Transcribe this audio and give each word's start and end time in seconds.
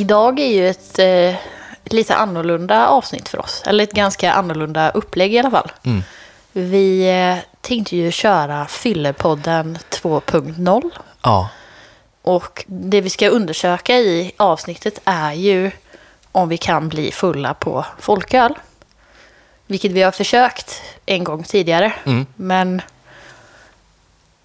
Idag 0.00 0.40
är 0.40 0.46
ju 0.46 0.68
ett 0.68 0.98
eh, 0.98 1.34
lite 1.84 2.14
annorlunda 2.14 2.88
avsnitt 2.88 3.28
för 3.28 3.40
oss. 3.40 3.62
Eller 3.66 3.84
ett 3.84 3.92
ganska 3.92 4.32
annorlunda 4.32 4.90
upplägg 4.90 5.34
i 5.34 5.38
alla 5.38 5.50
fall. 5.50 5.72
Mm. 5.82 6.02
Vi 6.52 7.10
eh, 7.10 7.36
tänkte 7.60 7.96
ju 7.96 8.10
köra 8.10 8.66
Fyllepodden 8.66 9.78
2.0. 9.90 10.90
Ja, 11.22 11.48
Och 12.22 12.64
det 12.66 13.00
vi 13.00 13.10
ska 13.10 13.28
undersöka 13.28 13.96
i 13.98 14.32
avsnittet 14.36 15.00
är 15.04 15.32
ju 15.32 15.70
om 16.32 16.48
vi 16.48 16.56
kan 16.56 16.88
bli 16.88 17.12
fulla 17.12 17.54
på 17.54 17.84
folköl. 17.98 18.54
Vilket 19.66 19.92
vi 19.92 20.02
har 20.02 20.12
försökt 20.12 20.82
en 21.06 21.24
gång 21.24 21.44
tidigare. 21.44 21.92
Mm. 22.04 22.26
Men 22.36 22.82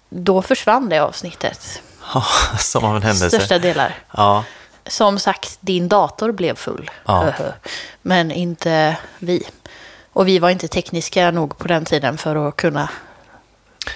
då 0.08 0.42
försvann 0.42 0.88
det 0.88 0.98
avsnittet. 0.98 1.82
som 2.58 2.84
av 2.84 2.96
en 2.96 3.02
händelse. 3.02 3.30
Största 3.30 3.58
delar. 3.58 3.94
Ja, 4.16 4.44
Som 4.88 5.18
sagt, 5.18 5.58
din 5.60 5.88
dator 5.88 6.32
blev 6.32 6.54
full. 6.56 6.90
Ja. 7.04 7.32
Men 8.02 8.30
inte 8.30 8.96
vi. 9.18 9.42
Och 10.12 10.28
vi 10.28 10.38
var 10.38 10.50
inte 10.50 10.68
tekniska 10.68 11.30
nog 11.30 11.58
på 11.58 11.68
den 11.68 11.84
tiden 11.84 12.18
för 12.18 12.48
att 12.48 12.56
kunna 12.56 12.88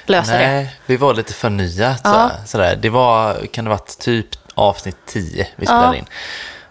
lösa 0.07 0.33
det. 0.33 0.39
nej, 0.39 0.77
vi 0.87 0.97
var 0.97 1.15
lite 1.15 1.33
för 1.33 1.51
nya. 1.51 1.97
Ja. 2.05 2.31
Sådär. 2.47 2.77
Det 2.77 2.89
var, 2.89 3.47
kan 3.47 3.65
det 3.65 3.71
varit 3.71 3.99
typ 3.99 4.27
avsnitt 4.55 4.97
10 5.07 5.49
vi 5.57 5.67
spelade 5.67 5.87
Ja. 5.87 5.95
in. 5.95 6.07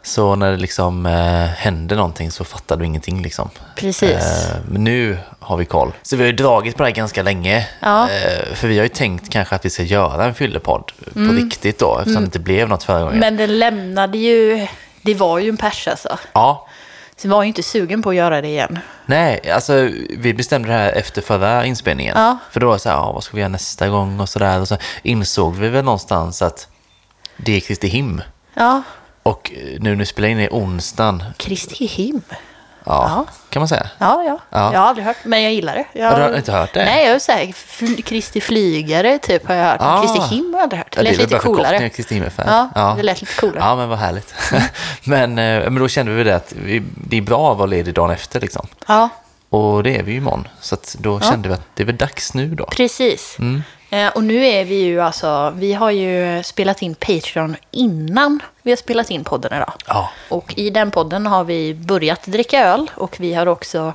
Så 0.03 0.35
när 0.35 0.51
det 0.51 0.57
liksom 0.57 1.05
eh, 1.05 1.45
hände 1.45 1.95
någonting 1.95 2.31
så 2.31 2.43
fattade 2.43 2.81
vi 2.81 2.87
ingenting 2.87 3.21
liksom. 3.21 3.49
Precis. 3.75 4.11
Eh, 4.11 4.55
men 4.67 4.83
nu 4.83 5.17
har 5.39 5.57
vi 5.57 5.65
koll. 5.65 5.93
Så 6.01 6.15
vi 6.15 6.23
har 6.23 6.27
ju 6.27 6.35
dragit 6.35 6.77
på 6.77 6.83
det 6.83 6.89
här 6.89 6.95
ganska 6.95 7.23
länge. 7.23 7.67
Ja. 7.79 8.03
Eh, 8.09 8.55
för 8.55 8.67
vi 8.67 8.77
har 8.77 8.83
ju 8.83 8.89
tänkt 8.89 9.29
kanske 9.29 9.55
att 9.55 9.65
vi 9.65 9.69
ska 9.69 9.83
göra 9.83 10.25
en 10.25 10.33
fyllepodd 10.33 10.91
på 11.13 11.19
riktigt 11.19 11.79
då, 11.79 11.97
eftersom 11.97 12.21
det 12.21 12.25
inte 12.25 12.39
blev 12.39 12.69
något 12.69 12.83
förra 12.83 12.99
gången. 12.99 13.15
Mm. 13.23 13.35
Men 13.35 13.37
den 13.37 13.59
lämnade 13.59 14.17
ju... 14.17 14.67
Det 15.01 15.15
var 15.15 15.39
ju 15.39 15.49
en 15.49 15.57
pers 15.57 15.87
alltså. 15.87 16.19
Ja, 16.33 16.67
Så 17.17 17.27
jag 17.27 17.31
var 17.31 17.43
ju 17.43 17.47
inte 17.47 17.63
sugen 17.63 18.01
på 18.01 18.09
att 18.09 18.15
göra 18.15 18.41
det 18.41 18.47
igen. 18.47 18.79
Nej, 19.05 19.51
alltså 19.51 19.89
vi 20.17 20.33
bestämde 20.33 20.69
det 20.69 20.73
här 20.73 20.91
efter 20.91 21.21
förra 21.21 21.65
inspelningen. 21.65 22.13
Ja. 22.17 22.37
För 22.51 22.59
då 22.59 22.67
var 22.67 22.73
det 22.73 22.79
så 22.79 22.89
här, 22.89 22.95
ja, 22.95 23.11
vad 23.11 23.23
ska 23.23 23.35
vi 23.35 23.41
göra 23.41 23.49
nästa 23.49 23.87
gång 23.87 24.19
och 24.19 24.29
sådär. 24.29 24.61
Och 24.61 24.67
så 24.67 24.77
insåg 25.03 25.55
vi 25.55 25.69
väl 25.69 25.85
någonstans 25.85 26.41
att 26.41 26.67
det 27.37 27.55
är 27.55 27.59
Kristi 27.59 27.87
him. 27.87 28.21
Ja, 28.53 28.81
Och 29.23 29.51
eh, 29.55 29.79
nu 29.79 29.89
när 29.89 29.95
vi 29.95 30.05
spelar 30.05 30.29
in 30.29 30.39
är 30.39 30.49
onsdagen, 30.51 31.23
Kristi 31.37 31.85
him. 31.85 32.21
ja, 32.29 32.35
Ja. 32.85 33.25
kan 33.49 33.59
man 33.59 33.67
säga. 33.67 33.89
Ja, 33.97 34.23
ja, 34.23 34.39
Ja. 34.49 34.73
Jag 34.73 34.79
har 34.79 34.87
aldrig 34.87 35.05
hört, 35.05 35.17
men 35.23 35.43
jag 35.43 35.53
gillar 35.53 35.75
det. 35.75 35.85
Jag, 35.99 36.11
Har 36.11 36.29
du 36.29 36.37
inte 36.37 36.51
hört 36.51 36.73
det? 36.73 36.85
Nej, 36.85 37.05
jag 37.05 37.11
har 37.11 37.19
sagt 37.19 37.53
fl- 37.57 38.01
Kristi 38.01 38.41
flygare 38.41 39.17
typ 39.19 39.47
har 39.47 39.55
jag 39.55 39.65
hört. 39.71 39.77
Ah. 39.79 40.01
Kristi 40.01 40.35
him 40.35 40.45
har 40.53 40.59
jag 40.59 40.63
aldrig 40.63 40.77
hört. 40.79 40.91
Det 40.91 40.97
Ja, 40.99 41.03
det 41.03 41.09
lät 41.17 41.19
lite 41.19 41.39
coolare. 41.39 41.89
Kristi 41.89 42.15
himmel 42.15 42.31
Ja, 42.37 42.93
det 42.97 43.03
lät 43.03 43.21
lite 43.21 43.33
coolare. 43.41 43.59
Ja, 43.59 43.75
men 43.75 43.89
vad 43.89 43.99
härligt. 43.99 44.33
men, 45.03 45.31
eh, 45.37 45.61
men 45.69 45.75
då 45.75 45.87
kände 45.87 46.11
vi 46.11 46.23
det 46.23 46.35
att 46.35 46.53
vi, 46.53 46.83
det 46.95 47.17
är 47.17 47.21
bra 47.21 47.51
att 47.51 47.57
vara 47.57 47.65
ledig 47.67 47.93
dagen 47.93 48.11
efter 48.11 48.39
liksom. 48.39 48.67
Ja, 48.87 49.09
Och 49.49 49.83
det 49.83 49.97
är 49.97 50.03
vi 50.03 50.11
ju 50.11 50.17
imorgon. 50.17 50.47
Så 50.61 50.77
då 50.97 51.19
kände 51.19 51.47
vi 51.49 51.53
att 51.55 51.61
det 51.75 51.83
är 51.83 51.87
väl 51.87 51.97
dags 51.97 52.33
nu 52.33 52.55
då. 52.55 52.65
precis. 52.65 53.35
Mm. 53.39 53.63
Eh, 53.89 54.07
och 54.07 54.23
nu 54.23 54.45
är 54.45 54.65
vi 54.65 54.75
ju 54.75 55.01
alltså, 55.01 55.53
vi 55.55 55.73
har 55.73 55.91
ju 55.91 56.43
spelat 56.43 56.81
in 56.81 56.95
Patreon 56.95 57.55
innan 57.71 58.39
vi 58.61 58.71
har 58.71 58.75
spelat 58.77 59.11
in 59.11 59.23
podden 59.23 59.53
idag. 59.53 59.73
Ja, 59.87 60.09
Och 60.29 60.53
i 60.57 60.69
den 60.69 60.91
podden 60.91 61.25
har 61.25 61.43
vi 61.43 61.73
börjat 61.73 62.23
dricka 62.23 62.65
öl 62.65 62.91
och 62.95 63.15
vi 63.19 63.33
har 63.33 63.45
också 63.45 63.93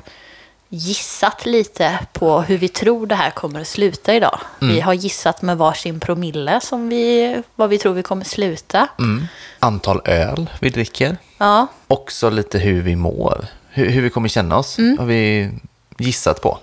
gissat 0.68 1.46
lite 1.46 1.98
på 2.12 2.40
hur 2.40 2.58
vi 2.58 2.68
tror 2.68 3.06
det 3.06 3.14
här 3.14 3.30
kommer 3.30 3.60
att 3.60 3.68
sluta 3.68 4.14
idag. 4.14 4.40
Mm. 4.60 4.74
Vi 4.74 4.80
har 4.80 4.94
gissat 4.94 5.42
med 5.42 5.58
varsin 5.58 6.00
promille 6.00 6.60
som 6.60 6.88
vi, 6.88 7.36
vad 7.54 7.70
vi 7.70 7.78
tror 7.78 7.94
vi 7.94 8.02
kommer 8.02 8.24
sluta. 8.24 8.88
mm. 8.98 9.26
antal 9.58 10.00
öl 10.04 10.50
vi 10.60 10.70
dricker. 10.70 11.16
Ja, 11.38 11.66
också 11.88 12.30
lite 12.30 12.58
hur 12.58 12.82
vi 12.82 12.96
mår. 12.96 13.46
Hur, 13.70 13.90
hur 13.90 14.02
vi 14.02 14.10
kommer 14.10 14.28
känna 14.28 14.56
oss 14.56 14.76
har 14.98 15.04
vi 15.04 15.50
gissat 15.98 16.42
på. 16.42 16.58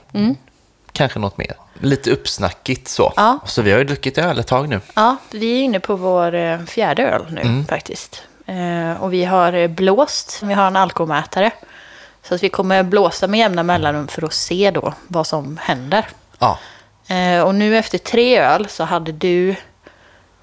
Kanske 1.02 1.20
något 1.20 1.38
mer. 1.38 1.54
Lite 1.80 2.12
uppsnackigt 2.12 2.88
så. 2.88 3.14
Ja. 3.16 3.40
Så 3.46 3.62
vi 3.62 3.72
har 3.72 3.78
ju 3.78 3.84
druckit 3.84 4.18
öl 4.18 4.40
ett 4.40 4.48
tag 4.48 4.70
nu. 4.70 4.80
ja, 4.96 5.18
vi 5.32 5.60
är 5.60 5.64
inne 5.64 5.80
på 5.80 5.96
vår 5.96 6.36
eh, 6.36 6.60
fjärde 6.60 7.04
öl 7.04 7.26
nu 7.30 7.42
Mm. 7.42 7.66
faktiskt. 7.66 8.24
Eh, 8.46 9.02
och 9.04 9.14
vi 9.14 9.26
har 9.26 9.54
eh, 9.54 9.68
blåst, 9.68 10.40
vi 10.44 10.54
har 10.54 10.68
en 10.68 10.76
alkomätare. 10.76 11.52
Så 12.24 12.36
att 12.36 12.44
vi 12.44 12.50
kommer 12.50 12.84
blåsa 12.84 13.28
med 13.28 13.40
jämna 13.40 13.64
mellanrum 13.64 14.08
för 14.08 14.26
att 14.26 14.34
se 14.34 14.72
då 14.72 14.94
vad 15.08 15.28
som 15.28 15.58
händer. 15.62 16.06
Ja, 16.40 16.58
och 17.46 17.56
nu 17.56 17.78
efter 17.78 17.98
tre 17.98 18.40
öl 18.40 18.68
så 18.70 18.84
hade 18.84 19.12
du 19.12 19.56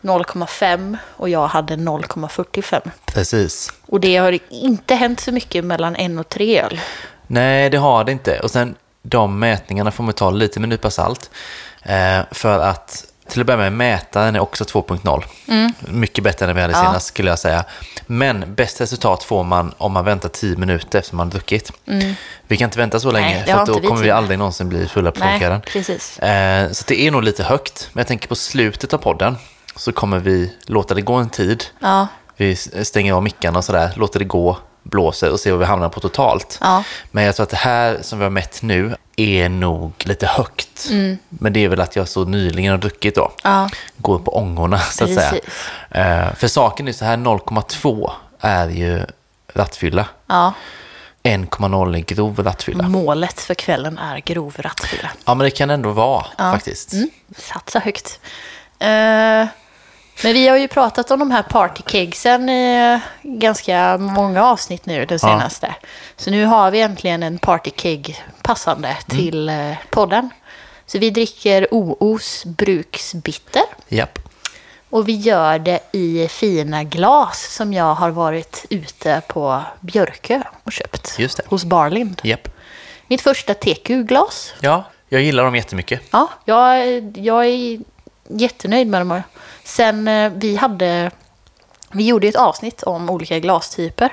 0,5 0.03 0.97
och 1.17 1.29
jag 1.29 1.47
hade 1.47 1.77
0,45. 1.77 2.91
precis. 3.07 3.73
Och 3.87 4.01
det 4.01 4.17
har 4.17 4.39
inte 4.51 4.95
hänt 4.95 5.21
så 5.21 5.33
mycket 5.33 5.65
mellan 5.65 5.97
en 5.97 6.19
och 6.19 6.29
tre 6.29 6.61
öl. 6.63 6.81
Nej, 7.27 7.71
det 7.71 7.77
har 7.79 8.05
det 8.05 8.13
inte. 8.13 8.41
Och 8.41 8.51
sen 8.51 8.75
de 9.09 9.39
mätningarna 9.39 9.91
får 9.91 10.05
man 10.05 10.15
ta 10.15 10.31
lite 10.31 10.61
med 10.61 10.65
en 10.67 10.71
nypa 10.71 10.91
salt. 10.91 11.31
Eh, 11.83 12.21
för 12.31 12.59
att 12.59 13.05
till 13.29 13.41
att 13.41 13.47
börja 13.47 13.57
med, 13.59 13.73
mätaren 13.73 14.37
är 14.37 14.41
också 14.41 14.65
2.0. 14.65 15.25
Mycket 15.81 16.25
bättre 16.25 16.47
än 16.51 16.55
vi 16.57 16.63
hade 16.63 16.75
Mm. 16.75 16.85
Ja. 16.85 16.91
senast 16.91 17.07
skulle 17.07 17.31
jag 17.31 17.39
säga. 17.39 17.65
Men 18.07 18.55
bäst 18.55 18.81
resultat 18.81 19.23
får 19.25 19.45
man 19.45 19.75
om 19.79 19.93
man 19.93 20.05
väntar 20.05 20.29
10 20.29 20.57
minuter 20.57 20.99
efter 20.99 21.15
man 21.17 21.27
har 21.27 21.33
druckit. 21.33 21.73
Vi 22.47 22.57
kan 22.57 22.65
inte 22.65 22.79
vänta 22.79 23.01
så 23.01 23.11
länge, 23.11 23.27
Mm. 23.35 23.47
det 23.47 23.53
för 23.53 23.67
då 23.67 23.81
vi 23.81 23.87
kommer 23.87 24.03
vi 24.03 24.11
aldrig 24.11 24.39
någonsin 24.39 24.69
bli 24.69 24.87
fulla 24.89 25.11
på 25.11 25.21
Nej, 25.21 25.61
precis. 25.73 26.19
Eh, 26.19 26.71
så 26.73 26.85
det 26.89 27.01
är 27.01 27.11
nog 27.11 27.23
lite 27.23 27.43
högt. 27.45 27.91
Men 27.93 28.01
jag 28.01 28.07
tänker 28.09 28.29
på 28.29 28.35
slutet 28.35 28.95
av 28.95 28.99
podden 28.99 29.37
så 29.77 29.93
kommer 29.93 30.19
vi 30.19 30.53
låta 30.67 30.95
det 30.95 31.03
gå 31.03 31.15
en 31.15 31.31
tid. 31.31 31.65
Ja, 31.81 32.07
Vi 32.37 32.57
stänger 32.57 33.13
av 33.13 33.23
mickarna 33.23 33.59
och 33.59 33.65
sådär, 33.65 33.93
låter 33.97 34.19
det 34.19 34.25
gå, 34.25 34.59
blåser 34.91 35.33
och 35.33 35.41
ser 35.41 35.51
vad 35.51 35.61
vi 35.61 35.67
hamnar 35.67 35.89
på 35.89 36.01
totalt. 36.01 36.59
Ja. 36.61 36.85
Men 37.11 37.25
jag 37.25 37.37
tror 37.37 37.45
att 37.45 37.51
det 37.51 37.57
här 37.57 37.99
som 38.03 38.19
vi 38.19 38.25
har 38.25 38.31
mätt 38.31 38.63
nu 38.63 38.97
är 39.17 39.49
nog 39.49 39.93
lite 39.99 40.27
högt. 40.27 40.91
Men 41.29 41.53
det 41.53 41.65
är 41.65 41.69
väl 41.69 41.81
att 41.81 41.97
jag 41.97 42.09
så 42.09 42.25
nyligen 42.25 42.71
har 42.71 42.79
druckit 42.79 43.15
då. 43.15 43.33
Mm. 43.45 43.59
Ja. 43.61 43.69
Går 43.97 44.19
på 44.19 44.37
ångorna 44.37 44.79
så 44.79 45.05
att 45.05 45.15
säga. 45.15 45.31
Precis. 45.31 45.49
Eh, 45.91 46.35
för 46.35 46.49
saken 46.49 46.89
är 46.89 46.93
så 46.93 47.05
här, 47.05 47.17
0,2 47.17 48.11
är 48.41 48.69
ju 48.69 49.03
rattfylla. 49.55 50.07
ja. 50.27 50.53
1,0 51.23 51.97
är 51.97 52.01
grov 52.01 52.43
rattfylla. 52.43 52.89
Målet 52.89 53.41
för 53.41 53.55
kvällen 53.55 53.99
är 53.99 54.19
grov 54.19 54.55
rattfylla. 54.59 55.11
Ja, 55.25 55.35
men 55.35 55.45
det 55.45 55.51
kan 55.51 55.71
ändå 55.71 55.91
vara 55.91 56.27
faktiskt. 56.37 56.93
Mm. 56.93 57.11
Satsa 57.37 57.79
högt. 57.79 58.21
Eh, 58.79 59.47
men 60.23 60.33
vi 60.33 60.49
har 60.49 60.57
ju 60.57 60.69
pratat 60.69 61.11
om 61.11 61.19
de 61.19 61.31
här 61.31 61.43
partykegsen 61.43 62.49
i 62.49 62.93
eh, 62.95 63.31
ganska 63.31 63.99
många 63.99 64.45
avsnitt 64.45 64.87
nu, 64.87 65.05
det 65.05 65.19
senaste. 65.19 65.75
Så 66.17 66.31
nu 66.31 66.45
har 66.45 66.71
vi 66.71 66.81
äntligen 66.81 67.23
en 67.23 67.39
partykeg 67.39 68.25
passande 68.43 68.97
till 69.09 69.49
eh, 69.49 69.75
podden. 69.91 70.31
Så 70.87 70.99
vi 70.99 71.11
dricker 71.11 71.69
OOs 71.71 72.45
bruksbitter. 72.45 73.63
Japp. 73.89 74.19
Och 74.91 75.09
vi 75.09 75.13
gör 75.13 75.59
det 75.59 75.81
i 75.93 76.29
fina 76.29 76.85
glas 76.85 77.55
som 77.55 77.73
jag 77.73 77.95
har 77.95 78.11
varit 78.11 78.67
ute 78.71 79.23
på 79.29 79.63
Björkö 79.81 80.43
och 80.65 80.73
köpt. 80.73 81.15
Just 81.19 81.37
det. 81.37 81.43
Hos 81.47 81.65
Barlind. 81.65 82.21
Japp. 82.25 82.49
Mitt 83.07 83.21
första 83.21 83.55
TQ-glas. 83.55 84.55
Ja, 84.61 84.85
jag 85.09 85.23
gillar 85.23 85.45
dem 85.45 85.57
jättemycket. 85.57 86.01
Ja, 86.11 86.29
jag, 86.45 86.79
jag 87.19 87.47
är 87.47 87.81
jättenöjd 88.29 88.87
med 88.87 89.01
dem. 89.01 89.23
Sen 89.69 90.09
eh, 90.09 90.33
vi 90.37 90.57
hade, 90.57 91.11
vi 91.93 92.07
gjorde 92.07 92.29
ett 92.29 92.37
avsnitt 92.37 92.83
om 92.83 93.11
olika 93.11 93.39
glastyper. 93.39 94.13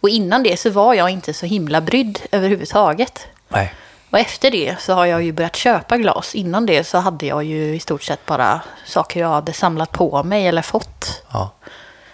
Och 0.00 0.08
innan 0.08 0.42
det 0.42 0.56
så 0.60 0.70
var 0.70 0.94
jag 0.94 1.10
inte 1.10 1.34
så 1.34 1.46
himla 1.46 1.80
brydd 1.80 2.18
överhuvudtaget. 2.32 3.26
Nej. 3.48 3.74
Och 4.10 4.18
efter 4.18 4.50
det 4.50 4.76
så 4.80 4.92
har 4.92 5.06
jag 5.06 5.22
ju 5.22 5.32
börjat 5.32 5.56
köpa 5.56 5.96
glas. 5.98 6.34
Innan 6.34 6.66
det 6.66 6.84
så 6.84 6.98
hade 6.98 7.26
jag 7.26 7.44
ju 7.44 7.74
i 7.74 7.80
stort 7.80 8.02
sett 8.02 8.26
bara 8.26 8.60
saker 8.86 9.20
jag 9.20 9.28
hade 9.28 9.52
samlat 9.52 9.92
på 9.92 10.22
mig 10.22 10.46
eller 10.46 10.62
fått. 10.62 11.22
Ja. 11.32 11.50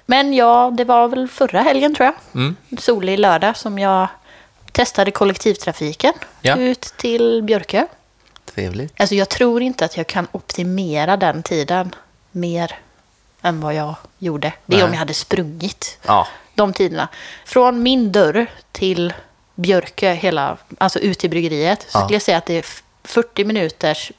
Men 0.06 0.34
ja, 0.34 0.72
det 0.76 0.84
var 0.84 1.08
väl 1.08 1.28
förra 1.28 1.60
helgen 1.62 1.94
tror 1.94 2.04
jag. 2.06 2.14
Mm. 2.34 2.56
Solig 2.78 3.18
lördag 3.18 3.56
som 3.56 3.78
jag 3.78 4.08
testade 4.72 5.10
kollektivtrafiken 5.10 6.12
Ja. 6.40 6.56
ut 6.56 6.80
till 6.80 7.42
Björkö. 7.42 7.86
Trevligt. 8.54 9.00
Alltså 9.00 9.14
jag 9.14 9.28
tror 9.28 9.62
inte 9.62 9.84
att 9.84 9.96
jag 9.96 10.06
kan 10.06 10.26
optimera 10.32 11.16
den 11.16 11.42
tiden 11.42 11.94
mer 12.36 12.78
än 13.42 13.60
vad 13.60 13.74
jag 13.74 13.94
gjorde. 14.18 14.52
Det 14.66 14.80
är 14.80 14.84
om 14.84 14.90
jag 14.92 14.98
hade 14.98 15.14
sprungit 15.14 15.98
Ja. 16.06 16.26
de 16.54 16.72
tiderna. 16.72 17.08
Från 17.44 17.82
min 17.82 18.12
dörr 18.12 18.46
till 18.72 19.12
Björkö, 19.54 20.12
hela, 20.12 20.56
alltså 20.78 20.98
ut 20.98 21.18
till 21.18 21.30
bryggeriet, 21.30 21.86
så 21.88 21.98
Ja. 21.98 22.02
skulle 22.02 22.14
jag 22.14 22.22
säga 22.22 22.38
att 22.38 22.46
det 22.46 22.54
är 22.54 22.58
f- 22.58 22.82
40 23.04 23.44
minuters 23.44 24.12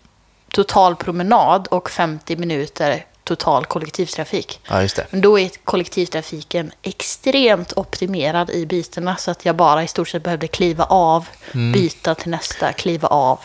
total 0.52 0.96
promenad 0.96 1.68
och 1.68 1.90
50 1.90 2.36
minuter 2.36 3.06
total 3.24 3.66
kollektivtrafik. 3.66 4.60
ja, 4.70 4.82
just 4.82 4.96
det. 4.96 5.06
Men 5.10 5.22
då 5.22 5.40
är 5.40 5.50
kollektivtrafiken 5.64 6.72
extremt 6.82 7.74
optimerad 7.78 8.50
i 8.50 8.66
bytena 8.66 9.16
så 9.16 9.32
att 9.32 9.46
jag 9.46 9.56
bara 9.56 9.84
i 9.84 9.88
stort 9.88 10.08
sett 10.10 10.24
behövde 10.24 10.48
kliva 10.48 10.84
av, 10.84 11.28
Mm. 11.54 11.72
byta 11.72 12.16
till 12.16 12.30
nästa, 12.32 12.74
kliva 12.74 13.08
av 13.08 13.40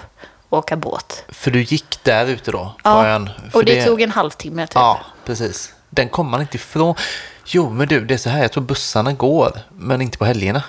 åka 0.57 0.77
båt. 0.77 1.25
För 1.29 1.51
du 1.51 1.63
gick 1.63 2.05
där 2.05 2.27
ute 2.27 2.51
då? 2.51 2.59
På 2.59 2.75
Ja, 2.85 3.07
ön. 3.07 3.31
Och 3.53 3.65
det, 3.65 3.85
tog 3.85 4.01
en 4.01 4.11
halvtimme 4.11 4.67
typ. 4.67 4.75
Ja, 4.75 5.01
precis. 5.25 5.73
Den 5.91 6.09
kommer 6.09 6.31
man 6.31 6.41
inte 6.41 6.57
ifrån. 6.57 6.95
Jo, 7.47 7.71
men 7.71 7.89
du, 7.89 8.05
det 8.05 8.15
är 8.15 8.19
så 8.19 8.31
här, 8.31 8.43
jag 8.43 8.53
tror 8.53 8.65
bussarna 8.65 9.13
går, 9.13 9.59
men 9.71 10.03
inte 10.03 10.19
på 10.19 10.25
helgerna. 10.25 10.63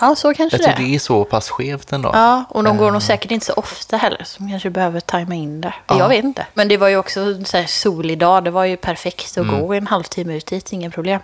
Ja, 0.00 0.14
så 0.14 0.34
kanske 0.34 0.56
Jag 0.56 0.60
det 0.60 0.64
tror 0.76 0.84
är. 0.84 0.88
det 0.88 0.94
är 0.94 0.98
så 0.98 1.24
pass 1.24 1.50
skevt 1.50 1.92
ändå. 1.92 2.10
Ja, 2.12 2.44
och 2.48 2.64
de 2.64 2.76
går 2.76 2.90
nog 2.90 3.02
säkert 3.02 3.30
inte 3.30 3.46
så 3.46 3.52
ofta 3.52 3.96
heller. 3.96 4.24
Så 4.24 4.42
man 4.42 4.50
kanske 4.50 4.70
behöver 4.70 5.00
tajma 5.00 5.34
in 5.34 5.60
det. 5.60 5.74
Ja. 5.86 5.98
Jag 5.98 6.08
vet 6.08 6.24
inte. 6.24 6.46
Men 6.54 6.68
det 6.68 6.76
var 6.76 6.88
ju 6.88 6.96
också 6.96 7.20
en 7.20 7.44
så 7.44 7.56
här 7.56 7.66
solig 7.66 8.18
dag. 8.18 8.44
Det 8.44 8.50
var 8.50 8.64
ju 8.64 8.76
perfekt 8.76 9.38
att 9.38 9.48
gå 9.48 9.72
en 9.74 9.86
halvtimme 9.86 10.36
ut 10.36 10.46
dit. 10.46 10.72
Ingen 10.72 10.90
problem. 10.90 11.20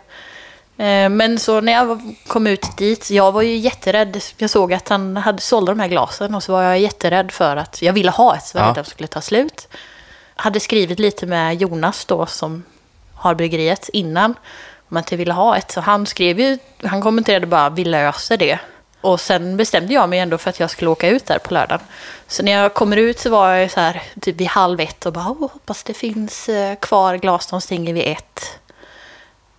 Eh, 0.76 1.09
Men 1.09 1.38
så 1.38 1.61
när 1.61 1.73
jag 1.73 2.15
kom 2.26 2.47
ut 2.47 2.76
dit, 2.76 3.11
jag 3.11 3.32
var 3.32 3.43
ju 3.43 3.56
jätterädd. 3.56 4.21
Jag 4.37 4.50
såg 4.50 4.73
att 4.73 4.88
han 4.88 5.17
hade 5.17 5.41
sålde 5.41 5.73
de 5.73 5.81
här 5.81 5.88
glasen 5.88 6.35
och 6.35 6.43
så 6.43 6.53
var 6.53 6.62
jag 6.62 6.79
jätterädd 6.79 7.31
för 7.32 7.56
att 7.56 7.82
jag 7.82 7.93
ville 7.93 8.11
ha 8.11 8.37
ett. 8.37 8.44
Så 8.44 8.59
jag 8.59 8.65
Ja. 8.65 8.69
att 8.69 8.75
de 8.76 8.85
skulle 8.85 9.06
ta 9.06 9.21
slut. 9.21 9.69
Hade 10.37 10.61
skrivit 10.61 10.99
lite 10.99 11.26
med 11.26 11.55
Jonas 11.62 12.05
då 12.05 12.26
som 12.26 12.65
har 13.15 13.35
bryggeriet 13.35 13.88
innan. 13.93 14.35
Om 14.88 14.97
att 14.97 15.11
jag 15.11 15.19
ville 15.19 15.32
ha 15.32 15.56
ett. 15.56 15.71
Så 15.71 15.81
han 15.81 16.06
skrev 16.06 16.41
ju, 16.41 16.59
han 16.85 17.03
kommenterade 17.03 17.47
bara 17.47 17.71
vi 17.71 17.85
löser 17.85 18.37
det. 18.37 18.59
Och 19.00 19.21
sen 19.21 19.56
bestämde 19.56 19.94
jag 19.94 20.09
mig 20.09 20.19
ändå 20.19 20.38
för 20.38 20.50
att 20.50 20.61
jag 20.61 20.71
skulle 20.71 20.91
åka 20.91 21.09
ut 21.09 21.26
där 21.26 21.38
på 21.38 21.55
lördagen. 21.55 21.87
Så 22.29 22.43
när 22.43 22.53
jag 22.53 22.75
kommer 22.75 22.97
ut 22.97 23.19
så 23.19 23.31
var 23.31 23.49
jag 23.55 23.71
så 23.71 23.81
här 23.81 24.03
typ 24.21 24.37
vid 24.37 24.47
halv 24.49 24.81
ett 24.81 25.06
och 25.06 25.12
bara 25.12 25.23
hoppas 25.25 25.82
det 25.82 25.94
finns 25.94 26.49
eh, 26.49 26.75
kvar 26.76 27.15
glas, 27.17 27.47
de 27.47 27.61
stänger 27.61 27.93
vid 27.94 28.06
ett. 28.09 28.59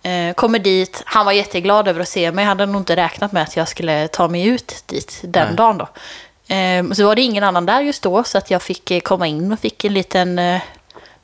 Eh, 0.06 0.34
kommer 0.34 0.58
dit, 0.58 1.02
han 1.06 1.26
var 1.26 1.32
jätteglad 1.32 1.88
över 1.88 2.00
att 2.00 2.08
se 2.08 2.32
mig. 2.32 2.44
hade 2.44 2.66
nog 2.66 2.80
inte 2.80 2.96
räknat 2.96 3.32
med 3.32 3.42
att 3.42 3.56
jag 3.56 3.68
skulle 3.68 4.08
ta 4.08 4.28
mig 4.28 4.46
ut 4.46 4.82
dit 4.86 5.20
den 5.22 5.46
Nej. 5.46 5.56
dagen 5.56 5.78
då. 5.78 5.88
Eh, 6.54 6.92
så 6.92 7.06
var 7.06 7.16
det 7.16 7.22
ingen 7.22 7.44
annan 7.44 7.66
där 7.66 7.80
just 7.80 8.02
då 8.02 8.24
så 8.24 8.38
att 8.38 8.50
jag 8.50 8.62
fick 8.62 8.90
eh, 8.90 9.00
komma 9.00 9.26
in 9.26 9.52
och 9.52 9.58
fick 9.58 9.84
en 9.84 9.94
liten 9.94 10.38
eh, 10.38 10.60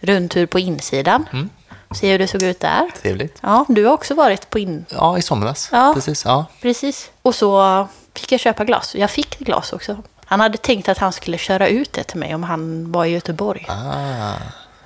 rundtur 0.01 0.47
på 0.47 0.59
insidan. 0.59 1.29
Mm. 1.33 1.51
Se 1.95 2.13
hur 2.13 2.19
det 2.19 2.29
såg 2.29 2.43
ut 2.43 2.61
där. 2.61 2.91
Trevligt. 3.03 3.39
Ja, 3.41 3.65
du 3.69 3.85
har 3.85 3.93
också 3.93 4.15
varit 4.15 4.51
på 4.51 4.59
in... 4.59 4.85
Ja, 4.89 5.19
i 5.19 5.23
somras. 5.23 5.69
Ja. 5.73 5.93
Precis. 5.95 6.25
Ja. 6.25 6.47
Precis. 6.63 7.11
Och 7.23 7.35
så 7.35 7.87
fick 8.15 8.33
jag 8.33 8.41
köpa 8.41 8.65
glas. 8.65 8.95
Jag 8.95 9.11
fick 9.11 9.39
glas 9.39 9.73
också. 9.73 9.97
Han 10.25 10.41
hade 10.41 10.59
tänkt 10.59 10.89
att 10.89 10.99
han 10.99 11.13
skulle 11.13 11.39
köra 11.39 11.69
ut 11.69 11.93
det 11.93 12.03
till 12.03 12.19
mig 12.19 12.35
om 12.35 12.43
han 12.43 12.93
var 12.93 13.05
i 13.05 13.11
Göteborg. 13.11 13.67
Ah, 13.69 14.35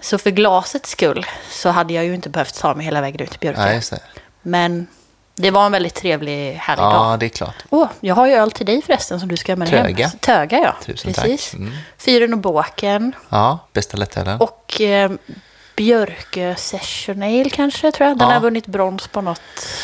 Så 0.06 0.18
för 0.18 0.30
glasets 0.30 0.90
skull 0.90 1.26
så 1.50 1.68
hade 1.68 1.94
jag 1.94 2.04
ju 2.04 2.14
inte 2.14 2.28
behövt 2.28 2.58
ta 2.58 2.74
mig 2.74 2.84
hela 2.84 3.00
vägen 3.00 3.20
ut 3.20 3.30
till 3.30 3.40
Björkö. 3.40 3.64
nej, 3.64 3.80
det. 3.90 3.98
Men 4.42 4.86
det 5.34 5.50
var 5.50 5.66
en 5.66 5.72
väldigt 5.72 5.94
trevlig, 5.94 6.52
härlig 6.54 6.82
dag. 6.84 7.12
Ja, 7.12 7.16
det 7.16 7.26
är 7.26 7.30
klart. 7.30 7.54
Åh, 7.70 7.88
jag 8.00 8.14
har 8.14 8.26
ju 8.26 8.32
öl 8.34 8.50
till 8.50 8.66
dig 8.66 8.82
förresten 8.82 9.20
som 9.20 9.28
du 9.28 9.36
ska 9.36 9.52
ha 9.52 9.56
med 9.56 9.70
dig 9.70 9.82
Töga. 9.82 10.06
hem. 10.08 10.18
Töga, 10.18 10.58
ja. 10.58 10.74
Tusen 10.86 11.12
Precis. 11.12 11.50
tack. 11.50 11.60
Mm. 11.60 11.72
Fyren 11.98 12.32
och 12.32 12.38
båken. 12.38 13.12
Ja, 13.28 13.58
bästa 13.72 13.96
lättölen. 13.96 14.40
Och 14.40 14.80
eh, 14.80 15.10
Björkö 15.76 16.54
Session 16.54 17.22
Ale 17.22 17.50
kanske, 17.50 17.92
tror 17.92 18.08
jag. 18.08 18.18
Den 18.18 18.28
Ja. 18.28 18.34
har 18.34 18.40
vunnit 18.40 18.66
brons 18.66 19.08
på 19.08 19.20
något. 19.20 19.40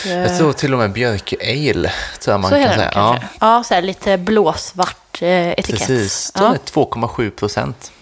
Eh, 0.06 0.12
Jag 0.18 0.38
tror 0.38 0.52
till 0.52 0.72
och 0.72 0.78
med 0.78 0.92
Björk 0.92 1.34
Ale, 1.42 1.92
tror 2.20 2.32
jag 2.32 2.40
man 2.40 2.50
så 2.50 2.56
kan 2.56 2.74
säga. 2.74 2.90
kanske. 2.92 3.28
Ja, 3.40 3.64
så 3.64 3.74
här 3.74 3.82
lite 3.82 4.18
blåsvart 4.18 5.22
eh, 5.22 5.28
etikett. 5.50 5.78
Precis. 5.78 6.32
Ja. 6.34 6.40
det 6.40 6.46
är 6.46 6.58
2,7 6.84 7.30
procent. 7.30 7.92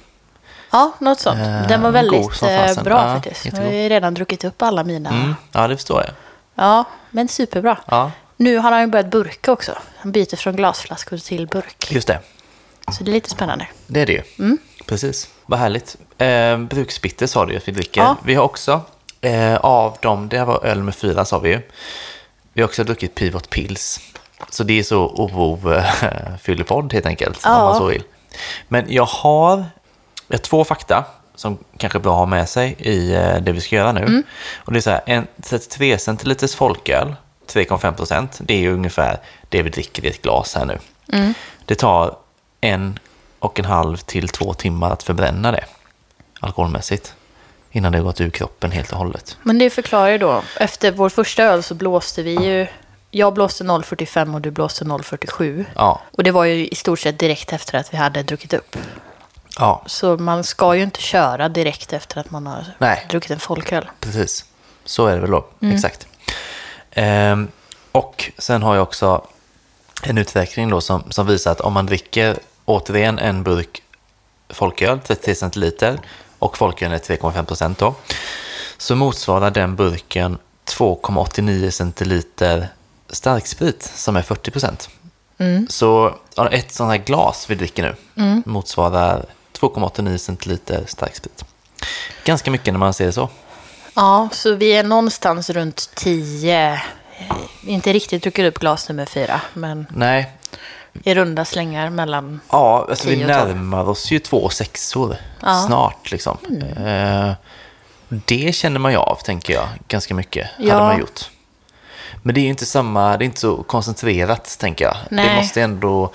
Ja, 0.70 0.92
något 0.98 1.20
sånt. 1.20 1.38
Eh, 1.38 1.66
Den 1.68 1.82
var 1.82 1.88
god 1.88 1.92
väldigt 1.92 2.34
som 2.34 2.48
eh, 2.48 2.82
bra 2.82 3.06
Ja, 3.08 3.14
faktiskt. 3.14 3.44
Jag 3.44 3.52
har 3.64 3.70
ju 3.70 3.88
redan 3.88 4.14
druckit 4.14 4.44
upp 4.44 4.62
alla 4.62 4.84
mina. 4.84 5.10
Mm. 5.10 5.34
Ja, 5.52 5.68
det 5.68 5.76
förstår 5.76 6.00
jag. 6.02 6.10
Ja, 6.54 6.84
men 7.10 7.28
superbra. 7.28 7.78
Ja, 7.86 8.10
Nu 8.36 8.58
har 8.58 8.70
han 8.72 8.80
ju 8.80 8.86
börjat 8.86 9.06
burka 9.10 9.52
också. 9.52 9.72
Han 9.98 10.12
byter 10.12 10.36
från 10.36 10.56
glasflaskor 10.56 11.16
till 11.18 11.46
burk. 11.46 11.86
just 11.92 12.08
det. 12.08 12.18
Så 12.92 13.04
det 13.04 13.10
är 13.10 13.12
lite 13.12 13.30
spännande. 13.30 13.66
Det 13.86 14.00
är 14.00 14.06
det 14.06 14.12
ju. 14.12 14.22
Mm. 14.38 14.58
Precis. 14.86 15.28
Vad 15.46 15.58
härligt. 15.58 15.96
Eh, 16.18 16.58
bruksbitter 16.58 17.26
sa 17.26 17.46
du 17.46 17.52
ju 17.52 17.58
att 17.58 17.68
vi 17.68 17.72
dricker. 17.72 18.00
Ja. 18.00 18.16
Vi 18.24 18.34
har 18.34 18.44
också 18.44 18.80
eh, 19.20 19.56
av 19.56 19.96
dem, 20.00 20.28
det 20.28 20.38
här 20.38 20.44
var 20.44 20.64
öl 20.64 20.82
med 20.82 20.94
fyra 20.94 21.24
sa 21.24 21.38
vi 21.38 21.48
ju. 21.50 21.60
Vi 22.52 22.62
har 22.62 22.68
också 22.68 22.84
druckit 22.84 23.14
Pivot 23.14 23.50
Pils. 23.50 24.00
Så 24.50 24.64
det 24.64 24.78
är 24.78 24.82
så 24.82 24.96
oro-fyllepodd 25.08 26.92
helt 26.92 27.06
enkelt, 27.06 27.46
om 27.46 27.52
Ja. 27.52 27.58
man 27.64 27.76
så 27.78 27.84
vill. 27.86 28.02
Men 28.68 28.92
jag 28.92 29.04
har, 29.06 29.64
jag 30.30 30.38
har 30.38 30.42
två 30.42 30.64
fakta 30.64 31.04
som 31.34 31.58
kanske 31.76 31.98
är 31.98 32.00
bra 32.00 32.12
att 32.12 32.18
ha 32.18 32.26
med 32.26 32.48
sig 32.48 32.76
i 32.78 33.14
eh, 33.14 33.36
det 33.36 33.52
vi 33.52 33.60
ska 33.60 33.76
göra 33.76 33.92
nu. 33.92 34.00
Mm. 34.00 34.22
Och 34.56 34.72
det 34.72 34.78
är 34.78 34.80
så 34.80 34.90
här, 34.90 35.00
en 35.06 35.26
33 35.42 35.98
centiliters 35.98 36.54
folköl, 36.54 37.14
3,5 37.46 37.92
procent, 37.92 38.38
det 38.40 38.54
är 38.54 38.58
ju 38.58 38.72
ungefär 38.72 39.18
det 39.48 39.62
vi 39.62 39.70
dricker 39.70 40.04
i 40.04 40.08
ett 40.08 40.22
glas 40.22 40.54
här 40.54 40.64
nu. 40.64 40.78
Mm. 41.12 41.34
Det 41.64 41.74
tar 41.74 42.16
en 42.60 42.98
och 43.38 43.58
en 43.58 43.64
halv 43.64 43.96
till 43.96 44.28
två 44.28 44.54
timmar 44.54 44.90
att 44.90 45.02
förbränna 45.02 45.52
det 45.52 45.64
alkoholmässigt 46.40 47.14
innan 47.70 47.92
det 47.92 47.98
har 47.98 48.04
gått 48.04 48.20
ur 48.20 48.30
kroppen 48.30 48.70
helt 48.70 48.92
och 48.92 48.98
hållet. 48.98 49.36
Men 49.42 49.58
det 49.58 49.70
förklarar 49.70 50.08
ju 50.08 50.18
då. 50.18 50.42
Efter 50.60 50.92
vår 50.92 51.08
första 51.08 51.42
öl 51.42 51.62
så 51.62 51.74
blåste 51.74 52.22
vi 52.22 52.46
ju... 52.46 52.66
Jag 53.10 53.34
blåste 53.34 53.64
0,45 53.64 54.34
och 54.34 54.40
du 54.40 54.50
blåste 54.50 54.84
0,47. 54.84 55.64
Ja, 55.74 56.00
Och 56.12 56.22
det 56.22 56.30
var 56.30 56.44
ju 56.44 56.68
i 56.68 56.74
stort 56.74 56.98
sett 56.98 57.18
direkt 57.18 57.52
efter 57.52 57.78
att 57.78 57.92
vi 57.92 57.96
hade 57.96 58.22
druckit 58.22 58.52
upp. 58.52 58.76
Ja 59.58 59.82
Så 59.86 60.16
man 60.16 60.44
ska 60.44 60.74
ju 60.76 60.82
inte 60.82 61.00
köra 61.00 61.48
direkt 61.48 61.92
efter 61.92 62.20
att 62.20 62.30
man 62.30 62.46
har 62.46 62.64
Nej. 62.78 63.06
druckit 63.10 63.30
en 63.30 63.40
folköl. 63.40 63.90
precis. 64.00 64.44
Så 64.84 65.06
är 65.06 65.14
det 65.14 65.20
väl 65.20 65.30
då, 65.30 65.46
Mm. 65.62 65.74
exakt. 65.74 66.06
Ehm, 66.90 67.48
och 67.92 68.32
sen 68.38 68.62
har 68.62 68.74
jag 68.74 68.82
också 68.82 69.26
en 70.02 70.18
uträkning 70.18 70.68
då 70.70 70.80
som, 70.80 71.10
som 71.10 71.26
visar 71.26 71.52
att 71.52 71.60
om 71.60 71.72
man 71.72 71.86
dricker 71.86 72.38
återigen 72.64 73.18
en 73.18 73.42
burk 73.42 73.82
folköl, 74.48 75.00
33 75.06 75.34
centiliter, 75.34 76.00
och 76.38 76.58
folkölen 76.58 76.94
är 76.94 76.98
3,5 76.98 77.44
procent 77.44 77.78
då, 77.78 77.94
så 78.78 78.94
motsvarar 78.96 79.50
den 79.50 79.76
burken 79.76 80.38
2,89 80.66 81.70
centiliter 81.70 82.68
starksprit 83.08 83.82
som 83.94 84.16
är 84.16 84.22
40 84.22 84.50
procent. 84.50 84.88
Så 85.68 86.14
ja, 86.34 86.48
ett 86.48 86.72
sånt 86.72 86.90
här 86.90 86.98
glas 86.98 87.46
vi 87.50 87.54
dricker 87.54 87.96
nu 88.14 88.42
motsvarar 88.46 89.26
2,89 89.60 90.16
centiliter 90.16 90.84
starksprit. 90.86 91.44
Ganska 92.24 92.50
mycket 92.50 92.74
när 92.74 92.78
man 92.78 92.94
ser 92.94 93.06
det 93.06 93.12
så. 93.12 93.28
Ja, 93.94 94.28
så 94.32 94.54
vi 94.54 94.70
är 94.72 94.82
någonstans 94.84 95.50
runt 95.50 95.90
10. 95.94 96.72
eh, 96.72 96.78
Inte 97.66 97.92
riktigt 97.92 98.22
druckit 98.22 98.46
upp 98.46 98.58
glas 98.58 98.88
nummer 98.88 99.06
fyra, 99.06 99.40
men 99.54 99.86
Nej, 99.94 100.32
i 101.04 101.14
runda 101.14 101.44
slängar 101.44 101.90
mellan... 101.90 102.40
ja, 102.50 102.86
alltså 102.90 103.08
vi 103.08 103.14
10 103.16 103.24
och 103.26 103.40
12. 103.40 103.48
närmar 103.56 103.88
oss 103.88 104.10
ju 104.10 104.18
två 104.18 104.48
sexor 104.48 105.16
Ja. 105.42 105.50
Mm. 105.56 105.66
snart 105.66 106.10
liksom. 106.10 106.38
Eh, 106.86 107.32
det 108.08 108.54
känner 108.54 108.78
man 108.80 108.92
ju 108.92 108.98
av, 108.98 109.16
tänker 109.24 109.54
jag, 109.54 109.68
ganska 109.88 110.14
mycket. 110.14 110.48
Ja. 110.58 110.74
Hade 110.74 110.86
man 110.86 110.98
gjort. 111.00 111.30
Men 112.22 112.34
det 112.34 112.40
är 112.40 112.42
ju 112.42 112.48
inte 112.48 112.66
samma, 112.66 113.16
det 113.16 113.24
är 113.24 113.26
inte 113.26 113.40
så 113.40 113.62
koncentrerat, 113.62 114.56
tänker 114.58 114.84
jag. 114.84 114.96
Det 115.08 115.16
Nej. 115.16 115.36
måste 115.36 115.62
ändå 115.62 116.12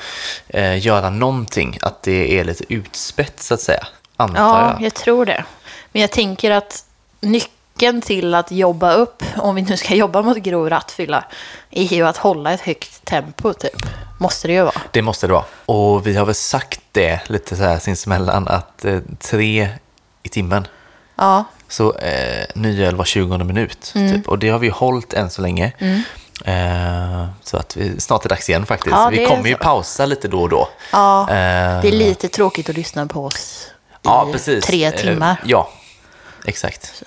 eh, 0.48 0.86
göra 0.86 1.10
någonting, 1.10 1.78
att 1.82 2.04
det 2.04 2.40
är 2.40 2.44
lite 2.44 2.74
utspätt, 2.74 3.40
så 3.42 3.54
att 3.54 3.62
säga. 3.62 3.88
Antar 4.18 4.42
Ja, 4.42 4.72
jag. 4.72 4.82
jag 4.82 4.94
tror 4.94 5.26
det. 5.26 5.46
Men 5.92 6.02
jag 6.02 6.12
tänker 6.12 6.52
att 6.52 6.86
nyckeln 7.22 8.02
till 8.02 8.36
att 8.36 8.52
jobba 8.52 8.94
upp, 8.94 9.24
om 9.38 9.56
vi 9.56 9.62
nu 9.62 9.78
ska 9.78 9.96
jobba 9.96 10.22
mot 10.22 10.38
grov 10.38 10.70
rattfylla, 10.70 11.24
är 11.72 11.84
ju 11.94 12.08
att 12.08 12.18
hålla 12.18 12.52
ett 12.52 12.62
högt 12.62 13.06
tempo, 13.06 13.54
typ. 13.54 13.86
Måste 14.20 14.48
det 14.48 14.54
ju 14.54 14.64
vara. 14.64 14.82
Det 14.92 15.02
måste 15.02 15.28
det 15.28 15.34
vara. 15.34 15.46
Och 15.66 16.08
vi 16.08 16.16
har 16.16 16.26
väl 16.26 16.36
sagt 16.36 16.82
det 16.92 17.30
lite 17.30 17.56
så 17.56 17.64
här 17.64 17.80
sinsemellan, 17.80 18.48
att 18.48 18.86
eh, 18.86 19.00
tre 19.20 19.70
i 20.24 20.30
timmen. 20.30 20.68
Ja, 21.16 21.44
Så 21.75 21.94
eh, 21.94 22.46
ny 22.53 22.84
öl 22.86 22.96
var 22.96 23.05
20 23.05 23.38
minut. 23.38 23.91
Mm. 23.96 24.12
Typ. 24.13 24.27
Och 24.27 24.39
det 24.39 24.50
har 24.50 24.60
vi 24.60 24.70
hållit 24.70 25.13
än 25.13 25.29
så 25.29 25.41
länge. 25.41 25.72
Eh, 26.46 27.25
så 27.44 27.58
att 27.58 27.77
vi, 27.77 28.00
snart 28.01 28.25
är 28.25 28.29
det 28.29 28.36
dags 28.36 28.50
igen 28.50 28.65
faktiskt. 28.65 28.96
Ja, 28.96 29.10
vi 29.12 29.25
kommer 29.25 29.50
ju 29.50 29.55
pausa 29.55 30.05
lite 30.05 30.27
då 30.27 30.41
och 30.41 30.50
då. 30.50 30.70
ja 30.91 31.22
Eh, 31.22 31.82
det 31.82 31.88
är 31.88 31.91
lite 31.91 32.27
tråkigt 32.27 32.70
att 32.70 32.75
lyssna 32.75 33.05
på 33.08 33.25
oss 33.25 33.67
i 33.67 34.08
ja, 34.08 34.34
tre 34.63 34.86
Eh, 34.86 34.91
timmar. 34.91 35.41
ja, 35.46 35.70
exakt. 36.46 37.03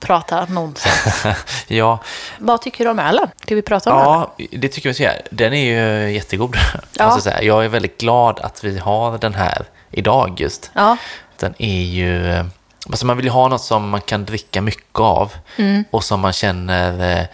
Prata 0.00 0.44
nonsens. 0.44 1.24
ja, 1.66 1.98
Vad 2.38 2.62
tycker 2.62 2.84
du 2.84 2.90
om 2.90 2.98
ölen? 2.98 3.28
Ska 3.42 3.54
vi 3.54 3.62
prata 3.62 3.92
om 3.94 4.00
ölen? 4.00 4.26
ja, 4.38 4.46
det 4.58 4.68
tycker 4.68 4.88
vi 4.88 4.94
ska 4.94 5.04
göra. 5.04 5.16
Den 5.30 5.52
är 5.52 5.64
ju 5.64 6.12
jättegod. 6.14 6.56
Ja. 6.98 7.04
Jag, 7.04 7.22
säga. 7.22 7.42
jag 7.42 7.64
är 7.64 7.68
väldigt 7.68 8.00
glad 8.00 8.40
att 8.40 8.64
vi 8.64 8.78
har 8.78 9.18
den 9.18 9.34
här 9.34 9.64
idag 9.90 10.40
just. 10.40 10.70
Ja, 10.74 10.96
Den 11.38 11.54
är 11.58 11.82
ju... 11.82 12.44
Alltså 12.86 13.06
man 13.06 13.16
vill 13.16 13.26
ju 13.26 13.32
ha 13.32 13.48
något 13.48 13.62
som 13.62 13.88
man 13.88 14.00
kan 14.00 14.24
dricka 14.24 14.60
mycket 14.60 15.00
av 15.00 15.32
Mm. 15.56 15.84
och 15.90 16.04
som 16.04 16.20
man 16.20 16.32
känner... 16.32 17.18
eh, 17.20 17.24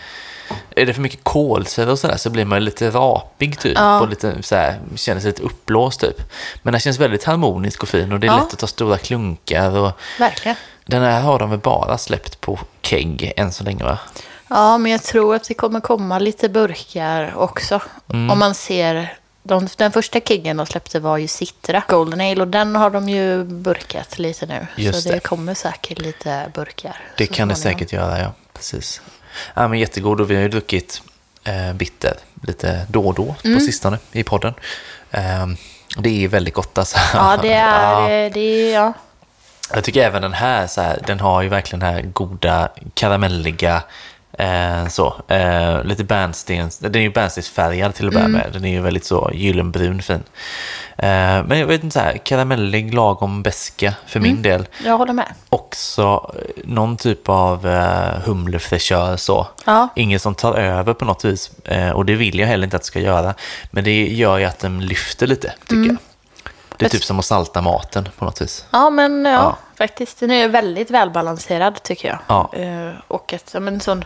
Är 0.76 0.86
det 0.86 0.94
för 0.94 1.00
mycket 1.00 1.20
kolsyra 1.24 1.90
och 1.92 1.98
sådär 1.98 2.16
så 2.16 2.30
blir 2.30 2.44
man 2.44 2.64
lite 2.64 2.90
rapig 2.90 3.58
typ 3.58 3.78
Ja. 3.78 4.00
och 4.00 4.08
lite 4.08 4.42
så 4.42 4.54
här, 4.56 4.78
känner 4.96 5.20
sig 5.20 5.30
lite 5.30 5.42
uppblåst 5.42 6.00
typ. 6.00 6.32
Men 6.62 6.72
den 6.72 6.80
känns 6.80 6.98
väldigt 6.98 7.24
harmonisk 7.24 7.82
och 7.82 7.88
fin 7.88 8.12
och 8.12 8.20
det 8.20 8.26
är 8.26 8.28
Ja. 8.32 8.36
lätt 8.36 8.52
att 8.52 8.58
ta 8.58 8.66
stora 8.66 8.98
klunkar 8.98 9.76
och 9.78 9.92
verkligen. 10.18 10.56
den 10.86 11.02
här 11.02 11.20
har 11.20 11.38
de 11.38 11.50
väl 11.50 11.58
bara 11.58 11.98
släppt 11.98 12.40
på 12.40 12.58
kegg 12.82 13.32
än 13.36 13.52
så 13.52 13.64
länge 13.64 13.84
va? 13.84 13.98
Ja, 14.48 14.78
men 14.78 14.92
jag 14.92 15.02
tror 15.02 15.34
att 15.34 15.44
det 15.44 15.54
kommer 15.54 15.80
komma 15.80 16.18
lite 16.18 16.48
burkar 16.48 17.34
också. 17.36 17.80
Mm. 18.12 18.30
Om 18.30 18.38
man 18.38 18.54
ser... 18.54 19.16
De, 19.42 19.68
den 19.76 19.92
första 19.92 20.20
keggen 20.20 20.56
de 20.56 20.66
släppte 20.66 21.00
var 21.00 21.16
ju 21.18 21.28
Citra 21.28 21.82
Golden 21.88 22.20
Ale 22.20 22.40
och 22.40 22.48
den 22.48 22.76
har 22.76 22.90
de 22.90 23.08
ju 23.08 23.44
burkat 23.44 24.18
lite 24.18 24.46
nu. 24.46 24.66
Just 24.76 25.02
så 25.02 25.08
det, 25.08 25.14
det. 25.14 25.20
kommer 25.20 25.54
säkert 25.54 25.98
lite 25.98 26.50
burkar. 26.54 26.96
Det 27.16 27.26
kan 27.26 27.48
det 27.48 27.54
säkert 27.54 27.92
göra 27.92 28.18
ja, 28.18 28.32
precis. 28.52 29.00
Ja, 29.54 29.68
men 29.68 29.78
jättegod 29.78 30.20
och 30.20 30.30
vi 30.30 30.34
har 30.34 30.42
ju 30.42 30.48
druckit 30.48 31.02
eh, 31.44 31.72
bitter 31.72 32.14
lite 32.42 32.86
då 32.88 33.06
och 33.08 33.14
då 33.14 33.34
Mm. 33.44 33.58
på 33.58 33.64
sistone 33.64 33.98
i 34.12 34.22
podden. 34.24 34.54
Eh, 35.10 35.46
det 35.98 36.24
är 36.24 36.28
väldigt 36.28 36.54
gott 36.54 36.78
alltså. 36.78 36.98
Ja, 37.14 37.38
det 37.42 37.52
är... 37.52 38.08
Ja. 38.10 38.30
Det 38.34 38.40
är 38.40 38.74
ja. 38.74 38.92
Jag 39.74 39.84
tycker 39.84 40.02
även 40.02 40.22
den 40.22 40.32
här, 40.32 40.66
så 40.66 40.80
här, 40.80 41.02
den 41.06 41.20
har 41.20 41.42
ju 41.42 41.48
verkligen 41.48 41.80
den 41.80 41.94
här 41.94 42.02
goda 42.02 42.68
karamelliga, 42.94 43.82
eh, 44.40 44.88
så, 44.88 45.14
eh, 45.28 45.84
lite 45.84 46.04
bärnstens, 46.04 46.78
den 46.78 46.94
är 46.94 47.00
ju 47.00 47.10
bärnstensfärgad 47.10 47.94
till 47.94 48.08
att 48.08 48.14
börja 48.14 48.28
med. 48.28 48.50
Den 48.52 48.64
är 48.64 48.70
ju 48.70 48.80
väldigt 48.80 49.04
så 49.04 49.30
gyllenbrun 49.34 50.02
fin. 50.02 50.22
Eh, 50.96 51.44
men 51.46 51.58
jag 51.58 51.66
vet 51.66 51.84
inte, 51.84 51.94
så 51.94 52.00
här, 52.00 52.16
karamellig, 52.16 52.94
lagom 52.94 53.42
beska 53.42 53.94
för 54.06 54.20
min 54.20 54.42
del. 54.42 54.66
Jag 54.84 54.98
håller 54.98 55.12
med. 55.12 55.34
Också 55.48 56.34
eh, 56.34 56.62
någon 56.64 56.96
typ 56.96 57.28
av 57.28 57.68
eh, 57.68 58.20
humlefräschör 58.24 59.16
så. 59.16 59.46
Ja. 59.64 59.88
Inget 59.96 60.22
som 60.22 60.34
tar 60.34 60.54
över 60.54 60.94
på 60.94 61.04
något 61.04 61.24
vis. 61.24 61.50
Eh, 61.64 61.90
och 61.90 62.04
det 62.04 62.14
vill 62.14 62.38
jag 62.38 62.46
heller 62.46 62.64
inte 62.64 62.76
att 62.76 62.82
det 62.82 62.86
ska 62.86 63.00
göra. 63.00 63.34
Men 63.70 63.84
det 63.84 64.08
gör 64.08 64.38
ju 64.38 64.44
att 64.44 64.58
den 64.58 64.86
lyfter 64.86 65.26
lite, 65.26 65.52
tycker 65.68 65.86
jag. 65.86 65.96
Det 66.80 66.86
är 66.86 66.90
typ 66.90 67.04
som 67.04 67.18
att 67.18 67.24
salta 67.24 67.60
maten 67.60 68.08
på 68.18 68.24
något 68.24 68.40
vis. 68.40 68.64
Ja, 68.70 68.90
men 68.90 69.24
ja, 69.24 69.30
Ja. 69.32 69.56
faktiskt. 69.78 70.20
Den 70.20 70.30
är 70.30 70.48
väldigt 70.48 70.90
välbalanserad 70.90 71.82
tycker 71.82 72.08
jag. 72.08 72.18
Ja. 72.26 72.50
Eh, 72.54 72.92
och 73.08 73.32
ett, 73.32 73.50
ja, 73.54 73.60
en 73.66 73.80
sån 73.80 74.04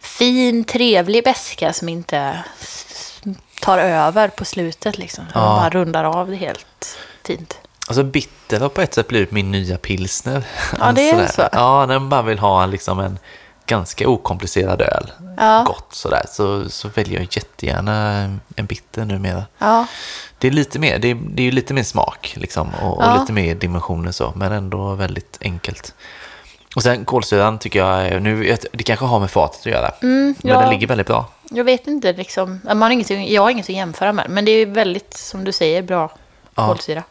fin, 0.00 0.64
trevlig 0.64 1.24
beska 1.24 1.72
som 1.72 1.88
inte 1.88 2.38
tar 3.60 3.78
över 3.78 4.28
på 4.28 4.44
slutet 4.44 4.98
liksom. 4.98 5.24
Ja. 5.34 5.40
Man 5.40 5.56
bara 5.56 5.70
rundar 5.70 6.04
av 6.04 6.30
det 6.30 6.36
helt 6.36 6.98
fint. 7.24 7.58
Alltså 7.88 8.02
bitter 8.02 8.60
har 8.60 8.68
på 8.68 8.80
ett 8.80 8.94
sätt 8.94 9.08
blivit 9.08 9.30
min 9.30 9.50
nya 9.50 9.78
pilsner. 9.78 10.44
Ja, 10.80 10.92
det 10.92 11.10
är 11.10 11.26
så. 11.26 11.48
Ja, 11.52 11.86
när 11.86 11.98
man 11.98 12.08
bara 12.08 12.22
vill 12.22 12.38
ha 12.38 12.66
liksom 12.66 12.98
en 13.00 13.18
ganska 13.66 14.08
okomplicerad 14.08 14.82
öl. 14.82 15.12
Ja. 15.38 15.62
Gott 15.66 15.88
sådär. 15.94 16.24
Så, 16.28 16.70
så 16.70 16.88
väljer 16.88 17.20
jag 17.20 17.28
jättegärna 17.30 18.12
en 18.56 18.66
bitter 18.66 19.04
numera. 19.04 19.44
Ja, 19.58 19.86
Det 20.38 20.46
är 20.48 20.52
lite 20.52 20.78
mer, 20.78 20.98
det 20.98 21.08
är, 21.10 21.14
det 21.14 21.42
är 21.42 21.52
lite 21.52 21.74
mer 21.74 21.82
smak 21.82 22.34
liksom, 22.36 22.70
och, 22.82 22.96
och 22.98 23.04
Ja. 23.04 23.20
lite 23.20 23.32
mer 23.32 23.54
dimensioner 23.54 24.12
så, 24.12 24.32
men 24.36 24.52
ändå 24.52 24.94
väldigt 24.94 25.38
enkelt. 25.40 25.94
Och 26.76 26.82
sen 26.82 27.04
kolsyran 27.04 27.58
tycker 27.58 27.78
jag, 27.78 28.22
nu, 28.22 28.56
det 28.72 28.82
kanske 28.82 29.04
har 29.04 29.20
med 29.20 29.30
fatet 29.30 29.60
att 29.60 29.66
göra, 29.66 29.90
men 30.00 30.10
Mm, 30.10 30.34
ja. 30.42 30.60
den 30.60 30.70
ligger 30.70 30.86
väldigt 30.86 31.06
bra. 31.06 31.24
jag 31.50 31.64
vet 31.64 31.86
inte 31.86 32.12
liksom. 32.12 32.60
Man 32.64 32.82
har 32.82 32.90
ingenting, 32.90 33.32
jag 33.32 33.42
har 33.42 33.50
inget 33.50 33.64
att 33.66 33.68
jämföra 33.76 34.12
med. 34.12 34.30
Men 34.30 34.44
det 34.44 34.50
är 34.50 34.66
väldigt, 34.66 35.14
som 35.16 35.44
du 35.44 35.52
säger, 35.52 35.82
bra 35.82 36.10
Ja. 36.54 36.66
kolsyra. 36.68 37.02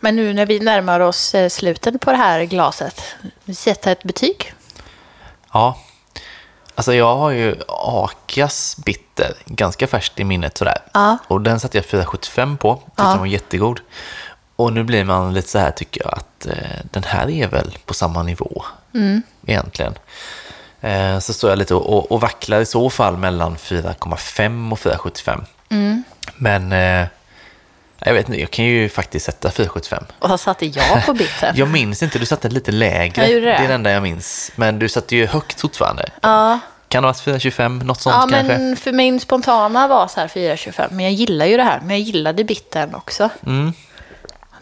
Men 0.00 0.16
nu 0.16 0.32
när 0.32 0.46
vi 0.46 0.60
närmar 0.60 1.00
oss 1.00 1.34
eh, 1.34 1.48
slutet 1.48 2.00
på 2.00 2.10
det 2.10 2.16
här 2.16 2.44
glaset. 2.44 3.02
Vi 3.44 3.54
sätter 3.54 3.92
ett 3.92 4.02
betyg. 4.02 4.52
Ja, 5.52 5.78
alltså 6.74 6.94
jag 6.94 7.16
har 7.16 7.30
ju 7.30 7.56
Akias 7.68 8.76
bitter 8.84 9.34
ganska 9.46 9.86
färskt 9.86 10.20
i 10.20 10.24
minnet 10.24 10.58
sådär. 10.58 10.78
Ja. 10.92 11.18
Och 11.26 11.40
den 11.40 11.60
satte 11.60 11.78
jag 11.78 11.84
4,75 11.84 12.56
på, 12.56 12.74
tyckte 12.74 12.92
Ja. 13.02 13.08
den 13.08 13.18
var 13.18 13.26
jättegod. 13.26 13.80
Och 14.56 14.72
nu 14.72 14.84
blir 14.84 15.04
man 15.04 15.34
lite 15.34 15.48
så 15.48 15.58
här 15.58 15.70
tycker 15.70 16.02
jag 16.04 16.14
att 16.14 16.46
eh, 16.46 16.80
den 16.90 17.02
här 17.04 17.30
är 17.30 17.48
väl 17.48 17.78
på 17.86 17.94
samma 17.94 18.22
nivå 18.22 18.64
Mm. 18.94 19.22
egentligen. 19.46 19.94
Eh, 20.80 21.18
så 21.18 21.32
står 21.32 21.50
jag 21.50 21.58
lite 21.58 21.74
och, 21.74 21.96
och, 21.96 22.12
och 22.12 22.20
vacklar 22.20 22.60
i 22.60 22.66
så 22.66 22.90
fall 22.90 23.16
mellan 23.16 23.56
4,5 23.56 24.72
och 24.72 24.78
4,75. 24.78 25.44
Mm. 25.68 26.02
Men 26.36 26.72
eh, 26.72 27.06
jag 28.04 28.14
vet 28.14 28.28
inte, 28.28 28.40
jag 28.40 28.50
kan 28.50 28.64
ju 28.64 28.88
faktiskt 28.88 29.26
sätta 29.26 29.48
4,75. 29.48 30.04
Och 30.18 30.28
så 30.28 30.38
satte 30.38 30.66
jag 30.66 31.06
på 31.06 31.12
biten. 31.14 31.54
Jag 31.56 31.68
minns 31.68 32.02
inte, 32.02 32.18
du 32.18 32.26
satte 32.26 32.48
lite 32.48 32.72
lägre. 32.72 33.28
Gjorde 33.28 33.46
det. 33.46 33.52
är 33.54 33.68
det 33.68 33.74
enda 33.74 33.90
jag 33.90 34.02
minns. 34.02 34.52
Men 34.56 34.78
du 34.78 34.88
satte 34.88 35.16
ju 35.16 35.26
högt 35.26 35.60
fortfarande. 35.60 36.08
Ja, 36.22 36.58
Kan 36.88 37.02
det 37.02 37.08
ha 37.08 37.12
varit 37.12 37.42
4,25? 37.44 37.84
Något 37.84 38.00
sånt 38.00 38.16
ja 38.16 38.28
kanske? 38.36 38.58
men 38.58 38.76
för 38.76 38.92
min 38.92 39.20
spontana 39.20 39.88
var 39.88 40.08
så 40.08 40.20
här 40.20 40.28
4,25. 40.28 40.86
Men 40.90 41.00
jag 41.04 41.12
gillar 41.12 41.46
ju 41.46 41.56
det 41.56 41.62
här. 41.62 41.80
Men 41.80 41.90
jag 41.90 42.00
gillade 42.00 42.44
bittern 42.44 42.94
också. 42.94 43.28
Mm. 43.46 43.72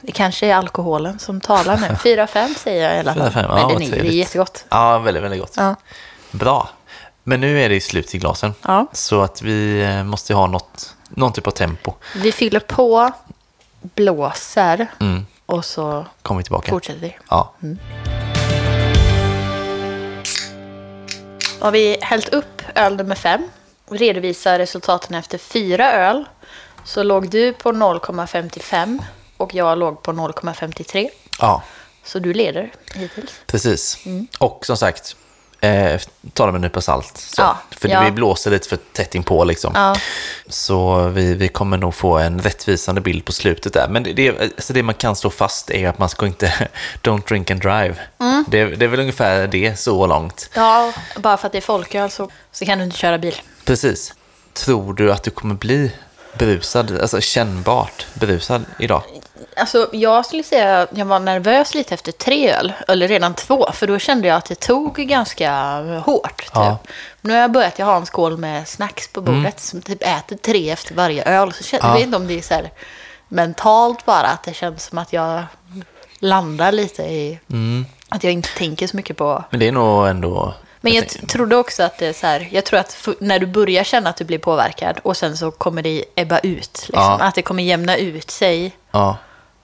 Det 0.00 0.12
kanske 0.12 0.46
är 0.46 0.54
alkoholen 0.54 1.18
som 1.18 1.40
talar 1.40 1.76
nu. 1.76 1.86
4,5 1.86 2.54
säger 2.58 2.84
jag 2.88 2.96
i 2.96 2.98
alla 2.98 3.14
fall. 3.14 3.22
4,5, 3.28 3.42
ja, 3.42 3.48
men 3.48 3.62
vad 3.62 3.72
den 3.72 3.82
är, 3.82 3.90
det 3.90 4.08
är 4.08 4.12
jättegott. 4.12 4.64
Ja, 4.68 4.98
väldigt, 4.98 5.22
väldigt 5.22 5.40
gott. 5.40 5.54
Ja. 5.56 5.74
Bra. 6.30 6.68
Men 7.24 7.40
nu 7.40 7.62
är 7.62 7.68
det 7.68 7.80
slut 7.80 8.14
i 8.14 8.18
glasen. 8.18 8.54
Ja. 8.62 8.86
Så 8.92 9.22
att 9.22 9.42
vi 9.42 9.82
eh, 9.82 10.04
måste 10.04 10.34
ha 10.34 10.46
något, 10.46 10.96
någon 11.10 11.32
typ 11.32 11.46
av 11.46 11.50
tempo. 11.50 11.94
Vi 12.16 12.32
fyller 12.32 12.60
på, 12.60 13.12
blåser 13.80 14.86
Mm. 15.00 15.26
och 15.46 15.64
så 15.64 16.06
Kommer 16.22 16.38
vi 16.40 16.44
tillbaka. 16.44 16.70
fortsätter 16.70 17.00
vi. 17.00 17.16
Ja. 17.30 17.54
Har 21.60 21.70
vi 21.70 21.96
hällt 22.02 22.28
upp 22.28 22.62
öl 22.74 22.96
nummer 22.96 23.14
fem 23.14 23.48
och 23.88 23.96
redovisar 23.98 24.58
resultaten 24.58 25.14
efter 25.14 25.38
fyra 25.38 25.92
öl 25.92 26.24
så 26.84 27.02
låg 27.02 27.28
du 27.30 27.52
på 27.52 27.72
0,55 27.72 28.98
och 29.36 29.54
jag 29.54 29.78
låg 29.78 30.02
på 30.02 30.12
0,53. 30.12 31.08
ja, 31.40 31.62
Så 32.04 32.18
du 32.18 32.32
leder 32.34 32.72
hittills. 32.94 33.32
precis. 33.46 33.98
Och 34.38 34.66
som 34.66 34.76
sagt, 34.76 35.16
eh, 35.60 36.00
ta 36.32 36.46
det 36.46 36.52
med 36.52 36.58
en 36.58 36.62
nypa 36.62 36.80
salt. 36.80 37.16
Så. 37.16 37.42
Ja, 37.42 37.58
för 37.70 37.88
ja. 37.88 38.02
vi 38.04 38.10
blåser 38.10 38.50
lite 38.50 38.68
för 38.68 38.78
tätt 38.92 39.14
inpå 39.14 39.44
liksom. 39.44 39.72
Ja. 39.74 39.96
Så 40.46 41.08
vi, 41.08 41.34
vi 41.34 41.48
kommer 41.48 41.76
nog 41.76 41.94
få 41.94 42.18
en 42.18 42.40
rättvisande 42.40 43.00
bild 43.00 43.24
på 43.24 43.32
slutet 43.32 43.72
där. 43.72 43.88
Men 43.88 44.02
det, 44.02 44.12
det, 44.12 44.40
alltså 44.40 44.72
det 44.72 44.82
man 44.82 44.94
kan 44.94 45.16
slå 45.16 45.30
fast 45.30 45.70
är 45.70 45.88
att 45.88 45.98
man 45.98 46.08
ska 46.08 46.26
inte, 46.26 46.68
don't 47.02 47.28
drink 47.28 47.50
and 47.50 47.60
drive. 47.60 47.94
Det, 48.46 48.64
det 48.64 48.84
är 48.84 48.88
väl 48.88 49.00
ungefär 49.00 49.46
det 49.46 49.78
så 49.78 50.06
långt. 50.06 50.50
Ja, 50.54 50.92
bara 51.16 51.36
för 51.36 51.46
att 51.46 51.52
det 51.52 51.58
är 51.58 51.62
folköl 51.62 52.10
så, 52.10 52.30
så 52.52 52.64
kan 52.64 52.78
du 52.78 52.84
inte 52.84 52.96
köra 52.96 53.18
bil. 53.18 53.34
Precis. 53.64 54.14
Tror 54.52 54.94
du 54.94 55.12
att 55.12 55.22
du 55.22 55.30
kommer 55.30 55.54
bli 55.54 55.92
berusad, 56.38 57.00
alltså 57.00 57.20
kännbart 57.20 58.06
berusad 58.14 58.64
idag? 58.78 59.02
Alltså, 59.56 59.88
jag 59.92 60.26
skulle 60.26 60.42
säga 60.42 60.82
att 60.82 60.88
jag 60.98 61.06
var 61.06 61.20
nervös 61.20 61.74
lite 61.74 61.94
efter 61.94 62.12
tre 62.12 62.52
öl, 62.52 62.72
eller 62.88 63.08
redan 63.08 63.34
två, 63.34 63.68
för 63.72 63.86
då 63.86 63.98
kände 63.98 64.28
jag 64.28 64.36
att 64.36 64.44
det 64.44 64.54
tog 64.54 64.94
ganska 64.94 65.80
hårt. 66.04 66.38
Typ. 66.38 66.50
Ja. 66.54 66.78
Nu 67.20 67.32
har 67.32 67.40
jag 67.40 67.52
börjat, 67.52 67.78
jag 67.78 67.86
har 67.86 67.96
en 67.96 68.06
skål 68.06 68.36
med 68.36 68.68
snacks 68.68 69.08
på 69.12 69.20
bordet, 69.20 69.60
som 69.60 69.82
typ 69.82 70.02
äter 70.02 70.36
tre 70.36 70.70
efter 70.70 70.94
varje 70.94 71.24
öl. 71.24 71.52
Så 71.52 71.64
känner, 71.64 71.84
Ja. 71.84 71.88
Jag 71.88 71.94
vet 71.94 72.04
inte 72.04 72.16
om 72.16 72.26
det 72.26 72.38
är 72.38 72.42
så 72.42 72.54
här 72.54 72.70
mentalt 73.28 74.04
bara, 74.04 74.26
att 74.26 74.42
det 74.42 74.54
känns 74.54 74.84
som 74.84 74.98
att 74.98 75.12
jag 75.12 75.42
landar 76.18 76.72
lite 76.72 77.02
i... 77.02 77.38
Att 78.08 78.24
jag 78.24 78.32
inte 78.32 78.48
tänker 78.56 78.86
så 78.86 78.96
mycket 78.96 79.16
på... 79.16 79.44
Men 79.50 79.60
det 79.60 79.68
är 79.68 79.72
nog 79.72 80.08
ändå... 80.08 80.54
Men 80.80 80.92
jag 80.92 81.08
trodde 81.08 81.56
också 81.56 81.82
att 81.82 81.98
det 81.98 82.06
är 82.06 82.12
så 82.12 82.26
här, 82.26 82.48
jag 82.52 82.64
tror 82.64 82.80
att 82.80 83.08
när 83.20 83.38
du 83.38 83.46
börjar 83.46 83.84
känna 83.84 84.10
att 84.10 84.16
du 84.16 84.24
blir 84.24 84.38
påverkad 84.38 84.98
och 85.02 85.16
sen 85.16 85.36
så 85.36 85.50
kommer 85.50 85.82
det 85.82 86.04
ebba 86.14 86.38
ut. 86.38 86.56
Liksom. 86.86 86.92
Ja. 86.92 87.18
Att 87.20 87.34
det 87.34 87.42
kommer 87.42 87.62
jämna 87.62 87.96
ut 87.96 88.30
sig 88.30 88.72
Ja, 88.92 89.16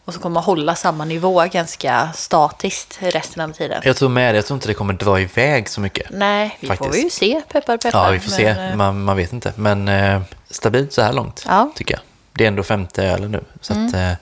och 0.05 0.15
så 0.15 0.21
kommer 0.21 0.35
man 0.35 0.43
hålla 0.43 0.75
samma 0.75 1.05
nivå 1.05 1.45
ganska 1.53 2.09
statiskt 2.15 2.99
resten 3.01 3.43
av 3.51 3.53
tiden. 3.53 3.83
jag 3.85 3.97
tror 3.97 4.09
med 4.09 4.35
det. 4.35 4.39
Jag 4.39 4.47
tror 4.47 4.57
inte 4.57 4.69
det 4.69 4.75
kommer 4.75 4.93
dra 4.95 5.21
iväg 5.21 5.69
så 5.69 5.81
mycket. 5.81 6.07
Nej, 6.11 6.57
vi 6.61 6.67
får 6.69 6.75
Faktiskt. 6.77 7.05
ju 7.05 7.11
se. 7.11 7.43
Peppar, 7.53 7.77
peppar. 7.77 8.05
Ja, 8.05 8.11
vi 8.11 8.21
får 8.21 8.31
se. 8.31 8.55
Men, 8.55 8.71
eh, 8.71 8.77
Man, 8.77 9.03
man 9.05 9.17
vet 9.17 9.33
inte. 9.33 9.53
Men 9.57 9.89
eh, 9.89 10.21
stabilt 10.51 10.93
så 10.93 11.03
här 11.03 11.13
långt, 11.13 11.45
Ja. 11.49 11.61
Mm. 11.61 11.73
tycker 11.75 11.95
jag. 11.95 12.01
Det 12.33 12.45
är 12.45 12.49
ändå 12.49 12.63
femte 12.63 13.05
ölen 13.05 13.31
nu. 13.33 13.45
Så 13.61 13.73
att, 13.73 13.95
eh, 13.95 14.13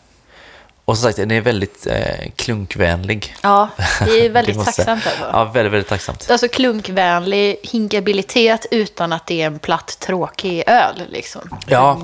och 0.84 0.96
som 0.98 1.02
sagt, 1.02 1.16
den 1.16 1.30
är 1.30 1.40
väldigt 1.40 1.86
eh, 1.86 2.30
klunkvänlig. 2.36 3.36
Ja, 3.42 3.68
det 4.04 4.26
är 4.26 4.30
väldigt 4.30 4.56
måste 4.56 4.72
tacksamt. 4.72 5.06
Alltså. 5.06 5.30
Ja, 5.32 5.44
väldigt, 5.44 5.72
väldigt 5.72 5.88
tacksamt. 5.88 6.30
Alltså 6.30 6.48
klunkvänlig 6.48 7.56
hinkabilitet 7.62 8.66
utan 8.70 9.12
att 9.12 9.26
det 9.26 9.42
är 9.42 9.46
en 9.46 9.58
platt 9.58 9.98
tråkig 10.00 10.64
öl. 10.66 11.02
Liksom. 11.08 11.40
Ja, 11.66 12.00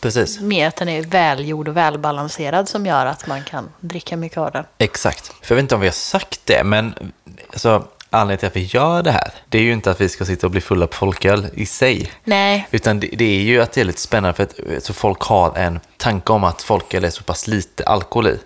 precis. 0.00 0.40
Mer 0.40 0.68
att 0.68 0.76
den 0.76 0.88
är 0.88 1.02
välgjord 1.02 1.68
och 1.68 1.76
välbalanserad 1.76 2.68
som 2.68 2.86
gör 2.86 3.06
att 3.06 3.26
man 3.26 3.44
kan 3.44 3.68
dricka 3.80 4.16
mycket 4.16 4.38
av 4.38 4.52
den. 4.52 4.64
Exakt. 4.78 5.26
För 5.26 5.54
jag 5.54 5.56
vet 5.56 5.62
inte 5.62 5.74
om 5.74 5.80
vi 5.80 5.86
har 5.86 5.92
sagt 5.92 6.40
det, 6.44 6.64
men 6.64 7.12
alltså, 7.52 7.84
anledningen 8.12 8.38
till 8.38 8.46
att 8.46 8.56
vi 8.56 8.78
gör 8.78 9.02
det 9.02 9.10
här, 9.10 9.30
det 9.48 9.58
är 9.58 9.62
ju 9.62 9.72
inte 9.72 9.90
att 9.90 10.00
vi 10.00 10.08
ska 10.08 10.24
sitta 10.24 10.46
och 10.46 10.50
bli 10.50 10.60
fulla 10.60 10.86
på 10.86 10.96
folköl 10.96 11.46
i 11.54 11.66
sig. 11.66 12.12
Nej, 12.24 12.68
Utan 12.70 13.00
det, 13.00 13.06
det 13.12 13.24
är 13.24 13.42
ju 13.42 13.62
att 13.62 13.72
det 13.72 13.80
är 13.80 13.84
lite 13.84 14.00
spännande 14.00 14.34
för 14.36 14.42
att 14.76 14.84
så 14.84 14.92
folk 14.92 15.20
har 15.22 15.56
en 15.58 15.80
tanke 15.96 16.32
om 16.32 16.44
att 16.44 16.62
folköl 16.62 17.04
är 17.04 17.10
så 17.10 17.22
pass 17.22 17.46
lite 17.46 17.84
alkohol 17.84 18.26
i. 18.26 18.38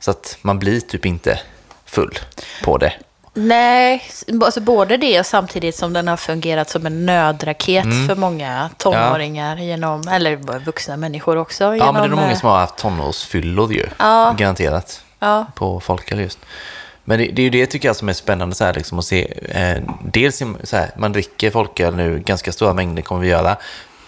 Så 0.00 0.10
att 0.10 0.38
man 0.42 0.58
blir 0.58 0.80
typ 0.80 1.06
inte 1.06 1.40
full 1.84 2.18
på 2.64 2.78
det. 2.78 2.92
Nej, 3.36 4.02
alltså 4.44 4.60
både 4.60 4.96
det 4.96 5.20
och 5.20 5.26
samtidigt 5.26 5.76
som 5.76 5.92
den 5.92 6.08
har 6.08 6.16
fungerat 6.16 6.70
som 6.70 6.86
en 6.86 7.06
nödraket 7.06 7.84
Mm. 7.84 8.08
för 8.08 8.14
många 8.16 8.70
tonåringar 8.76 9.56
genom, 9.56 10.08
eller 10.08 10.36
vuxna 10.64 10.96
människor 10.96 11.36
också. 11.36 11.64
Ja, 11.64 11.74
Genom, 11.74 11.94
men 11.94 12.02
det 12.02 12.06
är 12.06 12.10
nog 12.10 12.18
många 12.18 12.32
eh, 12.32 12.38
som 12.38 12.48
har 12.48 12.58
haft 12.58 12.76
tonårsfyllor 12.76 13.72
ju. 13.72 13.86
Ja. 13.98 14.34
Garanterat. 14.38 15.00
Ja. 15.18 15.46
På 15.54 15.80
folköl 15.80 16.20
just. 16.20 16.38
Men 17.04 17.18
det, 17.18 17.26
det 17.26 17.42
är 17.42 17.44
ju 17.44 17.50
det 17.50 17.66
tycker 17.66 17.88
jag 17.88 17.96
som 17.96 18.08
är 18.08 18.12
spännande 18.12 18.54
så 18.54 18.64
här, 18.64 18.74
liksom, 18.74 18.98
att 18.98 19.04
se. 19.04 19.32
Eh, 19.48 19.82
dels 20.04 20.42
så 20.64 20.76
här, 20.76 20.90
man 20.96 21.12
dricker 21.12 21.50
folköl 21.50 21.96
nu, 21.96 22.18
ganska 22.26 22.52
stora 22.52 22.72
mängder 22.72 23.02
kommer 23.02 23.20
vi 23.20 23.28
göra. 23.28 23.56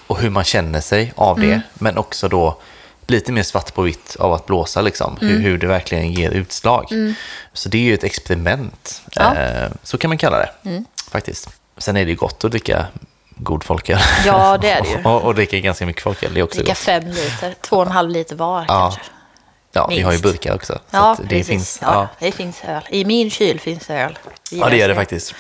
Och 0.06 0.18
hur 0.20 0.30
man 0.30 0.44
känner 0.44 0.80
sig 0.80 1.12
av 1.16 1.38
Mm. 1.38 1.50
det. 1.50 1.60
Men 1.74 1.98
också 1.98 2.28
då 2.28 2.58
lite 3.06 3.32
mer 3.32 3.42
svart 3.42 3.74
på 3.74 3.82
vitt 3.82 4.16
av 4.18 4.32
att 4.32 4.46
blåsa 4.46 4.80
liksom. 4.82 5.16
Mm. 5.22 5.34
Hur, 5.34 5.40
hur 5.42 5.58
det 5.58 5.66
verkligen 5.66 6.12
ger 6.12 6.30
utslag. 6.30 6.86
Så 7.52 7.68
det 7.68 7.78
är 7.78 7.82
ju 7.82 7.94
ett 7.94 8.04
experiment. 8.04 9.02
Ja. 9.12 9.34
Mm. 9.34 9.62
Eh, 9.64 9.70
så 9.82 9.98
kan 9.98 10.10
man 10.10 10.18
kalla 10.18 10.38
det. 10.38 10.84
Faktiskt. 11.10 11.48
Sen 11.78 11.96
är 11.96 12.04
det 12.04 12.10
ju 12.10 12.16
gott 12.16 12.44
att 12.44 12.50
dricka 12.50 12.86
god 13.36 13.64
folköl. 13.64 13.98
Ja, 14.26 14.58
det 14.58 14.70
är 14.70 14.82
det 14.82 14.88
ju. 14.88 15.02
och, 15.04 15.22
och 15.22 15.34
dricka 15.34 15.58
ganska 15.58 15.86
mycket 15.86 16.02
folköl, 16.02 16.34
det 16.34 16.40
är 16.40 16.44
också 16.44 16.58
Dricka 16.58 16.70
gott. 16.72 16.78
fem 16.78 17.04
liter, 17.06 17.54
två 17.60 17.76
och 17.76 17.86
en 17.86 17.92
halv 17.92 18.10
liter 18.10 18.36
var 18.36 18.64
Ja, 18.68 18.90
kanske. 18.94 19.00
Ja 19.76 19.86
vi 19.86 20.00
har 20.02 20.12
ju 20.12 20.16
minst. 20.18 20.22
burkar 20.24 20.54
också. 20.54 20.72
Så 20.72 20.80
Ja, 20.96 21.16
det 21.22 21.28
precis. 21.28 21.46
finns. 21.46 21.78
ja, 21.82 21.88
Ja. 21.94 22.26
det 22.26 22.32
finns 22.32 22.64
öl. 22.64 22.82
I 22.90 23.04
min 23.04 23.30
kyl 23.30 23.60
finns 23.60 23.90
öl. 23.90 24.18
ja, 24.50 24.68
det 24.68 24.76
gör 24.76 24.88
det 24.88 24.94
faktiskt. 24.94 25.34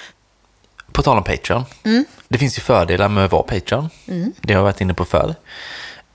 På 0.92 1.02
tal 1.02 1.16
om 1.16 1.24
Patreon. 1.24 1.64
Mm. 1.84 2.04
Det 2.28 2.38
finns 2.38 2.58
ju 2.58 2.62
fördelar 2.62 3.08
med 3.08 3.24
att 3.24 3.32
vara 3.32 3.42
Patreon. 3.42 3.90
Det 4.40 4.52
har 4.52 4.58
jag 4.58 4.62
varit 4.62 4.80
inne 4.80 4.94
på 4.94 5.04
förr. 5.04 5.34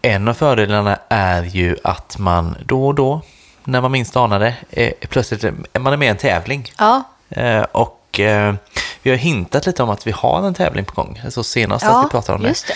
En 0.02 0.28
av 0.28 0.34
fördelarna 0.34 1.00
är 1.10 1.44
ju 1.44 1.76
att 1.84 2.18
man 2.18 2.56
då 2.66 2.88
och 2.88 2.96
då, 2.96 3.22
när 3.64 3.82
man 3.82 3.92
minst 3.92 4.16
anar 4.16 4.40
det, 4.40 4.56
är, 4.72 4.94
plötsligt 5.10 5.44
är 5.44 5.80
man 5.80 5.94
är 5.94 5.98
med 5.98 6.06
i 6.06 6.10
en 6.10 6.18
tävling. 6.18 6.72
Ja, 6.78 7.04
Eh, 7.36 7.62
och 7.72 8.20
eh, 8.20 8.54
vi 9.02 9.10
har 9.10 9.18
hintat 9.18 9.66
lite 9.66 9.84
om 9.84 9.90
att 9.90 10.08
vi 10.08 10.12
har 10.12 10.48
en 10.48 10.54
tävling 10.54 10.86
på 10.86 11.02
gång. 11.02 11.22
Så 11.30 11.44
senast 11.44 11.86
att 11.86 11.92
ja 11.92 12.02
vi 12.02 12.10
pratade 12.10 12.36
om 12.36 12.44
det. 12.44 12.50
det. 12.50 12.74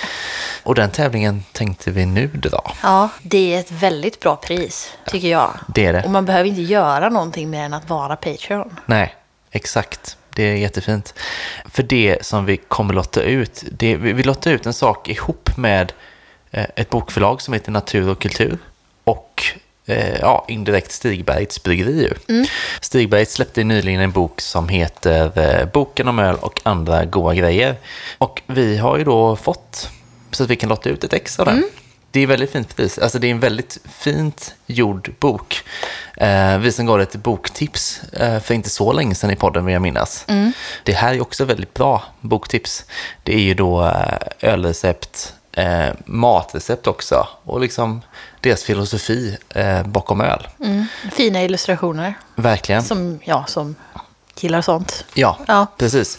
Och 0.63 0.75
den 0.75 0.91
tävlingen 0.91 1.43
tänkte 1.51 1.91
vi 1.91 2.05
nu 2.05 2.27
dra. 2.27 2.73
Ja, 2.83 3.09
det 3.21 3.55
är 3.55 3.59
ett 3.59 3.71
väldigt 3.71 4.19
bra 4.19 4.35
pris, 4.35 4.93
tycker 5.05 5.27
jag. 5.27 5.51
Det 5.67 5.85
är 5.85 5.93
det. 5.93 6.03
Och 6.03 6.11
man 6.11 6.25
behöver 6.25 6.49
inte 6.49 6.61
göra 6.61 7.09
någonting 7.09 7.49
mer 7.49 7.63
än 7.63 7.73
att 7.73 7.89
vara 7.89 8.15
Patreon. 8.15 8.79
Nej, 8.85 9.15
exakt. 9.51 10.17
Det 10.35 10.43
är 10.43 10.55
jättefint. 10.55 11.13
För 11.65 11.83
det 11.83 12.25
som 12.25 12.45
vi 12.45 12.57
kommer 12.57 12.93
lotta 12.93 13.21
ut, 13.21 13.63
det, 13.71 13.95
vi 13.95 14.13
vi 14.13 14.23
lottar 14.23 14.51
ut 14.51 14.65
en 14.65 14.73
sak 14.73 15.09
ihop 15.09 15.57
med 15.57 15.93
eh, 16.51 16.65
ett 16.75 16.89
bokförlag 16.89 17.41
som 17.41 17.53
heter 17.53 17.71
Natur 17.71 18.09
och 18.09 18.21
kultur 18.21 18.57
och 19.03 19.43
eh, 19.85 20.19
ja, 20.19 20.45
indirekt 20.47 20.91
Stigbergs 20.91 21.63
bryggeri. 21.63 22.01
ju. 22.27 22.45
Stigbergs 22.81 23.33
släppte 23.33 23.63
nyligen 23.63 24.01
en 24.01 24.11
bok 24.11 24.41
som 24.41 24.69
heter 24.69 25.39
eh, 25.39 25.65
Boken 25.65 26.07
om 26.07 26.19
öl 26.19 26.35
och 26.35 26.61
andra 26.63 27.05
goda 27.05 27.35
grejer. 27.35 27.75
Och 28.17 28.41
vi 28.47 28.77
har 28.77 28.97
ju 28.97 29.03
då 29.03 29.35
fått 29.35 29.89
så 30.31 30.43
att 30.43 30.49
vi 30.49 30.55
kan 30.55 30.69
lotta 30.69 30.89
ut 30.89 31.03
ett 31.03 31.13
ex 31.13 31.39
av 31.39 31.45
den. 31.45 31.63
Det 32.11 32.19
är 32.19 32.27
väldigt 32.27 32.51
fint 32.51 32.75
pris. 32.75 32.99
Alltså 32.99 33.19
det 33.19 33.27
är 33.27 33.31
en 33.31 33.39
väldigt 33.39 33.77
fint 33.89 34.55
gjord 34.65 35.13
bok. 35.19 35.63
Eh, 36.17 36.57
vi 36.57 36.71
som 36.71 36.85
gav 36.85 37.01
ett 37.01 37.15
boktips 37.15 38.01
eh, 38.13 38.39
för 38.39 38.53
inte 38.53 38.69
så 38.69 38.93
länge 38.93 39.15
sedan 39.15 39.31
i 39.31 39.35
podden 39.35 39.65
vill 39.65 39.73
jag 39.73 39.81
minnas. 39.81 40.25
Det 40.83 40.93
här 40.93 41.13
är 41.13 41.21
också 41.21 41.45
väldigt 41.45 41.73
bra 41.73 42.03
boktips. 42.21 42.85
Det 43.23 43.33
är 43.33 43.39
ju 43.39 43.53
då 43.53 43.85
eh, 43.85 44.17
ölrecept, 44.51 45.33
eh, 45.51 45.87
matrecept 46.05 46.87
också 46.87 47.27
och 47.43 47.59
liksom 47.59 48.01
deras 48.49 48.63
filosofi 48.63 49.37
eh, 49.49 49.83
bakom 49.83 50.21
öl. 50.21 50.47
Fina 51.11 51.43
illustrationer, 51.43 52.13
Verkligen. 52.35 52.83
som 52.83 53.19
jag 53.23 53.49
som 53.49 53.75
gillar 54.39 54.61
sånt. 54.61 55.05
Ja, 55.13 55.37
Ja. 55.47 55.67
precis. 55.77 56.17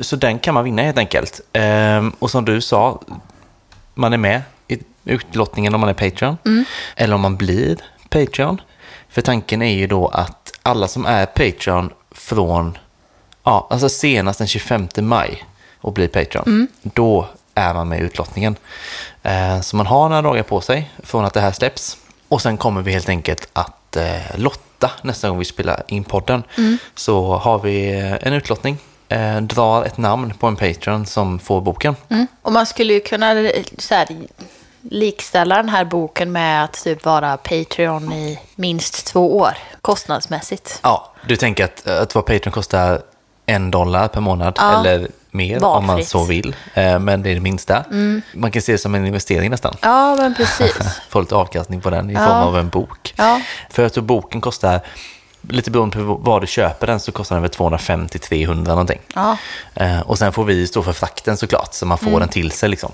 Så 0.00 0.16
den 0.16 0.38
kan 0.38 0.54
man 0.54 0.64
vinna 0.64 0.82
helt 0.82 0.98
enkelt. 0.98 1.40
Ehm, 1.52 2.10
och 2.18 2.30
som 2.30 2.44
du 2.44 2.60
sa, 2.60 3.00
man 3.94 4.12
är 4.12 4.16
med 4.18 4.42
i 4.68 4.78
utlottningen 5.04 5.74
om 5.74 5.80
man 5.80 5.90
är 5.90 5.94
Patreon. 6.10 6.36
Eller 6.96 7.14
om 7.14 7.20
man 7.20 7.36
blir 7.36 7.76
Patreon. 8.08 8.60
För 9.08 9.22
tanken 9.22 9.62
är 9.62 9.74
ju 9.74 9.86
då 9.86 10.08
att 10.08 10.52
alla 10.62 10.88
som 10.88 11.06
är 11.06 11.26
Patreon 11.26 11.92
från, 12.10 12.78
ja, 13.42 13.66
alltså 13.70 13.88
senast 13.88 14.38
den 14.38 14.48
25 14.48 14.88
maj 15.00 15.44
och 15.80 15.92
blir 15.92 16.08
Patreon, 16.08 16.68
då 16.82 17.28
är 17.56 17.74
man 17.74 17.88
med 17.88 18.00
i 18.00 18.02
utlottningen. 18.02 18.56
Eh, 19.22 19.60
så 19.60 19.76
man 19.76 19.86
har 19.86 20.08
några 20.08 20.22
dagar 20.22 20.42
på 20.42 20.60
sig 20.60 20.90
från 21.02 21.24
att 21.24 21.34
det 21.34 21.40
här 21.40 21.52
släpps. 21.52 21.96
Och 22.28 22.42
sen 22.42 22.56
kommer 22.56 22.82
vi 22.82 22.92
helt 22.92 23.08
enkelt 23.08 23.48
att 23.52 23.96
eh, 23.96 24.20
lotta 24.34 24.90
nästa 25.02 25.28
gång 25.28 25.38
vi 25.38 25.44
spelar 25.44 25.82
in 25.88 26.04
podden. 26.04 26.42
Så 26.94 27.36
har 27.36 27.58
vi 27.58 27.98
eh, 28.00 28.26
en 28.26 28.32
utlottning, 28.32 28.78
eh, 29.08 29.36
drar 29.36 29.84
ett 29.84 29.98
namn 29.98 30.34
på 30.38 30.46
en 30.46 30.56
Patreon 30.56 31.06
som 31.06 31.38
får 31.38 31.60
boken. 31.60 31.96
Mm. 32.08 32.26
Och 32.42 32.52
man 32.52 32.66
skulle 32.66 32.92
ju 32.92 33.00
kunna 33.00 33.34
så 33.78 33.94
här, 33.94 34.06
likställa 34.80 35.56
den 35.56 35.68
här 35.68 35.84
boken 35.84 36.32
med 36.32 36.64
att 36.64 36.72
typ 36.84 37.04
vara 37.04 37.36
Patreon 37.36 38.12
i 38.12 38.38
minst 38.54 39.06
två 39.06 39.36
år, 39.36 39.58
kostnadsmässigt. 39.80 40.80
Ja, 40.82 41.12
du 41.26 41.36
tänker 41.36 41.64
att, 41.64 41.86
att 41.86 42.14
vara 42.14 42.24
Patreon 42.24 42.52
kostar 42.52 43.02
en 43.46 43.70
dollar 43.70 44.08
per 44.08 44.20
månad 44.20 44.54
Ja. 44.56 44.80
eller 44.80 45.08
mer 45.36 45.64
om 45.64 45.86
man 45.86 45.86
Valfritt. 45.86 46.08
så 46.08 46.24
vill. 46.24 46.56
Eh, 46.74 46.98
Men 46.98 47.22
det 47.22 47.30
är 47.30 47.34
det 47.34 47.40
minsta. 47.40 47.84
Man 48.34 48.50
kan 48.50 48.62
se 48.62 48.72
det 48.72 48.78
som 48.78 48.94
en 48.94 49.06
investering 49.06 49.50
nästan. 49.50 49.74
Ja, 49.82 50.16
men 50.16 50.34
precis. 50.34 50.74
Få 51.08 51.20
lite 51.20 51.34
avkastning 51.34 51.80
på 51.80 51.90
den 51.90 52.10
i 52.10 52.12
Ja. 52.12 52.18
form 52.26 52.36
av 52.48 52.58
en 52.58 52.68
bok. 52.68 53.14
Ja. 53.16 53.40
För 53.70 53.82
jag 53.82 53.92
tror 53.92 54.04
boken 54.04 54.40
kostar, 54.40 54.80
lite 55.48 55.70
beroende 55.70 55.96
på 55.96 56.02
vad 56.04 56.42
du 56.42 56.46
köper 56.46 56.86
den, 56.86 57.00
så 57.00 57.12
kostar 57.12 57.36
den 57.36 57.42
väl 57.42 57.50
250-300 57.50 58.54
någonting. 58.68 58.98
Ja. 59.14 59.36
Eh, 59.74 60.00
och 60.00 60.18
sen 60.18 60.32
får 60.32 60.44
vi 60.44 60.66
stå 60.66 60.82
för 60.82 60.92
frakten 60.92 61.36
såklart, 61.36 61.74
så 61.74 61.86
man 61.86 61.98
får 61.98 62.20
den 62.20 62.28
till 62.28 62.50
sig. 62.52 62.68
Liksom. 62.68 62.92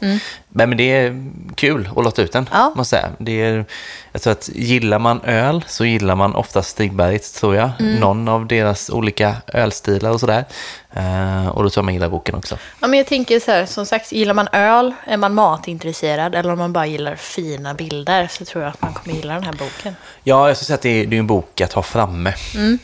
Men, 0.55 0.69
men 0.69 0.79
det 0.79 0.93
är 0.93 1.31
kul 1.55 1.89
att 1.97 2.05
låta 2.05 2.23
ut 2.23 2.33
den, 2.33 2.49
Ja. 2.53 2.73
måste 2.77 2.97
säga. 2.97 3.11
Det 3.19 3.43
är, 3.43 3.65
jag 4.13 4.23
tror 4.23 4.33
att 4.33 4.49
gillar 4.49 4.99
man 4.99 5.21
öl 5.25 5.65
så 5.69 5.85
gillar 5.85 6.15
man 6.15 6.35
oftast 6.35 6.69
Stigbergets, 6.71 7.33
tror 7.33 7.57
jag. 7.57 7.71
Någon 7.79 8.29
av 8.29 8.47
deras 8.47 8.91
olika 8.91 9.37
ölstilar 9.47 10.11
och 10.11 10.21
sådär. 10.21 10.45
Eh, 10.93 11.49
och 11.49 11.63
då 11.63 11.71
tror 11.71 11.81
jag 11.83 11.85
man 11.85 11.95
gillar 11.95 12.09
boken 12.09 12.35
också. 12.35 12.59
Ja, 12.81 12.87
men 12.87 12.99
jag 12.99 13.07
tänker 13.07 13.41
så 13.41 13.51
här, 13.51 13.67
som 13.67 13.87
sagt, 13.87 14.13
gillar 14.13 14.35
man 14.35 14.49
öl, 14.53 14.95
är 15.07 15.17
man 15.17 15.35
matintresserad 15.35 16.35
eller 16.35 16.53
om 16.53 16.59
man 16.59 16.73
bara 16.73 16.87
gillar 16.87 17.17
fina 17.17 17.75
bilder 17.75 18.29
så 18.31 18.45
tror 18.45 18.65
jag 18.65 18.71
att 18.73 18.83
man 18.83 18.93
kommer 18.93 19.17
gilla 19.17 19.35
den 19.35 19.45
här 19.45 19.53
boken. 19.53 19.97
Ja, 20.25 20.49
jag 20.49 20.57
skulle 20.57 20.67
säga 20.67 20.75
att 20.75 20.83
det 20.83 20.89
är, 21.03 21.07
det 21.07 21.17
är 21.17 21.21
en 21.21 21.27
bok 21.27 21.61
att 21.61 21.73
ha 21.73 21.83
framme, 21.83 22.35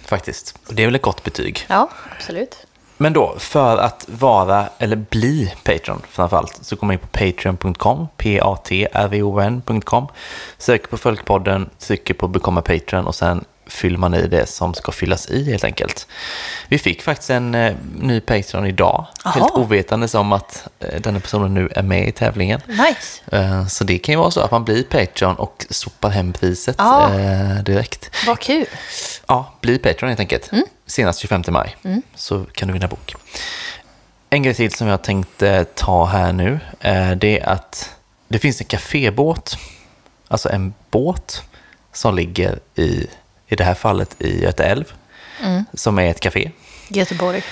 faktiskt. 0.04 0.54
Och 0.68 0.74
det 0.74 0.82
är 0.82 0.86
väl 0.86 0.94
ett 0.94 1.02
gott 1.02 1.24
betyg. 1.24 1.64
Ja, 1.68 1.90
absolut. 2.16 2.56
Men 3.00 3.12
då, 3.12 3.34
för 3.38 3.78
att 3.78 4.04
vara, 4.08 4.68
eller 4.78 4.96
bli 4.96 5.54
Patreon 5.64 6.02
framförallt, 6.10 6.58
så 6.62 6.76
går 6.76 6.86
man 6.86 6.92
in 6.92 6.98
på 6.98 7.06
patreon.com, 7.06 8.08
p-a-t-r-o-n.com, 8.16 10.06
söker 10.58 10.88
på 10.88 10.96
Folkpodden, 10.96 11.70
trycker 11.78 12.14
på 12.14 12.28
bekomma 12.28 12.62
Patreon 12.62 13.06
och 13.06 13.14
sen 13.14 13.44
fyller 13.68 13.98
man 13.98 14.14
i 14.14 14.26
det 14.26 14.46
som 14.48 14.74
ska 14.74 14.92
fyllas 14.92 15.26
i 15.30 15.44
helt 15.50 15.64
enkelt. 15.64 16.06
Vi 16.68 16.78
fick 16.78 17.02
faktiskt 17.02 17.30
en 17.30 17.54
eh, 17.54 17.74
ny 17.98 18.20
Patreon 18.20 18.66
idag, 18.66 19.06
Aha. 19.24 19.40
helt 19.40 19.52
ovetandes 19.54 20.14
om 20.14 20.32
att 20.32 20.68
eh, 20.80 21.00
denna 21.00 21.20
personen 21.20 21.54
nu 21.54 21.68
är 21.74 21.82
med 21.82 22.08
i 22.08 22.12
tävlingen. 22.12 22.60
Nice. 22.66 23.36
Eh, 23.36 23.66
så 23.66 23.84
det 23.84 23.98
kan 23.98 24.12
ju 24.12 24.18
vara 24.18 24.30
så 24.30 24.40
att 24.40 24.50
man 24.50 24.64
blir 24.64 24.82
Patreon 24.82 25.34
och 25.36 25.66
sopar 25.70 26.10
hem 26.10 26.32
priset 26.32 26.76
Ja. 26.78 27.14
eh, 27.14 27.62
direkt. 27.64 28.10
Vad 28.26 28.38
kul. 28.40 28.66
Ja, 29.26 29.52
bli 29.60 29.78
Patreon 29.78 30.08
helt 30.08 30.20
enkelt. 30.20 30.52
Mm. 30.52 30.64
Senast 30.86 31.20
25 31.20 31.42
maj 31.48 31.76
så 32.14 32.44
kan 32.52 32.68
du 32.68 32.74
vinna 32.74 32.88
bok. 32.88 33.14
En 34.30 34.42
grej 34.42 34.54
till 34.54 34.72
som 34.72 34.86
jag 34.86 35.02
tänkte 35.02 35.64
ta 35.74 36.04
här 36.06 36.32
nu, 36.32 36.60
eh, 36.80 37.10
det 37.10 37.40
är 37.40 37.48
att 37.48 37.90
det 38.28 38.38
finns 38.38 38.60
en 38.60 38.66
kafébåt, 38.66 39.58
alltså 40.28 40.48
en 40.48 40.74
båt 40.90 41.42
som 41.92 42.14
ligger 42.16 42.58
i, 42.74 43.06
i 43.48 43.56
det 43.56 43.64
här 43.64 43.74
fallet 43.74 44.16
i 44.22 44.42
Göta 44.42 44.64
älv, 44.64 44.92
Mm. 45.42 45.64
som 45.74 45.98
är 45.98 46.10
ett 46.10 46.20
café. 46.20 46.50
Göteborg. 46.88 47.42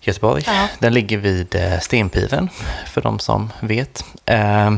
Göteborg. 0.00 0.42
Ja. 0.46 0.68
Den 0.78 0.94
ligger 0.94 1.16
vid 1.18 1.54
eh, 1.54 1.78
Stenpiren, 1.80 2.48
för 2.86 3.00
de 3.00 3.18
som 3.18 3.52
vet. 3.60 4.04
Eh, 4.24 4.70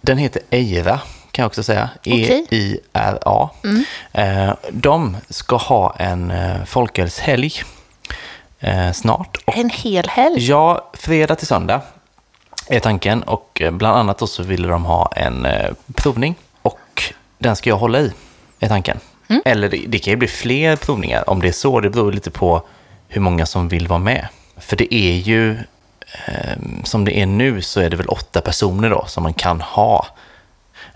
Den 0.00 0.18
heter 0.18 0.42
Eira, 0.50 1.00
kan 1.30 1.42
jag 1.42 1.46
också 1.46 1.62
säga. 1.62 1.90
E-I-R-A. 2.02 3.50
Eh, 4.12 4.52
De 4.70 5.16
ska 5.28 5.56
ha 5.56 5.96
en 5.98 6.30
eh, 6.30 6.64
folkölshelg 6.64 7.52
eh, 8.60 8.92
snart. 8.92 9.36
Och 9.44 9.56
En 9.56 9.70
hel 9.70 10.08
helg. 10.08 10.44
Ja, 10.48 10.90
fredag 10.94 11.34
till 11.34 11.46
söndag 11.46 11.80
är 12.68 12.80
tanken. 12.80 13.22
Och 13.22 13.62
bland 13.72 13.96
annat 13.98 14.28
så 14.28 14.42
ville 14.42 14.68
de 14.68 14.84
ha 14.84 15.12
en 15.16 15.46
provning. 15.94 16.34
Och 16.62 17.02
den 17.38 17.56
ska 17.56 17.70
jag 17.70 17.76
hålla 17.76 18.00
i, 18.00 18.12
är 18.60 18.68
tanken. 18.68 19.00
Eller 19.44 19.68
det, 19.86 19.98
kan 19.98 20.10
ju 20.10 20.16
bli 20.16 20.28
fler 20.28 20.76
provningar 20.76 21.30
om 21.30 21.40
det 21.40 21.48
är 21.48 21.52
så. 21.52 21.80
Det 21.80 21.90
beror 21.90 22.12
lite 22.12 22.30
på 22.30 22.62
hur 23.08 23.20
många 23.20 23.46
som 23.46 23.68
vill 23.68 23.88
vara 23.88 23.98
med. 23.98 24.28
För 24.56 24.76
det 24.76 24.94
är 24.94 25.12
ju, 25.16 25.50
eh, 26.26 26.56
som 26.84 27.04
det 27.04 27.18
är 27.18 27.26
nu 27.26 27.62
så 27.62 27.80
är 27.80 27.90
det 27.90 27.96
väl 27.96 28.06
åtta 28.08 28.40
personer 28.40 28.90
då 28.90 29.04
som 29.06 29.22
man 29.22 29.34
kan 29.34 29.60
ha. 29.60 30.06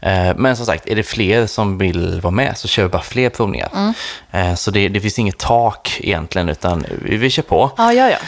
Eh, 0.03 0.35
Men 0.37 0.57
som 0.57 0.67
sagt, 0.67 0.89
är 0.89 0.97
det 0.97 1.03
fler 1.03 1.47
som 1.47 1.79
vill 1.79 2.21
vara 2.21 2.31
med 2.31 2.59
så 2.59 2.69
kör 2.69 2.83
vi 2.83 2.89
bara 2.89 3.03
fler 3.03 3.29
provningar. 3.31 3.95
Eh, 4.31 4.55
Så 4.55 4.71
det, 4.71 4.89
det 4.89 5.01
finns 5.01 5.19
inget 5.19 5.39
tak 5.39 5.99
egentligen, 6.01 6.49
utan 6.49 6.85
vi, 7.03 7.17
vi 7.17 7.31
kör 7.31 7.43
på. 7.43 7.71
Ja, 7.77 7.93
ja, 7.93 8.11
ja. 8.11 8.19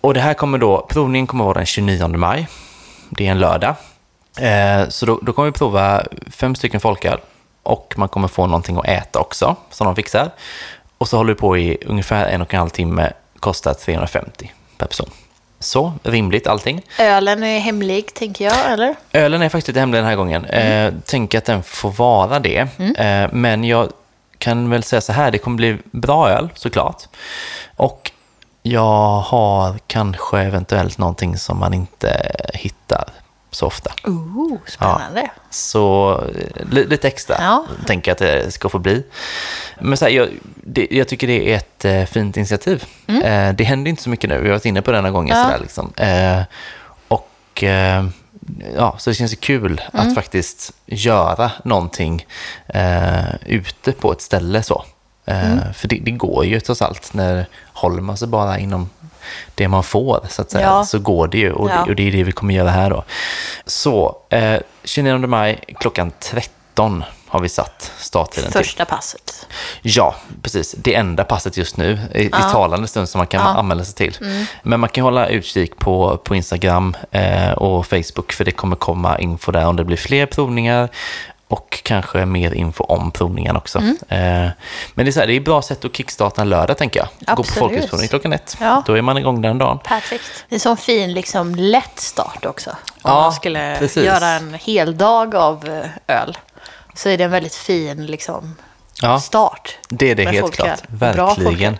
Och 0.00 0.14
det 0.14 0.20
här 0.20 0.34
kommer 0.34 0.58
då, 0.58 0.86
provningen 0.90 1.26
kommer 1.26 1.44
vara 1.44 1.54
den 1.54 1.66
29 1.66 2.08
maj. 2.08 2.48
Det 3.10 3.26
är 3.26 3.30
en 3.30 3.38
lördag. 3.38 3.74
Eh, 4.40 4.88
så 4.88 5.06
då, 5.06 5.18
då 5.22 5.32
kommer 5.32 5.46
vi 5.46 5.52
prova 5.52 6.02
fem 6.30 6.54
stycken 6.54 6.80
folköl 6.80 7.18
och 7.68 7.94
man 7.96 8.08
kommer 8.08 8.28
få 8.28 8.46
någonting 8.46 8.76
att 8.76 8.88
äta 8.88 9.18
också 9.20 9.56
som 9.70 9.84
de 9.86 9.96
fixar. 9.96 10.30
Och 10.98 11.08
så 11.08 11.16
håller 11.16 11.34
vi 11.34 11.40
på 11.40 11.58
i 11.58 11.78
ungefär 11.86 12.26
en 12.26 12.42
och 12.42 12.54
en 12.54 12.60
halv 12.60 12.68
timme, 12.70 13.12
kostar 13.40 13.74
350 13.74 14.52
per 14.78 14.86
person. 14.86 15.10
Så, 15.60 15.92
rimligt 16.02 16.46
allting. 16.46 16.82
Ölen 16.98 17.42
är 17.42 17.58
hemlig, 17.58 18.14
tänker 18.14 18.44
jag, 18.44 18.72
eller? 18.72 18.94
Ölen 19.12 19.42
är 19.42 19.48
faktiskt 19.48 19.68
lite 19.68 19.80
hemlig 19.80 19.98
den 19.98 20.06
här 20.08 20.16
gången. 20.16 20.44
Eh, 20.44 20.92
tänker 21.06 21.38
att 21.38 21.44
den 21.44 21.62
får 21.62 21.90
vara 21.90 22.38
det. 22.38 22.68
Eh, 22.98 23.28
men 23.32 23.64
jag 23.64 23.88
kan 24.38 24.70
väl 24.70 24.82
säga 24.82 25.00
så 25.00 25.12
här, 25.12 25.30
det 25.30 25.38
kommer 25.38 25.56
bli 25.56 25.78
bra 25.84 26.30
öl 26.30 26.48
såklart. 26.54 27.02
Och 27.76 28.10
Jag 28.62 29.20
har 29.20 29.78
kanske 29.86 30.40
eventuellt 30.40 30.98
någonting 30.98 31.36
som 31.36 31.58
man 31.58 31.74
inte 31.74 32.32
hittar 32.54 33.04
så 33.50 33.66
ofta. 33.66 33.92
Ooh, 34.04 34.58
spännande. 34.66 35.30
Så 35.50 36.12
eh, 36.36 36.66
li- 36.70 36.86
lite 36.86 37.08
extra 37.08 37.36
Ja. 37.38 37.66
tänker 37.86 38.10
jag 38.10 38.14
att 38.14 38.18
det 38.44 38.50
ska 38.50 38.68
få 38.68 38.78
bli. 38.78 39.02
Men 39.80 39.96
så 39.96 40.04
här, 40.04 40.12
jag, 40.12 40.28
det, 40.54 40.86
jag 40.90 41.08
tycker 41.08 41.26
det 41.26 41.52
är 41.52 41.56
ett 41.56 41.84
eh, 41.84 42.04
fint 42.04 42.36
initiativ. 42.36 42.84
Eh, 43.06 43.52
det 43.52 43.64
händer 43.64 43.88
inte 43.90 44.02
så 44.02 44.10
mycket 44.10 44.30
nu, 44.30 44.38
vi 44.38 44.48
har 44.48 44.52
varit 44.54 44.64
inne 44.66 44.82
på 44.82 44.90
det 44.92 44.96
några 45.00 45.10
gånger. 45.10 45.34
Mm. 45.34 45.42
Ja. 45.42 45.52
Sådär, 45.52 45.62
liksom. 45.62 45.92
eh, 45.96 46.42
och 47.08 47.62
eh, 47.62 48.04
ja, 48.76 48.94
så 48.98 49.10
det 49.10 49.14
känns 49.14 49.34
kul 49.34 49.80
Mm. 49.92 50.08
att 50.08 50.14
faktiskt 50.14 50.72
göra 50.86 51.50
någonting 51.64 52.26
eh, 52.66 53.34
ute 53.46 53.92
på 53.92 54.12
ett 54.12 54.20
ställe 54.20 54.62
så. 54.62 54.84
Eh, 55.26 55.52
Mm. 55.52 55.74
För 55.74 55.88
det, 55.88 55.98
det 56.02 56.10
går 56.10 56.44
ju 56.44 56.60
trots 56.60 56.82
allt, 56.82 57.14
när 57.14 57.46
håller 57.72 58.02
man 58.02 58.16
sig 58.16 58.28
bara 58.28 58.58
inom 58.58 58.90
det 59.54 59.68
man 59.68 59.82
får, 59.82 60.26
så 60.28 60.42
att 60.42 60.50
säga, 60.50 60.66
Ja. 60.66 60.84
så 60.84 60.98
går 60.98 61.28
det 61.28 61.38
ju. 61.38 61.52
Och, 61.52 61.70
Ja. 61.70 61.74
det, 61.74 61.90
och 61.90 61.96
det 61.96 62.08
är 62.08 62.12
det 62.12 62.22
vi 62.24 62.32
kommer 62.32 62.54
göra 62.54 62.70
här 62.70 62.90
då. 62.90 63.04
Så, 63.66 64.16
eh, 64.30 64.56
29 64.84 65.26
maj 65.26 65.60
klockan 65.80 66.12
13 66.20 67.04
har 67.30 67.40
vi 67.40 67.48
satt 67.48 67.92
starttiden 67.98 68.50
till. 68.52 68.60
Första 68.60 68.84
passet. 68.84 69.46
Ja, 69.82 70.14
precis. 70.42 70.72
Det 70.78 70.94
enda 70.94 71.24
passet 71.24 71.56
just 71.56 71.76
nu, 71.76 71.98
i, 72.14 72.22
i 72.22 72.30
talande 72.52 72.88
stund 72.88 73.08
som 73.08 73.18
man 73.18 73.26
kan 73.26 73.40
Ja. 73.40 73.46
anmäla 73.46 73.84
sig 73.84 73.94
till. 73.94 74.16
Mm. 74.20 74.46
Men 74.62 74.80
man 74.80 74.88
kan 74.88 75.04
hålla 75.04 75.26
utkik 75.28 75.76
på, 75.78 76.16
på 76.24 76.34
Instagram 76.34 76.96
eh, 77.10 77.50
och 77.52 77.86
Facebook, 77.86 78.32
för 78.32 78.44
det 78.44 78.50
kommer 78.50 78.76
komma 78.76 79.18
info 79.18 79.52
där 79.52 79.66
om 79.66 79.76
det 79.76 79.84
blir 79.84 79.96
fler 79.96 80.26
provningar 80.26 80.88
och 81.48 81.80
kanske 81.82 82.26
mer 82.26 82.54
info 82.54 82.84
om 82.84 83.10
provningen 83.10 83.56
också. 83.56 83.78
Mm. 83.78 83.96
Eh, 84.08 84.50
men 84.94 85.04
det 85.06 85.10
är, 85.10 85.12
så 85.12 85.20
här, 85.20 85.26
det 85.26 85.32
är 85.32 85.36
ett 85.36 85.44
bra 85.44 85.62
sätt 85.62 85.84
att 85.84 85.96
kickstarta 85.96 86.42
en 86.42 86.48
lördag, 86.48 86.78
tänker 86.78 87.00
jag. 87.00 87.08
Gå 87.18 87.34
på 87.36 87.40
Absolut. 87.42 87.58
folkhögsprovning 87.58 88.08
klockan 88.08 88.32
ett. 88.32 88.56
Ja. 88.60 88.82
Då 88.86 88.98
är 88.98 89.02
man 89.02 89.18
igång 89.18 89.42
den 89.42 89.58
dagen. 89.58 89.78
Perfekt. 89.84 90.24
Det 90.48 90.54
är 90.54 90.56
en 90.56 90.60
sån 90.60 90.76
fin, 90.76 91.12
liksom, 91.12 91.54
lätt 91.54 92.00
start 92.00 92.46
också. 92.46 92.70
Om 92.70 92.76
Ja, 93.02 93.20
man 93.20 93.32
skulle 93.32 93.76
precis. 93.78 94.04
göra 94.04 94.26
en 94.28 94.54
hel 94.54 94.98
dag 94.98 95.34
av 95.34 95.68
eh, 96.06 96.16
öl 96.16 96.38
så 96.94 97.08
är 97.08 97.18
det 97.18 97.24
en 97.24 97.30
väldigt 97.30 97.54
fin 97.54 98.06
liksom, 98.06 98.56
Ja. 99.02 99.20
start. 99.20 99.78
Det 99.88 100.10
är 100.10 100.14
det 100.14 100.24
helt 100.24 100.54
klart. 100.54 100.80
Verkligen. 100.88 101.78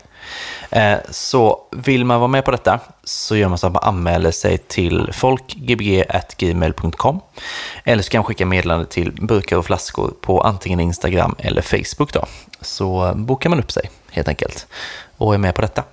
Eh, 0.70 0.96
så 1.11 1.61
vill 1.72 2.04
man 2.04 2.20
vara 2.20 2.28
med 2.28 2.44
på 2.44 2.50
detta 2.50 2.81
så 3.04 3.37
gör 3.37 3.48
man 3.48 3.59
så 3.59 3.66
att 3.66 3.72
man 3.72 3.83
anmäler 3.85 4.31
sig 4.31 4.59
till 4.59 5.11
folkgbg.gmail.com 5.12 7.20
eller 7.85 8.02
så 8.02 8.11
kan 8.11 8.18
man 8.18 8.24
skicka 8.24 8.46
meddelande 8.46 8.87
till 8.87 9.12
burkar 9.12 9.57
och 9.57 9.66
flaskor 9.66 10.14
på 10.20 10.40
antingen 10.40 10.81
Instagram 10.81 11.35
eller 11.38 11.62
Facebook 11.62 12.12
då. 12.12 12.24
Så 12.61 13.12
bokar 13.16 13.50
man 13.50 13.59
upp 13.59 13.72
sig 13.72 13.90
helt 14.11 14.28
enkelt 14.28 14.66
och 15.16 15.35
är 15.35 15.38
med 15.38 15.54
på 15.54 15.61
detta. 15.61 15.85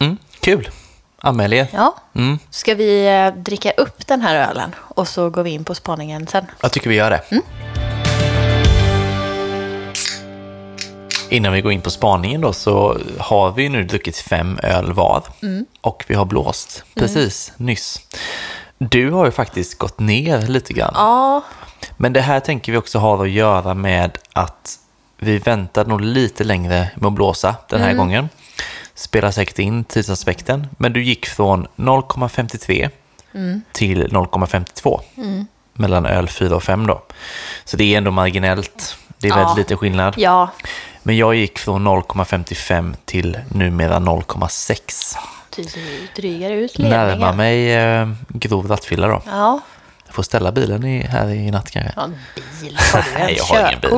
Mm, 0.00 0.16
kul! 0.40 0.68
Anmäl 1.20 1.52
er. 1.52 1.66
Ja. 1.72 1.94
Mm, 2.14 2.38
Ska 2.50 2.74
vi 2.74 3.06
eh, 3.06 3.28
dricka 3.42 3.70
upp 3.70 4.06
den 4.06 4.20
här 4.20 4.48
ölen 4.50 4.74
och 4.78 5.08
så 5.08 5.30
går 5.30 5.42
vi 5.42 5.50
in 5.50 5.64
på 5.64 5.74
spaningen 5.74 6.26
sen? 6.26 6.44
jag 6.60 6.72
tycker 6.72 6.90
vi 6.90 6.96
gör 6.96 7.10
det. 7.10 7.22
Innan 11.30 11.52
vi 11.52 11.60
går 11.60 11.72
in 11.72 11.80
på 11.80 11.90
spaningen 11.90 12.40
då 12.40 12.52
så 12.52 12.98
har 13.18 13.52
vi 13.52 13.68
nu 13.68 13.84
druckit 13.84 14.16
fem 14.16 14.58
öl 14.62 14.92
var 14.92 15.22
och 15.80 16.04
vi 16.08 16.14
har 16.14 16.24
blåst 16.24 16.84
precis 16.94 17.52
nyss. 17.56 18.00
Du 18.78 19.10
har 19.10 19.24
ju 19.24 19.30
faktiskt 19.30 19.78
gått 19.78 19.98
ner 19.98 20.42
lite 20.46 20.72
grann. 20.72 20.92
Ja, 20.94 21.42
Men 21.96 22.12
det 22.12 22.20
här 22.20 22.40
tänker 22.40 22.72
vi 22.72 22.78
också 22.78 22.98
har 22.98 23.22
att 23.24 23.30
göra 23.30 23.74
med 23.74 24.18
att 24.32 24.78
vi 25.18 25.38
väntade 25.38 25.90
nog 25.90 26.00
lite 26.00 26.44
längre 26.44 26.90
med 26.96 27.06
att 27.06 27.12
blåsa 27.12 27.54
den 27.68 27.80
här 27.80 27.94
gången. 27.94 28.28
Spelar 28.94 29.30
säkert 29.30 29.58
in 29.58 29.84
tidsaspekten, 29.84 30.66
men 30.78 30.92
du 30.92 31.02
gick 31.04 31.26
från 31.26 31.66
0,53 31.76 32.90
till 33.72 34.06
0,52 34.08 35.00
mellan 35.72 36.06
öl 36.06 36.28
4 36.28 36.56
och 36.56 36.62
5 36.62 36.86
då. 36.86 37.02
Så 37.64 37.76
det 37.76 37.94
är 37.94 37.98
ändå 37.98 38.10
marginellt. 38.10 38.96
Det 39.18 39.28
är 39.28 39.32
väldigt 39.34 39.48
Ja. 39.50 39.54
lite 39.56 39.76
skillnad. 39.76 40.14
ja. 40.16 40.50
Men 41.02 41.16
jag 41.16 41.34
gick 41.34 41.58
från 41.58 41.88
0,55 41.88 42.94
till 43.04 43.38
numera 43.48 43.98
0,6. 43.98 45.16
Du 45.56 45.64
drygar 46.16 46.50
ut 46.50 46.78
ledningen. 46.78 47.08
Närmar 47.08 47.32
mig 47.32 47.74
eh, 47.74 48.08
grov 48.28 48.66
rattfylla 48.66 49.08
då. 49.08 49.22
Ja. 49.26 49.60
Får 50.18 50.22
ställa 50.22 50.52
bilen 50.52 50.84
i, 50.84 51.06
här 51.06 51.28
i 51.28 51.50
natt 51.50 51.70
kanske. 51.70 51.92
ja, 51.96 52.08
bil. 52.60 52.78
Har 52.92 53.02
du 53.02 53.18
Nej, 53.18 53.34
jag 53.38 53.44
har 53.44 53.68
ingen 53.68 53.80
bil. 53.80 53.90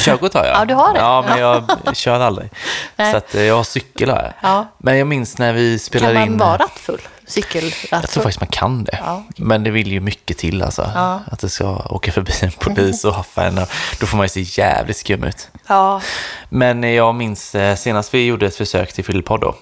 körkort? 0.00 0.34
Har 0.34 0.44
jag. 0.44 0.56
Ja, 0.60 0.64
du 0.64 0.74
har 0.74 0.92
det. 0.94 1.00
Ja, 1.00 1.24
men 1.28 1.38
jag 1.38 1.64
kör 1.96 2.20
aldrig. 2.20 2.50
Nej. 2.96 3.12
Så 3.12 3.16
att 3.18 3.34
eh, 3.34 3.42
jag 3.42 3.56
har 3.56 3.64
cykel 3.64 4.10
har 4.10 4.16
jag. 4.16 4.32
Ja. 4.50 4.66
Men 4.78 4.98
jag 4.98 5.06
minns 5.06 5.38
när 5.38 5.52
vi 5.52 5.78
spelade 5.78 6.12
Kan 6.14 6.20
man 6.22 6.28
in... 6.32 6.38
vara 6.38 6.56
rattfull? 6.56 7.00
Cykelrattfull? 7.26 7.88
Jag 7.90 8.10
tror 8.10 8.22
faktiskt 8.22 8.40
man 8.40 8.48
kan 8.48 8.84
det. 8.84 8.98
Ja. 9.04 9.24
Men 9.36 9.62
det 9.64 9.70
vill 9.70 9.92
ju 9.92 10.00
mycket 10.00 10.38
till 10.38 10.62
alltså. 10.62 10.90
Ja. 10.94 11.20
Att 11.30 11.38
det 11.40 11.48
ska 11.48 11.76
åka 11.90 12.12
förbi 12.12 12.32
en 12.42 12.50
polis 12.52 13.04
och 13.04 13.14
haffa 13.14 13.44
en. 13.44 13.60
Då 14.00 14.06
får 14.06 14.16
man 14.16 14.24
ju 14.24 14.44
se 14.44 14.60
jävligt 14.62 14.96
skum 14.96 15.24
ut. 15.24 15.48
Ja. 15.68 16.00
Men 16.48 16.84
eh, 16.84 16.90
jag 16.90 17.14
minns 17.14 17.54
eh, 17.54 17.76
senast 17.76 18.14
vi 18.14 18.26
gjorde 18.26 18.46
ett 18.46 18.56
försök 18.56 18.92
till 18.92 19.04
Fyllepodd 19.04 19.40
då, 19.40 19.54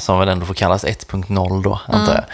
som 0.00 0.18
väl 0.18 0.28
ändå 0.28 0.46
får 0.46 0.54
kallas 0.54 0.84
1.0 0.84 1.62
då, 1.62 1.80
antar 1.86 2.00
Mm. 2.00 2.14
jag. 2.14 2.24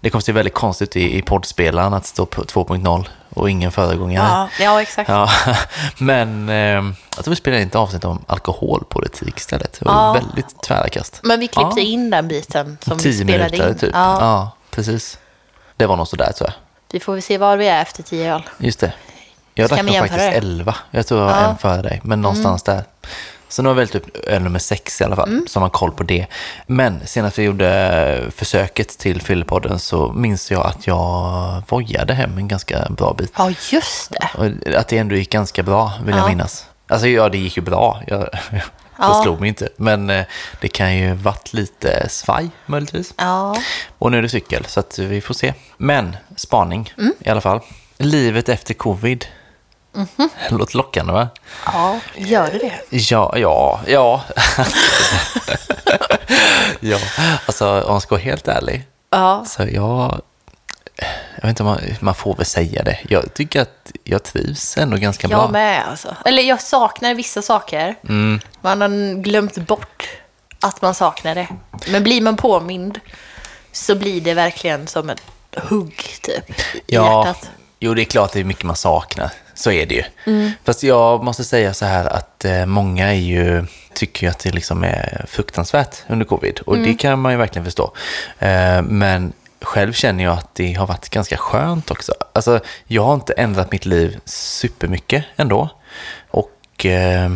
Det 0.00 0.10
kom 0.10 0.20
se 0.20 0.32
väldigt 0.32 0.54
konstigt 0.54 0.96
i, 0.96 1.18
i 1.18 1.22
poddspelaren 1.22 1.94
att 1.94 2.06
stå 2.06 2.26
på 2.26 2.42
2.0 2.42 3.06
och 3.34 3.50
ingen 3.50 3.72
föregångare. 3.72 4.48
Ja, 4.58 4.64
ja, 4.64 4.82
exakt. 4.82 5.08
Ja, 5.08 5.30
men 5.98 6.48
eh, 6.48 6.54
jag 7.16 7.24
tror 7.24 7.30
vi 7.30 7.36
spelade 7.36 7.62
in 7.62 7.68
ett 7.68 7.74
avsnitt 7.74 8.04
om 8.04 8.24
alkoholpolitik 8.26 9.36
istället. 9.36 9.72
Det 9.78 9.84
var 9.84 9.92
Ja. 9.94 10.12
väldigt 10.12 10.62
tvära 10.62 10.88
kast. 10.88 11.20
Men 11.22 11.40
vi 11.40 11.48
klippte 11.48 11.80
Ja. 11.80 11.86
in 11.86 12.10
den 12.10 12.28
biten 12.28 12.78
som 12.80 12.98
vi 12.98 13.12
spelade 13.12 13.50
minuter 13.50 13.68
in. 13.70 13.78
typ. 13.78 13.90
Ja. 13.94 14.20
Ja. 14.20 14.50
precis. 14.70 15.18
Det 15.76 15.86
var 15.86 15.96
nog 15.96 16.08
sådär 16.08 16.32
tror 16.32 16.48
jag. 16.50 16.54
Vi 16.92 17.00
får 17.00 17.12
väl 17.12 17.22
se 17.22 17.38
var 17.38 17.56
vi 17.56 17.68
är 17.68 17.82
efter 17.82 18.02
tio 18.02 18.34
öl. 18.34 18.42
Just 18.58 18.80
det. 18.80 18.92
Jag 19.54 19.68
drack 19.68 19.82
nog 19.82 19.96
faktiskt? 19.96 20.20
11. 20.20 20.74
Jag 20.90 21.06
tror 21.06 21.20
jag 21.20 21.26
var. 21.26 21.38
Mm. 21.38 21.50
en 21.50 21.58
före 21.58 21.82
dig, 21.82 22.00
men 22.04 22.22
någonstans 22.22 22.62
där. 22.62 22.84
Så 23.48 23.62
nu 23.62 23.68
har 23.68 23.74
vi 23.74 23.78
väl 23.80 23.88
typ 23.88 24.16
öl 24.26 24.42
nummer 24.42 24.58
sex 24.58 25.00
i 25.00 25.04
alla 25.04 25.16
fall, 25.16 25.28
Mm. 25.28 25.44
så 25.48 25.58
har 25.58 25.60
man 25.60 25.70
koll 25.70 25.92
på 25.92 26.02
det. 26.02 26.26
Men 26.66 27.00
senast 27.06 27.38
vi 27.38 27.42
gjorde 27.42 28.30
försöket 28.36 28.98
till 28.98 29.22
Fyllepodden 29.22 29.78
så 29.78 30.12
minns 30.12 30.50
jag 30.50 30.66
att 30.66 30.86
jag 30.86 31.62
vojade 31.68 32.14
hem 32.14 32.38
en 32.38 32.48
ganska 32.48 32.86
bra 32.90 33.14
bit. 33.18 33.32
Ja, 33.36 33.52
just 33.72 34.12
det. 34.64 34.78
Att 34.78 34.88
det 34.88 34.98
ändå 34.98 35.14
gick 35.14 35.30
ganska 35.30 35.62
bra, 35.62 35.92
vill 36.04 36.14
jag 36.16 36.24
Ja. 36.24 36.28
minnas. 36.28 36.66
Alltså 36.88 37.08
ja, 37.08 37.28
det 37.28 37.38
gick 37.38 37.56
ju 37.56 37.62
bra. 37.62 38.02
Jag, 38.06 38.28
Ja. 39.00 39.08
det 39.08 39.22
slog 39.22 39.40
mig 39.40 39.48
inte. 39.48 39.68
Men 39.76 40.10
eh, 40.10 40.24
det 40.60 40.68
kan 40.68 40.96
ju 40.96 41.14
varit 41.14 41.52
lite 41.52 42.08
svaj 42.08 42.50
möjligtvis. 42.66 43.14
Ja. 43.18 43.56
Och 43.98 44.10
nu 44.10 44.18
är 44.18 44.22
det 44.22 44.28
cykel, 44.28 44.64
så 44.68 44.82
vi 44.98 45.20
får 45.20 45.34
se. 45.34 45.54
Men 45.76 46.16
spaning 46.36 46.92
Mm. 46.98 47.12
i 47.20 47.28
alla 47.28 47.40
fall. 47.40 47.60
Livet 47.96 48.48
efter 48.48 48.74
covid. 48.74 49.26
Mhm. 49.92 50.28
Låter 50.50 50.76
lockande 50.76 51.12
va? 51.12 51.28
Ja, 51.66 52.00
gör 52.16 52.50
det 52.50 52.58
det? 52.58 52.96
Ja, 52.96 53.32
ja, 53.36 53.80
ja. 53.86 54.22
ja, 56.80 56.98
alltså 57.46 57.82
om 57.82 57.90
man 57.92 58.00
ska 58.00 58.14
vara 58.14 58.22
helt 58.22 58.48
ärlig. 58.48 58.84
Ja. 59.10 59.44
Så 59.46 59.62
jag, 59.62 60.20
jag 61.34 61.42
vet 61.42 61.48
inte 61.48 61.62
om 61.62 61.68
man, 61.68 61.80
man 62.00 62.14
får 62.14 62.34
väl 62.36 62.46
säga 62.46 62.82
det. 62.82 62.98
Jag 63.08 63.34
tycker 63.34 63.60
att 63.62 63.92
jag 64.04 64.22
trivs 64.22 64.78
ändå 64.78 64.96
ganska 64.96 65.28
bra. 65.28 65.38
Jag 65.38 65.50
med 65.50 65.88
alltså. 65.88 66.16
Eller 66.24 66.42
jag 66.42 66.60
saknar 66.62 67.14
vissa 67.14 67.42
saker. 67.42 67.94
Mm. 68.08 68.40
Man 68.60 68.80
har 68.80 69.22
glömt 69.22 69.56
bort 69.56 70.08
att 70.60 70.82
man 70.82 70.94
saknar 70.94 71.34
det. 71.34 71.48
Men 71.88 72.02
blir 72.02 72.20
man 72.20 72.36
påmind 72.36 73.00
så 73.72 73.94
blir 73.94 74.20
det 74.20 74.34
verkligen 74.34 74.86
som 74.86 75.10
ett 75.10 75.22
hugg 75.56 76.04
typ 76.22 76.50
i 76.50 76.82
Ja, 76.86 77.26
hjärtat. 77.26 77.50
Jo 77.80 77.94
det 77.94 78.02
är 78.02 78.04
klart 78.04 78.32
det 78.32 78.40
är 78.40 78.44
mycket 78.44 78.64
man 78.64 78.76
saknar. 78.76 79.30
Så 79.54 79.70
är 79.70 79.86
det 79.86 79.94
ju. 79.94 80.02
Mm. 80.26 80.50
Fast 80.64 80.82
jag 80.82 81.24
måste 81.24 81.44
säga 81.44 81.74
så 81.74 81.84
här 81.84 82.04
att 82.04 82.44
eh, 82.44 82.66
många 82.66 83.06
är 83.08 83.12
ju, 83.18 83.66
tycker 83.94 84.26
ju 84.26 84.30
att 84.30 84.38
det 84.38 84.50
liksom 84.50 84.84
är 84.84 85.24
fruktansvärt 85.28 85.96
under 86.08 86.24
covid. 86.26 86.60
Och 86.66 86.74
Mm. 86.76 86.86
det 86.88 86.94
kan 86.94 87.18
man 87.18 87.32
ju 87.32 87.38
verkligen 87.38 87.64
förstå. 87.64 87.92
Eh, 88.38 88.82
men 88.82 89.32
själv 89.60 89.92
känner 89.92 90.24
jag 90.24 90.32
att 90.38 90.54
det 90.54 90.72
har 90.72 90.86
varit 90.86 91.08
ganska 91.08 91.36
skönt 91.36 91.90
också. 91.90 92.12
Alltså, 92.32 92.60
jag 92.86 93.04
har 93.04 93.14
inte 93.14 93.32
ändrat 93.32 93.72
mitt 93.72 93.86
liv 93.86 94.18
supermycket 94.24 95.24
ändå. 95.36 95.68
Och 96.30 96.86
eh, 96.86 97.30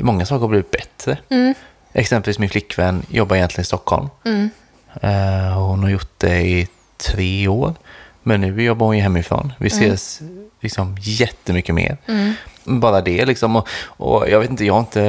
många 0.00 0.26
saker 0.26 0.40
har 0.40 0.48
blivit 0.48 0.70
bättre. 0.70 1.18
Mm. 1.28 1.54
Exempelvis 1.92 2.38
min 2.38 2.50
flickvän 2.50 3.06
jobbar 3.10 3.36
egentligen 3.36 3.62
i 3.62 3.66
Stockholm. 3.66 4.08
Eh, 5.02 5.52
hon 5.58 5.82
har 5.82 5.90
gjort 5.90 6.12
det 6.18 6.40
i 6.40 6.68
tre 6.96 7.48
år. 7.48 7.74
Men 8.26 8.40
nu 8.40 8.62
jobbar 8.62 8.86
hon 8.86 8.96
ju 8.96 9.02
hemifrån. 9.02 9.52
Vi 9.58 9.66
ses 9.66 10.20
liksom 10.60 10.96
jättemycket 11.00 11.74
mer. 11.74 11.96
Bara 12.64 13.00
det 13.00 13.24
liksom. 13.24 13.56
Och, 13.56 13.66
och 13.86 14.28
jag 14.30 14.40
vet 14.40 14.50
inte, 14.50 14.64
jag 14.64 14.72
har 14.74 14.80
inte... 14.80 15.00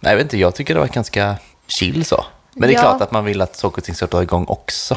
Nej, 0.00 0.12
jag 0.12 0.16
vet 0.16 0.22
inte, 0.24 0.38
jag 0.38 0.54
tycker 0.54 0.74
det 0.74 0.80
var 0.80 0.86
ganska 0.86 1.36
chill 1.66 2.04
så. 2.04 2.24
Men 2.52 2.68
det 2.68 2.74
är 2.74 2.76
Ja. 2.76 2.80
klart 2.80 3.00
att 3.02 3.12
man 3.12 3.24
vill 3.24 3.40
att 3.40 3.56
saker 3.56 3.78
och 3.78 3.84
ting 3.84 3.94
ska 3.94 4.06
dra 4.06 4.22
igång 4.22 4.44
också. 4.48 4.96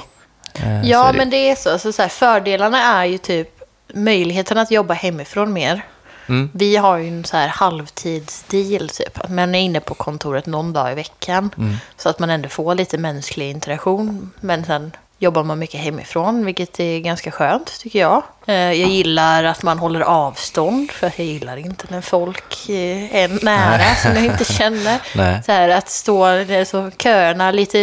Eh, 0.54 0.82
Ja, 0.90 1.12
det. 1.12 1.18
men 1.18 1.30
det 1.30 1.50
är 1.50 1.56
så. 1.56 1.72
Alltså, 1.72 1.92
så 1.92 2.02
här, 2.02 2.10
fördelarna 2.10 2.78
är 2.84 3.06
ju 3.06 3.18
typ 3.18 3.50
möjligheten 3.94 4.58
att 4.58 4.72
jobba 4.72 4.94
hemifrån 4.94 5.54
mer. 5.54 5.86
Mm. 6.30 6.50
Vi 6.54 6.76
har 6.76 6.98
ju 6.98 7.08
en 7.08 7.26
så 7.26 7.38
här 7.38 7.48
halvtidsdeal 7.48 8.90
typ. 8.90 9.20
Att 9.20 9.30
man 9.32 9.56
är 9.56 9.60
inne 9.60 9.80
på 9.80 9.94
kontoret 9.94 10.46
någon 10.46 10.74
dag 10.74 10.92
i 10.92 10.96
veckan. 10.96 11.50
Mm. 11.58 11.76
Så 11.98 12.10
att 12.10 12.20
man 12.20 12.30
ändå 12.30 12.50
får 12.50 12.76
lite 12.76 12.98
mänsklig 12.98 13.50
interaktion. 13.52 14.32
Men 14.40 14.66
sen 14.66 14.92
jobbar 15.22 15.44
man 15.44 15.60
mycket 15.60 15.80
hemifrån, 15.80 16.46
vilket 16.46 16.80
är 16.80 17.00
ganska 17.00 17.32
skönt 17.32 17.80
tycker 17.80 18.00
jag. 18.00 18.24
Eh, 18.48 18.56
Jag 18.56 18.90
gillar 18.90 19.44
att 19.44 19.64
man 19.64 19.80
håller 19.80 20.02
avstånd, 20.02 20.92
för 20.92 21.12
jag 21.18 21.26
gillar 21.26 21.58
inte 21.58 21.86
när 21.90 22.02
folk 22.02 22.70
eh, 22.70 23.16
är 23.16 23.46
nära 23.46 23.78
Nej. 23.78 23.96
som 23.96 24.12
jag 24.16 24.26
inte 24.26 24.54
känner. 24.54 25.02
Nej. 25.16 25.44
Så 25.46 25.52
här, 25.52 25.70
att 25.70 25.90
stå 25.90 26.26
så 26.68 26.92
köerna 26.98 27.52
lite 27.52 27.80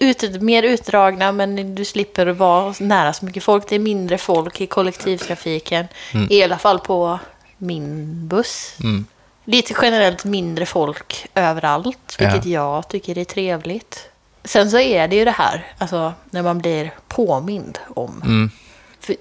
ut, 0.00 0.42
mer 0.42 0.62
utdragna, 0.62 1.32
men 1.32 1.74
du 1.74 1.84
slipper 1.84 2.26
vara 2.26 2.74
nära 2.80 3.12
så 3.12 3.24
mycket 3.24 3.42
folk. 3.44 3.68
Det 3.68 3.74
är 3.74 3.78
mindre 3.78 4.18
folk 4.18 4.60
i 4.60 4.66
kollektivtrafiken, 4.66 5.86
i 6.30 6.42
alla 6.42 6.58
fall 6.58 6.78
på 6.78 7.18
min 7.58 8.28
buss. 8.28 8.74
Mm. 8.82 9.06
Lite 9.44 9.74
generellt 9.82 10.24
mindre 10.24 10.66
folk 10.66 11.26
överallt, 11.34 12.16
vilket 12.18 12.46
jag 12.46 12.88
tycker 12.88 13.18
är 13.18 13.24
trevligt. 13.24 14.08
Sen 14.46 14.70
så 14.70 14.78
är 14.78 15.08
det 15.08 15.16
ju 15.16 15.24
det 15.24 15.30
här, 15.30 15.72
alltså 15.78 16.12
när 16.30 16.42
man 16.42 16.58
blir 16.58 16.94
påmind 17.08 17.78
om. 17.94 18.22
Mm. 18.24 18.50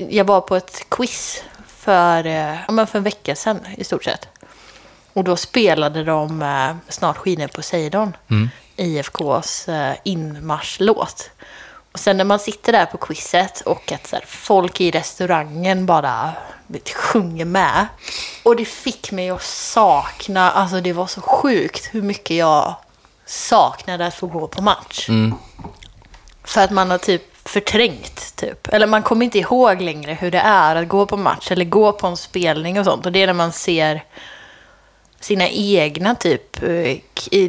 Jag 0.10 0.26
var 0.26 0.42
på 0.42 0.56
ett 0.56 0.90
quiz 0.90 1.44
för, 1.68 2.26
eh, 2.26 2.56
ja, 2.68 2.86
för 2.86 2.98
en 2.98 3.04
vecka 3.04 3.36
sedan 3.36 3.60
i 3.78 3.84
stort 3.84 4.04
sett. 4.04 4.28
Och 5.14 5.24
då 5.24 5.36
spelade 5.36 6.04
de 6.04 6.42
eh, 6.42 6.76
Snart 6.90 7.18
skiner 7.18 7.48
Poseidon, 7.48 8.18
Mm. 8.28 8.50
IFKs 8.76 9.70
eh, 9.70 9.96
inmarschlåt. 10.04 11.30
Och 11.92 12.00
sen 12.00 12.18
när 12.18 12.24
man 12.24 12.40
sitter 12.40 12.72
där 12.72 12.86
på 12.86 12.98
quizet 12.98 13.62
och 13.62 13.92
att 13.92 14.12
här, 14.12 14.24
folk 14.28 14.82
i 14.82 14.92
restaurangen 14.92 15.86
bara 15.86 16.34
vet, 16.68 16.90
sjunger 16.90 17.46
med. 17.46 17.88
Och 18.44 18.56
det 18.56 18.66
fick 18.66 19.12
mig 19.12 19.30
att 19.30 19.44
sakna, 19.44 20.52
alltså 20.52 20.82
det 20.82 20.94
var 20.94 21.08
så 21.08 21.22
sjukt 21.22 21.90
hur 21.92 22.02
mycket 22.02 22.38
jag 22.38 22.76
saknade 23.26 24.06
att 24.06 24.14
få 24.14 24.28
gå 24.28 24.48
på 24.48 24.62
match. 24.62 25.08
För 26.44 26.62
att 26.62 26.72
man 26.72 26.92
har 26.92 26.98
typ 26.98 27.22
förträngt, 27.48 28.36
typ. 28.36 28.68
Eller 28.68 28.88
man 28.88 29.04
kommer 29.04 29.26
inte 29.26 29.40
ihåg 29.40 29.82
längre 29.82 30.14
hur 30.14 30.32
det 30.32 30.40
är 30.40 30.76
att 30.76 30.88
gå 30.88 31.06
på 31.06 31.18
match 31.18 31.52
eller 31.52 31.66
gå 31.66 31.92
på 31.92 32.08
en 32.08 32.18
spelning 32.18 32.80
och 32.80 32.86
sånt. 32.86 33.06
Och 33.06 33.12
det 33.12 33.24
är 33.24 33.28
när 33.28 33.34
man 33.34 33.52
ser 33.52 34.04
sina 35.26 35.50
egna 35.50 36.16
typ 36.16 36.64
eh, 36.64 36.98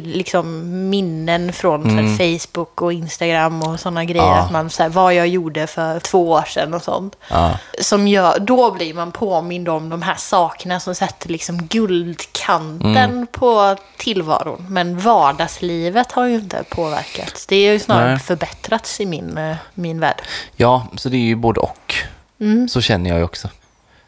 liksom 0.03 0.63
minnen 0.89 1.53
från 1.53 1.89
här, 1.89 2.17
Facebook 2.37 2.81
och 2.81 2.93
Instagram 2.93 3.61
och 3.61 3.79
sådana 3.79 4.05
grejer. 4.05 4.25
Ja. 4.25 4.35
Att 4.37 4.51
man 4.51 4.69
så 4.69 4.83
här, 4.83 4.89
vad 4.89 5.13
jag 5.13 5.27
gjorde 5.27 5.67
för 5.67 5.99
två 5.99 6.29
år 6.31 6.41
sedan 6.47 6.73
och 6.73 6.81
sånt. 6.83 7.15
Ja. 7.29 7.57
Som 7.81 8.07
gör, 8.07 8.39
då 8.39 8.71
blir 8.71 8.93
man 8.93 9.11
påmind 9.11 9.69
om 9.69 9.89
de 9.89 10.01
här 10.01 10.15
sakerna 10.15 10.79
som 10.79 10.95
sätter 10.95 11.29
liksom 11.29 11.57
guldkanten 11.67 12.95
Mm. 12.97 13.27
på 13.27 13.75
tillvaron. 13.97 14.65
Men 14.69 14.99
vardagslivet 14.99 16.11
har 16.11 16.25
ju 16.25 16.35
inte 16.35 16.63
påverkats. 16.69 17.45
Det 17.45 17.55
är 17.55 17.71
ju 17.73 17.79
snarare 17.79 18.09
Nej. 18.09 18.19
förbättrats 18.19 19.01
i 19.01 19.05
min, 19.05 19.37
eh, 19.37 19.55
min 19.73 19.99
värld. 19.99 20.21
Ja, 20.55 20.87
så 20.97 21.09
det 21.09 21.17
är 21.17 21.21
ju 21.21 21.35
både 21.35 21.59
och. 21.59 21.95
Mm. 22.39 22.69
Så 22.69 22.81
känner 22.81 23.09
jag 23.09 23.19
ju 23.19 23.25
också. 23.25 23.49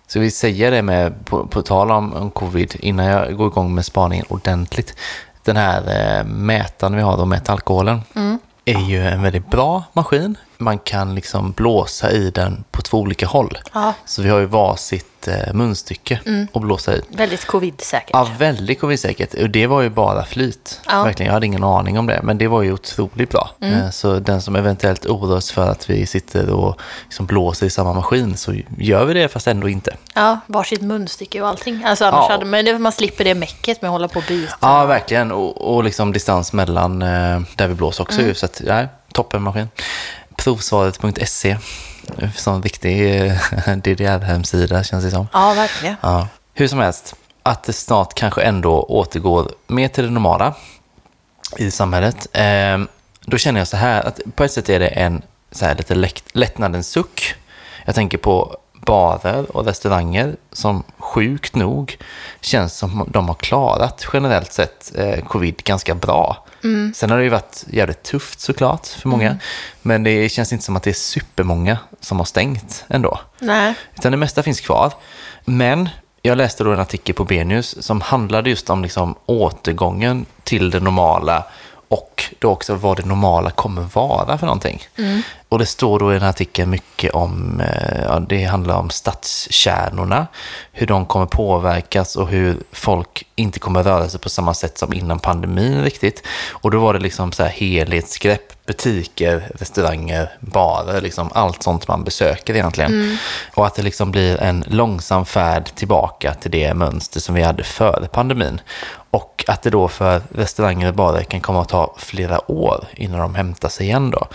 Så 0.10 0.20
vi 0.20 0.32
säger 0.32 0.72
det 0.72 0.82
med, 0.82 1.26
på, 1.26 1.48
på 1.48 1.62
tal 1.62 1.92
om, 1.92 2.14
om 2.14 2.32
covid, 2.32 2.76
innan 2.80 3.06
jag 3.06 3.36
går 3.38 3.48
igång 3.48 3.76
med 3.76 3.86
spaningen 3.86 4.26
ordentligt. 4.30 4.96
Den 5.44 5.58
här 5.58 5.82
eh, 6.20 6.26
mätaren 6.26 6.96
vi 6.96 7.02
har 7.02 7.18
då, 7.18 7.26
mäta 7.26 7.52
alkoholen, 7.54 8.02
Mm. 8.16 8.40
är 8.66 8.80
ju 8.90 9.08
en 9.08 9.22
väldigt 9.22 9.50
bra 9.52 9.84
maskin. 9.94 10.38
Man 10.62 10.80
kan 10.80 11.16
liksom 11.16 11.52
blåsa 11.52 12.12
i 12.12 12.30
den 12.32 12.64
på 12.72 12.82
två 12.82 12.98
olika 12.98 13.28
håll. 13.28 13.58
Ja. 13.74 13.94
Så 14.06 14.22
vi 14.22 14.30
har 14.30 14.40
ju 14.40 14.46
varsitt 14.46 15.28
eh, 15.28 15.54
munstycke 15.54 16.20
att 16.54 16.62
blåsa 16.62 16.96
i. 16.96 17.02
Väldigt 17.10 17.46
covid-säkert. 17.46 18.10
Ja, 18.14 18.28
väldigt 18.38 18.80
covid-säkert. 18.80 19.34
Och 19.34 19.50
det 19.50 19.68
var 19.68 19.82
ju 19.82 19.90
bara 19.90 20.26
flyt. 20.26 20.82
Ja. 20.88 21.04
Verkligen. 21.04 21.28
Jag 21.28 21.34
hade 21.34 21.46
ingen 21.46 21.64
aning 21.64 22.00
om 22.00 22.06
det, 22.08 22.20
men 22.24 22.38
det 22.38 22.48
var 22.48 22.62
ju 22.62 22.74
otroligt 22.74 23.30
bra. 23.30 23.50
Eh, 23.62 23.90
Så 23.90 24.20
den 24.20 24.42
som 24.42 24.56
eventuellt 24.56 25.06
oroas 25.06 25.52
för 25.52 25.70
att 25.72 25.90
vi 25.90 26.06
sitter 26.06 26.50
och 26.50 26.80
liksom 27.06 27.26
blåser 27.26 27.66
i 27.66 27.70
samma 27.70 27.94
maskin 27.94 28.38
så 28.38 28.54
gör 28.78 29.06
vi 29.06 29.14
det 29.14 29.28
fast 29.28 29.48
ändå 29.48 29.70
inte. 29.70 29.96
Ja, 30.16 30.40
varsitt 30.48 30.82
munstycke 30.82 31.42
och 31.42 31.48
allting. 31.48 31.84
Alltså 31.86 32.06
annars 32.06 32.26
Ja. 32.30 32.32
hade 32.34 32.46
man, 32.46 32.82
man 32.82 32.92
slipper 32.92 33.24
det 33.24 33.36
mäcket 33.36 33.82
med 33.82 33.90
att 33.90 33.94
hålla 33.94 34.08
på 34.08 34.20
och 34.20 34.26
byta. 34.28 34.54
Ja, 34.62 34.86
verkligen. 34.86 35.32
Och, 35.32 35.76
och 35.76 35.84
liksom 35.84 36.12
distans 36.14 36.54
mellan 36.54 37.02
eh, 37.02 37.42
där 37.56 37.68
vi 37.68 37.74
blåser 37.74 38.04
också. 38.04 38.22
Mm. 38.22 38.36
Så 38.36 38.46
att, 38.46 38.62
ja, 38.66 38.86
toppenmaskin. 39.14 39.68
Provsvaret.se. 40.44 41.58
Sån 42.36 42.64
riktig 42.64 43.26
eh, 43.26 43.34
DDR-hemsida 43.78 44.84
känns 44.84 45.04
det 45.04 45.12
som. 45.12 45.28
Ja, 45.34 45.54
verkligen. 45.54 45.96
Ja. 46.02 46.28
Hur 46.54 46.68
som 46.68 46.80
helst, 46.80 47.16
att 47.44 47.64
det 47.64 47.74
snart 47.74 48.14
kanske 48.14 48.42
ändå 48.42 48.84
återgår 48.84 49.52
mer 49.68 49.88
till 49.88 50.04
det 50.04 50.10
normala 50.10 50.54
i 51.58 51.72
samhället. 51.72 52.28
Eh, 52.34 52.78
då 53.22 53.38
känner 53.38 53.60
jag 53.60 53.68
så 53.68 53.78
här 53.78 54.02
att 54.02 54.20
på 54.36 54.44
ett 54.44 54.52
sätt 54.52 54.70
är 54.70 54.80
det 54.80 54.88
en 54.88 55.22
så 55.52 55.66
här 55.66 55.76
lite 55.76 55.96
lätt, 55.96 56.24
lättnadens 56.34 56.90
suck. 56.90 57.36
Jag 57.86 57.96
tänker 57.96 58.18
på 58.18 58.58
barer 58.90 59.56
och 59.56 59.66
restauranger 59.66 60.36
som 60.52 60.84
sjukt 60.98 61.56
nog 61.56 61.98
känns 62.42 62.78
som 62.78 63.08
de 63.12 63.28
har 63.28 63.36
klarat 63.36 64.08
generellt 64.14 64.52
sett 64.54 64.92
eh, 64.96 65.26
covid 65.26 65.58
ganska 65.64 65.96
bra. 65.96 66.46
Sen 66.96 67.10
har 67.10 67.18
det 67.18 67.24
ju 67.24 67.30
varit 67.30 67.66
jävligt 67.68 68.04
tufft 68.04 68.40
såklart 68.40 68.88
för 68.88 69.10
många. 69.10 69.38
Men 69.82 70.04
det 70.04 70.30
känns 70.30 70.54
inte 70.54 70.66
som 70.66 70.76
att 70.76 70.84
det 70.84 70.90
är 70.90 70.94
supermånga 70.94 71.78
som 72.00 72.18
har 72.18 72.26
stängt 72.26 72.86
ändå. 72.88 73.20
Nej. 73.40 73.74
Utan 73.96 74.12
det 74.12 74.18
mesta 74.18 74.44
finns 74.44 74.62
kvar. 74.62 74.94
Men 75.46 75.90
jag 76.22 76.38
läste 76.38 76.64
då 76.64 76.74
en 76.74 76.80
artikel 76.80 77.16
på 77.16 77.24
Benius 77.24 77.84
som 77.84 78.02
handlade 78.02 78.50
just 78.50 78.70
om 78.70 78.84
liksom 78.84 79.16
återgången 79.26 80.26
till 80.44 80.70
det 80.70 80.80
normala 80.80 81.44
och 81.90 82.24
då 82.40 82.50
också 82.50 82.76
vad 82.76 82.98
det 82.98 83.06
normala 83.06 83.52
kommer 83.52 83.82
vara 83.82 84.38
för 84.38 84.46
någonting. 84.46 84.82
Och 85.50 85.60
det 85.60 85.66
står 85.66 86.00
då 86.00 86.12
i 86.12 86.14
den 86.14 86.22
här 86.22 86.30
artikeln 86.30 86.70
mycket 86.70 87.12
om, 87.12 87.62
eh, 87.62 88.02
ja, 88.04 88.20
det 88.20 88.44
handlar 88.44 88.76
om 88.76 88.90
stadskärnorna, 88.90 90.28
hur 90.72 90.88
de 90.88 91.06
kommer 91.06 91.26
påverkas 91.26 92.16
och 92.16 92.28
hur 92.28 92.58
folk 92.72 93.26
inte 93.36 93.60
kommer 93.60 93.84
röra 93.84 94.10
sig 94.10 94.20
på 94.20 94.30
samma 94.30 94.54
sätt 94.54 94.78
som 94.78 94.94
innan 94.94 95.20
pandemin 95.20 95.84
riktigt. 95.84 96.24
Och 96.52 96.72
då 96.72 96.80
var 96.80 96.94
det 96.94 97.00
liksom 97.00 97.32
så 97.32 97.44
här 97.44 97.50
helhetsgrepp, 97.50 98.66
butiker, 98.66 99.52
restauranger, 99.60 100.32
barer, 100.40 101.02
liksom 101.02 101.30
allt 101.34 101.64
sånt 101.64 101.88
man 101.88 102.04
besöker 102.04 102.56
egentligen. 102.56 103.18
Och 103.56 103.66
att 103.66 103.76
det 103.76 103.82
liksom 103.82 104.12
blir 104.12 104.42
en 104.42 104.64
långsam 104.68 105.26
färd 105.26 105.76
tillbaka 105.76 106.34
till 106.34 106.52
det 106.52 106.74
mönster 106.74 107.20
som 107.20 107.36
vi 107.36 107.42
hade 107.42 107.64
före 107.64 108.08
pandemin. 108.08 108.62
Och 109.12 109.46
att 109.48 109.62
det 109.62 109.70
då 109.70 109.88
för 109.88 110.22
restauranger 110.36 110.88
och 110.88 110.94
barer 110.94 111.24
kan 111.24 111.42
komma 111.42 111.62
att 111.62 111.70
ta 111.70 111.96
flera 111.98 112.52
år 112.52 112.88
innan 112.96 113.20
de 113.20 113.36
hämtar 113.36 113.70
sig 113.70 113.86
igen 113.86 114.10
då. 114.12 114.28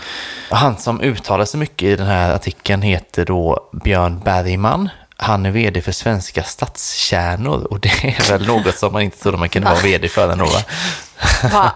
Han 0.49 0.77
som 0.77 1.01
uttalar 1.05 1.45
sig 1.45 1.59
mycket 1.59 1.83
i 1.87 1.95
den 1.95 2.07
här 2.07 2.33
artikeln 2.35 2.81
heter 2.81 3.25
då 3.25 3.69
Björn 3.83 4.19
Bergman. 4.19 4.89
Han 5.17 5.45
är 5.45 5.51
vd 5.51 5.81
för 5.81 5.91
Svenska 5.91 6.43
Stadskärnor 6.43 7.63
och 7.63 7.79
det 7.79 7.89
är 7.89 8.29
väl 8.31 8.47
något 8.47 8.77
som 8.77 8.93
man 8.93 9.01
inte 9.01 9.17
trodde 9.17 9.37
man 9.37 9.49
kunde 9.49 9.69
vara 9.69 9.79
vd 9.79 10.07
för 10.09 10.31
ändå 10.31 10.45
va? 10.45 10.61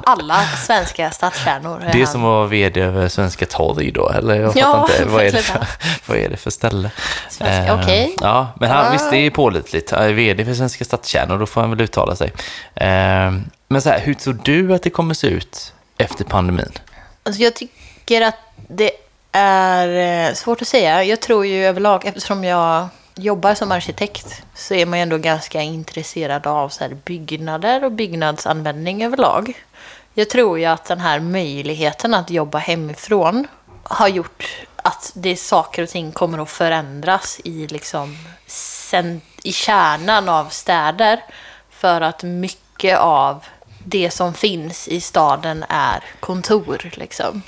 Alla 0.06 0.44
svenska 0.46 1.12
stadskärnor. 1.12 1.90
Det 1.92 2.02
är 2.02 2.06
som 2.06 2.22
att 2.22 2.26
vara 2.26 2.48
vd 2.48 2.82
över 2.82 3.08
Svenska 3.08 3.46
Torg 3.46 3.92
då, 3.92 4.10
eller 4.10 4.36
jag 4.42 4.54
fattar 4.54 4.60
Ja, 4.70 4.88
inte. 4.92 5.06
Vad 5.06 5.26
är, 5.26 5.32
det 5.32 5.42
för, 5.42 5.68
vad 6.06 6.18
är 6.18 6.30
det 6.30 6.38
för 6.38 6.50
ställe? 6.52 6.92
Svenska, 7.30 7.74
Eh, 7.74 7.80
okej. 7.84 8.16
Ja, 8.22 8.48
men 8.60 8.70
han, 8.72 8.86
Ah. 8.86 8.92
visst 8.92 9.12
det 9.12 9.18
är 9.18 9.30
pålitligt. 9.30 9.92
Han 9.92 10.04
är 10.04 10.14
vd 10.14 10.46
för 10.46 10.54
Svenska 10.54 10.86
Stadskärnor, 10.86 11.38
då 11.40 11.46
får 11.46 11.62
han 11.62 11.70
väl 11.70 11.82
uttala 11.82 12.16
sig. 12.16 12.32
Eh, 12.76 13.32
Men 13.68 13.82
så 13.82 13.90
här, 13.90 14.00
hur 14.00 14.14
tror 14.14 14.40
du 14.44 14.74
att 14.74 14.84
det 14.84 14.90
kommer 14.90 15.14
se 15.14 15.28
ut 15.28 15.74
efter 15.98 16.24
pandemin? 16.24 16.72
Alltså 17.24 17.42
jag 17.42 17.56
tycker 17.56 18.22
att 18.22 18.36
det 18.70 18.92
är 19.32 20.28
eh, 20.28 20.34
svårt 20.34 20.62
att 20.62 20.68
säga. 20.68 21.04
Jag 21.04 21.20
tror 21.20 21.46
ju 21.46 21.66
överlag, 21.66 22.06
eftersom 22.06 22.44
jag 22.44 22.88
jobbar 23.16 23.56
som 23.56 23.72
arkitekt, 23.72 24.44
så 24.54 24.74
är 24.74 24.86
man 24.86 25.00
ju 25.00 25.04
ändå 25.04 25.18
ganska 25.18 25.62
intresserad 25.62 26.48
av 26.48 26.70
så 26.70 26.84
här 26.84 26.98
byggnader 27.06 27.84
och 27.84 27.92
byggnadsanvändning 27.92 29.04
överlag. 29.04 29.54
Jag 30.14 30.30
tror 30.30 30.60
ju 30.60 30.66
att 30.66 30.86
den 30.86 31.00
här 31.00 31.20
möjligheten 31.20 32.14
att 32.14 32.30
jobba 32.30 32.58
hemifrån 32.58 33.48
har 33.84 34.08
gjort 34.08 34.66
att 34.76 35.12
det 35.16 35.36
saker 35.36 35.84
och 35.84 35.90
ting 35.90 36.12
kommer 36.12 36.40
att 36.40 36.50
förändras 36.50 37.40
i, 37.44 37.68
liksom, 37.68 38.18
i 39.44 39.52
kärnan 39.52 40.30
av 40.30 40.46
städer. 40.46 41.24
För 41.70 42.02
att 42.02 42.24
mycket 42.24 42.98
av 42.98 43.46
det 43.86 44.12
som 44.12 44.34
finns 44.34 44.88
i 44.88 45.02
staden 45.02 45.66
är 45.70 46.04
kontor. 46.20 46.90
Liksom 46.94 47.42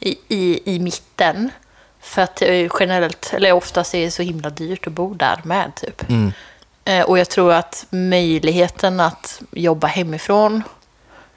i, 0.00 0.18
i, 0.28 0.74
i 0.74 0.78
mitten. 0.78 1.50
För 2.00 2.22
att 2.22 2.42
generellt, 2.80 3.32
eller 3.34 3.52
oftast 3.52 3.94
är 3.94 4.04
det 4.04 4.10
så 4.10 4.22
himla 4.22 4.50
dyrt 4.50 4.86
att 4.86 4.92
bo 4.92 5.14
där 5.14 5.40
med 5.44 5.72
typ. 5.74 6.02
Eh, 6.84 7.02
och 7.04 7.18
jag 7.18 7.28
tror 7.28 7.52
att 7.52 7.86
möjligheten 7.90 9.00
att 9.00 9.42
jobba 9.52 9.86
hemifrån 9.86 10.62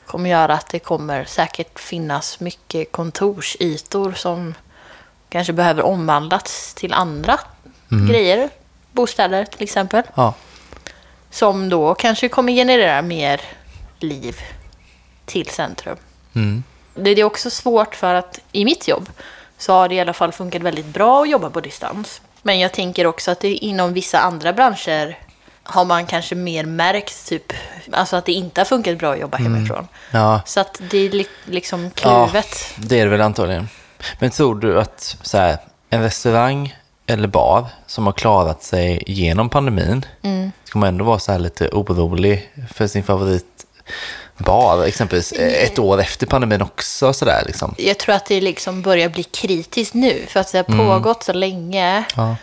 kommer 0.05 0.29
göra 0.29 0.53
att 0.53 0.67
det 0.69 0.79
kommer 0.79 1.23
säkert 1.25 1.79
finnas 1.79 2.39
mycket 2.39 2.91
kontorsytor 2.91 4.11
som 4.13 4.53
kanske 5.29 5.53
behöver 5.53 5.83
omvandlas 5.83 6.73
till 6.73 6.93
andra 6.93 7.39
grejer. 8.09 8.49
Bostäder 8.91 9.45
till 9.45 9.63
exempel. 9.63 10.03
Ja, 10.15 10.33
Som 11.29 11.69
då 11.69 11.95
kanske 11.95 12.29
kommer 12.29 12.53
generera 12.53 13.01
mer 13.01 13.41
liv 13.99 14.35
till 15.25 15.49
centrum. 15.49 15.97
Mm. 16.33 16.63
Det 16.95 17.09
är 17.09 17.23
också 17.23 17.49
svårt 17.49 17.95
för 17.95 18.13
att 18.13 18.39
i 18.51 18.65
mitt 18.65 18.87
jobb 18.87 19.09
så 19.57 19.73
har 19.73 19.89
det 19.89 19.95
i 19.95 19.99
alla 19.99 20.13
fall 20.13 20.31
funkat 20.31 20.61
väldigt 20.61 20.85
bra 20.85 21.21
att 21.21 21.29
jobba 21.29 21.49
på 21.49 21.61
distans. 21.61 22.21
Men 22.41 22.59
jag 22.59 22.73
tänker 22.73 23.07
också 23.07 23.31
att 23.31 23.39
det 23.39 23.53
inom 23.53 23.93
vissa 23.93 24.19
andra 24.19 24.53
branscher 24.53 25.17
har 25.63 25.85
man 25.85 26.05
kanske 26.05 26.35
mer 26.35 26.63
märkt 26.65 27.27
typ, 27.27 27.53
alltså 27.91 28.15
att 28.15 28.25
det 28.25 28.31
inte 28.31 28.61
har 28.61 28.65
funkat 28.65 28.97
bra 28.99 29.13
att 29.13 29.19
jobba 29.19 29.37
hemifrån. 29.37 29.87
Ja, 30.11 30.41
Så 30.45 30.59
att 30.59 30.81
det 30.91 30.97
är 30.97 31.09
li- 31.09 31.25
liksom 31.45 31.91
kluvet. 31.91 32.55
det 32.77 32.99
är 32.99 33.03
det 33.05 33.11
väl 33.11 33.21
antagligen. 33.21 33.69
Men 34.19 34.29
tror 34.31 34.55
du 34.55 34.79
att 34.79 35.17
så 35.21 35.37
här, 35.37 35.57
en 35.89 36.01
restaurang 36.03 36.75
eller 37.05 37.27
bar 37.27 37.65
som 37.87 38.05
har 38.05 38.13
klarat 38.13 38.63
sig 38.63 39.03
genom 39.07 39.49
pandemin, 39.49 40.05
Mm. 40.21 40.51
ska 40.63 40.79
man 40.79 40.89
ändå 40.89 41.05
vara 41.05 41.19
så 41.19 41.31
här 41.31 41.39
lite 41.39 41.69
orolig 41.69 42.49
för 42.73 42.87
sin 42.87 43.03
favoritbar, 44.45 44.85
exempelvis 44.85 45.33
ett 45.37 45.79
år 45.79 46.01
efter 46.01 46.27
pandemin 46.27 46.61
också 46.61 47.13
sådär 47.13 47.43
liksom? 47.45 47.75
Jag 47.77 47.97
tror 47.97 48.15
att 48.15 48.25
det 48.25 48.41
liksom 48.41 48.81
börjar 48.81 49.09
bli 49.09 49.23
kritiskt 49.23 49.93
nu, 49.93 50.25
för 50.27 50.39
att 50.39 50.51
det 50.51 50.57
har 50.57 50.77
pågått 50.77 51.23
så 51.23 51.33
länge. 51.33 52.03
Ja. 52.15 52.35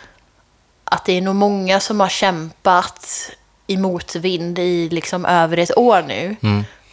Att 0.83 1.05
det 1.05 1.17
är 1.17 1.21
nog 1.21 1.35
många 1.35 1.79
som 1.79 1.99
har 1.99 2.09
kämpat 2.09 3.31
i 3.67 3.77
motvind 3.77 4.59
i 4.59 4.89
liksom 4.89 5.25
över 5.25 5.57
ett 5.57 5.77
år 5.77 6.01
nu. 6.07 6.35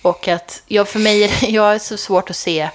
Och 0.03 0.29
att, 0.29 0.63
ja, 0.67 0.85
för 0.85 0.99
mig 0.99 1.33
jag 1.55 1.75
är 1.75 1.79
så 1.79 1.97
svårt 1.97 2.31
att 2.31 2.37
se, 2.37 2.71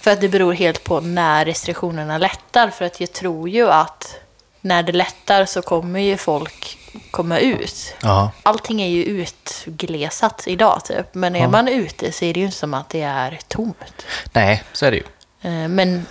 för 0.00 0.10
att 0.10 0.20
det 0.20 0.28
beror 0.28 0.52
helt 0.52 0.84
på 0.84 1.00
när 1.00 1.44
restriktionerna 1.44 2.18
lättar. 2.18 2.70
För 2.70 2.84
att 2.84 3.00
jag 3.00 3.12
tror 3.12 3.48
ju 3.48 3.70
att 3.70 4.16
när 4.60 4.82
det 4.82 4.92
lättar 4.92 5.44
så 5.44 5.62
kommer 5.62 6.00
ju 6.00 6.16
folk 6.16 6.77
komma 7.10 7.38
ut. 7.38 7.94
Ja. 8.02 8.30
Allting 8.42 8.82
är 8.82 8.88
ju 8.88 9.04
utglesat 9.04 10.42
idag 10.46 10.84
typ. 10.84 11.14
Men 11.14 11.36
är 11.36 11.48
man 11.48 11.68
ute 11.68 12.12
så 12.12 12.24
är 12.24 12.34
det 12.34 12.40
ju 12.40 12.46
inte 12.46 12.58
som 12.58 12.74
att 12.74 12.88
det 12.88 13.02
är 13.02 13.38
tomt. 13.48 14.06
Nej, 14.32 14.62
så 14.72 14.86
är 14.86 14.90
det 14.90 14.96
ju. 14.96 15.04
Eh, 15.42 15.68
Men 15.68 16.06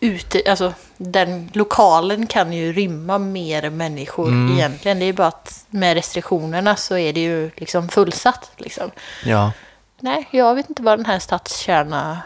ute, 0.00 0.42
alltså 0.50 0.72
den 0.96 1.50
lokalen 1.54 2.26
kan 2.26 2.52
ju 2.52 2.72
rymma 2.72 3.18
mer 3.18 3.70
människor 3.70 4.28
Mm. 4.28 4.54
egentligen. 4.58 4.98
Det 4.98 5.04
är 5.04 5.12
bara 5.12 5.26
att 5.28 5.64
med 5.70 5.94
restriktionerna 5.94 6.76
så 6.76 6.96
är 6.98 7.12
det 7.12 7.20
ju 7.20 7.50
liksom 7.56 7.88
fullsatt. 7.88 8.50
Liksom. 8.56 8.90
Ja. 9.24 9.52
Nej, 10.00 10.28
jag 10.30 10.54
vet 10.54 10.68
inte 10.68 10.82
vad 10.82 10.98
den 10.98 11.06
här 11.06 11.18
stadskärna 11.18 12.18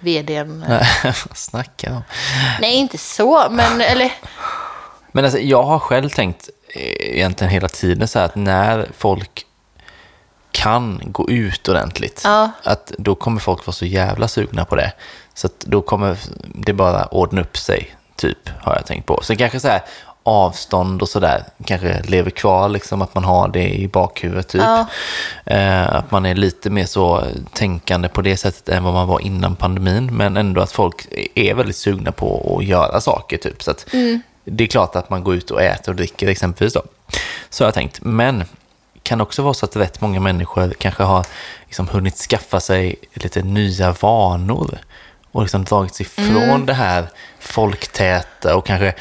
vdn... 0.00 0.64
Snackar 1.34 1.88
jag 1.88 1.96
om? 1.96 2.02
Nej, 2.60 2.74
inte 2.76 2.98
så, 2.98 3.46
men 3.50 3.80
eller... 3.80 4.12
Men 5.12 5.24
alltså, 5.24 5.38
jag 5.40 5.62
har 5.62 5.78
själv 5.78 6.08
tänkt 6.10 6.48
egentligen 6.74 7.52
hela 7.52 7.68
tiden 7.68 8.08
så 8.08 8.18
här 8.18 8.26
att 8.26 8.34
när 8.36 8.88
folk 8.98 9.46
kan 10.52 11.00
gå 11.04 11.30
ut 11.30 11.68
ordentligt, 11.68 12.20
Ja. 12.24 12.50
att 12.64 12.92
då 12.98 13.14
kommer 13.14 13.40
folk 13.40 13.66
vara 13.66 13.72
så 13.74 13.86
jävla 13.86 14.28
sugna 14.28 14.64
på 14.64 14.76
det. 14.76 14.92
Så 15.34 15.46
att 15.46 15.60
då 15.60 15.82
kommer 15.82 16.16
det 16.54 16.72
bara 16.72 17.06
ordna 17.06 17.40
upp 17.40 17.56
sig, 17.56 17.94
typ, 18.16 18.38
har 18.62 18.74
jag 18.74 18.86
tänkt 18.86 19.06
på. 19.06 19.20
Så 19.22 19.36
kanske 19.36 19.60
så 19.60 19.68
här 19.68 19.82
avstånd 20.22 21.02
och 21.02 21.08
sådär 21.08 21.44
kanske 21.64 22.02
lever 22.02 22.30
kvar, 22.30 22.68
liksom 22.68 23.02
att 23.02 23.14
man 23.14 23.24
har 23.24 23.48
det 23.48 23.68
i 23.74 23.88
bakhuvudet, 23.88 24.48
typ. 24.48 24.62
Ja. 24.62 24.86
Eh, 25.46 25.94
att 25.94 26.10
man 26.10 26.26
är 26.26 26.34
lite 26.34 26.70
mer 26.70 26.86
så 26.86 27.24
tänkande 27.52 28.08
på 28.08 28.22
det 28.22 28.36
sättet 28.36 28.68
än 28.68 28.84
vad 28.84 28.94
man 28.94 29.08
var 29.08 29.20
innan 29.20 29.56
pandemin, 29.56 30.16
men 30.16 30.36
ändå 30.36 30.60
att 30.60 30.72
folk 30.72 31.06
är 31.34 31.54
väldigt 31.54 31.76
sugna 31.76 32.12
på 32.12 32.56
att 32.58 32.64
göra 32.64 33.00
saker, 33.00 33.36
typ. 33.36 33.62
Så 33.62 33.70
att 33.70 33.86
det 34.44 34.64
är 34.64 34.68
klart 34.68 34.96
att 34.96 35.10
man 35.10 35.24
går 35.24 35.34
ut 35.34 35.50
och 35.50 35.62
äter 35.62 35.92
och 35.92 35.96
dricker 35.96 36.28
exempelvis 36.28 36.74
då. 36.74 36.82
Så 37.50 37.64
har 37.64 37.66
jag 37.66 37.74
tänkt. 37.74 38.00
Men 38.02 38.44
kan 39.02 39.20
också 39.20 39.42
vara 39.42 39.54
så 39.54 39.66
att 39.66 39.76
rätt 39.76 40.00
många 40.00 40.20
människor 40.20 40.74
kanske 40.78 41.02
har 41.02 41.26
liksom 41.66 41.88
hunnit 41.88 42.16
skaffa 42.16 42.60
sig 42.60 42.96
lite 43.12 43.42
nya 43.42 43.92
vanor 43.92 44.78
och 45.32 45.42
liksom 45.42 45.64
dragits 45.64 46.00
ifrån 46.00 46.66
det 46.66 46.74
här 46.74 47.06
folktäta 47.40 48.56
och 48.56 48.66
kanske 48.66 48.94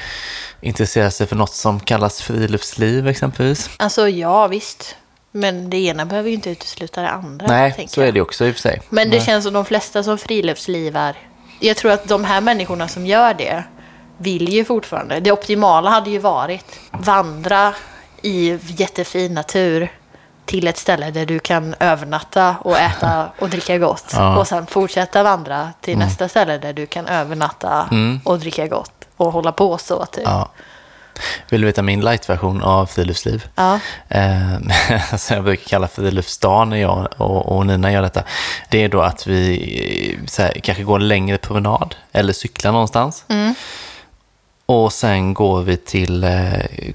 intresserar 0.61 1.09
sig 1.09 1.27
för 1.27 1.35
något 1.35 1.53
som 1.53 1.79
kallas 1.79 2.21
friluftsliv 2.21 3.07
exempelvis. 3.07 3.69
Alltså 3.77 4.09
ja, 4.09 4.47
visst. 4.47 4.95
Men 5.31 5.69
det 5.69 5.77
ena 5.77 6.05
behöver 6.05 6.29
ju 6.29 6.35
inte 6.35 6.49
utesluta 6.49 7.01
det 7.01 7.09
andra. 7.09 7.47
Nej, 7.47 7.87
så 7.89 8.01
är 8.01 8.11
det 8.11 8.21
också 8.21 8.45
i 8.45 8.51
och 8.51 8.55
för 8.55 8.61
sig. 8.61 8.81
Men 8.89 9.09
det 9.09 9.21
känns 9.21 9.43
som 9.43 9.53
de 9.53 9.65
flesta 9.65 10.03
som 10.03 10.17
friluftslivar, 10.17 11.15
jag 11.59 11.77
tror 11.77 11.91
att 11.91 12.07
de 12.07 12.23
här 12.23 12.41
människorna 12.41 12.87
som 12.87 13.05
gör 13.05 13.33
det 13.33 13.63
vill 14.19 14.53
ju 14.53 14.65
fortfarande. 14.65 15.19
Det 15.19 15.31
optimala 15.31 15.89
hade 15.89 16.09
ju 16.09 16.19
varit 16.19 16.79
vandra 16.91 17.73
i 18.21 18.57
jättefin 18.67 19.33
natur 19.33 19.91
till 20.45 20.67
ett 20.67 20.77
ställe 20.77 21.11
där 21.11 21.25
du 21.25 21.39
kan 21.39 21.75
övernatta 21.79 22.55
och 22.61 22.77
äta 22.77 23.29
och 23.39 23.49
dricka 23.49 23.77
gott. 23.77 24.05
Ja. 24.13 24.27
Mm. 24.27 24.37
Och 24.37 24.47
sen 24.47 24.65
fortsätta 24.65 25.23
vandra 25.23 25.69
till 25.81 25.97
nästa 25.97 26.29
ställe 26.29 26.57
där 26.57 26.73
du 26.73 26.85
kan 26.85 27.07
övernatta 27.07 27.89
och 28.23 28.39
dricka 28.39 28.67
gott. 28.67 28.91
Och 29.17 29.31
hålla 29.31 29.51
på 29.51 29.77
så 29.77 30.05
typ. 30.05 30.23
Ja. 30.25 30.49
Vill 31.49 31.61
du 31.61 31.67
veta 31.67 31.81
min 31.81 32.01
light-version 32.01 32.63
av 32.63 32.85
friluftsliv? 32.85 33.47
Ja. 33.55 33.79
Eh, 34.09 35.17
som 35.17 35.35
jag 35.35 35.43
brukar 35.43 35.69
kalla 35.69 35.87
friluftsdagen 35.87 36.69
när 36.69 36.77
jag 36.77 37.07
och, 37.17 37.57
och 37.57 37.65
Nina 37.65 37.91
gör 37.91 38.01
detta. 38.01 38.23
Det 38.69 38.83
är 38.83 38.89
då 38.89 39.01
att 39.01 39.27
vi 39.27 40.17
eh, 40.19 40.25
så 40.27 40.41
här, 40.41 40.53
kanske 40.63 40.83
går 40.83 40.99
en 40.99 41.07
längre 41.07 41.37
promenad 41.37 41.95
eller 42.11 42.33
cyklar 42.33 42.71
någonstans. 42.71 43.25
Och 44.71 44.93
sen 44.93 45.33
går 45.33 45.61
vi 45.61 45.77
till 45.77 46.23
eh, 46.23 46.31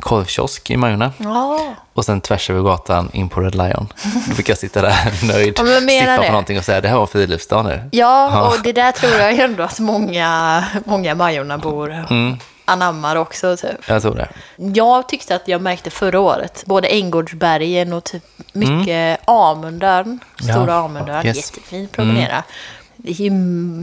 korvkiosk 0.01 0.71
i 0.71 0.77
Majorna. 0.77 1.13
Ja. 1.19 1.61
Och 1.95 2.05
sen 2.05 2.21
tvärs 2.21 2.51
över 2.51 2.63
gatan 2.63 3.11
in 3.13 3.29
på 3.29 3.41
Red 3.41 3.55
Lion. 3.55 3.93
Då 4.29 4.35
fick 4.35 4.49
jag 4.49 4.59
sitta 4.59 4.83
där 4.83 5.27
nöjd, 5.33 5.55
Ja, 5.59 5.65
sippa 5.81 6.17
på 6.27 6.31
någonting 6.31 6.59
och 6.59 6.65
säga 6.65 6.81
det 6.81 6.89
här 6.89 6.97
var 6.97 7.07
friluftsdagen 7.07 7.67
nu. 7.67 7.89
Ja, 7.93 8.49
och 8.49 8.63
det 8.63 8.73
där 8.73 8.93
tror 8.93 9.13
jag 9.13 9.39
ändå 9.39 9.63
att 9.63 9.81
många, 9.81 10.65
många 10.85 11.15
Majornabor 11.15 11.91
Mm. 12.11 12.37
anammar 12.65 13.17
också. 13.17 13.57
Typ. 13.57 13.71
Jag 13.89 14.03
tror 14.03 14.15
det. 14.15 14.29
Jag 14.57 15.09
tyckte 15.09 15.35
att 15.37 15.49
jag 15.49 15.61
märkte 15.63 15.91
förra 15.91 16.21
året, 16.21 16.63
både 16.67 16.89
Änggårdsbergen 16.89 17.93
och 17.93 18.05
typ 18.05 18.23
mycket 18.53 19.21
Amundön, 19.25 20.21
Stora 20.41 20.55
Mm. 20.55 20.69
Ja, 20.69 20.75
Amundön, 20.85 21.27
yes. 21.27 21.37
jättefin 21.37 21.89
promenera. 21.89 22.43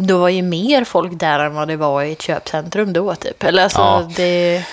Det 0.07 0.13
var 0.13 0.29
ju 0.29 0.41
mer 0.41 0.83
folk 0.83 1.19
där 1.19 1.39
än 1.39 1.53
vad 1.53 1.67
det 1.67 1.77
var 1.77 2.03
i 2.03 2.11
ett 2.11 2.21
köpcentrum 2.21 2.93
då 2.93 3.15
typ. 3.15 3.43
Eller 3.43 3.63
alltså, 3.63 3.79
Ja. 3.79 4.09
det... 4.15 4.63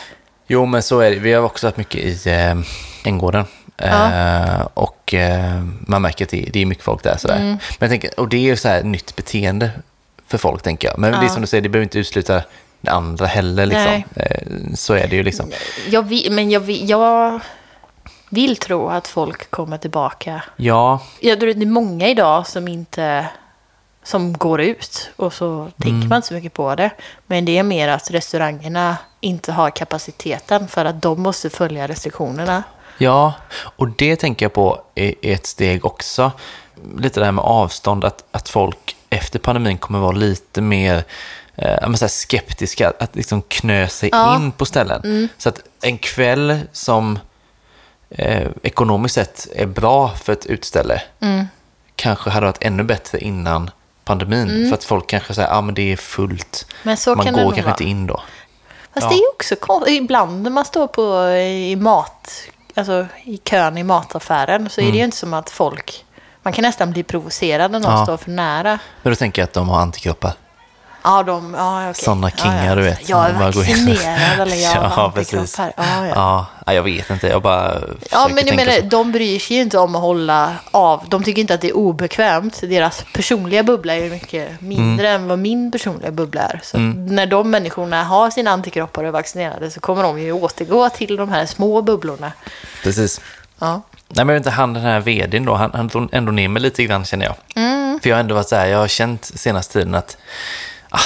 Jo, 0.47 0.67
men 0.67 0.83
så 0.83 1.01
är 1.01 1.11
det. 1.11 1.19
Vi 1.19 1.33
har 1.33 1.43
också 1.43 1.67
varit 1.67 1.77
mycket 1.77 2.01
i 2.27 2.31
eh, 2.31 2.55
Änggården. 3.05 3.45
Eh, 3.77 4.61
och 4.75 5.15
eh, 5.15 5.63
man 5.81 6.03
märker 6.03 6.25
att 6.25 6.31
det, 6.31 6.49
det 6.53 6.63
är 6.63 6.67
mycket 6.67 6.85
folk 6.85 7.03
där. 7.03 7.17
Sådär. 7.17 7.37
Mm. 7.37 7.47
Men 7.49 7.59
jag 7.79 7.91
tänker, 7.91 8.21
och 8.21 8.29
det 8.29 8.37
är 8.37 8.41
ju 8.41 8.57
så 8.57 8.69
här 8.69 8.83
nytt 8.83 9.17
beteende 9.17 9.71
för 10.27 10.39
folk, 10.39 10.63
tänker 10.63 10.89
jag. 10.89 10.99
Men 10.99 11.13
det 11.13 11.19
är 11.19 11.23
Ja. 11.23 11.29
som 11.29 11.41
du 11.41 11.47
säger, 11.47 11.63
det 11.63 11.69
behöver 11.69 11.85
inte 11.85 11.99
utesluta 11.99 12.43
det 12.81 12.91
andra 12.91 13.27
heller. 13.27 13.67
Liksom. 13.67 14.03
Eh, 14.17 14.75
så 14.75 14.95
är 14.95 15.07
det 15.09 15.17
ju 15.17 15.23
liksom. 15.23 15.51
Jag 15.89 16.03
vill, 16.03 16.33
men 16.33 16.51
jag 16.51 16.61
vill, 16.61 16.89
jag 16.91 17.41
vill 18.31 18.57
tro 18.57 18.89
att 18.89 19.09
folk 19.09 19.51
kommer 19.51 19.79
tillbaka. 19.79 20.43
Ja, 20.57 21.01
Jag 21.21 21.41
tror 21.41 21.55
det 21.55 21.65
är 21.65 21.67
många 21.67 22.09
idag 22.09 22.47
som 22.47 22.69
inte 22.69 23.27
som 24.09 24.33
går 24.33 24.61
ut 24.61 25.11
och 25.17 25.33
så 25.33 25.69
tänker 25.77 25.89
Mm. 25.97 26.09
man 26.09 26.17
inte 26.17 26.29
så 26.29 26.35
mycket 26.35 26.53
på 26.53 26.75
det. 26.75 26.91
Men 27.27 27.45
det 27.45 27.59
är 27.59 27.63
mer 27.63 27.89
att 27.89 28.11
restaurangerna 28.11 28.97
inte 29.21 29.53
har 29.53 29.71
kapaciteten 29.71 30.69
för 30.69 30.85
att 30.85 31.03
de 31.03 31.23
måste 31.23 31.51
följa 31.51 31.89
restriktionerna. 31.89 32.63
Ja, 32.99 33.33
och 33.55 33.89
det 33.89 34.17
tänker 34.17 34.45
jag 34.47 34.53
på 34.53 34.83
i 34.95 35.33
ett 35.33 35.47
steg 35.47 35.85
också. 35.85 36.33
Lite 36.99 37.21
det 37.21 37.25
här 37.25 37.33
med 37.33 37.45
avstånd, 37.45 38.05
att, 38.05 38.25
att 38.31 38.49
folk 38.49 38.97
efter 39.11 39.39
pandemin 39.39 39.79
kommer 39.79 39.99
vara 39.99 40.13
lite 40.13 40.61
mer 40.61 41.05
eh, 41.57 41.93
så 41.95 42.09
skeptiska, 42.09 42.93
att 43.01 43.17
liksom 43.17 43.43
knö 43.43 43.89
sig 43.89 44.09
Ja. 44.13 44.37
in 44.37 44.53
på 44.53 44.65
ställen. 44.65 45.29
Så 45.39 45.49
att 45.49 45.61
en 45.83 45.99
kväll 45.99 46.61
som 46.73 47.19
eh, 48.11 48.49
ekonomiskt 48.63 49.15
sett 49.15 49.47
är 49.55 49.67
bra 49.67 50.09
för 50.09 50.33
ett 50.33 50.47
utställe 50.47 51.03
kanske 51.97 52.31
hade 52.31 52.47
varit 52.47 52.63
ännu 52.63 52.83
bättre 52.83 53.19
innan 53.19 53.71
pandemin. 54.09 54.69
För 54.69 54.75
att 54.75 54.85
folk 54.85 55.07
kanske 55.07 55.35
säger, 55.35 55.49
ja 55.49 55.55
ah, 55.57 55.61
men 55.61 55.75
det 55.75 55.93
är 55.93 55.97
fullt. 55.97 56.67
Man 56.83 56.97
går 57.17 57.53
kanske 57.53 57.71
inte 57.71 57.85
in 57.85 58.07
då. 58.07 58.23
Fast 58.95 59.05
Ja. 59.05 59.09
det 59.11 59.15
är 59.15 59.31
också 59.35 59.57
konstigt. 59.57 59.95
Ibland 60.03 60.43
när 60.43 60.51
man 60.51 60.65
står 60.65 60.87
på 60.87 61.29
i 61.39 61.77
mat, 61.77 62.31
alltså 62.75 63.07
i 63.25 63.37
kön 63.37 63.79
i 63.79 63.83
mataffären 63.83 64.69
så 64.71 64.81
är 64.81 64.83
Mm. 64.83 64.93
det 64.93 64.99
ju 64.99 65.05
inte 65.05 65.17
som 65.17 65.35
att 65.35 65.51
folk, 65.51 66.05
man 66.43 66.53
kan 66.53 66.63
nästan 66.63 66.91
bli 66.91 67.03
provocerad 67.03 67.71
när 67.71 67.81
någon 67.81 67.93
Ja. 67.93 68.05
står 68.05 68.17
för 68.17 68.31
nära. 68.31 68.79
Men 69.03 69.13
då 69.13 69.17
tänker 69.17 69.43
jag 69.43 69.47
att 69.47 69.53
de 69.55 69.69
har 69.69 69.81
antikroppar. 69.81 70.33
Ja, 71.11 71.23
de, 71.23 71.55
ja 71.55 71.91
okej. 71.91 72.05
Sådana 72.05 72.31
kingar, 72.31 72.57
ja, 72.65 72.69
ja. 72.69 72.75
du 72.75 72.83
vet, 72.83 73.09
Jag 73.09 73.27
är 73.31 73.33
vaccinerad 73.33 74.41
eller 74.41 74.57
jag 74.57 74.71
har 74.71 74.77
Ja, 74.77 75.05
antikroppar. 75.05 75.11
precis. 75.41 75.59
Ja, 75.59 75.73
ja. 75.77 76.07
Ja, 76.15 76.47
ja, 76.67 76.73
jag 76.73 76.83
vet 76.83 77.11
inte. 77.11 77.27
Jag 77.29 77.43
bara 77.43 77.81
Ja, 78.11 78.29
men 78.35 78.47
jag 78.47 78.57
menar, 78.57 78.73
så. 78.73 78.81
de 78.83 79.13
bryr 79.13 79.39
sig 79.39 79.57
ju 79.57 79.63
inte 79.63 79.79
om 79.79 79.95
att 79.97 80.03
hålla 80.03 80.55
av. 80.71 81.05
De 81.09 81.25
tycker 81.25 81.41
inte 81.41 81.55
att 81.55 81.61
det 81.61 81.69
är 81.69 81.77
obekvämt. 81.77 82.61
Deras 82.61 83.05
personliga 83.15 83.63
bubbla 83.63 83.95
är 83.95 84.05
ju 84.05 84.11
mycket 84.11 84.61
mindre 84.61 85.09
Mm. 85.09 85.23
än 85.23 85.29
vad 85.29 85.39
min 85.39 85.73
personliga 85.73 86.11
bubbla 86.11 86.41
är. 86.43 86.61
Så 86.65 86.79
när 86.79 87.27
de 87.27 87.51
människorna 87.51 88.05
har 88.05 88.31
sina 88.31 88.51
antikroppar 88.51 89.03
och 89.03 89.09
är 89.09 89.13
vaccinerade 89.13 89.71
så 89.71 89.81
kommer 89.81 90.03
de 90.03 90.19
ju 90.21 90.33
återgå 90.33 90.89
till 90.91 91.17
de 91.17 91.29
här 91.29 91.47
små 91.47 91.83
bubblorna. 91.83 92.33
Precis. 92.83 93.21
Ja. 93.59 93.81
nej 94.09 94.25
men 94.25 94.37
inte, 94.37 94.51
han 94.51 94.75
den 94.75 94.83
här 94.83 95.01
vdn 95.01 95.45
då, 95.45 95.55
han, 95.55 95.71
han 95.75 95.89
drog 95.89 96.09
ändå 96.13 96.33
ner 96.33 96.49
mig 96.49 96.63
lite 96.63 96.85
grann 96.85 97.05
känner 97.05 97.27
jag. 97.27 97.35
För 98.03 98.09
jag 98.11 98.17
har 98.17 98.21
ändå 98.21 98.35
varit 98.35 98.49
så 98.49 98.57
här, 98.57 98.67
jag 98.67 98.79
har 98.79 98.89
känt 98.89 99.25
senaste 99.25 99.73
tiden 99.73 99.95
att 99.95 100.17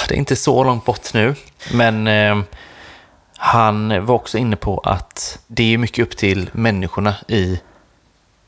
det 0.09 0.15
är 0.15 0.19
inte 0.19 0.37
så 0.37 0.65
långt 0.65 0.85
bort 0.85 1.15
nu. 1.15 1.35
Men 1.73 2.07
eh, 2.07 2.41
han 3.37 4.07
var 4.07 4.15
också 4.15 4.39
inne 4.39 4.57
på 4.57 4.79
att 4.79 5.39
det 5.47 5.75
är 5.75 5.79
mycket 5.79 6.07
upp 6.07 6.17
till 6.17 6.51
människorna 6.53 7.15
i 7.29 7.61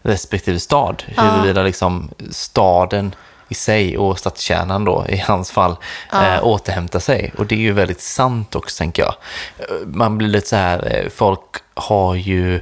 respektive 0.02 0.60
stad. 0.60 1.02
Huruvida 1.16 1.62
liksom 1.62 2.10
staden 2.30 3.14
i 3.48 3.54
sig 3.54 3.98
och 3.98 4.18
stadskärnan 4.18 4.84
då, 4.84 5.06
i 5.08 5.16
hans 5.16 5.50
fall, 5.50 5.76
eh, 6.12 6.38
återhämtar 6.42 6.98
sig. 6.98 7.32
Och 7.38 7.46
det 7.46 7.54
är 7.54 7.58
ju 7.58 7.72
väldigt 7.72 8.00
sant 8.00 8.54
också, 8.54 8.78
tänker 8.78 9.02
jag. 9.02 9.14
Man 9.86 10.18
blir 10.18 10.28
lite 10.28 10.48
så 10.48 10.56
här, 10.56 10.96
eh, 10.96 11.08
folk 11.10 11.40
har 11.74 12.14
ju 12.14 12.60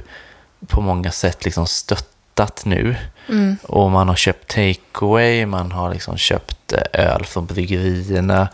på 0.67 0.81
många 0.81 1.11
sätt 1.11 1.45
liksom 1.45 1.67
stöttat 1.67 2.61
nu. 2.65 2.95
Och 3.63 3.91
man 3.91 4.09
har 4.09 4.15
köpt 4.15 4.47
takeaway, 4.47 5.45
man 5.45 5.71
har 5.71 5.93
liksom 5.93 6.17
köpt 6.17 6.73
eh, 6.73 7.05
öl 7.13 7.25
från 7.25 7.45
bryggerierna, 7.45 8.47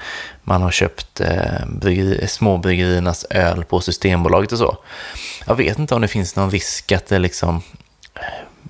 man 0.43 0.61
har 0.61 0.71
köpt 0.71 1.21
eh, 1.21 1.65
bryggeri, 1.67 2.27
småbryggeriernas 2.27 3.25
öl 3.29 3.63
på 3.65 3.81
Systembolaget 3.81 4.51
och 4.51 4.57
så. 4.57 4.77
Jag 5.45 5.55
vet 5.55 5.79
inte 5.79 5.95
om 5.95 6.01
det 6.01 6.07
finns 6.07 6.35
någon 6.35 6.51
risk 6.51 6.91
att 6.91 7.07
det 7.07 7.19
liksom, 7.19 7.61
eh, 8.15 8.21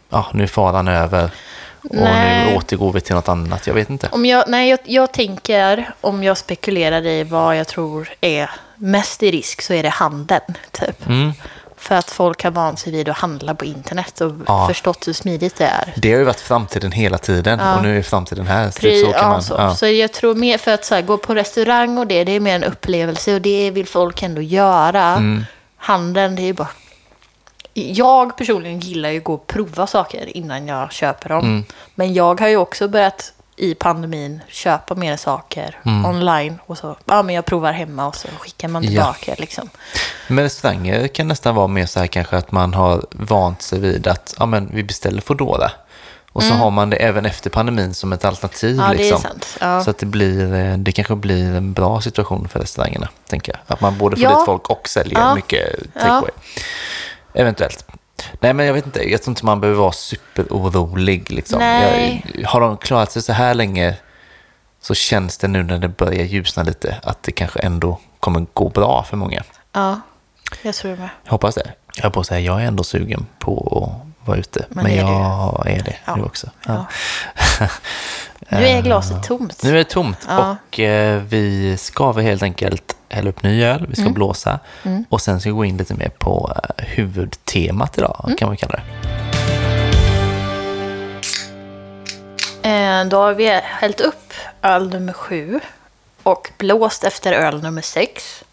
ja, 0.09 0.27
nu 0.33 0.43
är 0.43 0.47
faran 0.47 0.87
över 0.87 1.31
och 1.81 1.95
Nej. 1.95 2.45
nu 2.45 2.57
återgår 2.57 2.93
vi 2.93 3.01
till 3.01 3.15
något 3.15 3.29
annat. 3.29 3.67
Jag 3.67 3.73
vet 3.73 3.89
inte. 3.89 4.09
Om 4.11 4.25
jag, 4.25 4.45
nej, 4.47 4.69
jag, 4.69 4.79
jag 4.85 5.11
tänker, 5.11 5.93
om 6.01 6.23
jag 6.23 6.37
spekulerar 6.37 7.05
i 7.05 7.23
vad 7.23 7.57
jag 7.57 7.67
tror 7.67 8.09
är 8.21 8.49
mest 8.75 9.23
i 9.23 9.31
risk 9.31 9.61
så 9.61 9.73
är 9.73 9.83
det 9.83 9.89
handeln. 9.89 10.55
Typ. 10.71 11.07
Mm. 11.07 11.33
För 11.79 11.95
att 11.95 12.11
folk 12.11 12.43
har 12.43 12.51
vant 12.51 12.79
sig 12.79 12.91
vid 12.91 13.09
att 13.09 13.17
handla 13.17 13.55
på 13.55 13.65
internet 13.65 14.21
och 14.21 14.31
Ja. 14.47 14.67
förstått 14.67 15.07
hur 15.07 15.13
smidigt 15.13 15.55
det 15.57 15.65
är. 15.65 15.93
Det 15.95 16.11
har 16.11 16.19
ju 16.19 16.25
varit 16.25 16.39
framtiden 16.39 16.91
hela 16.91 17.17
tiden 17.17 17.59
och 17.59 17.83
nu 17.83 17.97
är 17.97 18.01
framtiden 18.01 18.47
här. 18.47 18.71
Så, 18.71 18.79
Pri, 18.79 18.99
så 19.01 19.11
kan 19.11 19.21
ja, 19.21 19.29
man, 19.29 19.43
så. 19.43 19.53
ja. 19.57 19.75
så 19.75 19.87
jag 19.87 20.11
tror 20.13 20.35
mer 20.35 20.57
för 20.57 20.71
att 20.73 20.85
så 20.85 20.95
här, 20.95 21.01
gå 21.01 21.17
på 21.17 21.35
restaurang 21.35 21.97
och 21.97 22.07
det, 22.07 22.23
det 22.23 22.31
är 22.31 22.39
mer 22.39 22.55
en 22.55 22.63
upplevelse 22.63 23.33
och 23.33 23.41
det 23.41 23.71
vill 23.71 23.87
folk 23.87 24.23
ändå 24.23 24.41
göra. 24.41 25.03
Mm. 25.03 25.45
Handeln, 25.77 26.35
det 26.35 26.41
är 26.41 26.53
bara... 26.53 26.67
Jag 27.73 28.37
personligen 28.37 28.79
gillar 28.79 29.09
ju 29.09 29.17
att 29.17 29.23
gå 29.23 29.33
och 29.33 29.47
prova 29.47 29.87
saker 29.87 30.37
innan 30.37 30.67
jag 30.67 30.91
köper 30.91 31.29
dem. 31.29 31.45
Mm. 31.45 31.63
Men 31.95 32.13
jag 32.13 32.39
har 32.39 32.47
ju 32.47 32.57
också 32.57 32.87
börjat 32.87 33.33
i 33.59 33.75
pandemin 33.75 34.41
köpa 34.47 34.95
mer 34.95 35.17
saker 35.17 35.77
Mm. 35.85 36.05
online. 36.05 36.59
Och 36.65 36.77
så, 36.77 36.97
ja 37.05 37.23
men 37.23 37.35
jag 37.35 37.45
provar 37.45 37.71
hemma 37.71 38.07
och 38.07 38.15
så 38.15 38.27
skickar 38.39 38.67
man 38.67 38.83
Ja. 38.83 38.89
tillbaka 38.89 39.35
liksom. 39.41 39.69
Men 40.27 40.43
restauranger 40.43 41.07
kan 41.07 41.27
nästan 41.27 41.55
vara 41.55 41.67
mer 41.67 41.85
så 41.85 41.99
här 41.99 42.07
kanske 42.07 42.37
att 42.37 42.51
man 42.51 42.73
har 42.73 43.05
vant 43.11 43.61
sig 43.61 43.79
vid 43.79 44.07
att 44.07 44.35
ja, 44.39 44.45
men 44.45 44.69
vi 44.73 44.83
beställer 44.83 45.21
Foodora. 45.21 45.71
Och 46.31 46.43
så 46.43 46.53
har 46.53 46.71
man 46.71 46.89
det 46.89 46.95
även 46.97 47.25
efter 47.25 47.49
pandemin 47.49 47.93
som 47.93 48.13
ett 48.13 48.25
alternativ. 48.25 48.73
Mm. 48.75 48.85
Ja, 48.85 48.93
liksom. 48.93 49.21
Ja. 49.59 49.83
Så 49.83 49.89
att 49.89 49.97
det, 49.97 50.05
blir, 50.05 50.53
eh, 50.55 50.77
det 50.77 50.91
kanske 50.91 51.15
blir 51.15 51.55
en 51.55 51.73
bra 51.73 52.01
situation 52.01 52.47
för 52.47 52.59
restaurangerna, 52.59 53.09
tänker 53.29 53.51
jag. 53.53 53.73
Att 53.73 53.81
man 53.81 53.97
både 53.97 54.15
får 54.15 54.23
Ja. 54.23 54.29
dit 54.37 54.45
folk 54.45 54.69
och 54.69 54.89
säljer 54.89 55.19
Ja. 55.19 55.35
mycket 55.35 55.93
takeaway. 55.93 56.31
Eventuellt. 57.33 57.85
Nej, 58.39 58.53
men 58.53 58.65
jag 58.65 58.73
vet 58.73 58.85
inte. 58.85 59.09
Jag 59.11 59.21
tror 59.23 59.31
inte 59.31 59.45
man 59.45 59.61
behöver 59.61 59.79
vara 59.79 59.91
superorolig. 59.91 61.31
Liksom. 61.31 61.59
Nej. 61.59 62.25
Jag, 62.35 62.49
har 62.49 62.61
de 62.61 62.77
klarat 62.77 63.11
sig 63.11 63.21
så 63.21 63.33
här 63.33 63.53
länge 63.53 63.95
så 64.81 64.93
känns 64.93 65.37
det 65.37 65.47
nu 65.47 65.63
när 65.63 65.77
det 65.79 65.87
börjar 65.87 66.23
ljusna 66.25 66.63
lite 66.63 66.97
att 67.03 67.23
det 67.23 67.31
kanske 67.31 67.59
ändå 67.59 67.99
kommer 68.19 68.45
gå 68.53 68.69
bra 68.69 69.03
för 69.09 69.17
många. 69.17 69.43
Ja, 69.73 70.01
jag 70.61 70.75
tror 70.75 70.91
det 70.91 70.97
med. 70.97 71.09
Jag 71.23 71.31
hoppas 71.31 71.55
det. 71.55 71.73
Jag 71.95 72.03
höll 72.03 72.11
på 72.11 72.19
att 72.19 72.27
säga, 72.27 72.39
jag 72.39 72.61
är 72.61 72.65
ändå 72.65 72.83
sugen 72.83 73.25
på 73.39 73.83
att 74.21 74.27
vara 74.27 74.37
ute. 74.37 74.65
Men, 74.69 74.83
Men 74.83 74.93
det 74.93 74.99
är 74.99 75.05
du. 75.05 75.11
jag 75.11 75.67
är 75.67 75.83
det 75.83 75.95
Ja. 76.05 76.15
nu 76.15 76.23
också. 76.23 76.49
Ja. 76.65 76.85
Nu 78.49 78.67
är 78.67 78.81
glaset 78.81 79.23
tomt. 79.23 79.59
Nu 79.63 79.69
är 79.69 79.73
det 79.73 79.83
tomt 79.83 80.17
Ja. 80.27 80.55
och 80.67 80.79
eh, 80.79 81.21
vi 81.23 81.77
ska 81.77 82.11
väl 82.11 82.23
helt 82.25 82.43
enkelt 82.43 82.95
hälla 83.09 83.29
upp 83.29 83.43
ny 83.43 83.63
öl, 83.63 83.85
vi 83.89 83.93
ska 83.95 84.01
Mm. 84.01 84.13
blåsa 84.13 84.59
och 85.09 85.21
sen 85.21 85.39
ska 85.39 85.49
vi 85.49 85.55
gå 85.55 85.65
in 85.65 85.77
lite 85.77 85.93
mer 85.93 86.09
på 86.09 86.53
eh, 86.77 86.85
huvudtemat 86.85 87.97
idag, 87.97 88.21
Mm. 88.25 88.37
kan 88.37 88.47
man 88.47 88.57
kalla 88.57 88.73
det. 88.73 88.83
Eh, 92.63 93.05
Då 93.05 93.17
har 93.17 93.33
vi 93.33 93.47
hällt 93.63 94.01
upp 94.01 94.33
öl 94.61 94.89
nummer 94.89 95.13
sju 95.13 95.59
och 96.23 96.49
blåst 96.57 97.03
efter 97.03 97.33
öl 97.33 97.63
nummer 97.63 97.81
sex. 97.81 98.43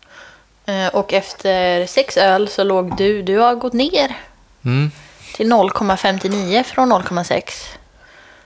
Eh, 0.66 0.86
Och 0.86 1.12
efter 1.12 1.86
sex 1.86 2.16
öl 2.16 2.48
så 2.48 2.64
låg 2.64 2.96
du, 2.96 3.22
du 3.22 3.38
har 3.38 3.54
gått 3.54 3.72
ner 3.72 4.16
Mm. 4.64 4.90
till 5.34 5.48
0,59 5.52 6.62
från 6.62 6.88
0,6. 6.92 7.68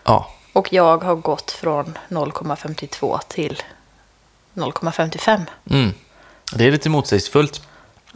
Ja, 0.04 0.30
Och 0.52 0.72
jag 0.72 1.04
har 1.04 1.14
gått 1.14 1.50
från 1.50 1.98
0,52 2.08 3.18
till 3.28 3.62
0,55. 4.54 5.46
mm. 5.70 5.92
det 6.54 6.66
är 6.66 6.70
lite 6.72 6.88
motsägelsefullt. 6.88 7.62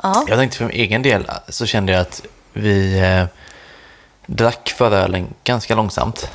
Ja. 0.03 0.24
Jag 0.28 0.39
tänkte 0.39 0.59
för 0.59 0.64
min 0.64 0.74
egen 0.74 1.03
del 1.03 1.30
så 1.49 1.66
kände 1.66 1.93
jag 1.93 2.01
att 2.01 2.22
vi 2.53 2.99
eh, 3.01 3.24
drack 4.26 4.74
ölen 4.80 5.35
ganska 5.45 5.74
långsamt. 5.74 6.30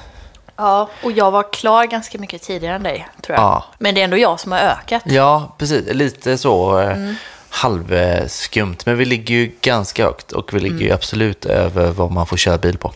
ja, 0.55 0.89
och 1.03 1.11
jag 1.11 1.31
var 1.31 1.53
klar 1.53 1.85
ganska 1.85 2.17
mycket 2.17 2.41
tidigare 2.41 2.75
än 2.75 2.83
dig, 2.83 3.07
tror 3.23 3.35
jag. 3.37 3.43
Ja. 3.43 3.65
Men 3.79 3.95
det 3.95 4.01
är 4.01 4.03
ändå 4.03 4.17
jag 4.17 4.39
som 4.39 4.51
har 4.51 4.59
ökat. 4.59 5.01
Ja, 5.05 5.55
precis. 5.57 5.93
Lite 5.93 6.37
så 6.37 6.79
eh, 6.79 6.91
Mm. 6.91 7.15
halvskumt. 7.49 8.77
Men 8.85 8.97
vi 8.97 9.05
ligger 9.05 9.35
ju 9.35 9.51
ganska 9.61 10.03
högt 10.05 10.31
och 10.31 10.53
vi 10.53 10.59
ligger 10.59 10.75
Mm. 10.75 10.87
ju 10.87 10.93
absolut 10.93 11.45
över 11.45 11.91
vad 11.91 12.11
man 12.11 12.25
får 12.27 12.37
köra 12.37 12.57
bil 12.57 12.77
på. 12.77 12.93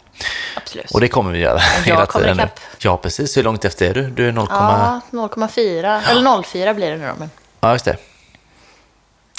Absolut. 0.55 0.91
Och 0.91 1.01
det 1.01 1.07
kommer 1.07 1.32
vi 1.32 1.39
göra 1.39 1.59
jag 1.59 1.84
hela 1.86 2.05
kommer 2.05 2.26
tiden 2.26 2.39
ikapp. 2.39 2.59
Ja, 2.80 2.97
precis. 2.97 3.38
Hur 3.38 3.43
långt 3.43 3.66
efter 3.66 3.89
är 3.89 3.93
du? 3.93 4.09
Du 4.09 4.28
är 4.28 4.32
0, 4.32 4.47
Ja, 4.49 5.01
0,4. 5.11 6.01
Eller 6.09 6.22
0,4 6.22 6.74
blir 6.74 6.91
det 6.91 6.97
nu 6.97 7.07
då. 7.07 7.14
Men 7.20 7.30
ja, 7.59 7.72
just 7.72 7.86
det. 7.86 7.97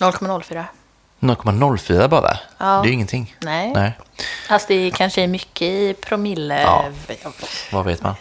0,04. 0.01 0.65
0,04 1.21 2.09
bara. 2.09 2.39
Ja. 2.59 2.67
Det 2.67 2.87
är 2.87 2.87
ju 2.87 2.93
ingenting. 2.93 3.37
Nej. 3.41 3.73
Nej, 3.75 3.99
Fast 4.49 4.69
det 4.69 4.91
kanske 4.91 5.23
är 5.23 5.27
mycket 5.29 5.63
i 5.63 5.95
promille. 6.01 6.63
Ja. 6.63 6.85
vad 7.73 7.85
vet 7.85 8.03
man? 8.03 8.15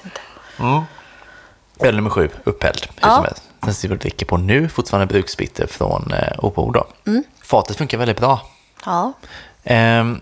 Mm. 0.60 0.82
Öl 1.80 1.96
nummer 1.96 2.10
sju, 2.10 2.30
upphälld. 2.44 2.88
Ja. 3.02 3.28
Den 3.60 3.74
ser 3.74 3.88
vi 3.88 3.96
och 3.96 4.00
dricker 4.00 4.26
på 4.26 4.38
nu, 4.38 4.70
fortfarande 4.70 5.14
bruksbitter 5.14 5.68
från 5.68 6.14
eh, 6.14 6.52
då. 6.74 6.88
Mm. 7.08 7.24
Fatet 7.44 7.78
funkar 7.78 7.98
väldigt 7.98 8.20
bra. 8.20 8.42
Ja. 8.86 9.14
Ehm, 9.64 10.22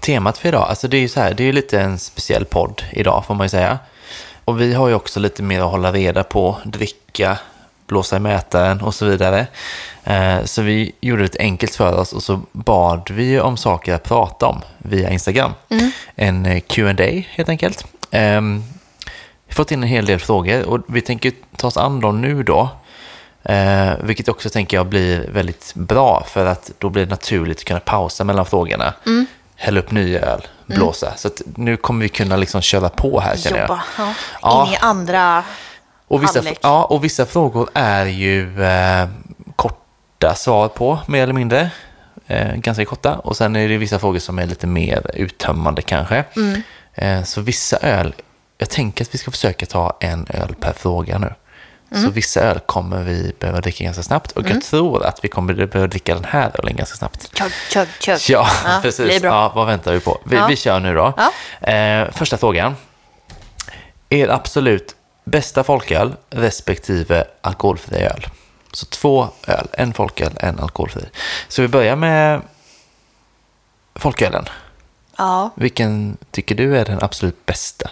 temat 0.00 0.38
för 0.38 0.48
idag, 0.48 0.66
alltså 0.68 0.88
det 0.88 0.96
är 0.96 1.00
ju 1.00 1.08
så 1.08 1.20
här, 1.20 1.34
det 1.34 1.42
är 1.42 1.46
ju 1.46 1.52
lite 1.52 1.80
en 1.80 1.98
speciell 1.98 2.44
podd 2.44 2.82
idag 2.90 3.24
får 3.26 3.34
man 3.34 3.44
ju 3.44 3.48
säga. 3.48 3.78
Och 4.44 4.60
vi 4.60 4.74
har 4.74 4.88
ju 4.88 4.94
också 4.94 5.20
lite 5.20 5.42
mer 5.42 5.60
att 5.60 5.70
hålla 5.70 5.92
reda 5.92 6.24
på, 6.24 6.58
dricka, 6.64 7.38
blåsa 7.86 8.16
i 8.16 8.20
mätaren 8.20 8.80
och 8.80 8.94
så 8.94 9.06
vidare. 9.06 9.46
Eh, 10.04 10.44
så 10.44 10.62
vi 10.62 10.92
gjorde 11.00 11.22
det 11.22 11.38
enkelt 11.38 11.74
för 11.74 11.98
oss 11.98 12.12
och 12.12 12.22
så 12.22 12.40
bad 12.52 13.10
vi 13.10 13.40
om 13.40 13.56
saker 13.56 13.94
att 13.94 14.02
prata 14.02 14.46
om 14.46 14.60
via 14.78 15.10
Instagram. 15.10 15.52
En 16.14 16.46
eh, 16.46 16.60
Q&A 16.60 17.24
helt 17.30 17.48
enkelt. 17.48 17.86
Ehm, 18.10 18.62
vi 19.46 19.52
har 19.52 19.54
fått 19.54 19.70
in 19.70 19.82
en 19.82 19.88
hel 19.88 20.06
del 20.06 20.18
frågor 20.18 20.68
och 20.68 20.80
vi 20.88 21.00
tänker 21.00 21.32
ta 21.56 21.66
oss 21.66 21.76
an 21.76 22.00
dem 22.00 22.20
nu 22.20 22.42
då. 22.42 22.68
Eh, 23.42 23.92
vilket 24.02 24.28
också 24.28 24.50
tänker 24.50 24.76
jag 24.76 24.86
blir 24.86 25.28
väldigt 25.32 25.72
bra 25.74 26.24
för 26.28 26.46
att 26.46 26.70
då 26.78 26.90
blir 26.90 27.04
det 27.04 27.10
naturligt 27.10 27.58
att 27.58 27.64
kunna 27.64 27.80
pausa 27.80 28.24
mellan 28.24 28.46
frågorna. 28.46 28.94
Hälla 29.60 29.80
upp 29.80 29.90
ny 29.90 30.16
öl, 30.16 30.46
blåsa. 30.66 31.16
Så 31.16 31.28
att 31.28 31.42
nu 31.56 31.76
kommer 31.76 32.02
vi 32.02 32.08
kunna 32.08 32.36
liksom 32.36 32.60
köra 32.60 32.88
på 32.88 33.20
här 33.20 33.36
känner 33.36 33.56
jag. 33.58 33.68
Jobba. 33.68 33.82
Ja. 33.98 34.14
Ja. 34.42 34.66
In 34.66 34.72
i 34.72 34.76
andra 34.76 35.44
Och 36.08 36.22
vissa, 36.22 36.38
halvlek. 36.38 36.58
ja, 36.62 36.84
och 36.84 37.04
vissa 37.04 37.26
frågor 37.26 37.68
är 37.74 38.06
ju 38.06 38.62
eh, 38.64 39.08
korta 39.56 40.34
svar 40.34 40.68
på, 40.68 40.98
mer 41.06 41.22
eller 41.22 41.32
mindre. 41.32 41.70
Eh, 42.26 42.54
ganska 42.54 42.84
korta. 42.84 43.18
Och 43.18 43.36
sen 43.36 43.56
är 43.56 43.68
det 43.68 43.76
vissa 43.76 43.98
frågor 43.98 44.18
som 44.18 44.38
är 44.38 44.46
lite 44.46 44.66
mer 44.66 45.10
uttömmande 45.14 45.82
kanske. 45.82 46.24
Mm. 46.36 46.62
Eh, 46.94 47.22
så 47.24 47.40
vissa 47.40 47.76
öl, 47.76 48.14
jag 48.58 48.70
tänker 48.70 49.04
att 49.04 49.14
vi 49.14 49.18
ska 49.18 49.30
försöka 49.30 49.66
ta 49.66 49.96
en 50.00 50.26
öl 50.30 50.54
per 50.60 50.72
fråga 50.72 51.18
nu. 51.18 51.34
Mm. 51.90 52.04
Så 52.04 52.10
vissa 52.10 52.40
öl 52.40 52.60
kommer 52.66 53.02
vi 53.02 53.32
behöva 53.38 53.60
dricka 53.60 53.84
ganska 53.84 54.02
snabbt. 54.02 54.32
Och 54.32 54.50
jag 54.50 54.62
tror 54.62 55.06
att 55.06 55.24
vi 55.24 55.28
kommer 55.28 55.54
behöva 55.66 55.86
dricka 55.86 56.14
den 56.14 56.24
här 56.24 56.50
ölen 56.54 56.76
ganska 56.76 56.96
snabbt. 56.96 57.38
Chug, 57.38 57.52
chug, 57.70 57.88
chug. 58.00 58.18
Ja, 58.28 58.48
det 58.64 58.78
precis. 58.82 59.22
Ja, 59.22 59.52
vad 59.54 59.66
väntar 59.66 59.92
vi 59.92 60.00
på? 60.00 60.20
Vi, 60.24 60.36
Ja. 60.36 60.46
vi 60.46 60.56
kör 60.56 60.80
nu 60.80 60.94
då. 60.94 61.14
Ja. 61.60 61.68
Eh, 61.72 62.10
första 62.12 62.36
frågan. 62.38 62.76
Er 64.08 64.28
absolut 64.28 64.96
bästa 65.24 65.64
folköl 65.64 66.14
respektive 66.30 67.24
alkoholfri 67.40 67.98
öl? 67.98 68.26
Så 68.72 68.86
två 68.86 69.28
öl, 69.46 69.68
en 69.72 69.94
folköl, 69.94 70.32
en 70.36 70.60
alkoholfri. 70.60 71.04
Så 71.48 71.62
vi 71.62 71.68
börjar 71.68 71.96
med 71.96 72.42
folkölen. 73.94 74.44
Ja. 75.18 75.50
Vilken 75.54 76.16
tycker 76.30 76.54
du 76.54 76.78
är 76.78 76.84
den 76.84 76.98
absolut 77.02 77.46
bästa? 77.46 77.90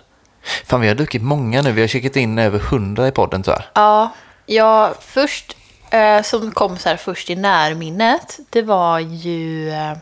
Fan, 0.67 0.81
vi 0.81 0.89
har 0.89 0.95
druckit 0.95 1.23
många 1.23 1.63
nu. 1.63 1.73
Vi 1.73 1.81
har 1.81 1.89
checkat 1.89 2.17
in 2.17 2.39
över 2.39 2.59
hundra 2.59 3.09
i 3.09 3.13
podden 3.13 3.43
jag. 3.47 3.63
Ja, 3.75 4.13
ja 4.47 4.95
först, 5.01 5.57
eh, 5.91 6.23
som 6.23 6.53
kom 6.53 6.79
så 6.79 6.89
här 6.89 6.97
först 6.97 7.31
i 7.31 7.37
närminnet, 7.37 8.39
det 8.51 8.63
var 8.63 8.99
ju 8.99 9.71
eh, 9.71 9.93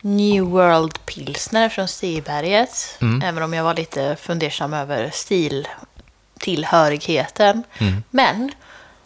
New 0.00 0.42
World 0.42 1.06
pilsner 1.06 1.68
från 1.68 1.88
Stiberget. 1.88 2.98
Mm. 3.00 3.22
Även 3.22 3.42
om 3.42 3.54
jag 3.54 3.64
var 3.64 3.74
lite 3.74 4.16
fundersam 4.20 4.74
över 4.74 5.10
stiltillhörigheten. 5.12 7.62
Mm. 7.78 8.02
Men 8.10 8.50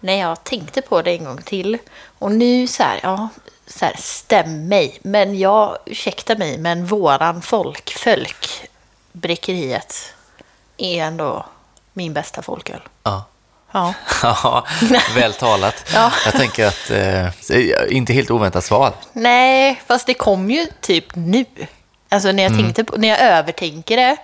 när 0.00 0.20
jag 0.20 0.44
tänkte 0.44 0.82
på 0.82 1.02
det 1.02 1.10
en 1.10 1.24
gång 1.24 1.42
till 1.42 1.78
och 2.18 2.32
nu 2.32 2.66
så 2.66 2.82
här, 2.82 3.00
ja, 3.02 3.28
så 3.66 3.84
här, 3.84 3.94
stäm 3.98 4.68
mig. 4.68 4.98
Men 5.02 5.38
jag, 5.38 5.78
ursäkta 5.86 6.34
mig, 6.34 6.58
men 6.58 6.86
våran 6.86 7.42
folk, 7.42 7.98
folk, 7.98 8.68
bräckeriet 9.12 10.15
är 10.78 11.04
ändå 11.04 11.46
min 11.92 12.12
bästa 12.12 12.42
folköl. 12.42 12.80
Ja. 13.02 13.24
Ja. 13.72 13.94
Ja, 14.22 14.64
väl 15.14 15.32
talat. 15.34 15.84
Ja. 15.94 16.12
Jag 16.24 16.34
tänker 16.34 16.66
att, 16.66 16.90
eh, 16.90 17.96
inte 17.96 18.12
helt 18.12 18.30
oväntat 18.30 18.64
svar. 18.64 18.92
Nej, 19.12 19.82
fast 19.86 20.06
det 20.06 20.14
kom 20.14 20.50
ju 20.50 20.66
typ 20.80 21.04
nu. 21.16 21.44
Alltså 22.08 22.32
när 22.32 22.42
jag, 22.42 22.52
Mm. 22.52 22.64
tänkte 22.64 22.84
på, 22.84 22.96
när 22.96 23.08
jag 23.08 23.20
övertänker 23.20 23.96
det 23.96 24.16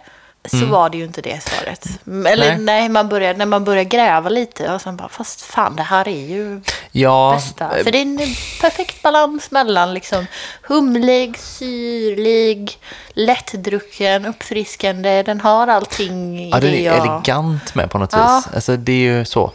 så 0.59 0.66
var 0.66 0.90
det 0.90 0.96
ju 0.98 1.05
inte 1.05 1.20
det 1.20 1.40
svaret. 1.42 1.86
Eller 2.32 2.48
Nej. 2.48 2.59
nej, 2.59 2.88
man 2.88 3.09
börjar, 3.09 3.34
när 3.34 3.46
man 3.46 3.64
börjar 3.64 3.84
gräva 3.84 4.28
lite 4.28 4.72
och 4.74 4.80
sen 4.80 4.96
bara, 4.96 5.09
fast 5.09 5.42
fan 5.42 5.76
det 5.76 5.82
här 5.82 6.09
är 6.09 6.26
ju 6.26 6.61
Ja, 6.95 7.32
bästa. 7.34 7.78
eh, 7.78 7.84
För 7.84 7.90
det 7.93 7.99
är 7.99 8.03
en 8.03 8.18
perfekt 8.61 9.03
balans 9.03 9.51
mellan 9.51 9.95
liksom 9.95 10.26
humlig, 10.62 11.38
syrlig, 11.38 12.78
lättdrucken, 13.12 14.26
uppfriskande. 14.26 15.22
Den 15.22 15.40
har 15.40 15.66
allting 15.68 16.49
ja, 16.51 16.61
den 16.61 16.70
det 16.70 16.76
är 16.80 16.84
jag... 16.95 17.07
elegant 17.07 17.74
med 17.74 17.90
på 17.90 17.99
något 17.99 18.12
Ja. 18.12 18.43
vis. 18.47 18.55
Alltså, 18.55 18.76
det 18.76 18.93
är 18.93 18.97
ju 19.18 19.24
så. 19.24 19.53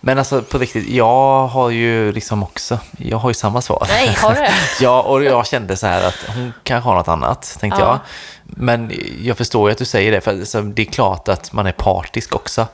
Men 0.00 0.18
alltså 0.18 0.42
på 0.42 0.58
riktigt, 0.58 0.88
jag 0.88 1.46
har 1.46 1.70
ju 1.70 2.12
liksom 2.12 2.42
också, 2.42 2.78
jag 2.98 3.18
har 3.18 3.30
ju 3.30 3.34
samma 3.34 3.60
svar. 3.62 3.86
Nej, 3.90 4.16
har 4.22 4.34
du 4.34 4.46
ja, 4.84 5.02
och 5.02 5.24
jag 5.24 5.46
kände 5.46 5.76
så 5.76 5.86
här 5.86 6.02
att 6.08 6.24
hon 6.34 6.52
kanske 6.62 6.88
har 6.88 6.96
något 6.96 7.08
annat, 7.08 7.56
tänkte 7.60 7.80
Ja. 7.80 7.86
jag. 7.86 7.98
Men 8.44 8.92
jag 9.22 9.36
förstår 9.36 9.68
ju 9.68 9.72
att 9.72 9.78
du 9.78 9.84
säger 9.84 10.12
det, 10.12 10.20
för 10.20 10.30
alltså, 10.30 10.62
det 10.62 10.82
är 10.82 10.86
klart 10.86 11.28
att 11.28 11.52
man 11.52 11.66
är 11.66 11.72
partisk 11.72 12.34
också. 12.34 12.66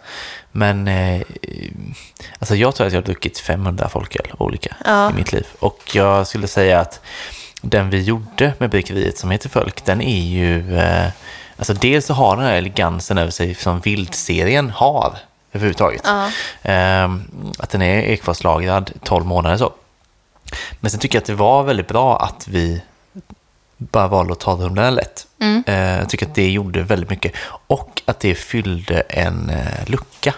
Men 0.52 0.88
eh, 0.88 1.22
alltså 2.38 2.54
jag 2.56 2.74
tror 2.74 2.86
att 2.86 2.92
jag 2.92 3.00
har 3.00 3.06
druckit 3.06 3.38
500 3.38 3.88
folköl 3.88 4.32
olika 4.38 4.76
Ja. 4.84 5.10
i 5.10 5.12
mitt 5.14 5.32
liv. 5.32 5.46
Och 5.58 5.80
jag 5.94 6.26
skulle 6.26 6.48
säga 6.48 6.80
att 6.80 7.00
den 7.60 7.90
vi 7.90 8.02
gjorde 8.02 8.52
med 8.58 8.70
bryggeriet 8.70 9.18
som 9.18 9.30
heter 9.30 9.48
Folk, 9.48 9.84
den 9.84 10.00
är 10.00 10.22
ju... 10.22 10.78
Eh, 10.78 11.06
alltså 11.56 11.74
dels 11.74 12.06
så 12.06 12.14
har 12.14 12.36
den 12.36 12.44
här 12.44 12.54
elegansen 12.54 13.18
över 13.18 13.30
sig 13.30 13.54
som 13.54 13.80
Vildserien 13.80 14.70
har 14.70 15.18
överhuvudtaget. 15.52 16.02
Ja. 16.04 16.26
Eh, 16.72 17.10
att 17.58 17.70
den 17.70 17.82
är 17.82 18.02
ekfatslagrad 18.02 18.90
12 19.04 19.26
månader 19.26 19.56
så. 19.56 19.72
Men 20.80 20.90
sen 20.90 21.00
tycker 21.00 21.16
jag 21.16 21.20
att 21.20 21.26
det 21.26 21.34
var 21.34 21.62
väldigt 21.62 21.88
bra 21.88 22.18
att 22.22 22.48
vi 22.48 22.82
bara 23.78 24.08
valde 24.08 24.32
att 24.32 24.40
ta 24.40 24.54
humlarna 24.56 24.90
lätt. 24.90 25.26
Mm. 25.40 25.64
Eh, 25.66 25.74
jag 25.98 26.08
tycker 26.08 26.26
att 26.26 26.34
det 26.34 26.50
gjorde 26.50 26.82
väldigt 26.82 27.10
mycket. 27.10 27.32
Och 27.66 28.02
att 28.04 28.20
det 28.20 28.34
fyllde 28.34 29.00
en 29.00 29.50
eh, 29.50 29.86
lucka 29.86 30.34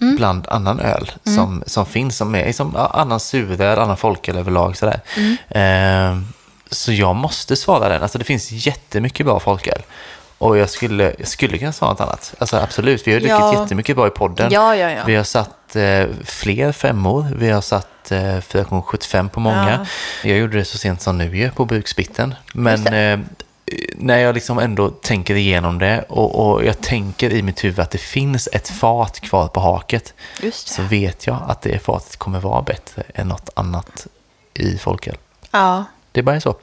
Mm. 0.00 0.16
bland 0.16 0.48
annan 0.48 0.80
öl 0.80 1.10
som, 1.24 1.62
som 1.66 1.86
finns, 1.86 2.16
som 2.16 2.34
är 2.34 2.52
som 2.52 2.72
ja, 2.76 2.90
annan 2.94 3.20
suröl, 3.20 3.78
annan 3.78 3.96
folköl 3.96 4.36
överlag. 4.36 4.76
Sådär. 4.76 5.00
Mm. 5.16 6.16
Eh, 6.16 6.22
så 6.70 6.92
jag 6.92 7.16
måste 7.16 7.56
svara 7.56 7.88
den. 7.88 8.02
Alltså 8.02 8.18
det 8.18 8.24
finns 8.24 8.50
jättemycket 8.50 9.26
bra 9.26 9.40
folköl. 9.40 9.82
Och 10.38 10.56
jag 10.58 10.70
skulle, 10.70 11.14
jag 11.18 11.28
skulle 11.28 11.58
kunna 11.58 11.72
svara 11.72 11.90
något 11.90 12.00
annat. 12.00 12.34
Alltså 12.38 12.56
absolut, 12.56 13.06
vi 13.06 13.12
har 13.12 13.20
druckit 13.20 13.36
Ja. 13.38 13.60
jättemycket 13.62 13.96
bra 13.96 14.06
i 14.06 14.10
podden. 14.10 14.52
Ja, 14.52 14.76
ja, 14.76 14.90
ja. 14.90 15.02
Vi 15.06 15.14
har 15.14 15.24
satt 15.24 15.76
eh, 15.76 16.04
fler 16.24 16.72
femmor. 16.72 17.26
Vi 17.36 17.50
har 17.50 17.60
satt 17.60 18.10
eh, 18.12 18.18
4,75 18.18 19.28
på 19.28 19.40
många. 19.40 19.86
Jag 20.24 20.38
gjorde 20.38 20.58
det 20.58 20.64
så 20.64 20.78
sent 20.78 21.02
som 21.02 21.18
nu 21.18 21.36
ju 21.36 21.50
på 21.50 21.64
Bruksbitten. 21.64 22.34
Men 22.54 22.86
eh, 22.86 23.18
när 23.96 24.18
jag 24.18 24.34
liksom 24.34 24.58
ändå 24.58 24.90
tänker 24.90 25.34
igenom 25.34 25.78
det 25.78 26.04
och, 26.08 26.52
och 26.52 26.64
jag 26.64 26.80
tänker 26.80 27.32
i 27.32 27.42
mitt 27.42 27.64
huvud 27.64 27.78
att 27.78 27.90
det 27.90 27.98
finns 27.98 28.48
ett 28.52 28.68
fat 28.68 29.20
kvar 29.20 29.48
på 29.48 29.60
haket 29.60 30.14
så 30.52 30.82
vet 30.82 31.26
jag 31.26 31.38
att 31.48 31.62
det 31.62 31.78
fatet 31.78 32.16
kommer 32.16 32.40
vara 32.40 32.62
bättre 32.62 33.02
än 33.14 33.28
något 33.28 33.50
annat 33.54 34.06
i 34.54 34.78
folköl. 34.78 35.16
Ja. 35.50 35.84
Det 36.12 36.20
är 36.20 36.24
bara 36.24 36.40
så. 36.40 36.54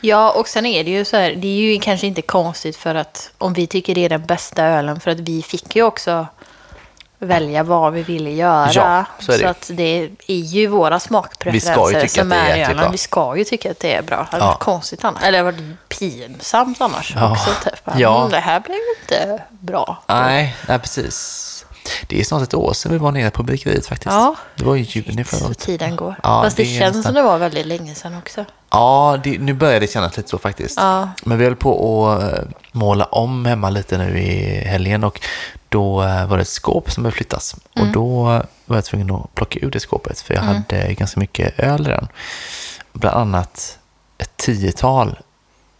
Ja, 0.00 0.32
och 0.32 0.48
sen 0.48 0.66
är 0.66 0.84
det 0.84 0.90
ju 0.90 1.04
så 1.04 1.16
här, 1.16 1.34
det 1.34 1.48
är 1.48 1.72
ju 1.72 1.80
kanske 1.80 2.06
inte 2.06 2.22
konstigt 2.22 2.76
för 2.76 2.94
att 2.94 3.30
om 3.38 3.52
vi 3.52 3.66
tycker 3.66 3.94
det 3.94 4.04
är 4.04 4.08
den 4.08 4.26
bästa 4.26 4.64
ölen, 4.64 5.00
för 5.00 5.10
att 5.10 5.20
vi 5.20 5.42
fick 5.42 5.76
ju 5.76 5.82
också 5.82 6.26
välja 7.18 7.62
vad 7.62 7.92
vi 7.92 8.02
ville 8.02 8.30
göra. 8.30 8.70
Ja, 8.72 9.04
så 9.18 9.32
det. 9.32 9.44
att 9.44 9.70
det 9.74 10.10
är 10.26 10.34
ju 10.34 10.66
våra 10.66 11.00
smakpreferenser 11.00 12.02
ju 12.02 12.08
som 12.08 12.32
är 12.32 12.56
är 12.56 12.70
ölen. 12.70 12.92
Vi 12.92 12.98
ska 12.98 13.36
ju 13.36 13.44
tycka 13.44 13.70
att 13.70 13.80
det 13.80 13.94
är 13.94 14.02
bra. 14.02 14.16
Det 14.16 14.24
hade 14.30 14.44
Ja. 14.44 14.48
varit 14.48 14.58
konstigt 14.60 15.04
annars. 15.04 15.22
Eller 15.22 15.38
det 15.38 15.44
hade 15.44 15.58
varit 15.62 15.88
pinsamt 15.88 16.80
annars 16.80 17.12
Ja. 17.16 17.30
också. 17.32 17.50
Typ. 17.64 17.80
Ja. 17.98 18.18
"Mm, 18.18 18.30
Det 18.30 18.38
här 18.38 18.60
blev 18.60 18.78
inte 19.00 19.42
bra. 19.50 20.02
Nej, 20.08 20.56
nej, 20.68 20.78
precis. 20.78 21.50
Det 22.08 22.20
är 22.20 22.24
snart 22.24 22.42
ett 22.42 22.54
år 22.54 22.72
sedan 22.72 22.92
vi 22.92 22.98
var 22.98 23.12
nere 23.12 23.30
på 23.30 23.42
bryggeriet 23.42 23.86
faktiskt. 23.86 24.12
Ja. 24.12 24.34
Det 24.56 24.64
var 24.64 24.76
i 24.76 24.80
juni 24.80 25.24
förra 25.24 25.40
Så 25.40 25.46
året. 25.46 25.58
tiden 25.58 25.96
går. 25.96 26.14
Ja, 26.22 26.42
Fast 26.42 26.56
det, 26.56 26.62
det 26.62 26.68
känns 26.78 26.96
nästan- 26.96 27.02
som 27.02 27.14
det 27.14 27.22
var 27.22 27.38
väldigt 27.38 27.66
länge 27.66 27.94
sedan 27.94 28.18
också. 28.18 28.44
Ja, 28.70 29.18
det, 29.24 29.38
nu 29.38 29.52
börjar 29.54 29.80
det 29.80 29.92
kännas 29.92 30.16
lite 30.16 30.28
så 30.28 30.38
faktiskt. 30.38 30.78
Ja. 30.80 31.08
Men 31.24 31.38
vi 31.38 31.44
höll 31.44 31.56
på 31.56 32.08
att 32.08 32.22
eh, 32.22 32.38
måla 32.72 33.04
om 33.04 33.44
hemma 33.46 33.70
lite 33.70 33.98
nu 33.98 34.18
i 34.18 34.64
helgen 34.64 35.04
och 35.04 35.20
då 35.74 36.02
eh, 36.02 36.26
var 36.26 36.36
det 36.36 36.42
ett 36.42 36.48
skåp 36.48 36.90
som 36.90 37.02
behövde 37.02 37.16
flyttas. 37.16 37.56
Mm. 37.74 37.88
Och 37.88 37.94
då 37.94 38.22
var 38.66 38.76
jag 38.76 38.84
tvungen 38.84 39.10
att 39.10 39.34
plocka 39.34 39.58
ur 39.60 39.70
det 39.70 39.80
skåpet 39.80 40.20
för 40.20 40.34
jag 40.34 40.42
hade 40.42 40.94
ganska 40.94 41.20
mycket 41.20 41.58
öl 41.60 41.84
den. 41.84 42.08
Bland 42.92 43.16
annat 43.16 43.78
ett 44.18 44.36
tiotal 44.36 45.18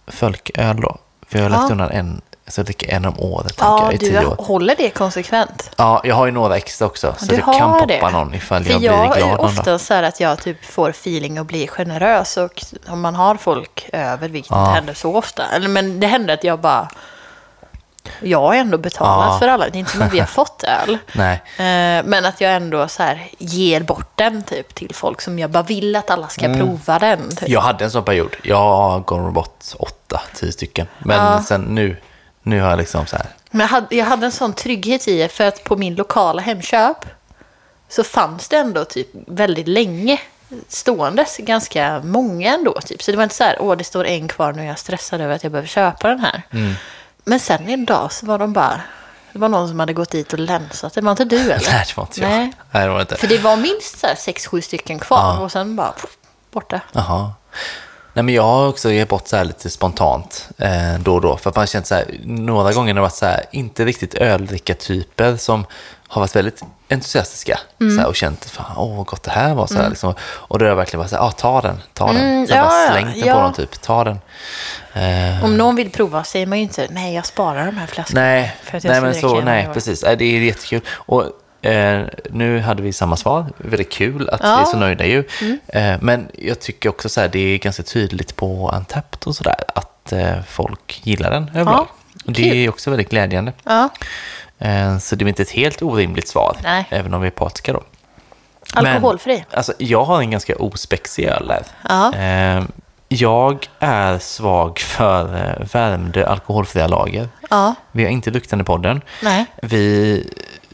folköl 0.06 0.80
då. 0.80 0.96
För 1.28 1.38
jag 1.38 1.44
har 1.44 1.50
lagt 1.50 1.62
Ja. 1.68 1.72
undan 1.72 1.90
en, 1.90 2.20
så 2.46 2.58
jag 2.60 2.66
dricker 2.66 2.92
en 2.94 3.04
om 3.04 3.14
året 3.20 3.54
Ja, 3.58 3.82
jag, 3.84 3.94
i 3.94 3.96
du 3.96 4.06
tio 4.06 4.26
år. 4.26 4.36
håller 4.38 4.74
det 4.78 4.90
konsekvent. 4.90 5.70
Ja, 5.76 6.00
jag 6.04 6.14
har 6.14 6.26
ju 6.26 6.32
några 6.32 6.56
extra 6.56 6.86
också. 6.86 7.14
Så 7.18 7.24
Du 7.26 7.36
det 7.36 7.42
kan 7.42 7.72
poppa 7.72 7.86
det. 7.86 8.10
någon 8.10 8.34
ifall 8.34 8.64
För 8.64 8.72
jag 8.72 8.82
jag, 8.82 8.98
blir 9.10 9.16
glad 9.16 9.28
är 9.32 9.36
någon 9.36 9.46
ofta 9.46 9.78
så 9.78 9.94
här 9.94 10.02
att 10.02 10.20
jag 10.20 10.42
typ 10.42 10.64
får 10.64 10.90
feeling 10.90 11.40
och 11.40 11.46
blir 11.46 11.66
generös. 11.68 12.36
Och 12.36 12.62
om 12.88 13.00
man 13.00 13.14
har 13.14 13.34
folk 13.36 13.88
över, 13.92 14.28
vilket 14.28 14.50
Ja. 14.50 14.60
inte 14.64 14.74
händer 14.74 14.94
så 14.94 15.16
ofta. 15.16 15.42
Men 15.68 16.00
det 16.00 16.06
händer 16.06 16.34
att 16.34 16.44
jag 16.44 16.60
bara... 16.60 16.88
Jag 18.22 18.40
har 18.40 18.54
ändå 18.54 18.78
betalat 18.78 19.32
Ja. 19.32 19.38
för 19.38 19.48
alla. 19.48 19.64
Det 19.68 19.76
är 19.76 19.80
inte 19.80 19.90
som 19.92 20.02
att 20.02 20.12
vi 20.12 20.18
har 20.18 20.26
fått 20.40 20.64
öl. 20.64 20.98
Nej. 21.12 21.34
Eh, 21.58 22.04
Men 22.04 22.24
att 22.24 22.40
jag 22.40 22.54
ändå 22.54 22.88
så 22.88 23.02
här 23.02 23.28
ger 23.38 23.80
bort 23.80 24.12
den 24.14 24.42
typ 24.42 24.74
till 24.74 24.94
folk 24.94 25.20
som 25.20 25.38
jag 25.38 25.50
bara 25.50 25.62
vill 25.62 25.96
att 25.96 26.10
alla 26.10 26.28
ska 26.28 26.44
Mm. 26.44 26.58
prova 26.58 26.98
den. 26.98 27.36
Typ. 27.36 27.48
Jag 27.48 27.60
hade 27.60 27.84
en 27.84 27.90
sån 27.90 28.04
period. 28.04 28.36
Jag 28.42 28.56
har 28.56 29.00
gått 29.00 29.32
bort 29.34 29.64
åtta, 29.78 30.20
tio 30.34 30.52
stycken. 30.52 30.86
Men 30.98 31.16
Ja. 31.16 31.42
sen 31.42 31.62
nu, 31.62 31.96
nu 32.42 32.60
har 32.60 32.70
jag 32.70 32.78
liksom 32.78 33.06
så 33.06 33.16
här. 33.16 33.26
Men 33.50 33.60
jag 33.60 33.68
hade, 33.68 33.96
jag 33.96 34.04
hade 34.06 34.26
en 34.26 34.32
sån 34.32 34.52
trygghet 34.52 35.08
i 35.08 35.18
det 35.18 35.28
för 35.28 35.44
att 35.44 35.64
på 35.64 35.76
min 35.76 35.94
lokala 35.94 36.42
Hemköp 36.42 36.96
så 37.88 38.04
fanns 38.04 38.48
det 38.48 38.56
ändå 38.56 38.84
typ 38.84 39.08
väldigt 39.26 39.68
länge 39.68 40.20
ståendes 40.68 41.36
ganska 41.36 42.00
många 42.04 42.54
ändå. 42.54 42.80
Typ. 42.80 43.02
Så 43.02 43.10
det 43.10 43.16
var 43.16 43.24
inte 43.24 43.34
så 43.36 43.44
här, 43.44 43.56
åh 43.60 43.76
det 43.76 43.84
står 43.84 44.04
en 44.06 44.28
kvar 44.28 44.52
nu 44.52 44.62
är 44.62 44.66
jag 44.66 44.78
stressad 44.78 45.20
över 45.20 45.34
att 45.34 45.42
jag 45.42 45.52
behöver 45.52 45.68
köpa 45.68 46.08
den 46.08 46.20
här. 46.20 46.42
Mm. 46.50 46.74
Men 47.24 47.40
sen 47.40 47.68
en 47.68 47.84
dag 47.84 48.12
så 48.12 48.26
var 48.26 48.38
de 48.38 48.52
bara, 48.52 48.80
det 49.32 49.38
var 49.38 49.48
någon 49.48 49.68
som 49.68 49.80
hade 49.80 49.92
gått 49.92 50.10
dit 50.10 50.32
och 50.32 50.38
länsat. 50.38 50.94
Det 50.94 51.00
var 51.00 51.10
inte 51.10 51.24
du 51.24 51.40
eller? 51.40 51.70
Nej, 51.70 51.84
det 51.88 51.96
var 51.96 52.04
inte 52.04 52.20
jag. 52.20 52.30
Nej. 52.30 52.52
Nej, 52.70 52.86
det 52.86 52.92
var 52.92 53.00
inte. 53.00 53.16
För 53.16 53.26
det 53.26 53.38
var 53.38 53.56
minst 53.56 53.98
så 53.98 54.06
här 54.06 54.14
sex, 54.14 54.46
sju 54.46 54.60
stycken 54.62 54.98
kvar 54.98 55.18
Ja. 55.34 55.38
och 55.40 55.52
sen 55.52 55.76
bara 55.76 55.92
pff, 55.92 56.10
borta. 56.52 56.80
Jaha. 56.92 57.32
Nej, 58.12 58.22
men 58.22 58.34
jag 58.34 58.42
har 58.42 58.68
också 58.68 58.90
gett 58.90 59.08
bort 59.08 59.28
så 59.28 59.36
här 59.36 59.44
lite 59.44 59.70
spontant 59.70 60.48
eh, 60.58 60.98
då 61.00 61.14
och 61.14 61.20
då. 61.20 61.36
För 61.36 61.50
att 61.50 61.56
man 61.56 61.62
har 61.62 61.66
känt 61.66 61.86
så 61.86 61.94
här, 61.94 62.20
några 62.24 62.72
gånger 62.72 62.88
har 62.88 62.94
det 62.94 63.00
varit 63.00 63.14
så 63.14 63.26
här, 63.26 63.44
inte 63.52 63.84
riktigt 63.84 64.14
öldrickartyper 64.14 65.36
som 65.36 65.66
har 66.08 66.20
varit 66.20 66.36
väldigt 66.36 66.62
entusiastiska 66.90 67.60
Mm. 67.80 67.94
så 67.96 68.00
här, 68.00 68.08
och 68.08 68.16
känt, 68.16 68.44
fan, 68.44 68.76
åh 68.76 68.96
vad 68.96 69.06
gott 69.06 69.22
det 69.22 69.30
här 69.30 69.54
var. 69.54 69.66
Så 69.66 69.74
här, 69.74 69.88
liksom. 69.90 70.14
Och 70.22 70.58
då 70.58 70.64
har 70.64 70.68
jag 70.68 70.76
verkligen 70.76 70.98
varit 70.98 71.10
så 71.10 71.16
här, 71.16 71.22
ah, 71.22 71.30
ta 71.30 71.60
den, 71.60 71.82
ta 71.92 72.06
den. 72.06 72.16
Mm, 72.16 72.46
så 72.46 72.52
jag 72.54 72.64
bara 72.66 72.84
ja, 72.84 72.90
slängt 72.92 73.14
den 73.20 73.28
ja. 73.28 73.34
på 73.34 73.40
dem 73.40 73.52
typ, 73.52 73.82
ta 73.82 74.04
den. 74.04 74.18
Eh, 74.92 75.44
Om 75.44 75.56
någon 75.56 75.76
vill 75.76 75.90
prova 75.90 76.24
säger 76.24 76.46
man 76.46 76.58
ju 76.58 76.62
inte, 76.64 76.86
nej 76.90 77.14
jag 77.14 77.26
sparar 77.26 77.66
de 77.66 77.76
här 77.76 77.86
flaskorna. 77.86 78.20
Nej, 78.20 78.56
nej 78.82 79.00
men 79.00 79.14
så, 79.14 79.34
nej, 79.34 79.44
varje 79.44 79.68
år." 79.68 79.74
precis. 79.74 80.00
Det 80.00 80.24
är 80.24 80.40
jättekul. 80.40 80.80
Och 80.90 81.24
eh, 81.66 82.06
nu 82.30 82.60
hade 82.60 82.82
vi 82.82 82.92
samma 82.92 83.16
svar. 83.16 83.46
Väldigt 83.56 83.92
kul 83.92 84.28
att 84.30 84.40
vi 84.40 84.44
Ja. 84.46 84.60
är 84.60 84.64
så 84.64 84.76
nöjda 84.76 85.04
ju. 85.06 85.24
Eh, 85.66 85.94
men 86.00 86.28
jag 86.38 86.60
tycker 86.60 86.88
också 86.88 87.08
så 87.08 87.20
här, 87.20 87.28
det 87.28 87.38
är 87.38 87.58
ganska 87.58 87.82
tydligt 87.82 88.36
på 88.36 88.68
Antapt 88.68 89.26
och 89.26 89.36
sådär 89.36 89.56
att 89.74 90.12
eh, 90.12 90.34
folk 90.48 91.00
gillar 91.06 91.30
den 91.30 91.50
överlag. 91.54 91.86
Och 92.26 92.32
det 92.32 92.64
är 92.64 92.68
också 92.68 92.90
väldigt 92.90 93.10
glädjande. 93.10 93.52
Ja, 93.64 93.88
så 95.00 95.16
det 95.16 95.24
är 95.24 95.28
inte 95.28 95.42
ett 95.42 95.50
helt 95.50 95.82
orimligt 95.82 96.28
svar, 96.28 96.56
Nej. 96.62 96.86
även 96.90 97.14
om 97.14 97.20
vi 97.20 97.26
är 97.26 97.30
partiska 97.30 97.72
då. 97.72 97.82
alkoholfri. 98.74 99.36
Men, 99.50 99.56
alltså, 99.58 99.72
jag 99.78 100.04
har 100.04 100.20
en 100.20 100.30
ganska 100.30 100.56
ospexig 100.56 101.24
öl 101.24 101.46
där. 101.48 101.62
Eh, 102.58 102.64
jag 103.08 103.68
är 103.78 104.18
svag 104.18 104.78
för 104.78 105.36
eh, 105.36 105.66
värmde 105.72 106.28
alkoholfria 106.28 106.86
lager. 106.86 107.28
Ja, 107.50 107.74
Vi 107.92 108.02
har 108.04 108.10
inte 108.10 108.30
luktat 108.30 108.60
i 108.60 108.64
podden. 108.64 109.00
nej. 109.22 109.46
Vi 109.62 110.28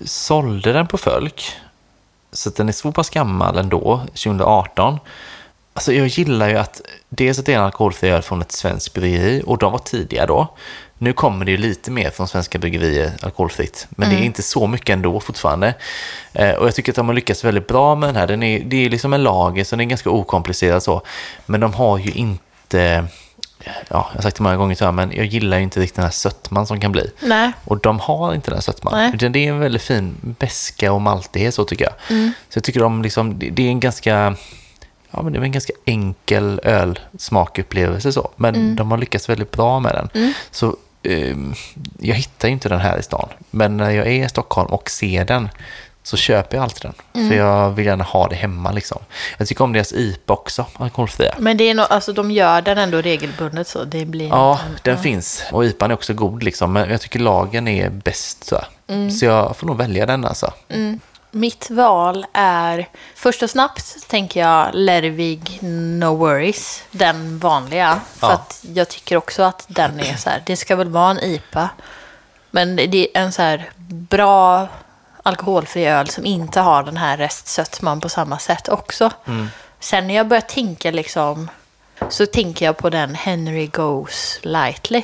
sålde 0.05 0.73
den 0.73 0.87
på 0.87 0.99
Fölk, 0.99 1.53
så 2.33 2.51
den 2.51 2.69
är 2.69 2.73
så 2.73 2.93
pass 2.93 3.11
gammal 3.11 3.59
ändå, 3.59 4.01
2018. 4.07 4.99
Alltså 5.75 5.93
jag 5.93 6.07
gillar 6.07 6.49
ju 6.49 6.57
att 6.59 6.81
dels 7.09 7.39
att 7.39 7.47
det 7.47 7.53
är 7.53 7.59
en 7.59 7.65
alkoholfri 7.65 8.11
öl 8.11 8.23
från 8.23 8.41
ett 8.43 8.53
svenskt 8.53 8.95
bryggeri 8.95 9.43
och 9.47 9.59
de 9.59 9.73
var 9.73 9.79
tidiga 9.79 10.27
då. 10.27 10.49
Nu 11.03 11.13
kommer 11.13 11.45
det 11.45 11.51
ju 11.51 11.57
lite 11.57 11.91
mer 11.91 12.11
från 12.11 12.29
svenska 12.29 12.59
bryggerier 12.59 13.13
alkoholfritt, 13.23 13.87
men 13.91 14.11
det 14.11 14.17
är 14.17 14.23
inte 14.23 14.43
så 14.43 14.67
mycket 14.67 14.91
ändå 14.91 15.21
fortfarande. 15.21 15.75
Eh, 16.33 16.51
och 16.51 16.67
jag 16.67 16.75
tycker 16.75 16.93
att 16.93 16.97
de 16.97 17.07
har 17.07 17.15
lyckats 17.15 17.45
väldigt 17.45 17.67
bra 17.67 17.95
med 17.95 18.09
den 18.09 18.17
här. 18.17 18.27
Den 18.27 18.43
är, 18.43 18.65
det 18.65 18.87
är 18.87 18.91
liksom 18.91 19.13
en 19.13 19.23
lager, 19.23 19.65
så 19.65 19.77
den 19.77 19.81
är 19.81 19.89
ganska 19.89 20.11
okomplicerad 20.11 20.83
så. 20.83 21.03
Men 21.47 21.61
de 21.61 21.75
har 21.75 21.99
ju 21.99 22.11
inte, 22.11 23.05
ja, 23.59 23.75
jag 23.89 23.99
har 23.99 24.23
sagt 24.23 24.37
det 24.37 24.43
många 24.43 24.57
gånger 24.57 24.75
så 24.75 24.93
men 24.93 25.13
jag 25.13 25.27
gillar 25.27 25.57
ju 25.57 25.63
inte 25.63 25.81
riktigt 25.81 25.97
den 25.97 26.05
här 26.05 26.13
sötman 26.13 26.67
som 26.67 26.81
kan 26.81 26.93
bli. 26.93 27.11
Nej. 27.21 27.53
Och 27.65 27.79
de 27.79 28.01
har 28.01 28.35
inte 28.35 28.51
den 28.51 28.63
sötman. 28.63 28.95
Nej. 28.95 29.13
Utan 29.15 29.33
det 29.33 29.47
är 29.47 29.53
en 29.53 29.59
väldigt 29.61 29.83
fin 29.83 30.17
beska 30.39 30.93
och 30.93 31.01
maltighet 31.01 31.55
så 31.55 31.65
tycker 31.65 31.85
jag. 31.85 31.95
Så 32.49 32.57
jag 32.57 32.65
tycker 32.65 32.81
de 32.81 33.03
liksom, 33.03 33.39
det 33.39 33.63
är 33.63 33.69
en 33.69 33.81
ganska, 33.81 34.37
ja 35.11 35.23
men 35.23 35.33
det 35.33 35.39
är 35.39 35.43
en 35.43 35.53
ganska 35.53 35.73
enkel 35.85 36.61
ölsmakupplevelse 36.65 38.13
så. 38.13 38.31
Men 38.37 38.77
de 38.77 38.91
har 38.91 38.99
lyckats 38.99 39.29
väldigt 39.29 39.51
bra 39.51 39.81
med 39.81 39.95
den. 40.13 40.35
Så 40.51 40.67
ehm, 40.67 40.77
jag 41.99 42.15
hittar 42.15 42.49
ju 42.49 42.53
inte 42.55 42.69
den 42.69 42.81
här 42.81 42.99
i 42.99 43.03
stan. 43.03 43.29
Men 43.51 43.77
när 43.77 43.91
jag 43.91 44.07
är 44.07 44.25
i 44.25 44.29
Stockholm 44.29 44.73
och 44.73 44.91
ser 44.91 45.25
den 45.25 45.49
så 46.03 46.17
köper 46.17 46.57
jag 46.57 46.65
alltid 46.65 46.91
den. 47.13 47.29
För 47.29 47.37
jag 47.37 47.71
vill 47.71 47.87
gärna 47.87 48.05
ha 48.05 48.29
det 48.29 48.35
hemma 48.37 48.73
liksom. 48.73 48.99
Jag 49.39 49.49
tycker 49.49 49.65
om 49.65 49.73
deras 49.73 49.93
IPA 49.93 50.33
också, 50.33 50.67
alkoholfria. 50.77 51.35
Men 51.39 51.57
det 51.57 51.65
är 51.71 51.75
nog, 51.75 51.87
alltså 51.91 52.13
de 52.13 52.31
gör 52.31 52.63
den 52.63 52.79
ändå 52.79 53.01
regelbundet 53.01 53.69
så 53.69 53.85
det 53.85 54.05
blir 54.05 54.29
Ja, 54.29 54.61
inte- 54.71 54.91
den 54.91 54.99
finns. 54.99 55.45
Och 55.53 55.65
IPAn 55.65 55.91
är 55.91 55.95
också 55.95 56.15
god 56.15 56.43
liksom. 56.43 56.73
Men 56.73 56.91
jag 56.91 57.01
tycker 57.01 57.19
lagen 57.19 57.69
är 57.69 57.91
bäst 57.91 58.45
så. 58.45 58.57
här. 58.57 59.11
Så 59.11 59.25
jag 59.25 59.57
får 59.57 59.67
nog 59.67 59.77
välja 59.77 60.07
den 60.07 60.25
alltså. 60.25 60.53
Mitt 61.31 61.71
val 61.71 62.27
är, 62.33 62.89
först 63.15 63.43
och 63.43 63.51
snabbt 63.51 64.09
tänker 64.09 64.41
jag 64.41 64.69
Lervig 64.73 65.59
No 65.63 66.17
Worries, 66.17 66.83
den 66.91 67.39
vanliga. 67.39 68.01
För 68.17 68.27
Ja. 68.27 68.33
att 68.33 68.65
jag 68.75 68.89
tycker 68.89 69.17
också 69.17 69.43
att 69.43 69.65
den 69.69 70.01
är 70.01 70.17
så 70.17 70.31
här, 70.31 70.43
det 70.47 70.57
ska 70.57 70.77
väl 70.77 70.89
vara 70.89 71.11
en 71.11 71.19
IPA. 71.19 71.69
Men 72.51 72.77
det 72.77 73.17
är 73.17 73.23
en 73.23 73.33
så 73.33 73.43
här 73.43 73.71
bra 73.89 74.69
alkoholfri 75.23 75.87
öl 75.87 76.09
som 76.09 76.25
inte 76.27 76.61
har 76.61 76.83
den 76.83 76.97
här 76.97 77.17
restsötman 77.17 78.01
på 78.01 78.09
samma 78.09 78.39
sätt 78.39 78.69
också. 78.69 79.11
Sen 79.81 80.07
när 80.07 80.15
jag 80.15 80.29
börjar 80.29 80.41
tänka 80.41 80.91
liksom, 80.91 81.51
så 82.09 82.27
tänker 82.27 82.65
jag 82.67 82.77
på 82.77 82.91
den 82.91 83.15
Henry 83.15 83.67
Goes 83.67 84.39
Lightly. 84.43 85.03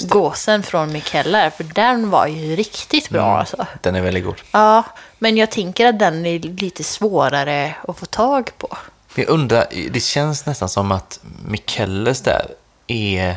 Gåsen 0.00 0.62
från 0.62 0.92
Mikeller, 0.92 1.50
för 1.50 1.64
den 1.64 2.10
var 2.10 2.26
ju 2.26 2.56
riktigt 2.56 3.10
bra 3.10 3.38
alltså. 3.38 3.66
Den 3.82 3.94
är 3.94 4.00
väldigt 4.00 4.24
god. 4.24 4.40
Ja, 4.50 4.82
men 5.18 5.36
jag 5.36 5.50
tänker 5.50 5.86
att 5.86 5.98
den 5.98 6.26
är 6.26 6.38
lite 6.38 6.84
svårare 6.84 7.74
att 7.88 7.98
få 7.98 8.06
tag 8.06 8.50
på. 8.58 8.76
Jag 9.14 9.28
undrar, 9.28 9.66
det 9.90 10.00
känns 10.00 10.46
nästan 10.46 10.68
som 10.68 10.92
att 10.92 11.20
Mikelles 11.48 12.20
där 12.20 12.46
är... 12.86 13.36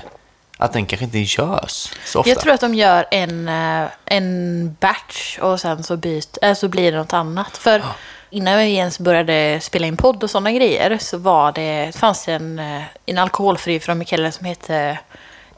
Att 0.61 0.73
den 0.73 0.85
kanske 0.85 1.05
inte 1.05 1.19
görs 1.19 1.91
så 2.05 2.19
ofta. 2.19 2.29
Jag 2.29 2.39
tror 2.39 2.53
att 2.53 2.61
de 2.61 2.75
gör 2.75 3.05
en, 3.11 3.47
eh, 3.47 3.89
en 4.05 4.77
batch 4.79 5.39
och 5.39 5.59
sen 5.59 5.83
så, 5.83 5.97
byt, 5.97 6.37
äh, 6.41 6.53
så 6.53 6.67
blir 6.67 6.91
det 6.91 6.97
något 6.97 7.13
annat. 7.13 7.57
För 7.57 7.83
innan 8.29 8.57
vi 8.57 8.75
ens 8.75 8.99
började 8.99 9.59
spela 9.61 9.87
in 9.87 9.97
podd 9.97 10.23
och 10.23 10.29
sådana 10.29 10.51
grejer 10.51 10.97
så 10.97 11.17
var 11.17 11.51
det, 11.51 11.95
fanns 11.95 12.25
det 12.25 12.33
en, 12.33 12.59
eh, 12.59 12.81
en 13.05 13.17
alkoholfri 13.17 13.79
från 13.79 13.97
Mikeller 13.97 14.31
som 14.31 14.45
hette 14.45 14.99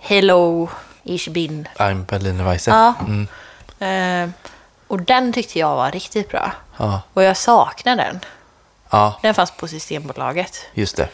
Hello 0.03 0.69
Ich 1.03 1.29
bin. 1.29 1.67
I'm 1.77 2.05
Berliner 2.05 2.43
Weisse. 2.43 2.71
Ja. 2.71 2.93
Mm. 3.07 3.27
Eh, 3.79 4.29
och 4.87 5.01
den 5.01 5.33
tyckte 5.33 5.59
jag 5.59 5.75
var 5.75 5.91
riktigt 5.91 6.29
bra. 6.29 6.51
Ja. 6.77 7.01
Och 7.13 7.23
jag 7.23 7.37
saknar 7.37 7.95
den. 7.95 8.19
ja, 8.89 9.19
Den 9.21 9.33
fanns 9.33 9.51
på 9.51 9.67
Systembolaget. 9.67 10.65
just 10.73 10.97
det. 10.97 11.09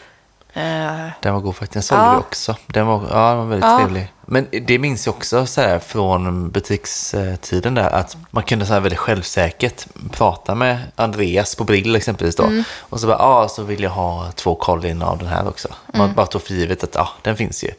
Eh, 0.52 1.08
Den 1.20 1.34
var 1.34 1.40
god 1.40 1.56
faktiskt. 1.56 1.72
Den 1.72 1.82
sålde 1.82 2.04
Ja. 2.04 2.12
vi 2.12 2.18
också. 2.18 2.56
Den 2.66 2.86
var, 2.86 2.94
ja, 3.10 3.28
den 3.28 3.38
var 3.38 3.44
väldigt 3.44 3.70
Ja. 3.70 3.78
trevlig. 3.78 4.12
Men 4.26 4.46
det 4.66 4.78
minns 4.78 5.06
jag 5.06 5.14
också 5.14 5.46
så 5.46 5.60
här, 5.60 5.78
från 5.78 6.50
butikstiden 6.50 7.74
där 7.74 7.90
att 7.90 8.16
man 8.30 8.42
kunde 8.42 8.66
så 8.66 8.72
här 8.72 8.80
väldigt 8.80 8.98
självsäkert 8.98 9.86
prata 10.12 10.54
med 10.54 10.78
Andreas 10.96 11.54
på 11.54 11.64
Brill 11.64 11.96
exempelvis 11.96 12.36
då. 12.36 12.42
Mm. 12.42 12.64
Och 12.80 13.00
så 13.00 13.06
bara, 13.06 13.18
ja, 13.18 13.48
så 13.48 13.62
vill 13.62 13.82
jag 13.82 13.90
ha 13.90 14.30
två 14.34 14.54
Colin 14.54 15.02
av 15.02 15.18
den 15.18 15.26
här 15.28 15.48
också. 15.48 15.68
Man 15.86 16.00
Mm. 16.04 16.14
bara 16.14 16.26
tog 16.26 16.42
för 16.42 16.54
givet 16.54 16.84
att, 16.84 16.94
ja, 16.94 17.08
den 17.22 17.36
finns 17.36 17.64
ju. 17.64 17.70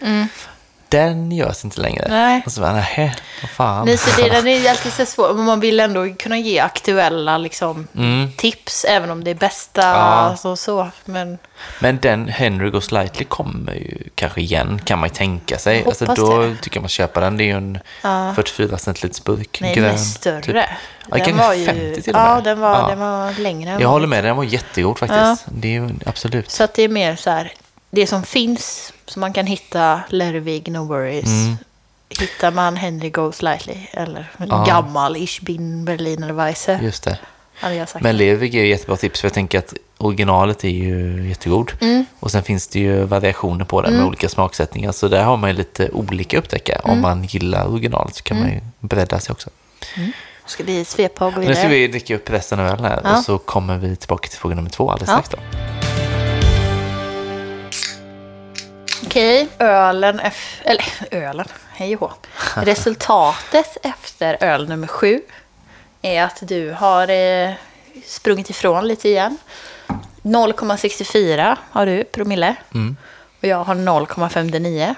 Den 0.89 1.31
görs 1.31 1.63
inte 1.65 1.81
längre. 1.81 2.05
Nej. 2.09 2.41
Och 2.45 2.51
så 2.51 2.61
bara, 2.61 2.73
nej, 2.73 3.15
vad 3.41 3.49
fan. 3.51 3.85
Nej, 3.85 3.97
så 3.97 4.21
det, 4.21 4.29
den 4.29 4.47
är 4.47 4.69
alltid 4.69 4.93
så 4.93 5.05
svår, 5.05 5.33
men 5.33 5.45
man 5.45 5.59
vill 5.59 5.79
ändå 5.79 6.13
kunna 6.19 6.37
ge 6.37 6.59
aktuella 6.59 7.37
liksom, 7.37 7.87
tips, 8.37 8.85
även 8.85 9.11
om 9.11 9.23
det 9.23 9.31
är 9.31 9.35
bästa. 9.35 9.83
Mm. 9.83 9.95
Ja. 9.95 10.01
Alltså, 10.05 10.55
så. 10.55 10.89
Men 11.05 11.37
Men 11.79 11.97
den 12.01 12.27
Henry 12.27 12.69
Goes 12.69 12.91
Lightly 12.91 13.25
kommer 13.25 13.73
ju 13.73 13.97
kanske 14.15 14.41
igen, 14.41 14.81
kan 14.85 14.99
man 14.99 15.09
ju 15.09 15.15
tänka 15.15 15.57
sig. 15.57 15.83
Alltså, 15.85 16.05
då 16.05 16.41
det. 16.41 16.55
tycker 16.61 16.77
jag 16.77 16.81
man 16.83 16.89
köper 16.89 17.21
den. 17.21 17.37
Det 17.37 17.43
är 17.43 17.45
ju 17.45 17.57
en 17.57 17.79
44 18.35 18.77
centiliters 18.77 19.23
burk. 19.23 19.57
nej, 19.61 19.75
den 19.75 19.83
grön, 19.83 19.93
är 19.93 19.97
större. 19.97 20.41
typ. 20.41 20.55
Ja, 21.11 21.17
den 21.25 21.37
var 21.37 21.53
ju, 21.53 21.65
50 21.65 22.01
till 22.01 22.13
och 22.15 22.21
med. 22.21 22.29
Ja, 22.37 22.41
den 22.41 22.59
var, 22.59 22.73
Ja. 22.81 22.87
den 22.89 22.99
var 22.99 23.39
längre. 23.39 23.71
än 23.71 23.79
Jag 23.81 23.89
håller 23.89 24.07
med, 24.07 24.23
den 24.23 24.35
var 24.35 24.43
jättegod 24.43 24.99
faktiskt. 24.99 25.45
Det 25.51 25.67
är 25.67 25.71
ju 25.71 25.89
absolut. 26.05 26.51
Så 26.51 26.63
att 26.63 26.73
det 26.73 26.83
är 26.83 26.89
mer 26.89 27.15
så 27.15 27.29
här, 27.29 27.53
det 27.91 28.07
som 28.07 28.23
finns, 28.23 28.93
som 29.09 29.19
man 29.19 29.33
kan 29.33 29.45
hitta, 29.45 30.01
Lervig, 30.09 30.71
No 30.71 30.77
Worries. 30.77 31.25
Mm. 31.25 31.57
Hittar 32.19 32.51
man 32.51 32.75
Henry 32.75 33.09
Goes 33.09 33.41
Lightly 33.41 33.77
eller 33.91 34.31
Ja. 34.49 34.63
gammal 34.67 35.17
Ich 35.17 35.41
bin 35.41 35.85
Berliner 35.85 36.31
Weisse, 36.33 36.79
Just 36.83 37.03
det. 37.03 37.17
Men 37.99 38.17
Levig 38.17 38.55
är 38.55 38.59
ju 38.61 38.67
jättebra 38.69 38.97
tips 38.97 39.21
för 39.21 39.25
jag 39.27 39.33
tänker 39.33 39.59
att 39.59 39.73
originalet 39.97 40.63
är 40.63 40.69
ju 40.69 41.27
jättegod. 41.29 41.71
Mm. 41.81 42.05
Och 42.19 42.31
sen 42.31 42.43
finns 42.43 42.67
det 42.67 42.79
ju 42.79 43.03
variationer 43.03 43.65
på 43.65 43.81
den 43.81 43.93
med 43.93 44.05
olika 44.05 44.29
smaksättningar. 44.29 44.91
Så 44.91 45.07
där 45.07 45.23
har 45.23 45.37
man 45.37 45.49
ju 45.49 45.55
lite 45.55 45.89
olika 45.91 46.37
upptäcka. 46.37 46.73
Mm. 46.83 46.91
Om 46.91 47.01
man 47.01 47.23
gillar 47.23 47.67
originalet 47.67 48.15
så 48.15 48.23
kan 48.23 48.39
man 48.39 48.49
ju 48.49 48.59
bredda 48.79 49.19
sig 49.19 49.33
också. 49.33 49.49
Ska 50.45 50.63
vi 50.63 50.85
svepa 50.85 51.25
och 51.25 51.33
gå 51.33 51.39
Nu 51.39 51.45
vidare? 51.47 51.59
ska 51.59 51.67
vi 51.67 51.87
dricka 51.87 52.15
upp 52.15 52.29
resten 52.29 52.59
av 52.59 52.65
ölen 52.67 52.85
här 52.85 53.01
Ja. 53.03 53.17
och 53.17 53.23
så 53.23 53.37
kommer 53.37 53.77
vi 53.77 53.95
tillbaka 53.95 54.27
till 54.29 54.39
fråga 54.39 54.55
nummer 54.55 54.69
två 54.69 54.91
alldeles 54.91 55.09
Ja. 55.09 55.21
strax 55.23 55.29
då. 55.29 55.37
Okej, 59.09 59.47
ölen. 59.59 60.21
Eller 60.63 60.85
ölen, 61.11 61.45
hej 61.71 61.97
och. 61.97 62.27
Resultatet 62.55 63.77
efter 63.83 64.43
öl 64.43 64.69
nummer 64.69 64.87
sju 64.87 65.21
är 66.01 66.23
att 66.23 66.37
du 66.41 66.71
har 66.71 67.09
eh, 67.09 67.51
sprungit 68.05 68.49
ifrån 68.49 68.87
lite 68.87 69.09
igen. 69.09 69.37
0,64 70.21 71.57
har 71.71 71.85
du 71.85 72.03
promille. 72.03 72.55
Mm. 72.73 72.97
Och 73.41 73.47
jag 73.47 73.63
har 73.63 73.75
0,59. 73.75 74.95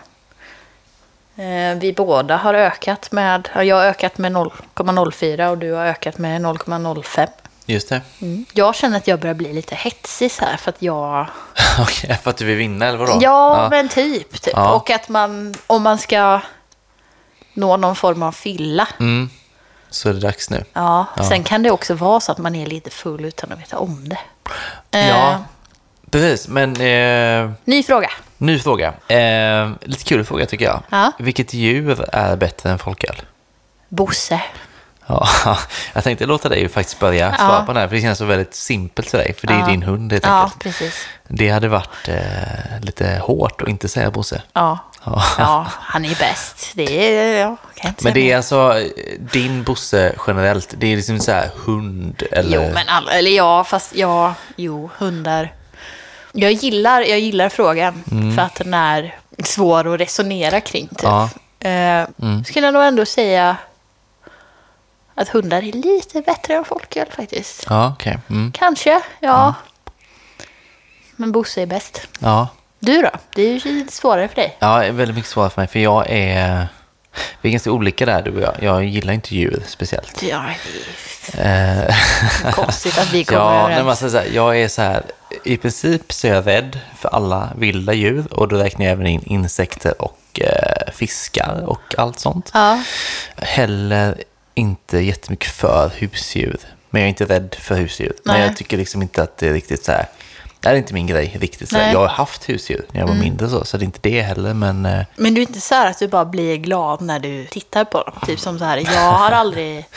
Eh, 1.36 1.80
vi 1.80 1.94
båda 1.94 2.38
har 2.38 2.54
ökat 2.54 3.12
med... 3.12 3.50
ja, 3.56 3.64
Jag 3.64 3.76
har 3.76 3.86
ökat 3.86 4.18
med 4.18 4.32
0,04 4.32 5.50
och 5.50 5.58
du 5.58 5.72
har 5.72 5.86
ökat 5.86 6.18
med 6.18 6.42
0,05. 6.42 7.28
Just 7.72 7.90
det. 7.90 8.02
Mm. 8.22 8.46
Jag 8.54 8.76
känner 8.76 8.98
att 8.98 9.08
jag 9.08 9.20
börjar 9.20 9.36
bli 9.36 9.54
lite 9.54 9.76
hetsig 9.76 10.32
så 10.32 10.46
här 10.46 10.58
för 10.58 10.70
att 10.70 10.82
jag... 10.82 11.28
Okej, 11.80 12.18
för 12.24 12.30
att 12.30 12.38
du 12.38 12.46
vill 12.46 12.58
vinna 12.58 12.86
eller 12.88 12.98
vadå? 12.98 13.18
Ja, 13.22 13.68
men 13.72 13.90
typ. 13.90 14.42
typ. 14.42 14.54
Ja. 14.56 14.74
Och 14.74 14.90
att 14.90 15.10
man, 15.10 15.54
om 15.68 15.84
man 15.84 15.98
ska 15.98 16.42
nå 17.54 17.78
någon 17.78 17.96
form 17.96 18.24
av 18.24 18.32
fylla. 18.32 18.88
Mm. 19.00 19.30
Så 19.90 20.10
är 20.10 20.14
det 20.14 20.20
dags 20.20 20.50
nu. 20.50 20.64
Ja, 20.74 21.06
Ja. 21.18 21.24
sen 21.24 21.44
kan 21.44 21.64
det 21.64 21.72
också 21.72 21.94
vara 21.94 22.20
så 22.20 22.32
att 22.32 22.38
man 22.38 22.56
är 22.56 22.66
lite 22.66 22.90
full 22.90 23.26
utan 23.26 23.52
att 23.52 23.60
veta 23.60 23.78
om 23.78 24.10
det. 24.10 24.20
Eh, 25.00 25.10
Ja, 25.10 25.44
precis. 26.12 26.48
Men 26.48 26.70
eh, 26.82 27.52
Ny 27.66 27.84
fråga. 27.84 28.10
ny 28.38 28.60
fråga. 28.60 28.94
Eh, 29.08 29.70
lite 29.82 30.04
kul 30.04 30.26
fråga 30.26 30.46
tycker 30.46 30.66
jag. 30.66 30.82
Ja. 30.90 31.12
Vilket 31.20 31.54
djur 31.54 32.06
är 32.14 32.36
bättre 32.36 32.70
än 32.70 32.80
folköl? 32.80 33.22
Bosse. 33.90 34.42
Ja, 35.08 35.28
jag 35.94 36.04
tänkte 36.04 36.26
låta 36.26 36.50
dig 36.50 36.60
ju 36.60 36.70
faktiskt 36.70 37.00
börja 37.00 37.36
Ja. 37.40 37.46
svara 37.46 37.62
på 37.66 37.74
den 37.74 37.82
här, 37.82 37.88
för 37.88 37.96
det 37.96 38.02
känns 38.02 38.18
så 38.18 38.26
väldigt 38.26 38.56
simpelt 38.56 39.10
för 39.10 39.18
dig, 39.18 39.34
för 39.34 39.48
det 39.48 39.54
är 39.54 39.60
Ja. 39.60 39.66
din 39.68 39.84
hund 39.84 40.12
helt 40.12 40.26
Ja, 40.26 40.42
enkelt. 40.44 40.60
precis. 40.64 41.06
Det 41.28 41.50
hade 41.50 41.68
varit 41.68 42.08
eh, 42.08 42.80
lite 42.82 43.22
hårt 43.24 43.62
att 43.62 43.68
inte 43.68 43.88
säga 43.88 44.12
Bosse. 44.12 44.42
Ja. 44.54 44.78
Ja. 45.06 45.24
ja, 45.38 45.66
han 45.80 46.06
är 46.06 46.16
bäst. 46.20 46.72
Det 46.76 47.16
är... 47.18 47.40
Ja, 47.40 47.58
Men 48.02 48.14
det 48.14 48.32
är 48.32 48.38
alltså 48.38 48.80
eh, 48.80 48.88
din 49.20 49.64
Bosse 49.64 50.16
generellt, 50.28 50.74
det 50.78 50.88
är 50.88 50.96
liksom 50.96 51.20
så 51.20 51.32
här 51.32 51.50
hund 51.66 52.24
eller... 52.32 52.56
Jo, 52.66 52.72
men 52.74 52.90
alla, 52.90 53.12
eller 53.12 53.32
ja, 53.32 53.64
fast 53.64 53.96
ja, 53.96 54.34
jo, 54.56 54.90
hundar. 54.98 55.54
Jag 56.34 56.52
gillar, 56.52 57.02
jag 57.02 57.20
gillar 57.20 57.50
frågan 57.50 58.04
för 58.36 58.42
att 58.44 58.56
den 58.56 58.74
är 58.74 59.16
svår 59.44 59.94
att 59.94 60.00
resonera 60.00 60.62
kring. 60.62 60.88
Typ. 60.88 61.04
Ja. 61.04 61.30
Eh, 61.70 62.06
Skulle 62.46 62.68
jag 62.68 62.74
nog 62.74 62.84
ändå 62.84 63.06
säga 63.06 63.56
att 65.22 65.30
hundar 65.30 65.58
är 65.58 65.72
lite 65.72 66.22
bättre 66.22 66.54
än 66.56 66.66
folköl 66.66 67.08
faktiskt. 67.16 67.66
Ja, 67.70 67.94
okej. 67.96 68.18
Mm. 68.30 68.52
Kanske, 68.52 69.02
ja. 69.20 69.54
Men 71.16 71.32
Bosse 71.32 71.62
är 71.62 71.66
bäst. 71.66 72.08
Ja. 72.20 72.48
Du 72.80 73.02
då? 73.02 73.10
Det 73.36 73.42
är 73.42 73.66
ju 73.66 73.74
lite 73.80 73.94
svårare 73.94 74.28
för 74.28 74.36
dig. 74.36 74.58
ja, 74.60 74.80
det 74.80 74.86
är 74.86 74.92
väldigt 74.92 75.16
mycket 75.16 75.32
svårare 75.32 75.50
för 75.50 75.62
mig, 75.62 75.68
för 75.68 75.80
jag 75.80 76.06
är... 76.10 76.68
Vi 77.42 77.50
är 77.50 77.52
ganska 77.52 77.72
olika 77.72 78.06
där 78.06 78.22
du 78.22 78.32
och 78.32 78.42
jag. 78.42 78.56
Jag 78.60 78.84
gillar 78.86 79.14
inte 79.14 79.36
djur 79.36 79.64
speciellt. 79.68 80.24
Ja, 80.24 80.44
det 81.34 81.42
Eh, 81.42 81.80
är 82.48 82.52
konstigt 82.52 82.98
att 83.00 83.14
vi 83.14 83.24
kommer 83.26 83.42
ja, 83.42 83.60
överens. 83.60 83.78
men 83.78 83.86
man 83.86 83.96
säger 83.96 84.12
så 84.12 84.18
här, 84.18 84.28
jag 84.36 84.60
är 84.60 84.68
så 84.68 84.82
här, 84.82 85.04
i 85.44 85.58
princip 85.58 86.14
så 86.14 86.28
är 86.28 86.34
jag 86.34 86.48
rädd 86.48 86.80
för 86.98 87.10
alla 87.10 87.50
vilda 87.56 87.94
djur 87.94 88.34
och 88.34 88.48
då 88.48 88.56
räknar 88.56 88.86
jag 88.86 88.92
även 88.94 89.08
in 89.08 89.24
insekter 89.26 90.02
och 90.02 90.40
eh, 90.42 90.92
fiskar 90.94 91.64
och 91.66 91.96
allt 91.98 92.20
sånt. 92.20 92.52
Ja. 92.54 92.84
Heller 93.36 94.24
inte 94.54 94.98
jättemycket 95.00 95.52
för 95.52 95.92
husdjur, 95.96 96.58
men 96.90 97.02
jag 97.02 97.06
är 97.06 97.10
inte 97.10 97.26
rädd 97.26 97.56
för 97.60 97.76
husdjur. 97.76 98.14
Men 98.26 98.36
Nej. 98.38 98.48
jag 98.48 98.58
tycker 98.58 98.78
liksom 98.78 99.02
inte 99.02 99.24
att 99.24 99.38
det 99.38 99.48
är 99.48 99.54
riktigt 99.54 99.86
så 99.86 99.92
här, 99.92 100.06
det 100.60 100.70
är 100.70 100.76
inte 100.76 100.94
min 100.94 101.08
grej 101.08 101.38
riktigt. 101.40 101.70
Så 101.70 101.78
här. 101.78 101.92
Jag 101.94 102.00
har 102.00 102.08
haft 102.08 102.50
husdjur 102.50 102.86
när 102.92 103.00
jag 103.00 103.08
var 103.08 103.16
mindre 103.16 103.50
så, 103.50 103.66
så 103.66 103.78
det 103.78 103.84
är 103.84 103.86
inte 103.86 104.00
det 104.02 104.22
heller, 104.22 104.54
men 104.54 104.86
eh, 104.86 105.06
Men 105.16 105.34
du 105.34 105.42
är 105.42 105.48
inte 105.48 105.62
så 105.62 105.76
här 105.76 105.90
att 105.90 106.00
du 106.00 106.08
bara 106.08 106.26
blir 106.26 106.58
glad 106.58 107.02
när 107.02 107.20
du 107.20 107.46
tittar 107.46 107.84
på 107.86 107.98
dem? 108.04 108.14
Typ 108.28 108.40
som 108.40 108.60
så 108.60 108.66
här, 108.66 108.78
jag 108.78 109.12
har 109.12 109.32
aldrig... 109.32 109.86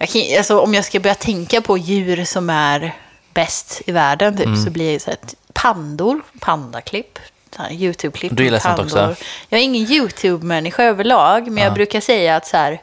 Jag 0.00 0.08
kan, 0.08 0.22
alltså, 0.38 0.60
om 0.60 0.74
jag 0.74 0.84
ska 0.84 1.00
börja 1.00 1.14
tänka 1.14 1.60
på 1.60 1.78
djur 1.78 2.24
som 2.24 2.50
är 2.50 2.94
bäst 3.34 3.82
i 3.86 3.92
världen 3.92 4.36
typ, 4.36 4.46
Mm. 4.46 4.64
så 4.64 4.70
blir 4.70 4.92
det 4.92 5.00
så 5.00 5.10
här, 5.10 5.18
pandor, 5.52 6.20
pandaklipp, 6.40 7.18
här 7.56 7.70
YouTube-klipp. 7.72 8.36
Du 8.36 8.44
gillar 8.44 8.58
sånt 8.58 8.78
också? 8.78 9.16
Jag 9.48 9.60
är 9.60 9.64
ingen 9.64 9.82
YouTube-människa 9.92 10.82
överlag, 10.82 11.48
men 11.50 11.62
jag 11.62 11.70
Ja. 11.70 11.74
brukar 11.74 12.00
säga 12.00 12.36
att 12.36 12.46
så 12.46 12.56
här, 12.56 12.80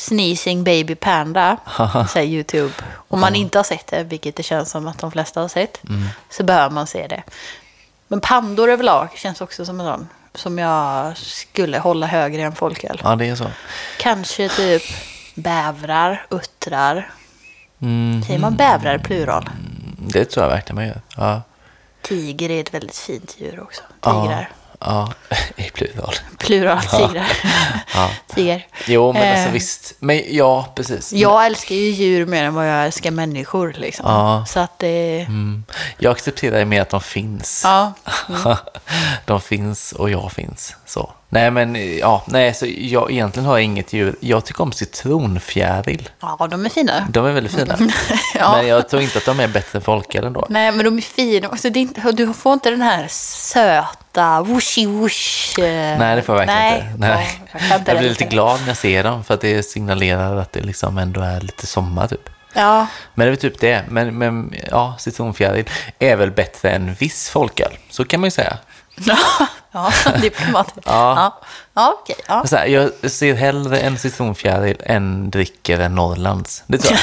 Sneezing 0.00 0.64
Baby 0.64 0.94
Panda, 0.94 1.56
här 2.14 2.22
YouTube. 2.22 2.72
Om 3.08 3.20
man 3.20 3.34
inte 3.34 3.58
har 3.58 3.62
sett 3.64 3.86
det, 3.86 4.02
vilket 4.04 4.36
det 4.36 4.42
känns 4.42 4.70
som 4.70 4.86
att 4.88 4.98
de 4.98 5.10
flesta 5.12 5.40
har 5.40 5.48
sett, 5.48 5.84
Mm. 5.88 6.08
så 6.30 6.42
behöver 6.42 6.70
man 6.70 6.86
se 6.86 7.06
det. 7.06 7.22
Men 8.08 8.20
pandor 8.20 8.70
överlag 8.70 9.08
känns 9.16 9.40
också 9.40 9.64
som 9.66 9.80
en 9.80 9.86
sån 9.86 10.08
som 10.34 10.58
jag 10.58 11.16
skulle 11.16 11.78
hålla 11.78 12.06
högre 12.06 12.42
än 12.42 12.54
folköl. 12.54 13.00
ja 13.04 13.16
det 13.16 13.28
är 13.28 13.34
så. 13.34 13.46
Kanske 13.98 14.48
typ 14.48 14.82
bävrar, 15.34 16.26
uttrar. 16.30 17.10
Mm, 17.82 18.22
Säger 18.22 18.38
man 18.38 18.56
bävrar 18.56 18.98
plural? 18.98 19.50
det 19.98 20.24
tror 20.24 20.44
jag 20.44 20.50
verkligen 20.50 20.74
man 20.76 20.86
gör. 20.86 21.00
Ja, 21.16 21.42
Tiger 22.02 22.50
är 22.50 22.60
ett 22.60 22.74
väldigt 22.74 22.96
fint 22.96 23.36
djur 23.38 23.60
också. 23.60 23.82
Tigrar. 24.00 24.48
Ja 24.80 25.12
i 25.56 25.70
plural. 25.70 26.14
Plural 26.38 26.82
tigrar. 26.82 27.32
Ja. 27.94 28.10
Tiger. 28.34 28.66
Jo, 28.86 29.12
men 29.12 29.30
alltså 29.32 29.46
Eh. 29.48 29.52
visst. 29.52 29.94
Men 29.98 30.22
ja, 30.28 30.72
precis. 30.76 31.12
Jag 31.12 31.46
älskar 31.46 31.74
ju 31.74 31.90
djur 31.90 32.26
mer 32.26 32.44
än 32.44 32.54
vad 32.54 32.68
jag 32.68 32.84
älskar 32.84 33.10
människor. 33.10 33.74
Liksom. 33.78 34.04
Ja. 34.08 34.44
Så 34.48 34.60
att 34.60 34.78
det... 34.78 35.20
Mm. 35.20 35.64
Jag 35.98 36.10
accepterar 36.12 36.58
ju 36.58 36.64
mer 36.64 36.82
att 36.82 36.90
de 36.90 37.00
finns. 37.00 37.60
Ja. 37.64 37.92
de 39.26 39.40
finns 39.40 39.92
och 39.92 40.10
jag 40.10 40.32
finns. 40.32 40.76
Så. 40.86 41.12
Nej, 41.32 41.50
men 41.50 41.96
ja, 41.98 42.22
nej, 42.26 42.54
så 42.54 42.66
jag, 42.78 43.10
egentligen 43.10 43.46
har 43.46 43.56
jag 43.56 43.64
inget 43.64 43.92
djur. 43.92 44.16
Jag 44.20 44.44
tycker 44.44 44.62
om 44.62 44.72
citronfjäril. 44.72 46.08
ja, 46.20 46.48
de 46.50 46.66
är 46.66 46.68
fina. 46.70 47.06
De 47.10 47.26
är 47.26 47.32
väldigt 47.32 47.54
fina. 47.54 47.76
Ja. 48.34 48.56
Men 48.56 48.66
jag 48.66 48.88
tror 48.88 49.02
inte 49.02 49.18
att 49.18 49.24
de 49.24 49.40
är 49.40 49.48
bättre 49.48 49.78
än 49.78 49.82
folköl 49.82 50.24
ändå. 50.24 50.46
Nej, 50.48 50.72
men 50.72 50.84
de 50.84 50.96
är 50.96 51.02
fina. 51.02 51.48
Alltså, 51.48 51.70
det 51.70 51.78
är 51.78 51.80
inte, 51.80 52.12
du 52.12 52.32
får 52.32 52.52
inte 52.52 52.70
den 52.70 52.82
här 52.82 53.06
söta 53.08 54.42
whooshy 54.42 54.86
whoosh. 54.86 55.60
eh, 55.60 55.98
Nej, 55.98 56.16
det 56.16 56.22
får 56.22 56.34
jag 56.40 56.46
verkligen 56.46 56.60
nej, 56.60 56.88
inte. 56.94 56.98
Nej. 57.08 57.40
ja, 57.52 57.58
jag 57.70 57.88
Jag 57.88 57.98
blir 57.98 58.08
lite 58.08 58.24
glad 58.24 58.60
när 58.60 58.68
jag 58.68 58.76
ser 58.76 59.04
dem 59.04 59.24
för 59.24 59.34
att 59.34 59.40
det 59.40 59.62
signalerar 59.62 60.36
att 60.36 60.52
det 60.52 60.60
liksom 60.60 60.98
ändå 60.98 61.20
är 61.20 61.40
lite 61.40 61.66
sommar 61.66 62.06
typ. 62.08 62.30
Ja, 62.54 62.86
Men 63.14 63.26
det 63.26 63.32
är 63.32 63.36
typ 63.36 63.60
det. 63.60 63.84
Men, 63.88 64.18
men 64.18 64.54
ja, 64.70 64.94
citronfjäril 64.98 65.68
är 65.98 66.16
väl 66.16 66.30
bättre 66.30 66.70
än 66.70 66.94
viss 66.94 67.28
folköl. 67.30 67.72
Så 67.90 68.04
kan 68.04 68.20
man 68.20 68.26
ju 68.26 68.30
säga. 68.30 68.58
ja 70.06 70.12
diplomatiskt. 70.22 70.80
Ja. 70.86 71.14
Ja, 71.16 71.38
ja 71.74 71.94
okej. 72.02 72.16
ja. 72.28 72.46
Så 72.46 72.56
här, 72.56 72.66
jag 72.66 73.10
ser 73.10 73.34
hellre 73.34 73.78
en 73.80 73.98
citronfjäril 73.98 74.76
än 74.80 75.30
dricker 75.30 75.80
en 75.80 75.94
Norrlands. 75.94 76.62
Det 76.66 76.78
tror 76.78 76.92
jag. 76.92 77.00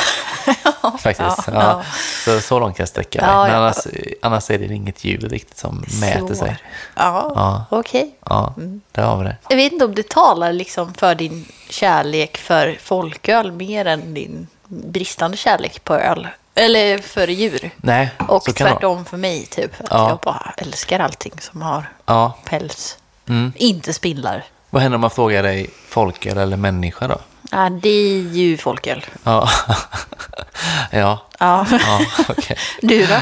Faktiskt. 0.99 1.47
ja. 1.53 1.81
Så, 2.25 2.39
så 2.41 2.59
långt 2.59 2.77
kan 2.77 2.81
jag 2.83 2.89
sträcka 2.89 3.21
mig. 3.21 3.51
Men 3.51 3.55
annars, 3.61 3.77
annars 4.21 4.49
är 4.49 4.57
det 4.59 4.65
inget 4.73 5.03
djur 5.03 5.29
riktigt 5.29 5.57
som 5.57 5.85
mäter 6.01 6.27
Så. 6.27 6.35
sig. 6.35 6.57
Ja, 6.95 7.31
Ja. 7.35 7.65
okej. 7.69 8.15
Ja, 8.25 8.53
där 8.91 9.03
har 9.03 9.17
vi 9.17 9.23
det. 9.23 9.37
Jag 9.49 9.57
vet 9.57 9.71
inte 9.73 9.85
om 9.85 9.95
det 9.95 10.09
talar 10.09 10.53
liksom 10.53 10.93
för 10.93 11.15
din 11.15 11.45
kärlek 11.69 12.37
för 12.37 12.77
folköl 12.83 13.51
mer 13.51 13.85
än 13.85 14.13
din 14.13 14.47
bristande 14.67 15.37
kärlek 15.37 15.83
på 15.83 15.95
öl. 15.95 16.27
Eller 16.57 16.97
för 16.97 17.27
djur. 17.27 17.69
Nej, 17.77 18.09
Och 18.27 18.43
så 18.43 18.53
kan 18.53 18.65
det 18.67 18.73
tvärtom 18.73 19.05
för 19.05 19.17
mig, 19.17 19.45
typ. 19.45 19.71
Att 19.81 19.87
Ja. 19.89 20.09
jag 20.09 20.19
bara 20.19 20.53
älskar 20.57 20.99
allting 20.99 21.33
som 21.39 21.61
har 21.61 21.85
Ja. 22.05 22.37
päls. 22.45 22.97
Mm. 23.29 23.53
Inte 23.55 23.93
spindlar. 23.93 24.43
Vad 24.69 24.81
händer 24.81 24.95
om 24.95 25.01
man 25.01 25.09
frågar 25.09 25.43
dig 25.43 25.69
folköl 25.87 26.37
eller 26.37 26.57
människa 26.57 27.07
då? 27.07 27.17
Ja, 27.51 27.69
det 27.81 27.89
är 27.89 28.21
ju 28.21 28.57
folköl. 28.57 29.05
Ja, 29.23 29.49
ja, 30.91 31.19
Ja. 31.39 31.65
ja 31.71 31.99
okej. 32.29 32.57
Du 32.81 33.05
då? 33.05 33.15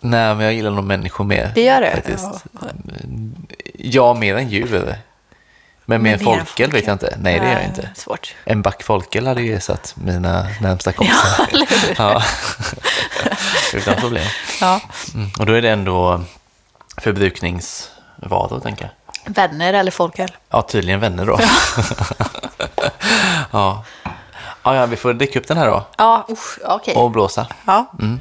Nej, 0.00 0.34
men 0.34 0.40
jag 0.40 0.54
gillar 0.54 0.70
nog 0.70 0.84
människor 0.84 1.24
mer. 1.24 1.52
Det 1.54 1.62
gör 1.64 1.80
du? 1.80 1.90
Faktiskt. 1.90 2.44
Ja, 3.78 4.14
mer 4.14 4.36
än 4.36 4.48
djur. 4.48 4.94
Men 5.88 6.02
mer 6.02 6.12
än 6.12 6.18
folköl 6.20 6.72
vet 6.72 6.86
jag 6.86 6.94
inte. 6.94 7.16
Nej, 7.20 7.40
det 7.40 7.46
gör 7.46 7.52
jag 7.52 7.58
Nej, 7.58 7.66
inte. 7.68 7.90
Svårt. 7.94 8.34
En 8.44 8.62
back 8.62 8.82
folköl 8.82 9.26
hade 9.26 9.42
ju 9.42 9.54
ersatt 9.56 9.94
mina 9.96 10.46
närmsta 10.60 10.92
kompisar. 10.92 11.46
eller 11.52 11.66
hur? 11.66 11.94
Ja, 11.98 12.22
utan 13.74 13.94
problem. 13.96 14.26
Ja. 14.60 14.80
Mm. 15.14 15.30
Och 15.38 15.46
då 15.46 15.52
är 15.52 15.62
det 15.62 15.70
ändå 15.70 16.20
förbrukningsvaror, 16.96 18.60
tänker 18.60 18.84
jag. 19.24 19.32
Vänner 19.34 19.72
eller 19.74 19.90
folköl? 19.90 20.36
Ja, 20.50 20.62
tydligen 20.62 21.00
vänner 21.00 21.26
då. 21.26 21.38
ja. 23.50 23.84
Ja, 24.62 24.74
ja, 24.74 24.86
vi 24.86 24.96
får 24.96 25.12
dricka 25.12 25.38
upp 25.38 25.48
den 25.48 25.56
här 25.56 25.66
då 25.66 25.86
Ja, 25.98 26.26
usch, 26.30 26.58
okej. 26.64 26.94
och 26.94 27.10
blåsa. 27.10 27.46
Ja. 27.66 27.92
Mm. 28.00 28.20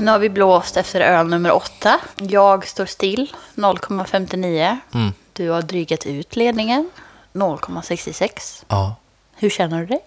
Nu 0.00 0.10
har 0.10 0.18
vi 0.18 0.28
blåst 0.28 0.76
efter 0.76 1.00
öl 1.00 1.26
nummer 1.26 1.52
åtta. 1.52 2.00
Jag 2.16 2.66
står 2.66 2.86
still, 2.86 3.32
0,59. 3.54 4.76
Mm. 4.94 5.12
Du 5.32 5.50
har 5.50 5.62
drygat 5.62 6.06
ut 6.06 6.36
ledningen, 6.36 6.90
0,66. 7.32 8.64
Ja. 8.68 8.96
Hur 9.36 9.50
känner 9.50 9.80
du 9.80 9.86
dig? 9.86 10.00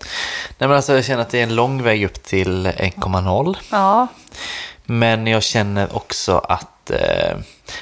Nej, 0.57 0.67
men 0.67 0.71
alltså, 0.71 0.93
jag 0.95 1.05
känner 1.05 1.21
att 1.21 1.29
det 1.29 1.39
är 1.39 1.43
en 1.43 1.55
lång 1.55 1.83
väg 1.83 2.05
upp 2.05 2.23
till 2.23 2.67
1,0. 2.67 3.57
Ja, 3.71 4.07
Men 4.85 5.27
jag 5.27 5.43
känner 5.43 5.95
också 5.95 6.37
att... 6.37 6.91
Eh, 6.91 7.37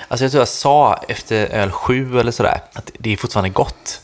alltså 0.07 0.25
jag 0.25 0.31
tror 0.31 0.41
jag 0.41 0.47
sa 0.47 1.03
efter 1.07 1.45
öl 1.47 1.71
7 1.71 2.19
eller 2.19 2.31
sådär 2.31 2.61
att 2.73 2.91
det 2.99 3.13
är 3.13 3.17
fortfarande 3.17 3.49
gott. 3.49 4.01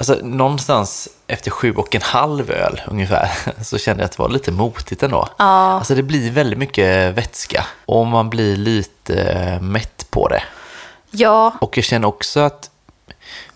Alltså 0.00 0.18
någonstans 0.22 1.08
efter 1.26 1.50
sju 1.50 1.74
och 1.74 1.94
en 1.94 2.02
halv 2.02 2.50
öl 2.50 2.80
ungefär 2.86 3.30
så 3.64 3.78
kände 3.78 4.02
jag 4.02 4.04
att 4.06 4.12
det 4.16 4.22
var 4.22 4.28
lite 4.28 4.52
motigt 4.52 5.02
ändå. 5.02 5.28
Ja. 5.38 5.44
Alltså 5.44 5.94
det 5.94 6.02
blir 6.02 6.30
väldigt 6.30 6.58
mycket 6.58 7.14
vätska 7.14 7.66
och 7.86 8.06
man 8.06 8.30
blir 8.30 8.56
lite 8.56 9.22
eh, 9.22 9.60
mätt 9.60 10.06
på 10.10 10.28
det. 10.28 10.42
ja, 11.10 11.54
Och 11.60 11.76
jag 11.78 11.84
känner 11.84 12.08
också 12.08 12.40
att 12.40 12.70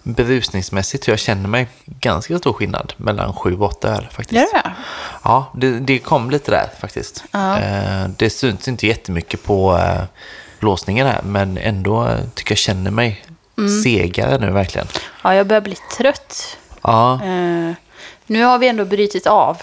berusningsmässigt 0.02 1.04
så 1.04 1.10
jag 1.10 1.18
känner 1.18 1.48
mig 1.48 1.68
ganska 1.86 2.38
stor 2.38 2.52
skillnad 2.52 2.92
mellan 2.96 3.32
sju 3.32 3.56
och 3.56 3.66
åtta 3.66 3.88
öl 3.88 4.08
faktiskt. 4.10 4.52
gör 4.52 4.62
det? 4.62 4.72
Ja, 5.24 5.52
det, 5.54 5.80
det 5.80 5.98
kom 5.98 6.30
lite 6.30 6.50
där 6.50 6.70
faktiskt. 6.80 7.24
Ja. 7.30 7.58
Eh, 7.58 8.08
det 8.16 8.30
syns 8.30 8.68
inte 8.68 8.86
jättemycket 8.86 9.42
på 9.44 9.76
eh, 9.78 10.02
blåsningen 10.60 11.06
här, 11.06 11.20
men 11.22 11.58
ändå 11.58 12.16
tycker 12.34 12.52
jag 12.52 12.58
känner 12.58 12.90
mig 12.90 13.24
Mm. 13.58 13.82
segare 13.82 14.38
nu 14.38 14.50
verkligen. 14.50 14.86
Ja, 15.22 15.34
jag 15.34 15.46
börjar 15.46 15.60
bli 15.60 15.76
trött. 15.96 16.56
Ja, 16.82 17.20
Eh, 17.24 17.72
nu 18.26 18.44
har 18.44 18.58
vi 18.58 18.68
ändå 18.68 18.84
brutit 18.84 19.26
av 19.26 19.62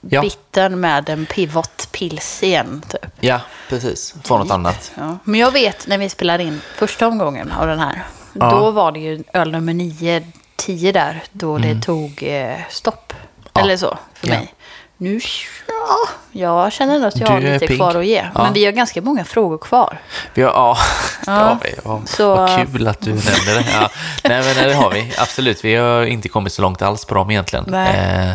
ja, 0.00 0.20
bitten 0.20 0.80
med 0.80 1.08
en 1.08 1.26
pivot 1.26 1.88
pils 1.92 2.42
igen. 2.42 2.82
Typ. 2.88 3.10
ja 3.20 3.40
precis. 3.68 4.14
Få 4.24 4.38
något 4.38 4.50
annat. 4.50 4.92
Ja. 4.94 5.18
Men 5.24 5.40
jag 5.40 5.50
vet 5.50 5.86
när 5.86 5.98
vi 5.98 6.08
spelade 6.08 6.42
in 6.44 6.60
första 6.76 7.06
omgången 7.06 7.52
av 7.52 7.66
den 7.66 7.78
här. 7.78 8.02
Ja. 8.32 8.50
Då 8.50 8.70
var 8.70 8.92
det 8.92 9.00
ju 9.00 9.22
öl 9.32 9.50
nummer 9.52 9.74
9, 9.74 10.26
10 10.56 10.92
där. 10.92 11.22
Då 11.32 11.58
det 11.58 11.80
tog 11.82 12.22
eh, 12.22 12.56
stopp. 12.70 13.12
Mm. 13.12 13.48
Ja. 13.52 13.60
Eller 13.60 13.76
så 13.76 13.98
för 14.14 14.28
mig. 14.28 14.54
Nu, 14.96 15.20
ja, 15.68 16.08
jag 16.32 16.72
känner 16.72 16.94
ändå 16.94 17.06
att 17.08 17.16
jag 17.20 17.28
Du 17.28 17.32
har 17.32 17.40
lite 17.40 17.66
pigg. 17.66 17.76
kvar 17.78 17.94
att 17.94 18.06
ge. 18.06 18.28
Ja. 18.34 18.42
Men 18.42 18.52
vi 18.52 18.64
har 18.64 18.72
ganska 18.72 19.00
många 19.02 19.24
frågor 19.24 19.58
kvar. 19.58 19.98
Vi 20.34 20.42
har, 20.42 20.50
ja, 20.52 20.76
det 21.24 21.30
Ja. 21.30 21.32
har 21.38 21.58
vi. 21.62 21.74
Ja. 21.84 22.00
Så- 22.06 22.34
Vad 22.36 22.56
kul 22.72 22.88
att 22.88 23.00
du 23.00 23.10
nämnde 23.10 23.54
det. 23.54 23.64
Ja. 23.72 23.90
Nej, 24.24 24.42
men 24.44 24.56
nej, 24.56 24.66
det 24.68 24.74
har 24.74 24.90
vi. 24.90 25.12
Absolut. 25.18 25.64
Vi 25.64 25.74
har 25.74 26.02
inte 26.02 26.28
kommit 26.28 26.52
så 26.52 26.62
långt 26.62 26.82
alls 26.82 27.04
på 27.04 27.14
dem 27.14 27.30
egentligen. 27.30 27.74
Eh, 27.74 28.34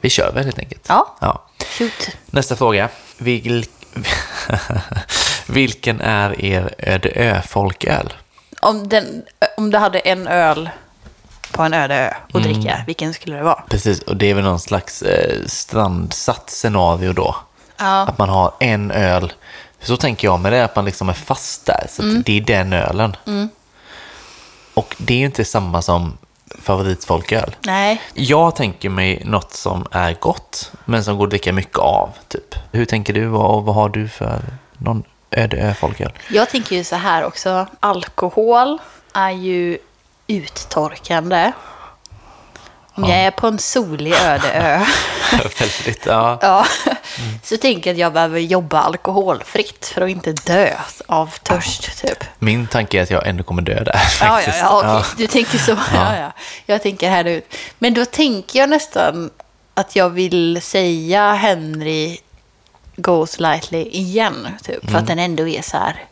vi 0.00 0.10
kör 0.10 0.32
väl 0.32 0.44
helt 0.44 0.58
enkelt. 0.58 0.84
Ja, 0.88 1.16
Ja. 1.20 1.42
shoot. 1.78 2.08
Nästa 2.26 2.56
fråga. 2.56 2.88
Vil... 3.18 3.66
Vilken 5.46 6.00
är 6.00 6.44
er 6.44 6.74
öde 6.78 7.08
ö-folköl? 7.14 8.12
Om, 8.60 8.88
den, 8.88 9.22
om 9.56 9.70
du 9.70 9.78
hade 9.78 9.98
en 9.98 10.28
öl 10.28 10.70
på 11.52 11.62
en 11.62 11.74
öde 11.74 11.94
ö 11.94 12.14
och 12.32 12.40
Mm. 12.40 12.52
dricka, 12.52 12.84
vilken 12.86 13.14
skulle 13.14 13.36
det 13.36 13.42
vara? 13.42 13.62
Precis, 13.68 14.00
och 14.02 14.16
det 14.16 14.30
är 14.30 14.34
väl 14.34 14.44
någon 14.44 14.60
slags 14.60 15.02
eh, 15.02 15.44
strandsatt 15.46 16.50
scenario 16.50 17.12
då. 17.12 17.36
Ja. 17.78 18.02
Att 18.02 18.18
man 18.18 18.28
har 18.28 18.52
en 18.60 18.90
öl. 18.90 19.32
För 19.78 19.86
så 19.86 19.96
tänker 19.96 20.28
jag 20.28 20.40
med 20.40 20.52
det, 20.52 20.64
att 20.64 20.76
man 20.76 20.84
liksom 20.84 21.08
är 21.08 21.12
fast 21.12 21.66
där. 21.66 21.86
Så 21.88 22.02
att 22.18 22.24
det 22.26 22.36
är 22.36 22.40
den 22.40 22.72
ölen. 22.72 23.16
Och 24.74 24.96
det 24.98 25.14
är 25.14 25.18
ju 25.18 25.24
inte 25.24 25.44
samma 25.44 25.82
som 25.82 26.18
favoritfolköl. 26.62 27.56
Nej. 27.60 28.00
Jag 28.14 28.56
tänker 28.56 28.88
mig 28.88 29.22
något 29.24 29.52
som 29.54 29.86
är 29.90 30.16
gott, 30.20 30.72
men 30.84 31.04
som 31.04 31.16
går 31.18 31.24
att 31.24 31.30
dricka 31.30 31.52
mycket 31.52 31.78
av. 31.78 32.10
Typ. 32.28 32.54
Hur 32.72 32.84
tänker 32.84 33.12
du 33.12 33.28
och 33.28 33.64
vad 33.64 33.74
har 33.74 33.88
du 33.88 34.08
för 34.08 34.40
någon 34.78 35.02
öde 35.30 35.56
ö 35.56 35.74
folköl? 35.74 36.12
Jag 36.28 36.50
tänker 36.50 36.76
ju 36.76 36.84
så 36.84 36.96
här 36.96 37.24
också. 37.24 37.66
Alkohol 37.80 38.78
är 39.14 39.30
ju 39.30 39.78
uttorkande. 40.30 41.52
Om 42.94 43.04
jag 43.04 43.18
är 43.18 43.30
på 43.30 43.46
en 43.46 43.58
solig 43.58 44.12
öde 44.14 44.52
ö 44.52 44.84
Väldigt, 45.58 46.06
ja. 46.06 46.38
ja, 46.42 46.66
så 47.42 47.56
tänker 47.56 47.90
jag 47.90 47.94
att 47.94 48.00
jag 48.00 48.12
behöver 48.12 48.40
jobba 48.40 48.80
alkoholfritt 48.80 49.86
för 49.94 50.00
att 50.02 50.10
inte 50.10 50.32
dö 50.32 50.74
av 51.06 51.26
törst 51.42 52.00
typ. 52.00 52.24
Min 52.38 52.66
tanke 52.66 52.98
är 52.98 53.02
att 53.02 53.10
jag 53.10 53.26
ändå 53.26 53.42
kommer 53.44 53.62
dö 53.62 53.84
där. 53.84 53.94
Ja, 53.94 54.00
ja, 54.20 54.30
faktiskt. 54.36 54.58
ja, 54.58 54.98
okej. 55.00 55.10
Du 55.16 55.26
tänker 55.26 55.58
så. 55.58 55.70
Ja. 55.94 56.16
Ja, 56.16 56.32
Jag 56.66 56.82
tänker 56.82 57.10
här 57.10 57.24
ut. 57.24 57.54
Men 57.78 57.94
då 57.94 58.04
tänker 58.04 58.58
jag 58.58 58.68
nästan 58.70 59.30
att 59.74 59.96
jag 59.96 60.10
vill 60.10 60.62
säga 60.62 61.32
Henry 61.32 62.18
Goes 62.96 63.40
Lightly 63.40 63.82
igen. 63.82 64.48
Typ, 64.62 64.90
För 64.90 64.98
att 64.98 65.06
den 65.06 65.18
ändå 65.18 65.48
är 65.48 65.62
så 65.62 65.76
här 65.76 66.04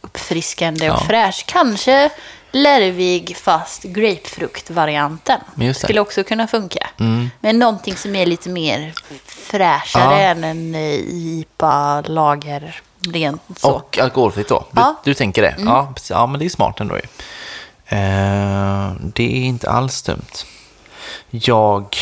uppfriskande 0.00 0.90
och 0.90 0.96
Mm. 1.02 1.16
Ja. 1.16 1.28
fräsch. 1.30 1.44
Kanske 1.46 2.10
lärvig 2.54 3.36
fast 3.36 3.82
grapefruktvarianten. 3.82 5.40
Skulle 5.74 6.00
också 6.00 6.24
kunna 6.24 6.46
funka. 6.46 6.90
Mm. 7.00 7.30
Men 7.40 7.58
någonting 7.58 7.96
som 7.96 8.16
är 8.16 8.26
lite 8.26 8.48
mer 8.48 8.92
fräschare 9.26 10.22
Ja. 10.22 10.28
än 10.28 10.44
en 10.44 10.74
eh, 10.74 10.94
IPA, 11.08 12.00
lager, 12.00 12.80
rent 13.00 13.42
så. 13.56 13.70
Och 13.70 13.98
alkoholfritt 13.98 14.48
då? 14.48 14.64
Du, 14.72 14.80
Ja. 14.80 14.86
Mm. 14.86 14.94
du 15.04 15.14
tänker 15.14 15.42
det? 15.42 15.54
Ja, 15.58 15.92
precis. 15.94 16.10
ja, 16.10 16.26
men 16.26 16.38
det 16.40 16.44
är 16.46 16.50
smart 16.50 16.80
ändå 16.80 16.96
ju. 16.96 17.02
Eh, 17.86 18.92
det 19.14 19.24
är 19.24 19.44
inte 19.44 19.70
alls 19.70 20.02
dumt. 20.02 20.32
Jag 21.30 21.96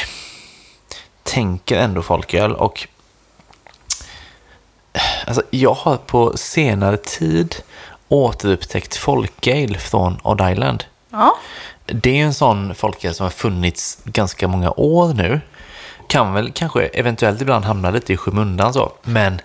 tänker 1.22 1.76
ändå 1.78 2.03
folköl 2.03 2.55
och 2.55 2.86
alltså, 5.26 5.42
jag 5.50 5.74
har 5.74 5.96
på 5.96 6.36
senare 6.36 6.96
tid 6.96 7.57
återupptäckt 8.12 8.96
folkale 8.96 9.78
från 9.78 10.18
Odd 10.22 10.50
Island. 10.52 10.84
Ja. 11.10 11.36
Det 11.86 12.20
är 12.20 12.24
en 12.24 12.34
sån 12.34 12.74
folköl 12.74 13.14
som 13.14 13.24
har 13.24 13.30
funnits 13.30 13.98
ganska 14.04 14.48
många 14.48 14.70
år 14.70 15.14
nu. 15.14 15.40
Kan 16.08 16.32
väl 16.32 16.52
kanske 16.52 16.86
eventuellt 16.86 17.40
ibland 17.40 17.64
hamna 17.64 17.90
lite 17.90 18.12
i 18.12 18.16
skymundan 18.16 18.72
så. 18.74 18.92
Men 19.02 19.40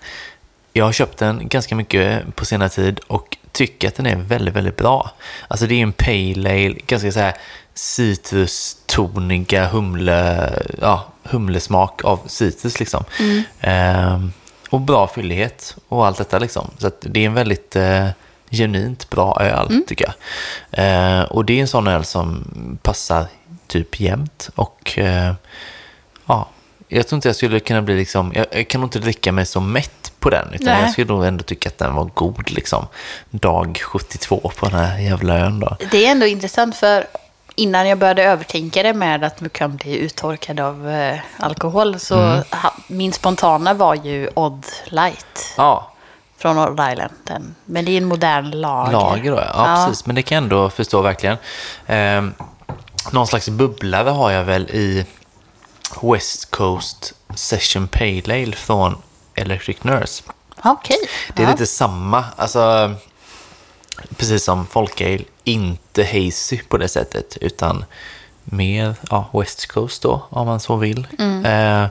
jag 0.72 0.84
har 0.84 0.92
köpt 0.92 1.18
den 1.18 1.48
ganska 1.48 1.74
mycket 1.74 2.36
på 2.36 2.44
senare 2.44 2.68
tid 2.68 3.00
och 3.06 3.36
tycker 3.52 3.88
att 3.88 3.94
den 3.94 4.06
är 4.06 4.16
väldigt, 4.16 4.54
väldigt 4.54 4.76
bra. 4.76 5.10
Alltså 5.48 5.66
det 5.66 5.74
är 5.74 5.82
en 5.82 5.92
pale 5.92 6.50
ale, 6.50 6.76
ganska 6.86 7.12
så 7.12 7.18
här 7.18 7.34
citrustoniga 7.74 9.66
humle, 9.66 10.52
ja, 10.80 11.06
humlesmak 11.22 12.04
av 12.04 12.20
citrus 12.26 12.78
liksom. 12.78 13.04
Ehm, 13.60 14.32
och 14.70 14.80
bra 14.80 15.08
fyllighet 15.08 15.76
och 15.88 16.06
allt 16.06 16.18
detta 16.18 16.38
liksom. 16.38 16.70
Så 16.78 16.86
att 16.86 17.00
det 17.00 17.20
är 17.20 17.26
en 17.26 17.34
väldigt 17.34 17.76
eh, 17.76 18.08
genuint 18.50 19.10
bra 19.10 19.38
öl 19.40 19.82
tycker 19.86 20.04
jag. 20.04 20.14
Eh, 20.84 21.22
och 21.22 21.44
det 21.44 21.52
är 21.52 21.60
en 21.60 21.68
sån 21.68 21.86
öl 21.86 22.04
som 22.04 22.44
passar 22.82 23.26
typ 23.66 24.00
jämt 24.00 24.50
och 24.54 24.98
eh, 24.98 25.32
ja, 26.26 26.48
jag 26.88 27.08
tror 27.08 27.16
inte 27.16 27.28
jag 27.28 27.36
skulle 27.36 27.60
kunna 27.60 27.82
bli 27.82 27.96
liksom, 27.96 28.32
jag, 28.34 28.46
jag 28.52 28.68
kan 28.68 28.80
nog 28.80 28.86
inte 28.88 28.98
dricka 28.98 29.32
mig 29.32 29.46
så 29.46 29.60
mätt 29.60 30.12
på 30.18 30.30
den, 30.30 30.48
utan 30.52 30.66
Nej. 30.66 30.82
jag 30.82 30.90
skulle 30.92 31.06
nog 31.12 31.24
ändå 31.24 31.44
tycka 31.44 31.68
att 31.68 31.78
den 31.78 31.94
var 31.94 32.04
god 32.14 32.50
liksom. 32.50 32.86
Dag 33.30 33.80
72 33.84 34.50
på 34.56 34.66
den 34.68 34.78
här 34.78 34.98
jävla 34.98 35.38
ön 35.38 35.60
då. 35.60 35.76
Det 35.90 36.06
är 36.06 36.10
ändå 36.10 36.26
intressant 36.26 36.76
för 36.76 37.06
innan 37.54 37.88
jag 37.88 37.98
började 37.98 38.22
övertänka 38.24 38.82
det 38.82 38.92
med 38.94 39.24
att 39.24 39.40
man 39.40 39.50
kan 39.50 39.76
bli 39.76 39.96
uttorkad 39.98 40.60
av 40.60 40.88
eh, 40.90 41.18
alkohol 41.36 41.98
så 41.98 42.18
Mm. 42.18 42.42
ha, 42.50 42.74
min 42.88 43.12
spontana 43.12 43.74
var 43.74 43.94
ju 43.94 44.30
Odd 44.34 44.66
Light 44.84 45.54
Ja, 45.56 45.92
från 46.38 46.58
Odd 46.58 46.92
Island. 46.92 47.12
Den. 47.24 47.54
Men 47.64 47.84
det 47.84 47.92
är 47.92 47.96
en 47.96 48.04
modern 48.04 48.50
lager. 48.50 48.92
lager 48.92 49.32
ja, 49.32 49.50
ja. 49.54 49.84
precis. 49.86 50.06
Men 50.06 50.16
det 50.16 50.22
kan 50.22 50.36
jag 50.36 50.42
ändå 50.42 50.70
förstå 50.70 51.02
verkligen. 51.02 51.36
Eh, 51.86 52.24
någon 53.12 53.26
slags 53.26 53.48
bubblare 53.48 54.10
har 54.10 54.30
jag 54.30 54.44
väl 54.44 54.70
i 54.70 55.06
West 56.02 56.50
Coast 56.50 57.14
Session 57.34 57.88
Pale 57.88 58.42
Ale 58.42 58.52
från 58.52 58.96
Electric 59.34 59.84
Nurse. 59.84 60.22
Okej. 60.64 60.98
Det 61.34 61.42
är 61.42 61.46
ja. 61.46 61.52
lite 61.52 61.66
samma, 61.66 62.24
alltså 62.36 62.94
precis 64.16 64.44
som 64.44 64.66
folkale, 64.66 65.24
inte 65.44 66.04
hazy 66.04 66.58
på 66.68 66.76
det 66.76 66.88
sättet, 66.88 67.36
utan 67.40 67.84
mer 68.44 68.94
ja, 69.10 69.30
West 69.32 69.66
Coast 69.66 70.02
då, 70.02 70.26
om 70.30 70.46
man 70.46 70.60
så 70.60 70.76
vill. 70.76 71.06
Eh, 71.44 71.86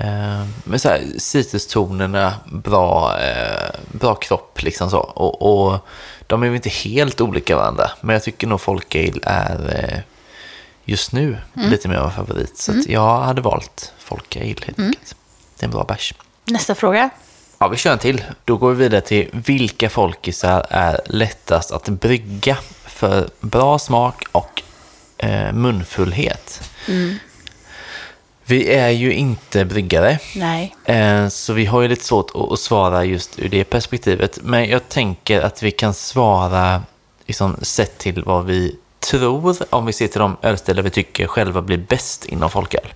eh, 0.00 0.46
men 0.64 0.78
så 0.78 0.88
här, 0.88 1.02
citrustonerna, 1.18 2.34
bra, 2.52 3.18
eh, 3.20 3.70
bra 3.92 4.14
kropp 4.14 4.62
liksom 4.62 4.90
så. 4.90 4.98
Och, 4.98 5.42
och 5.42 5.78
de 6.26 6.42
är 6.42 6.46
väl 6.46 6.56
inte 6.56 6.68
helt 6.68 7.20
olika 7.20 7.56
varandra, 7.56 7.90
men 8.00 8.14
jag 8.14 8.22
tycker 8.22 8.46
nog 8.46 8.60
folkale 8.60 9.20
är 9.22 9.84
eh, 9.84 9.98
just 10.84 11.12
nu 11.12 11.38
lite 11.54 11.88
mer 11.88 11.96
av 11.96 12.04
en 12.04 12.12
favorit. 12.12 12.58
Så 12.58 12.72
att 12.72 12.88
jag 12.88 13.20
hade 13.20 13.40
valt 13.40 13.92
folkale 13.98 14.46
helt 14.46 14.78
enkelt. 14.78 15.16
Det 15.56 15.64
är 15.64 15.68
en 15.68 15.70
bra 15.70 15.84
bärs. 15.84 16.14
Nästa 16.44 16.74
fråga. 16.74 17.10
Ja, 17.58 17.68
vi 17.68 17.76
kör 17.76 17.92
en 17.92 17.98
till. 17.98 18.24
Då 18.44 18.56
går 18.56 18.70
vi 18.70 18.82
vidare 18.82 19.00
till 19.00 19.28
vilka 19.32 19.90
folkisar 19.90 20.66
är 20.70 21.00
lättast 21.06 21.72
att 21.72 21.88
brygga 21.88 22.58
för 22.86 23.30
bra 23.40 23.78
smak 23.78 24.24
och 24.32 24.62
eh, 25.18 25.52
munfullhet. 25.52 26.70
Vi 28.50 28.72
är 28.72 28.88
ju 28.88 29.12
inte 29.12 29.64
bryggare, 29.64 30.18
Nej. 30.36 30.74
eh, 30.84 31.28
så 31.28 31.52
vi 31.52 31.66
har 31.66 31.82
ju 31.82 31.88
lite 31.88 32.04
svårt 32.04 32.52
att, 32.52 32.58
svara 32.58 33.04
just 33.04 33.38
ur 33.38 33.48
det 33.48 33.64
perspektivet. 33.64 34.38
Men 34.42 34.68
jag 34.68 34.88
tänker 34.88 35.40
att 35.40 35.62
vi 35.62 35.70
kan 35.70 35.94
svara 35.94 36.82
liksom, 37.26 37.56
sett 37.62 37.98
till 37.98 38.22
vad 38.24 38.44
vi 38.46 38.76
tror, 39.00 39.56
om 39.70 39.86
vi 39.86 39.92
ser 39.92 40.08
till 40.08 40.20
de 40.20 40.36
ölställen 40.42 40.84
vi 40.84 40.90
tycker 40.90 41.26
själva 41.26 41.62
blir 41.62 41.78
bäst 41.78 42.24
inom 42.24 42.50
folköl. 42.50 42.92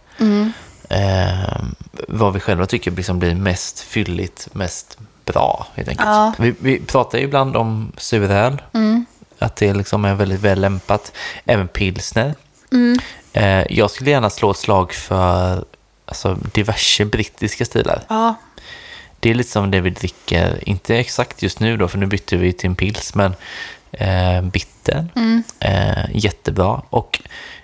Eh, 0.88 1.64
vad 2.08 2.32
vi 2.32 2.40
själva 2.40 2.66
tycker 2.66 2.90
liksom 2.90 3.18
blir 3.18 3.34
mest 3.34 3.80
fylligt, 3.80 4.48
mest 4.52 4.98
bra 5.24 5.66
helt 5.74 5.88
enkelt. 5.88 6.08
Ja. 6.08 6.32
Vi, 6.38 6.54
vi 6.58 6.80
pratar 6.80 7.18
ju 7.18 7.24
ibland 7.24 7.56
om 7.56 7.92
suröl, 7.96 8.62
att 9.38 9.56
det 9.56 9.74
liksom 9.74 10.04
är 10.04 10.14
väldigt 10.14 10.40
väl 10.40 10.60
lämpat. 10.60 11.12
Även 11.44 11.68
pilsner. 11.68 12.34
Eh, 13.34 13.64
jag 13.70 13.90
skulle 13.90 14.10
gärna 14.10 14.30
slå 14.30 14.50
ett 14.50 14.56
slag 14.56 14.92
för 14.92 15.64
alltså, 16.04 16.38
diverse 16.52 17.04
brittiska 17.04 17.64
stilar. 17.64 18.02
Ja. 18.08 18.34
Det 19.20 19.30
är 19.30 19.34
lite 19.34 19.50
som 19.50 19.70
det 19.70 19.80
vi 19.80 19.90
dricker, 19.90 20.68
inte 20.68 20.96
exakt 20.96 21.42
just 21.42 21.60
nu 21.60 21.76
då, 21.76 21.88
för 21.88 21.98
nu 21.98 22.06
bytte 22.06 22.36
vi 22.36 22.52
till 22.52 22.70
en 22.70 22.76
pils, 22.76 23.14
men 23.14 23.34
eh, 23.92 24.42
bitter, 24.42 25.06
eh, 25.60 26.04
jättebra. 26.12 26.82
Och 26.90 27.20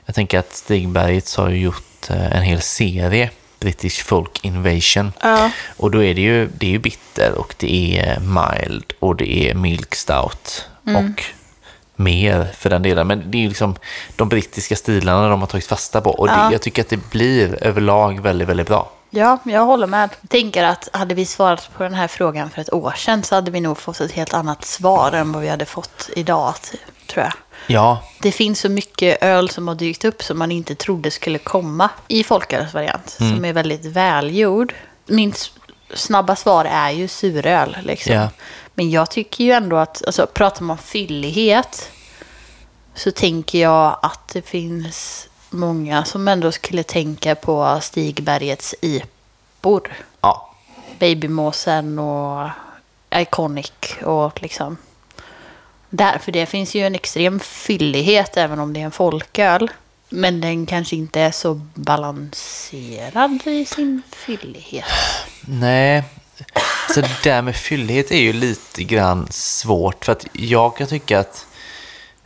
jag 0.06 0.14
tänker 0.14 0.38
att 0.38 0.52
Stigbergets 0.52 1.36
har 1.36 1.50
gjort 1.50 2.10
eh, 2.10 2.36
en 2.36 2.42
hel 2.42 2.60
serie, 2.60 3.30
British 3.60 4.04
Folk 4.04 4.44
Invasion. 4.44 5.12
Ja. 5.22 5.50
Och 5.76 5.90
då 5.90 6.04
är 6.04 6.14
det 6.14 6.20
ju, 6.20 6.48
det 6.58 6.66
är 6.66 6.70
ju 6.70 6.78
bitter 6.78 7.32
och 7.38 7.54
det 7.58 7.98
är 7.98 8.20
mild 8.20 8.92
och 8.98 9.16
det 9.16 9.50
är 9.50 9.54
milk 9.54 9.94
stout 9.94 10.68
och 10.84 11.24
mer 12.00 12.48
för 12.58 12.70
den 12.70 12.82
delen. 12.82 13.06
Men 13.06 13.30
det 13.30 13.38
är 13.38 13.42
ju 13.42 13.48
liksom 13.48 13.76
de 14.16 14.28
brittiska 14.28 14.76
stilarna 14.76 15.28
de 15.28 15.40
har 15.40 15.46
tagit 15.46 15.66
fasta 15.66 16.00
på 16.00 16.10
och 16.10 16.26
det, 16.26 16.32
Ja. 16.32 16.52
jag 16.52 16.62
tycker 16.62 16.82
att 16.82 16.88
det 16.88 17.10
blir 17.10 17.64
överlag 17.64 18.20
väldigt, 18.20 18.48
väldigt 18.48 18.68
bra. 18.68 18.90
Ja, 19.10 19.38
jag 19.44 19.64
håller 19.64 19.86
med. 19.86 20.10
Jag 20.20 20.30
tänker 20.30 20.64
att 20.64 20.88
hade 20.92 21.14
vi 21.14 21.26
svarat 21.26 21.70
på 21.76 21.82
den 21.82 21.94
här 21.94 22.08
frågan 22.08 22.50
för 22.50 22.60
ett 22.62 22.72
år 22.72 22.92
sedan 22.96 23.22
så 23.22 23.34
hade 23.34 23.50
vi 23.50 23.60
nog 23.60 23.78
fått 23.78 24.00
ett 24.00 24.12
helt 24.12 24.34
annat 24.34 24.64
svar 24.64 25.12
än 25.12 25.32
vad 25.32 25.42
vi 25.42 25.48
hade 25.48 25.64
fått 25.66 26.10
idag, 26.16 26.54
tror 27.06 27.24
jag. 27.24 27.32
Ja, 27.66 28.02
Det 28.22 28.32
finns 28.32 28.60
så 28.60 28.68
mycket 28.68 29.22
öl 29.22 29.50
som 29.50 29.68
har 29.68 29.74
dykt 29.74 30.04
upp 30.04 30.22
som 30.22 30.38
man 30.38 30.52
inte 30.52 30.74
trodde 30.74 31.10
skulle 31.10 31.38
komma 31.38 31.88
i 32.08 32.24
folkölsvariant. 32.24 33.16
Mm. 33.20 33.34
Som 33.36 33.44
är 33.44 33.52
väldigt 33.52 33.84
välgjord. 33.84 34.74
Min 35.06 35.32
snabba 35.94 36.36
svar 36.36 36.64
är 36.64 36.90
ju 36.90 37.08
suröl. 37.08 37.76
Liksom. 37.82 38.14
Ja. 38.14 38.28
Men 38.74 38.90
jag 38.90 39.10
tycker 39.10 39.44
ju 39.44 39.50
ändå 39.50 39.76
att, 39.76 40.06
alltså, 40.06 40.26
pratar 40.26 40.62
man 40.62 40.78
fyllighet 40.78 41.90
så 42.94 43.10
tänker 43.10 43.58
jag 43.58 43.98
att 44.02 44.28
det 44.28 44.42
finns 44.42 45.28
många 45.50 46.04
som 46.04 46.28
ändå 46.28 46.52
skulle 46.52 46.82
tänka 46.82 47.34
på 47.34 47.78
Stigbergets 47.82 48.74
IPOR. 48.80 49.92
ja, 50.20 50.54
Babymåsen 50.98 51.98
och 51.98 52.48
Iconic 53.14 53.72
och 54.02 54.42
liksom. 54.42 54.76
Där, 55.90 56.18
för 56.18 56.32
det 56.32 56.46
finns 56.46 56.74
ju 56.74 56.86
en 56.86 56.94
extrem 56.94 57.40
fyllighet 57.40 58.36
även 58.36 58.58
om 58.58 58.72
det 58.72 58.80
är 58.80 58.84
en 58.84 58.90
folköl. 58.90 59.70
Men 60.08 60.40
den 60.40 60.66
kanske 60.66 60.96
inte 60.96 61.20
är 61.20 61.30
så 61.30 61.54
balanserad 61.74 63.46
i 63.46 63.64
sin 63.64 64.02
fyllighet. 64.12 64.84
nej. 65.40 66.04
Så 66.94 67.00
det 67.00 67.22
där 67.24 67.42
med 67.42 67.56
fyllighet 67.56 68.10
är 68.10 68.20
ju 68.20 68.32
lite 68.32 68.84
grann 68.84 69.28
svårt 69.30 70.04
för 70.04 70.12
att 70.12 70.26
jag 70.32 70.76
kan 70.76 70.86
tycka 70.86 71.18
att 71.20 71.46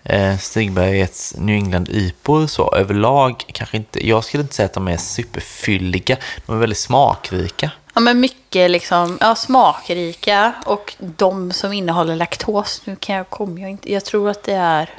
eh, 0.03 0.39
Stigbergets 0.39 1.35
New 1.39 1.55
England 1.57 1.89
IPOR 1.89 2.47
så 2.47 2.75
överlag 2.75 3.45
kanske 3.53 3.77
inte, 3.77 4.09
jag 4.09 4.25
skulle 4.25 4.43
inte 4.43 4.55
säga 4.55 4.67
att 4.67 4.73
de 4.73 4.89
är 4.89 4.97
superfylliga, 4.97 6.17
de 6.47 6.57
är 6.57 6.61
väldigt 6.61 6.79
smakrika. 6.79 7.71
Ja, 7.95 8.01
men 8.01 8.21
mycket 8.21 8.71
liksom, 8.71 9.19
ja, 9.21 9.35
smakrika 9.35 10.53
och 10.67 10.95
de 10.99 11.53
som 11.53 11.73
innehåller 11.73 12.17
laktos. 12.17 12.83
Nu 12.85 12.97
kan 12.97 13.17
jag, 13.17 13.31
kommer 13.31 13.61
jag 13.61 13.71
inte, 13.71 13.93
jag 13.93 14.05
tror 14.05 14.31
att 14.31 14.43
det 14.43 14.55
är 14.55 14.91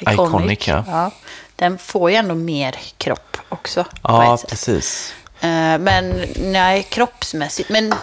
Iconic. 0.00 0.28
Iconic, 0.28 0.68
ja. 0.68 1.10
Den 1.56 1.78
får 1.78 2.10
ju 2.10 2.16
ändå 2.16 2.34
mer 2.34 2.76
kropp 2.98 3.36
också. 3.48 3.84
Ja, 4.02 4.38
precis. 4.48 5.14
Eh, 5.40 5.78
Men 5.78 6.24
nej, 6.36 6.82
kroppsmässigt. 6.82 7.68
Men 7.68 7.94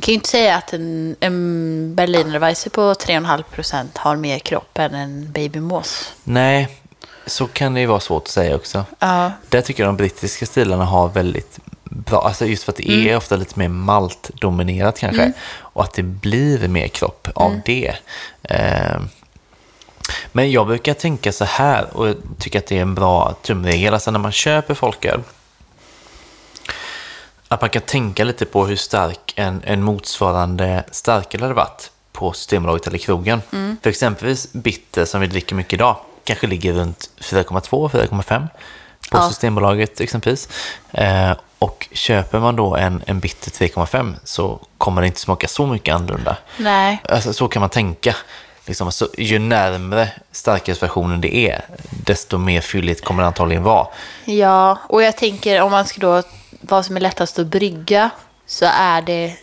jag 0.00 0.04
kan 0.04 0.12
ju 0.12 0.16
inte 0.16 0.28
säga 0.28 0.56
att 0.56 0.72
en, 0.72 1.16
en 1.20 1.94
Berliner 1.94 2.38
Weisse 2.38 2.70
på 2.70 2.80
3,5 2.80 3.42
procent 3.42 3.98
har 3.98 4.16
mer 4.16 4.38
kropp 4.38 4.78
än 4.78 4.94
en 4.94 5.32
Babymås. 5.32 6.12
Nej, 6.24 6.68
så 7.26 7.46
kan 7.46 7.74
det 7.74 7.80
ju 7.80 7.86
vara 7.86 8.00
svårt 8.00 8.22
att 8.22 8.28
säga 8.28 8.56
också. 8.56 8.84
Ja, 8.98 9.32
Där 9.48 9.60
tycker 9.60 9.82
jag 9.82 9.88
de 9.88 9.96
brittiska 9.96 10.46
stilarna 10.46 10.84
har 10.84 11.08
väldigt 11.08 11.58
bra, 11.84 12.26
alltså 12.26 12.46
just 12.46 12.64
för 12.64 12.72
att 12.72 12.76
det 12.76 12.90
är 12.90 13.16
ofta 13.16 13.36
lite 13.36 13.58
mer 13.58 13.68
maltdominerat 13.68 14.98
kanske. 14.98 15.32
Och 15.58 15.84
att 15.84 15.94
det 15.94 16.02
blir 16.02 16.68
mer 16.68 16.88
kropp 16.88 17.28
av 17.34 17.60
det. 17.64 17.94
Eh, 18.42 19.00
men 20.32 20.50
jag 20.50 20.66
brukar 20.66 20.94
tänka 20.94 21.32
så 21.32 21.44
här 21.44 21.96
och 21.96 22.08
jag 22.08 22.16
tycker 22.38 22.58
att 22.58 22.66
det 22.66 22.78
är 22.78 22.82
en 22.82 22.94
bra 22.94 23.34
tumregel. 23.42 23.94
Alltså 23.94 24.10
när 24.10 24.18
man 24.18 24.32
köper 24.32 24.74
folköl. 24.74 25.20
Att 27.52 27.60
man 27.60 27.70
kan 27.70 27.82
tänka 27.82 28.24
lite 28.24 28.44
på 28.44 28.66
hur 28.66 28.76
stark 28.76 29.32
en, 29.36 29.62
en 29.64 29.82
motsvarande 29.82 30.84
starköl 30.90 31.42
hade 31.42 31.54
varit 31.54 31.90
på 32.12 32.32
Systembolaget 32.32 32.86
eller 32.86 32.98
krogen. 32.98 33.42
För 33.82 33.90
exempelvis 33.90 34.52
bitter 34.52 35.04
som 35.04 35.20
vi 35.20 35.26
dricker 35.26 35.54
mycket 35.54 35.72
idag 35.72 35.96
kanske 36.24 36.46
ligger 36.46 36.72
runt 36.72 37.10
4,2-4,5 37.20 38.48
på 39.10 39.18
Ja. 39.18 39.28
Systembolaget 39.28 40.00
exempelvis. 40.00 40.48
Eh, 40.92 41.32
och 41.58 41.88
köper 41.92 42.38
man 42.38 42.56
då 42.56 42.76
en, 42.76 43.02
en 43.06 43.20
bitter 43.20 43.50
3,5 43.50 44.14
så 44.24 44.60
kommer 44.78 45.00
det 45.00 45.06
inte 45.06 45.20
smaka 45.20 45.48
så 45.48 45.66
mycket 45.66 45.94
annorlunda. 45.94 46.36
nej. 46.56 47.02
Alltså, 47.08 47.32
så 47.32 47.48
kan 47.48 47.60
man 47.60 47.70
tänka. 47.70 48.16
Liksom, 48.66 48.92
så, 48.92 49.08
ju 49.18 49.38
närmre 49.38 50.08
starkölsversionen 50.32 51.20
det 51.20 51.34
är, 51.34 51.64
desto 51.90 52.38
mer 52.38 52.60
fylligt 52.60 53.04
kommer 53.04 53.22
det 53.22 53.26
antagligen 53.26 53.62
vara. 53.62 53.86
Ja, 54.24 54.78
och 54.88 55.02
jag 55.02 55.16
tänker 55.16 55.62
om 55.62 55.70
man 55.70 55.86
ska 55.86 56.00
då, 56.00 56.22
vad 56.60 56.86
som 56.86 56.96
är 56.96 57.00
lättast 57.00 57.38
att 57.38 57.46
brygga 57.46 58.10
så 58.46 58.66
är 58.72 59.02
det, 59.02 59.36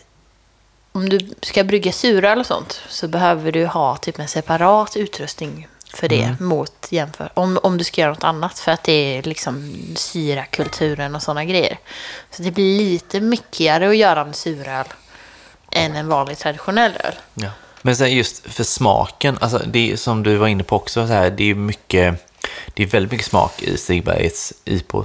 om 0.92 1.08
du 1.08 1.30
ska 1.42 1.64
brygga 1.64 1.92
suröl 1.92 2.38
och 2.38 2.46
sånt 2.46 2.80
så 2.88 3.08
behöver 3.08 3.52
du 3.52 3.66
ha 3.66 3.96
typ 3.96 4.18
en 4.18 4.28
separat 4.28 4.96
utrustning 4.96 5.68
för 5.94 6.08
det 6.08 6.40
mot 6.40 6.86
jämför, 6.90 7.30
om, 7.34 7.58
om 7.62 7.78
du 7.78 7.84
ska 7.84 8.00
göra 8.00 8.10
något 8.10 8.24
annat 8.24 8.58
för 8.58 8.72
att 8.72 8.84
det 8.84 8.92
är 8.92 9.22
liksom 9.22 9.74
syrakulturen 9.96 11.14
och 11.14 11.22
sådana 11.22 11.44
grejer. 11.44 11.78
Så 12.30 12.42
det 12.42 12.50
blir 12.50 12.78
lite 12.78 13.20
myckigare 13.20 13.88
att 13.88 13.96
göra 13.96 14.20
en 14.20 14.34
suröl 14.34 14.86
än 15.72 15.96
en 15.96 16.08
vanlig 16.08 16.38
traditionell 16.38 16.92
öl. 17.04 17.14
Ja. 17.34 17.50
Men 17.82 17.96
sen 17.96 18.12
just 18.12 18.52
för 18.52 18.64
smaken, 18.64 19.38
alltså 19.40 19.58
det 19.66 20.00
som 20.00 20.22
du 20.22 20.36
var 20.36 20.48
inne 20.48 20.64
på 20.64 20.76
också, 20.76 21.06
så 21.06 21.12
här, 21.12 21.30
det 21.30 21.50
är 21.50 21.54
mycket, 21.54 22.30
det 22.74 22.82
är 22.82 22.86
väldigt 22.86 23.12
mycket 23.12 23.26
smak 23.26 23.62
i 23.62 23.76
Stigbergets 23.76 24.52
IPOR. 24.64 25.04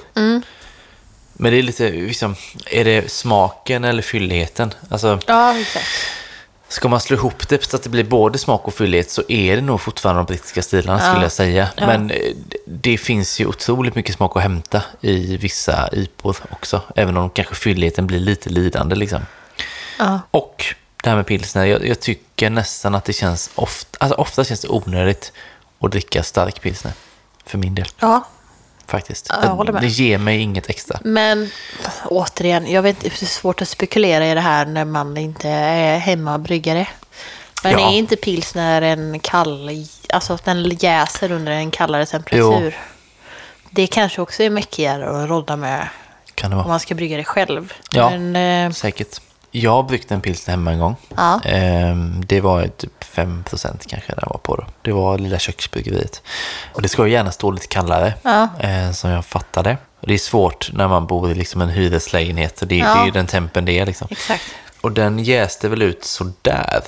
Men 1.43 1.51
det 1.51 1.57
är 1.59 1.63
lite, 1.63 1.89
liksom, 1.89 2.35
är 2.71 2.85
det 2.85 3.11
smaken 3.11 3.83
eller 3.83 4.01
fylligheten? 4.01 4.73
Alltså, 4.89 5.19
Ja, 5.27 5.57
exakt. 5.59 5.85
ska 6.67 6.87
man 6.87 6.99
slå 6.99 7.15
ihop 7.17 7.47
det 7.49 7.63
så 7.63 7.75
att 7.75 7.83
det 7.83 7.89
blir 7.89 8.03
både 8.03 8.37
smak 8.37 8.67
och 8.67 8.73
fyllighet 8.73 9.11
så 9.11 9.23
är 9.27 9.55
det 9.55 9.61
nog 9.61 9.81
fortfarande 9.81 10.19
de 10.19 10.25
brittiska 10.25 10.61
stilarna 10.61 10.99
Ja. 11.03 11.09
skulle 11.09 11.25
jag 11.25 11.31
säga. 11.31 11.67
Ja. 11.77 11.87
Men 11.87 12.11
eh, 12.11 12.17
det- 12.47 12.57
det 12.65 12.97
finns 12.97 13.39
ju 13.41 13.45
otroligt 13.45 13.95
mycket 13.95 14.15
smak 14.15 14.35
att 14.37 14.41
hämta 14.43 14.81
i 15.01 15.37
vissa 15.37 15.89
IPOR 15.93 16.35
också, 16.51 16.81
även 16.95 17.17
om 17.17 17.29
kanske 17.29 17.55
fylligheten 17.55 18.07
blir 18.07 18.19
lite 18.19 18.49
lidande 18.49 18.95
liksom. 18.95 19.21
Ja. 19.99 20.19
Och 20.31 20.65
det 21.03 21.09
här 21.09 21.15
med 21.17 21.27
pilsner, 21.27 21.65
jag, 21.65 21.87
jag 21.87 21.99
tycker 21.99 22.49
nästan 22.49 22.95
att 22.95 23.05
det 23.05 23.13
känns 23.13 23.49
ofta, 23.55 23.97
alltså 23.99 24.15
ofta 24.17 24.43
känns 24.43 24.61
det 24.61 24.67
onödigt 24.67 25.31
att 25.79 25.91
dricka 25.91 26.23
stark 26.23 26.61
pilsner. 26.61 26.93
För 27.45 27.57
min 27.57 27.75
del, 27.75 27.87
ja, 27.99 28.27
faktiskt. 28.87 29.27
Ja, 29.29 29.35
jag 29.43 29.49
håller 29.49 29.73
med. 29.73 29.81
Det 29.81 29.87
ger 29.87 30.17
mig 30.17 30.39
inget 30.39 30.69
extra. 30.69 30.99
Men 31.03 31.49
återigen, 32.05 32.71
jag 32.71 32.81
vet 32.81 32.99
det 33.01 33.21
är 33.21 33.25
svårt 33.25 33.61
att 33.61 33.67
spekulera 33.67 34.27
i 34.27 34.33
det 34.33 34.41
här 34.41 34.65
när 34.65 34.85
man 34.85 35.17
inte 35.17 35.49
är 35.49 35.97
hemmabryggare. 35.97 36.87
Men 37.63 37.71
Ja. 37.71 37.89
är 37.91 37.93
inte 37.97 38.15
pilsner 38.15 38.81
en 38.81 39.19
kall, 39.19 39.69
alltså 40.09 40.33
att 40.33 40.45
den 40.45 40.69
jäser 40.69 41.31
under 41.31 41.51
en 41.51 41.71
kallare 41.71 42.05
temperatur? 42.05 42.77
Det 43.69 43.87
kanske 43.87 44.21
också 44.21 44.43
är 44.43 44.49
mäckigare 44.49 45.23
att 45.23 45.29
rodda 45.29 45.55
med 45.55 45.87
Kan 46.35 46.49
det 46.49 46.55
om 46.55 46.57
vara. 46.57 46.67
man 46.67 46.79
ska 46.79 46.95
brygga 46.95 47.17
det 47.17 47.23
själv. 47.23 47.73
Ja. 47.91 48.09
Men, 48.09 48.35
eh, 48.69 48.73
Säkert. 48.73 49.21
Jag 49.55 49.71
har 49.71 49.83
bryggt 49.83 50.11
en 50.11 50.21
pilsner 50.21 50.51
hemma 50.51 50.71
en 50.71 50.79
gång. 50.79 50.95
Ja. 51.15 51.39
Ehm, 51.45 52.25
det 52.25 52.41
var 52.41 52.67
typ 52.67 53.03
5% 53.15 53.87
kanske 53.87 54.13
det 54.15 54.25
var 54.29 54.37
på 54.43 54.55
då. 54.55 54.65
Det 54.81 54.91
var 54.91 55.17
lilla 55.17 55.39
köksbryggeriet. 55.39 56.21
Och 56.73 56.81
det 56.81 56.89
ska 56.89 57.05
ju 57.07 57.11
gärna 57.13 57.31
stå 57.31 57.51
lite 57.51 57.67
kallare, 57.67 58.13
Ja. 58.23 58.47
eh, 58.59 58.91
som 58.91 59.09
jag 59.09 59.25
fattade. 59.25 59.77
Och 59.99 60.07
det 60.07 60.13
är 60.13 60.17
svårt 60.17 60.69
när 60.73 60.87
man 60.87 61.07
bor 61.07 61.31
i 61.31 61.35
liksom 61.35 61.61
en 61.61 61.69
hyreslägenhet. 61.69 62.61
Och 62.61 62.67
det, 62.67 62.77
Ja. 62.77 62.93
det 62.95 63.01
är 63.01 63.05
ju 63.05 63.11
den 63.11 63.27
tempen 63.27 63.65
det 63.65 63.79
är. 63.79 63.85
Liksom. 63.85 64.07
exakt. 64.11 64.43
Och 64.81 64.91
den 64.91 65.19
jäste 65.19 65.69
väl 65.69 65.81
ut 65.81 66.03
sådär, 66.05 66.81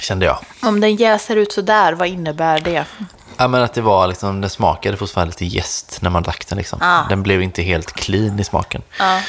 kände 0.00 0.26
jag. 0.26 0.38
Om 0.62 0.80
den 0.80 0.96
jäser 0.96 1.36
ut 1.36 1.52
så 1.52 1.60
där, 1.60 1.92
vad 1.92 2.08
innebär 2.08 2.60
det? 2.60 2.84
Ja, 3.36 3.48
men 3.48 3.62
att 3.62 3.74
det 3.74 3.80
var 3.80 4.06
liksom, 4.06 4.40
den 4.40 4.50
smakade 4.50 4.96
fortfarande 4.96 5.30
lite 5.30 5.44
jäst 5.56 5.98
när 6.02 6.10
man 6.10 6.22
drack 6.22 6.46
den. 6.48 6.58
Liksom. 6.58 6.78
Ah. 6.82 7.08
Den 7.08 7.22
blev 7.22 7.42
inte 7.42 7.62
helt 7.62 7.92
clean 7.92 8.40
i 8.40 8.44
smaken. 8.44 8.82
Ja. 8.98 9.20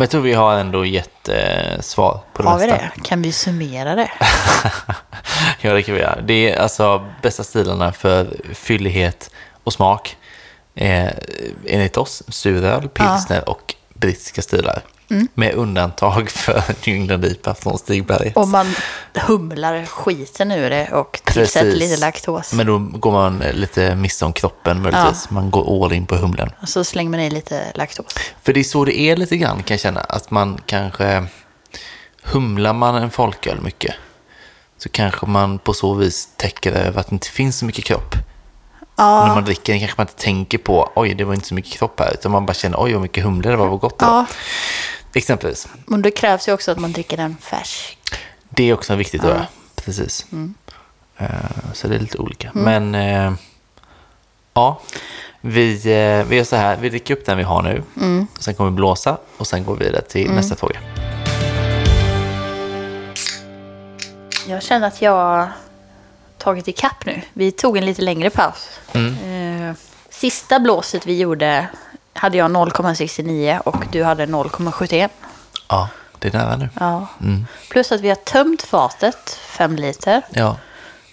Men 0.00 0.04
jag 0.04 0.10
tror 0.10 0.20
vi 0.20 0.32
har 0.32 0.54
ändå 0.54 0.84
gett 0.84 1.28
eh, 1.28 1.80
svar 1.80 2.20
på 2.32 2.42
det 2.42 2.48
Har 2.48 2.58
vi 2.58 2.66
mesta. 2.66 2.90
det? 2.96 3.02
Kan 3.02 3.22
vi 3.22 3.32
summera 3.32 3.94
det? 3.94 4.10
ja, 5.60 5.72
det 5.72 5.82
kan 5.82 5.94
vi 5.94 6.00
göra. 6.00 6.20
Det 6.20 6.50
är 6.50 6.58
alltså 6.58 7.06
bästa 7.22 7.44
stilarna 7.44 7.92
för 7.92 8.36
fyllighet 8.54 9.30
och 9.64 9.72
smak. 9.72 10.16
Eh, 10.74 11.08
enligt 11.66 11.96
oss, 11.96 12.22
suröl, 12.28 12.88
pilsner 12.88 13.48
och 13.48 13.74
brittiska 13.94 14.42
stilar. 14.42 14.82
Mm. 15.10 15.28
Med 15.34 15.54
undantag 15.54 16.30
för 16.30 16.62
New 16.86 17.24
IPA 17.24 17.54
från 17.54 17.78
Stigberget. 17.78 18.36
Om 18.36 18.50
man 18.50 18.74
humlar 19.14 19.86
skiten 19.86 20.52
ur 20.52 20.70
det 20.70 20.88
och 20.92 21.20
tillsätter 21.24 21.72
lite 21.72 21.96
laktos. 21.96 22.52
Men 22.52 22.66
då 22.66 22.78
går 22.78 23.12
man 23.12 23.38
lite 23.38 23.94
miste 23.94 24.24
om 24.24 24.32
kroppen 24.32 24.82
möjligtvis. 24.82 25.30
Man 25.30 25.50
går 25.50 25.84
all 25.84 25.92
in 25.92 26.06
på 26.06 26.16
humlen. 26.16 26.50
Och 26.62 26.68
så 26.68 26.84
slänger 26.84 27.10
man 27.10 27.20
i 27.20 27.30
lite 27.30 27.72
laktos. 27.74 28.06
För 28.42 28.52
det 28.52 28.60
är 28.60 28.64
så 28.64 28.84
det 28.84 28.98
är 29.00 29.16
lite 29.16 29.36
grann 29.36 29.62
kan 29.62 29.74
jag 29.74 29.80
känna. 29.80 30.00
Att 30.00 30.30
man 30.30 30.60
kanske, 30.66 31.26
humlar 32.22 32.72
man 32.72 32.94
en 32.94 33.10
folköl 33.10 33.60
mycket. 33.60 33.94
Så 34.78 34.88
kanske 34.88 35.26
man 35.26 35.58
på 35.58 35.72
så 35.72 35.94
vis 35.94 36.28
täcker 36.36 36.72
över 36.72 37.00
att 37.00 37.06
det 37.06 37.14
inte 37.14 37.28
finns 37.28 37.58
så 37.58 37.64
mycket 37.64 37.84
kropp. 37.84 38.14
Ja. 38.96 39.26
När 39.26 39.34
man 39.34 39.44
dricker 39.44 39.78
kanske 39.78 39.94
man 39.96 40.06
inte 40.06 40.22
tänker 40.22 40.58
på, 40.58 40.92
oj 40.94 41.14
det 41.14 41.24
var 41.24 41.34
inte 41.34 41.46
så 41.46 41.54
mycket 41.54 41.72
kropp 41.72 42.00
här. 42.00 42.12
Utan 42.14 42.32
man 42.32 42.46
bara 42.46 42.54
känner, 42.54 42.82
oj 42.82 42.92
vad 42.92 43.02
mycket 43.02 43.24
humle 43.24 43.50
det 43.50 43.56
var, 43.56 43.66
vad 43.68 43.80
gott 43.80 43.98
det 43.98 44.06
var. 44.06 44.26
Exempelvis. 45.12 45.68
men 45.86 46.02
det 46.02 46.10
krävs 46.10 46.48
ju 46.48 46.52
också 46.52 46.70
att 46.72 46.78
man 46.78 46.92
dricker 46.92 47.16
den 47.16 47.36
färsk. 47.40 47.98
Det 48.48 48.64
är 48.70 48.74
också 48.74 48.94
viktigt 48.94 49.20
att 49.24 49.28
göra. 49.28 49.46
Precis. 49.74 50.26
Eh, 51.16 51.26
Så 51.74 51.88
det 51.88 51.94
är 51.94 51.98
lite 52.00 52.18
olika. 52.18 52.50
Men 52.54 52.94
eh, 52.94 53.32
ja, 54.54 54.80
vi, 55.40 55.72
eh, 55.74 56.26
vi 56.28 56.36
gör 56.36 56.44
så 56.44 56.56
här. 56.56 56.76
Vi 56.76 56.88
dricker 56.88 57.16
upp 57.16 57.26
den 57.26 57.36
vi 57.38 57.42
har 57.44 57.62
nu. 57.62 57.82
Sen 58.40 58.54
kommer 58.54 58.70
vi 58.70 58.76
blåsa 58.76 59.16
och 59.36 59.46
sen 59.46 59.64
går 59.64 59.76
vi 59.76 59.84
vidare 59.84 60.02
till 60.02 60.30
nästa 60.30 60.56
fråga. 60.56 60.80
Jag 64.48 64.62
känner 64.62 64.86
att 64.88 65.02
jag 65.02 65.48
tagit 66.38 66.68
ikapp 66.68 67.06
nu. 67.06 67.20
Vi 67.32 67.52
tog 67.52 67.76
en 67.76 67.84
lite 67.86 68.02
längre 68.02 68.30
paus. 68.30 68.68
Eh, 68.94 69.74
Sista 70.10 70.60
blåset 70.60 71.06
vi 71.06 71.18
gjorde 71.18 71.66
hade 72.20 72.38
jag 72.38 72.50
0,69 72.50 73.58
och 73.58 73.84
du 73.92 74.04
hade 74.04 74.26
0,71. 74.26 75.08
Ja, 75.68 75.88
det 76.18 76.28
är 76.28 76.32
nära 76.32 76.56
nu. 76.56 76.68
Ja. 76.80 77.06
Plus 77.70 77.92
att 77.92 78.00
vi 78.00 78.08
har 78.08 78.14
tömt 78.16 78.62
fatet, 78.62 79.30
5 79.46 79.76
liter. 79.76 80.22
Ja, 80.30 80.56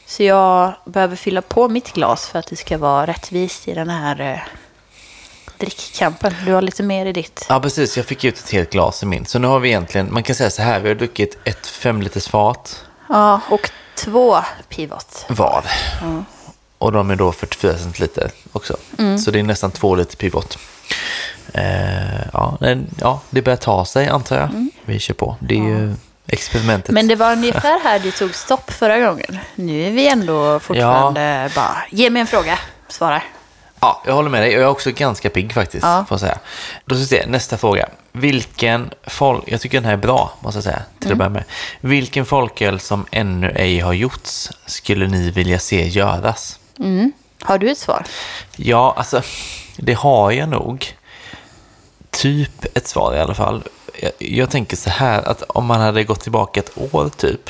Så 0.05 0.23
jag 0.23 0.73
behöver 0.85 1.15
fylla 1.15 1.41
på 1.41 1.69
mitt 1.69 1.93
glas 1.93 2.27
för 2.27 2.39
att 2.39 2.47
det 2.47 2.55
ska 2.55 2.77
vara 2.77 3.07
rättvist 3.07 3.67
i 3.67 3.73
den 3.73 3.89
här 3.89 4.21
eh, 4.21 4.39
drickkampen. 5.57 6.33
Du 6.45 6.53
har 6.53 6.61
lite 6.61 6.83
mer 6.83 7.05
i 7.05 7.13
ditt. 7.13 7.45
ja 7.49 7.59
precis. 7.59 7.97
Jag 7.97 8.05
fick 8.05 8.23
ut 8.23 8.37
ett 8.39 8.51
helt 8.51 8.71
glas 8.71 9.03
i 9.03 9.05
min. 9.05 9.25
Så 9.25 9.39
nu 9.39 9.47
har 9.47 9.59
vi 9.59 9.69
egentligen, 9.69 10.13
man 10.13 10.23
kan 10.23 10.35
säga 10.35 10.49
så 10.49 10.61
här, 10.61 10.79
vi 10.79 10.87
har 10.87 10.95
druckit 10.95 11.37
ett 11.43 11.67
femliters 11.67 12.27
fat 12.27 12.83
Ja, 13.09 13.41
och 13.49 13.69
två 13.95 14.37
pivot. 14.69 15.25
var. 15.29 15.63
Och 16.77 16.91
de 16.91 17.09
är 17.11 17.15
då 17.15 17.31
44 17.31 17.77
centiliter 17.77 18.31
också. 18.51 18.77
Så 19.25 19.31
det 19.31 19.39
är 19.39 19.43
nästan 19.43 19.71
två 19.71 19.95
liter 19.95 20.17
pivot. 20.17 20.57
Eh, 21.53 22.27
ja, 22.33 22.57
men, 22.59 22.87
ja, 23.01 23.21
det 23.29 23.41
börjar 23.41 23.57
ta 23.57 23.85
sig 23.85 24.07
antar 24.07 24.37
jag. 24.37 24.69
Vi 24.85 24.99
kör 24.99 25.13
på. 25.13 25.35
Det 25.39 25.57
är 25.57 25.63
ju 25.63 25.93
experimentet. 26.27 26.91
Men 26.91 27.07
det 27.07 27.15
var 27.15 27.31
ungefär 27.31 27.79
här 27.83 27.99
det 27.99 28.11
tog 28.11 28.35
stopp 28.35 28.71
förra 28.71 28.99
gången. 28.99 29.37
Nu 29.55 29.83
är 29.87 29.91
vi 29.91 30.07
ändå 30.07 30.59
fortfarande 30.59 31.49
bara, 31.55 31.77
ge 31.91 32.09
mig 32.09 32.19
en 32.19 32.27
fråga, 32.27 32.59
svara. 32.87 33.21
Ja, 33.79 34.03
jag 34.05 34.13
håller 34.13 34.29
med 34.29 34.41
dig. 34.41 34.51
Jag 34.53 34.61
är 34.61 34.67
också 34.67 34.91
ganska 34.91 35.29
pigg 35.29 35.53
faktiskt, 35.53 35.83
Ja. 35.83 36.05
får 36.09 36.15
jag 36.15 36.19
säga. 36.19 36.37
Då 36.85 36.95
ska 36.95 36.99
vi 36.99 37.05
se, 37.05 37.25
nästa 37.27 37.57
fråga. 37.57 37.89
Vilken 38.11 38.89
folk... 39.07 39.43
Jag 39.47 39.61
tycker 39.61 39.77
den 39.77 39.85
här 39.85 39.93
är 39.93 39.97
bra, 39.97 40.33
måste 40.39 40.57
jag 40.57 40.63
säga, 40.63 40.81
till 40.99 41.11
att 41.11 41.17
börja 41.17 41.29
med. 41.29 41.43
Vilken 41.81 42.25
folköl 42.25 42.79
som 42.79 43.05
ännu 43.11 43.51
ej 43.51 43.79
har 43.79 43.93
gjorts 43.93 44.49
skulle 44.65 45.07
ni 45.07 45.31
vilja 45.31 45.59
se 45.59 45.87
göras? 45.87 46.59
Har 47.41 47.57
du 47.57 47.69
ett 47.69 47.77
svar? 47.77 48.05
Ja, 48.55 48.93
alltså, 48.97 49.21
det 49.77 49.93
har 49.93 50.31
jag 50.31 50.49
nog. 50.49 50.93
Typ 52.09 52.77
ett 52.77 52.87
svar 52.87 53.15
i 53.15 53.19
alla 53.19 53.33
fall. 53.33 53.63
Jag, 54.01 54.11
jag 54.17 54.49
tänker 54.49 54.77
så 54.77 54.89
här, 54.89 55.21
att 55.21 55.41
om 55.41 55.65
man 55.65 55.81
hade 55.81 56.03
gått 56.03 56.19
tillbaka 56.21 56.59
ett 56.59 56.93
år 56.93 57.09
typ, 57.17 57.49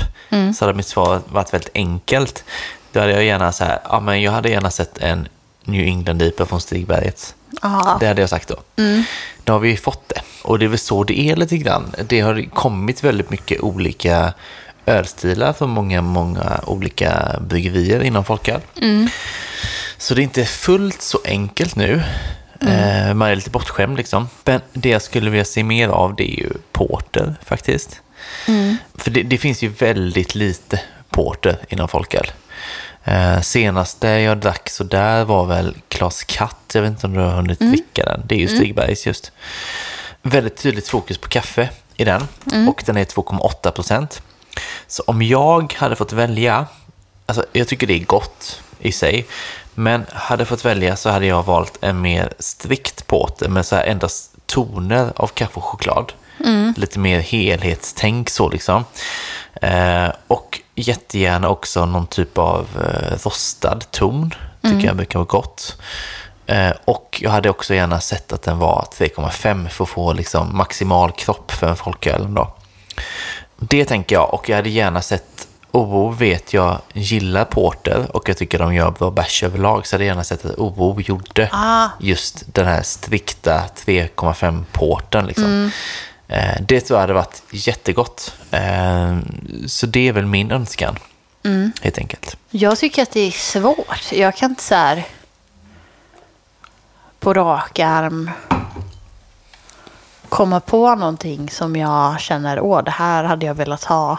så 0.56 0.66
hade 0.66 0.78
mitt 0.78 0.88
svar 0.88 1.22
varit 1.30 1.54
väldigt 1.54 1.72
enkelt. 1.74 2.44
Då 2.92 3.00
hade 3.00 3.12
jag 3.12 3.24
gärna 3.24 3.52
så 3.52 3.64
här, 3.64 3.80
ja 3.90 4.00
men 4.00 4.22
jag 4.22 4.32
hade 4.32 4.50
gärna 4.50 4.72
sett 4.72 4.98
en 4.98 5.28
New 5.64 5.86
England 5.86 6.22
IPA 6.22 6.46
från 6.46 6.62
Stigbergets. 6.62 7.36
Ja. 7.62 7.98
Det 8.00 8.08
hade 8.08 8.22
jag 8.22 8.30
sagt 8.30 8.48
då. 8.48 8.84
Då 9.44 9.54
har 9.54 9.60
vi 9.60 9.70
ju 9.70 9.78
fått 9.78 10.10
det. 10.10 10.22
Och 10.44 10.60
det 10.60 10.66
är 10.66 10.70
väl 10.70 10.80
så 10.80 11.04
det 11.04 11.20
är 11.20 11.36
lite 11.36 11.58
grann. 11.58 11.96
Det 12.08 12.20
har 12.20 12.50
kommit 12.54 13.04
väldigt 13.04 13.30
mycket 13.30 13.62
olika 13.62 14.34
ölstilar 14.88 15.54
från 15.54 15.70
många, 15.70 16.02
många 16.02 16.62
olika 16.66 17.40
bryggerier 17.42 18.04
inom 18.04 18.26
folköl. 18.26 18.62
Så 19.98 20.14
det 20.16 20.22
är 20.22 20.24
inte 20.24 20.46
fullt 20.46 21.02
så 21.02 21.20
enkelt 21.26 21.76
nu. 21.76 22.04
Eh, 22.62 23.14
man 23.14 23.30
är 23.30 23.36
lite 23.36 23.50
bortskämd 23.50 23.98
liksom. 23.98 24.30
Men 24.44 24.62
det 24.74 24.90
jag 24.90 25.02
skulle 25.02 25.30
vilja 25.30 25.46
se 25.46 25.64
mer 25.64 25.90
av 25.90 26.16
det 26.16 26.24
är 26.24 26.40
ju 26.40 26.50
porter 26.72 27.36
faktiskt. 27.46 28.02
För 28.96 29.12
det, 29.12 29.24
det 29.24 29.38
finns 29.38 29.62
ju 29.62 29.68
väldigt 29.68 30.36
lite 30.36 30.82
porter 31.10 31.58
inom 31.70 31.88
folköl. 31.88 32.32
Eh, 33.04 33.42
senaste 33.42 34.08
jag 34.08 34.38
drack 34.38 34.70
så 34.70 34.84
där 34.84 35.26
var 35.26 35.46
väl 35.46 35.76
Klas 35.88 36.24
Katt. 36.24 36.72
Jag 36.74 36.82
vet 36.82 36.90
inte 36.92 37.08
om 37.08 37.14
du 37.14 37.20
har 37.20 37.32
hunnit 37.32 37.60
dricka 37.60 38.04
den. 38.04 38.22
Det 38.26 38.36
är 38.36 38.40
ju 38.40 38.48
Stigbergs 38.48 39.08
just. 39.08 39.32
Väldigt 40.22 40.58
tydligt 40.58 40.88
fokus 40.88 41.18
på 41.18 41.28
kaffe 41.28 41.70
i 41.96 42.04
den. 42.04 42.28
Och 42.70 42.84
den 42.86 42.98
är 42.98 43.06
2,8 43.06 43.72
procent. 43.72 44.22
Så 44.88 45.04
om 45.08 45.22
jag 45.22 45.74
hade 45.74 45.96
fått 45.96 46.14
välja, 46.14 46.66
alltså 47.26 47.46
jag 47.54 47.68
tycker 47.68 47.88
det 47.88 47.94
är 47.94 48.06
gott 48.06 48.62
i 48.80 48.92
sig, 48.92 49.26
men 49.76 50.06
hade 50.14 50.46
fått 50.46 50.66
välja 50.66 50.96
så 50.96 51.10
hade 51.10 51.26
jag 51.26 51.44
valt 51.44 51.78
en 51.82 52.02
mer 52.02 52.34
strikt 52.40 53.08
porter 53.08 53.50
med 53.50 53.66
så 53.66 53.76
här 53.76 53.84
endast 53.84 54.36
toner 54.46 55.14
av 55.16 55.28
kaffe 55.28 55.54
och 55.54 55.64
choklad. 55.64 56.14
Lite 56.78 57.00
mer 57.00 57.20
helhetstänk 57.20 58.30
så 58.30 58.50
liksom. 58.50 58.86
Eh, 59.62 60.10
och 60.28 60.62
jättegärna 60.76 61.50
också 61.50 61.86
någon 61.86 62.08
typ 62.08 62.38
av 62.38 62.68
eh, 62.76 63.18
rostad 63.24 63.80
ton, 63.92 64.34
tycker 64.62 64.88
jag 64.88 64.96
brukar 64.96 65.20
vara 65.20 65.28
gott. 65.28 65.82
Eh, 66.46 66.72
och 66.86 67.20
jag 67.22 67.32
hade 67.32 67.50
också 67.50 67.74
gärna 67.74 68.00
sett 68.00 68.34
att 68.34 68.44
den 68.44 68.58
var 68.58 68.88
3,5 68.98 69.68
för 69.70 69.84
att 69.84 69.90
få 69.90 70.14
liksom 70.14 70.58
maximal 70.58 71.12
kropp 71.12 71.52
för 71.52 71.68
en 71.68 71.76
folköl. 71.76 72.34
Då. 72.34 72.56
Det 73.60 73.86
tänker 73.86 74.16
jag 74.16 74.34
och 74.34 74.50
jag 74.50 74.56
hade 74.56 74.70
gärna 74.70 75.02
sett 75.02 75.48
OO 75.72 76.10
vet 76.10 76.54
jag 76.54 76.82
gillar 76.94 77.46
porter 77.46 78.16
och 78.16 78.30
jag 78.30 78.38
tycker 78.38 78.60
de 78.60 78.74
gör 78.76 78.92
bra 78.92 79.12
bärs 79.12 79.44
överlag 79.44 79.88
så 79.88 79.94
jag 79.94 79.98
hade 79.98 80.06
gärna 80.06 80.24
sett 80.24 80.46
att 80.46 80.58
OO 80.58 81.02
gjorde 81.02 81.50
Ah. 81.52 81.90
just 82.00 82.44
den 82.54 82.66
här 82.66 82.82
strikta 82.82 83.64
3,5 83.86 84.64
porten. 84.72 85.26
Liksom. 85.28 85.72
Eh, 86.28 86.62
det 86.68 86.82
tror 86.82 86.98
jag 86.98 87.02
hade 87.02 87.14
varit 87.14 87.44
jättegott. 87.52 88.34
Eh, 88.52 89.18
så 89.68 89.86
det 89.86 90.08
är 90.08 90.12
väl 90.14 90.26
min 90.26 90.52
önskan, 90.52 91.00
helt 91.82 91.98
enkelt. 91.98 92.38
Jag 92.50 92.78
tycker 92.78 93.02
att 93.04 93.12
det 93.12 93.20
är 93.28 93.32
svårt. 93.32 94.12
Jag 94.12 94.36
kan 94.36 94.50
inte 94.50 94.64
så 94.64 94.76
här 94.76 95.04
på 97.20 97.34
rak 97.34 97.80
arm 97.80 98.32
komma 100.30 100.60
på 100.60 100.96
någonting 100.96 101.50
som 101.50 101.76
jag 101.76 102.20
känner, 102.20 102.60
åh, 102.60 102.84
det 102.84 102.92
här 102.92 103.24
hade 103.24 103.46
jag 103.46 103.56
velat 103.56 103.84
ha. 103.84 104.18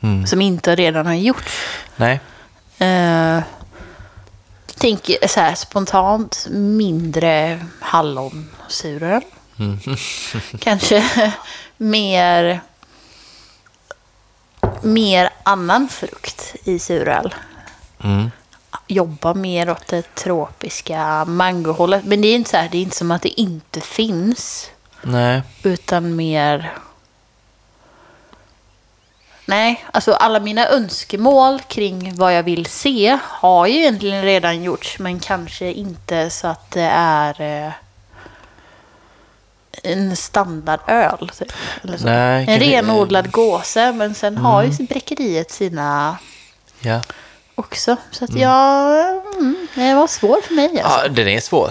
Mm. 0.00 0.26
Som 0.26 0.40
inte 0.40 0.74
redan 0.74 1.06
har 1.06 1.14
gjorts. 1.14 1.52
Nej, 1.96 2.20
Uh, 2.80 3.42
tänker 4.78 5.28
så 5.28 5.40
här 5.40 5.54
spontant 5.54 6.46
mindre 6.50 7.66
hallonsuröl. 7.80 9.22
Kanske 10.60 11.32
mer, 11.76 12.60
mer 14.82 15.30
annan 15.42 15.88
frukt 15.88 16.56
i 16.64 16.78
suröl. 16.78 17.34
Mm. 18.04 18.30
Jobba 18.86 19.34
mer 19.34 19.70
åt 19.70 19.86
det 19.86 20.14
tropiska 20.14 21.24
mangohållet. 21.24 22.04
Men 22.04 22.20
det 22.20 22.28
är 22.28 22.34
inte 22.34 22.50
så 22.50 22.56
här, 22.56 22.68
det 22.72 22.78
är 22.78 22.82
inte 22.82 22.96
som 22.96 23.10
att 23.10 23.22
det 23.22 23.40
inte 23.40 23.80
finns. 23.80 24.70
Nej, 25.10 25.42
Utan 25.62 26.16
mer... 26.16 26.72
Nej, 29.46 29.84
alltså 29.92 30.12
alla 30.12 30.40
mina 30.40 30.68
önskemål 30.68 31.60
kring 31.60 32.16
vad 32.16 32.34
jag 32.34 32.42
vill 32.42 32.66
se 32.66 33.18
har 33.22 33.66
ju 33.66 33.78
egentligen 33.78 34.22
redan 34.22 34.62
gjorts. 34.62 34.98
Men 34.98 35.20
kanske 35.20 35.72
inte 35.72 36.30
så 36.30 36.46
att 36.46 36.70
det 36.70 36.90
är 36.92 37.40
eh, 37.40 37.72
en 39.82 40.16
standardöl. 40.16 41.30
Typ, 41.38 41.52
eller 41.82 41.98
så. 41.98 42.06
Nej, 42.06 42.46
en 42.48 42.60
renodlad 42.60 43.30
gåse, 43.30 43.92
men 43.92 44.14
sen 44.14 44.36
har 44.36 44.62
ju 44.62 44.86
bräckeriet 44.86 45.50
sina 45.50 46.18
ja. 46.80 47.00
också. 47.54 47.96
Så 48.10 48.24
att 48.24 48.34
jag... 48.34 49.10
Mm, 49.38 49.66
det 49.74 49.94
var 49.94 50.06
svårt 50.06 50.44
för 50.44 50.54
mig. 50.54 50.80
Alltså. 50.80 51.00
ja, 51.02 51.08
den 51.08 51.28
är 51.28 51.40
svår. 51.40 51.70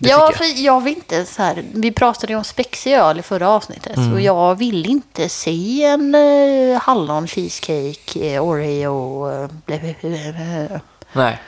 Det 0.00 0.08
Ja, 0.08 0.18
jag. 0.18 0.36
för 0.36 0.64
jag 0.64 0.80
vill 0.80 0.94
inte 0.94 1.26
så 1.26 1.42
här. 1.42 1.64
Vi 1.74 1.92
pratade 1.92 2.32
ju 2.32 2.36
om 2.36 2.44
spexig 2.44 2.92
öl 2.92 3.18
i 3.18 3.22
förra 3.22 3.48
avsnittet. 3.48 3.96
Mm. 3.96 4.12
Och 4.12 4.20
jag 4.20 4.54
vill 4.54 4.86
inte 4.86 5.28
se 5.28 5.84
en 5.84 6.14
uh, 6.14 6.78
hallon, 6.78 7.26
cheesecake, 7.26 8.34
eh, 8.34 8.44
oreo. 8.44 9.48
Blä, 9.66 9.94
blä. 10.00 10.80
Nej, 11.12 11.38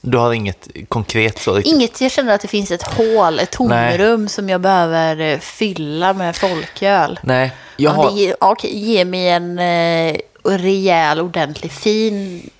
du 0.00 0.18
har 0.18 0.32
inget 0.32 0.68
konkret 0.88 1.38
så 1.38 1.54
riktigt. 1.54 1.74
Inget, 1.74 2.00
jag 2.00 2.10
känner 2.10 2.34
att 2.34 2.40
det 2.40 2.48
finns 2.48 2.70
ett 2.70 2.82
hål, 2.82 3.38
ett 3.38 3.50
tomrum 3.50 4.28
som 4.28 4.48
jag 4.48 4.60
behöver 4.60 5.20
eh, 5.20 5.38
fylla 5.38 6.12
med 6.12 6.36
folköl. 6.36 7.20
Nej, 7.22 7.52
jag 7.76 7.92
Ja, 7.92 7.96
har... 7.96 8.10
det 8.10 8.16
ge, 8.16 8.34
okej, 8.40 8.78
ge 8.78 9.04
mig 9.04 9.28
en 9.28 9.58
uh, 9.58 10.16
rejäl, 10.44 11.20
ordentlig, 11.20 11.72
fin 11.72 12.50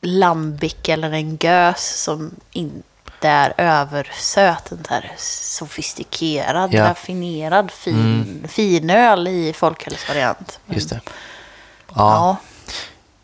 lambic 0.00 0.76
eller 0.88 1.12
en 1.12 1.36
gös 1.40 2.02
som 2.02 2.30
inte 2.52 2.82
är 3.28 3.54
översöt. 3.56 4.72
En 4.72 4.82
där 4.88 5.12
sofistikerad, 5.18 6.74
Ja. 6.74 6.78
Mm. 6.78 6.88
raffinerad, 6.88 7.70
fin, 7.70 8.46
finöl 8.48 9.28
i 9.28 9.52
folkölsvariant. 9.52 10.60
Men- 10.66 10.74
Just 10.76 10.90
det. 10.90 11.00
Ja, 11.06 11.94
Ja. 11.94 12.36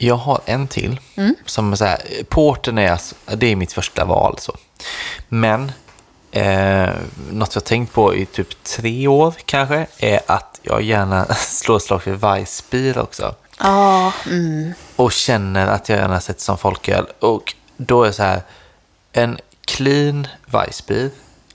Jag 0.01 0.15
har 0.17 0.41
en 0.45 0.69
till. 0.69 1.01
Mm. 1.17 1.35
Som 1.45 1.73
är 1.73 1.77
så 1.77 1.85
här, 1.85 2.03
porten 2.29 2.79
är, 2.79 2.93
alltså- 2.93 3.15
det 3.37 3.47
är 3.47 3.57
mitt 3.57 3.73
första 3.73 4.05
val. 4.05 4.37
Så. 4.39 4.57
Men 5.29 5.73
eh, 6.33 6.89
något 7.31 7.55
jag 7.55 7.65
tänkt 7.65 7.93
på 7.93 8.15
i 8.15 8.27
typ 8.27 8.65
tre 8.65 9.09
år 9.09 9.35
kanske 9.45 9.87
är 9.99 10.21
att 10.27 10.61
jag 10.63 10.83
gärna 10.83 11.25
slår 11.35 11.77
ett 11.77 11.83
slag 11.83 12.03
för 12.03 12.11
Weissbier 12.11 12.99
också. 12.99 13.35
Ja, 13.61 14.13
mm. 14.27 14.73
Och 14.97 15.13
känner 15.13 15.67
att 15.67 15.89
jag 15.89 15.99
gärna 15.99 16.21
sett 16.21 16.41
som 16.41 16.59
folköl. 16.59 17.07
Och 17.21 17.55
då 17.77 18.03
är 18.03 18.07
det 18.07 18.13
så 18.13 18.23
här, 18.23 18.43
en 19.13 19.39
clean 19.69 20.27
Weissbier, 20.47 21.11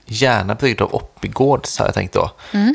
gärna 0.06 0.54
bryggd 0.54 0.80
av 0.82 0.94
Oppigårds 0.94 1.78
har 1.78 1.86
jag 1.86 1.94
tänkt 1.94 2.12
då. 2.14 2.30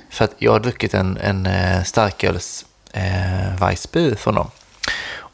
För 0.10 0.26
att 0.26 0.34
jag 0.38 0.52
har 0.52 0.60
druckit 0.60 0.94
en, 0.94 1.18
en 1.18 1.46
eh, 1.46 1.84
starköls 1.84 2.66
eh, 2.94 3.56
Weissbier 3.60 4.16
från 4.16 4.36
dem. 4.36 4.52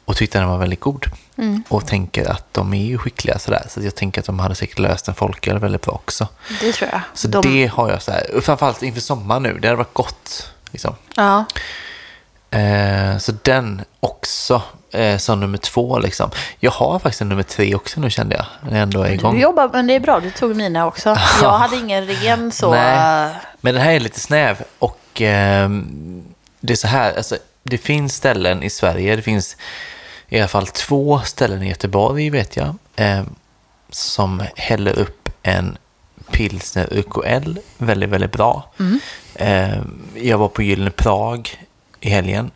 Och 0.04 0.16
tyckte 0.16 0.38
den 0.38 0.48
var 0.48 0.58
väldigt 0.58 0.80
god. 0.80 1.04
Och 1.68 1.86
tänker 1.86 2.30
att 2.30 2.54
de 2.54 2.74
är 2.74 2.84
ju 2.84 2.98
skickliga 2.98 3.38
sådär. 3.38 3.66
Så 3.68 3.80
jag 3.82 3.94
tänker 3.94 4.20
att 4.20 4.26
de 4.26 4.38
hade 4.38 4.54
säkert 4.54 4.78
löst 4.78 5.08
en 5.08 5.14
folköl 5.14 5.58
väldigt 5.58 5.82
bra 5.82 5.92
också. 5.94 6.28
det 6.60 6.72
tror 6.72 6.90
jag. 6.92 7.00
Så 7.14 7.28
De- 7.28 7.42
det 7.42 7.66
har 7.66 7.90
jag 7.90 8.02
så 8.02 8.10
här, 8.12 8.34
och 8.36 8.44
framförallt 8.44 8.82
inför 8.82 9.00
sommaren 9.00 9.42
nu, 9.42 9.58
det 9.58 9.68
hade 9.68 9.76
varit 9.78 9.94
gott. 9.94 10.50
Liksom. 10.70 10.94
Ja. 11.16 11.44
Eh, 12.58 13.18
så 13.18 13.32
den 13.42 13.82
också 14.00 14.62
eh, 14.96 15.16
som 15.18 15.40
nummer 15.40 15.58
två. 15.58 15.98
Liksom. 15.98 16.30
Jag 16.58 16.70
har 16.70 16.98
faktiskt 16.98 17.20
en 17.22 17.28
nummer 17.28 17.42
tre 17.42 17.74
också 17.74 18.00
nu 18.00 18.10
kände 18.10 18.36
jag. 18.36 18.46
När 18.62 18.72
jag 18.72 18.82
ändå 18.82 19.02
är 19.02 19.10
igång. 19.10 19.34
Du 19.34 19.40
jobbar, 19.40 19.70
men 19.72 19.86
det 19.86 19.94
är 19.94 20.00
bra, 20.00 20.20
du 20.20 20.30
tog 20.30 20.56
mina 20.56 20.86
också. 20.86 21.16
Jag 21.42 21.58
hade 21.58 21.76
ingen 21.76 22.06
ren 22.06 22.52
så... 22.52 22.70
Nej. 22.70 23.26
eh, 23.26 23.36
Men 23.60 23.74
den 23.74 23.82
här 23.82 23.92
är 23.92 24.00
lite 24.00 24.20
snäv 24.20 24.62
och 24.78 25.00
ehm, 25.20 26.24
det 26.60 26.72
är 26.72 26.76
så 26.76 26.86
här, 26.86 27.16
alltså, 27.16 27.36
det 27.62 27.78
finns 27.78 28.14
ställen 28.14 28.62
i 28.62 28.70
Sverige, 28.70 29.16
det 29.16 29.22
finns 29.22 29.56
i 30.28 30.38
alla 30.38 30.48
fall 30.48 30.66
två 30.66 31.20
ställen 31.24 31.62
i 31.62 31.68
Göteborg 31.68 32.30
vet 32.30 32.56
jag, 32.56 32.74
ehm, 32.96 33.34
som 33.90 34.42
häller 34.56 34.98
upp 34.98 35.28
en 35.42 35.78
pilsner 36.30 36.88
UKL 36.90 37.58
väldigt, 37.78 38.08
väldigt 38.08 38.32
bra. 38.32 38.70
Ehm, 39.34 40.02
jag 40.14 40.38
var 40.38 40.48
på 40.48 40.62
Gyllene 40.62 40.90
Prag 40.90 41.64
i 42.00 42.10
helgen 42.10 42.50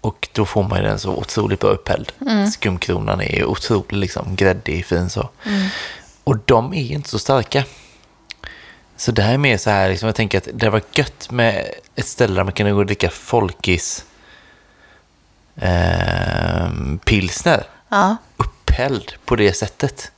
Och 0.00 0.28
då 0.32 0.44
får 0.46 0.62
man 0.62 0.78
ju 0.78 0.84
den 0.84 0.98
så 0.98 1.10
otroligt 1.16 1.60
bra 1.60 1.70
upphälld. 1.70 2.12
Skumkronan 2.52 3.20
är 3.20 3.36
ju 3.36 3.44
otroligt 3.44 3.92
liksom 3.92 4.36
gräddig, 4.36 4.86
fin 4.86 5.10
så. 5.10 5.28
Och 6.24 6.36
de 6.44 6.74
är 6.74 6.92
inte 6.92 7.08
så 7.08 7.18
starka. 7.18 7.64
Så 8.96 9.12
det 9.12 9.22
här 9.22 9.34
är 9.34 9.38
mer 9.38 9.56
så 9.56 9.70
här, 9.70 9.88
liksom, 9.88 10.06
jag 10.06 10.16
tänker 10.16 10.38
att 10.38 10.48
det 10.54 10.70
var 10.70 10.82
gött 10.92 11.30
med 11.30 11.66
ett 11.94 12.06
ställe 12.06 12.34
där 12.34 12.44
man 12.44 12.52
kunde 12.52 12.72
gå 12.72 12.78
och 12.78 12.86
dricka 12.86 13.10
folkis 13.10 14.04
eh, 15.56 16.70
pilsner. 17.04 17.64
Ja. 17.88 18.16
Upphälld 18.36 19.12
på 19.24 19.36
det 19.36 19.52
sättet. 19.52 20.12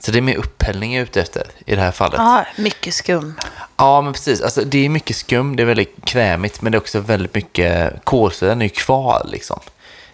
Så 0.00 0.10
det 0.12 0.18
är 0.18 0.22
mer 0.22 0.36
upphällning 0.36 0.94
jag 0.94 1.00
är 1.00 1.04
ute 1.04 1.20
efter 1.20 1.46
i 1.66 1.74
det 1.74 1.80
här 1.82 1.92
fallet. 1.92 2.18
ja, 2.18 2.46
mycket 2.56 2.94
skum. 2.94 3.34
Ja, 3.80 4.00
men 4.00 4.12
precis. 4.12 4.40
Alltså, 4.40 4.64
det 4.64 4.84
är 4.84 4.88
mycket 4.88 5.16
skum, 5.16 5.56
det 5.56 5.62
är 5.62 5.64
väldigt 5.66 6.04
krämigt, 6.04 6.62
men 6.62 6.72
det 6.72 6.76
är 6.76 6.80
också 6.80 7.00
väldigt 7.00 7.34
mycket... 7.34 8.04
Kolsyran 8.04 8.62
är 8.62 8.66
ju 8.66 8.70
kvar 8.70 9.26
liksom, 9.32 9.60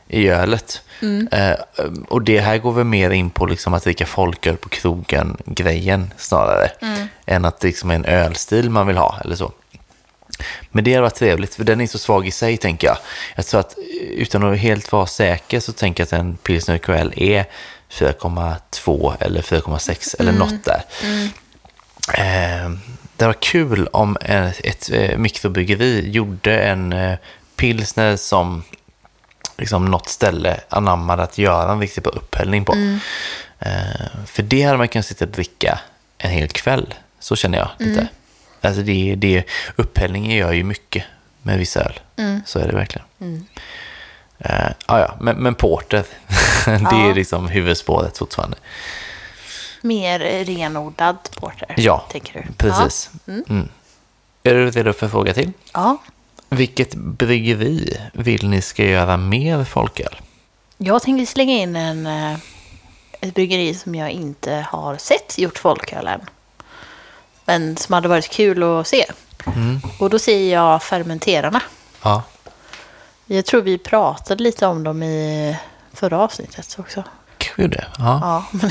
i 0.08 0.28
ölet. 0.28 0.82
Eh, 1.32 1.52
och 2.08 2.22
det 2.22 2.40
här 2.40 2.58
går 2.58 2.72
väl 2.72 2.84
mer 2.84 3.10
in 3.10 3.30
på 3.30 3.46
liksom, 3.46 3.74
att 3.74 3.84
dricka 3.84 4.06
folköl 4.06 4.56
på 4.56 4.68
krogen-grejen 4.68 6.10
snarare, 6.16 6.70
än 7.26 7.44
att 7.44 7.60
det 7.60 7.66
liksom 7.66 7.90
är 7.90 7.94
en 7.94 8.04
ölstil 8.04 8.70
man 8.70 8.86
vill 8.86 8.96
ha 8.96 9.20
eller 9.24 9.36
så. 9.36 9.52
Men 10.70 10.84
det 10.84 10.92
hade 10.92 11.02
varit 11.02 11.14
trevligt, 11.14 11.54
för 11.54 11.64
den 11.64 11.80
är 11.80 11.86
så 11.86 11.98
svag 11.98 12.26
i 12.26 12.30
sig, 12.30 12.56
tänker 12.56 12.86
jag. 12.86 12.96
Jag 13.36 13.46
tror 13.46 13.60
att, 13.60 13.74
utan 14.00 14.52
att 14.52 14.58
helt 14.58 14.92
vara 14.92 15.06
säker, 15.06 15.60
så 15.60 15.72
tänker 15.72 16.00
jag 16.00 16.06
att 16.06 16.20
en 16.20 16.36
pilsner 16.36 16.78
QL 16.78 17.12
är 17.16 17.44
4,2 17.90 19.14
eller 19.20 19.42
4,6 19.42 20.14
eller 20.18 20.32
något 20.32 20.64
där. 20.64 20.82
Eh, 22.14 22.70
det 23.16 23.26
var 23.26 23.32
kul 23.32 23.86
om 23.86 24.16
ett, 24.20 24.60
ett 24.64 24.90
eh, 24.92 25.18
mikrobryggeri 25.18 26.10
gjorde 26.10 26.58
en 26.58 26.92
eh, 26.92 27.18
pilsner 27.56 28.16
som 28.16 28.62
liksom 29.56 29.84
något 29.84 30.08
ställe 30.08 30.60
anammade 30.68 31.22
att 31.22 31.38
göra 31.38 31.72
en 31.72 31.80
riktigt 31.80 32.04
bra 32.04 32.12
upphällning 32.12 32.64
på. 32.64 32.72
Eh, 33.58 34.26
för 34.26 34.42
det 34.42 34.62
hade 34.62 34.78
man 34.78 34.88
kunnat 34.88 35.06
sitta 35.06 35.24
och 35.24 35.30
dricka 35.30 35.80
en 36.18 36.30
hel 36.30 36.48
kväll. 36.48 36.94
Så 37.20 37.36
känner 37.36 37.58
jag 37.58 37.68
lite. 37.78 38.08
Alltså 38.60 38.82
det, 38.82 39.14
det, 39.14 39.44
upphällningen 39.76 40.36
gör 40.36 40.52
ju 40.52 40.64
mycket 40.64 41.04
med 41.42 41.58
vissa 41.58 41.80
öl. 41.80 42.00
Så 42.46 42.58
är 42.58 42.66
det 42.66 42.74
verkligen. 42.74 43.06
Eh, 44.38 44.70
ja, 44.86 45.00
ja. 45.00 45.16
Men, 45.20 45.36
men 45.36 45.54
porter, 45.54 46.04
det 46.64 47.10
är 47.10 47.14
liksom 47.14 47.48
huvudspåret 47.48 48.18
fortfarande. 48.18 48.56
Mer 49.86 50.18
renodlad 50.44 51.16
porter, 51.36 51.74
Ja, 51.76 51.98
tänker 52.10 52.32
du? 52.46 52.52
precis. 52.56 53.10
Mm. 53.26 53.68
Är 54.42 54.54
du 54.54 54.70
redo 54.70 54.92
för 54.92 55.08
fråga 55.08 55.34
till? 55.34 55.52
Ja. 55.72 55.98
Vilket 56.48 56.94
bryggeri 56.94 58.00
vill 58.12 58.48
ni 58.48 58.62
ska 58.62 58.84
göra 58.84 59.16
mer 59.16 59.64
folköl? 59.64 60.20
Jag 60.76 61.02
tänkte 61.02 61.26
slänga 61.32 61.52
in 61.52 61.76
en, 61.76 62.06
eh, 62.06 62.38
ett 63.20 63.34
bryggeri 63.34 63.74
som 63.74 63.94
jag 63.94 64.10
inte 64.10 64.66
har 64.70 64.96
sett 64.96 65.38
gjort 65.38 65.58
folköl 65.58 66.06
än. 66.06 66.20
Men 67.44 67.76
som 67.76 67.92
hade 67.92 68.08
varit 68.08 68.28
kul 68.28 68.62
att 68.62 68.86
se. 68.86 69.04
Och 69.98 70.10
då 70.10 70.18
säger 70.18 70.54
jag 70.54 70.82
Fermenterarna. 70.82 71.62
Ja, 72.02 72.22
Jag 73.26 73.44
tror 73.46 73.62
vi 73.62 73.78
pratade 73.78 74.42
lite 74.42 74.66
om 74.66 74.84
dem 74.84 75.02
i 75.02 75.56
förra 75.92 76.18
avsnittet 76.18 76.76
också. 76.78 77.04
Det. 77.56 77.86
Ja. 77.98 78.18
Ja, 78.22 78.44
men 78.50 78.70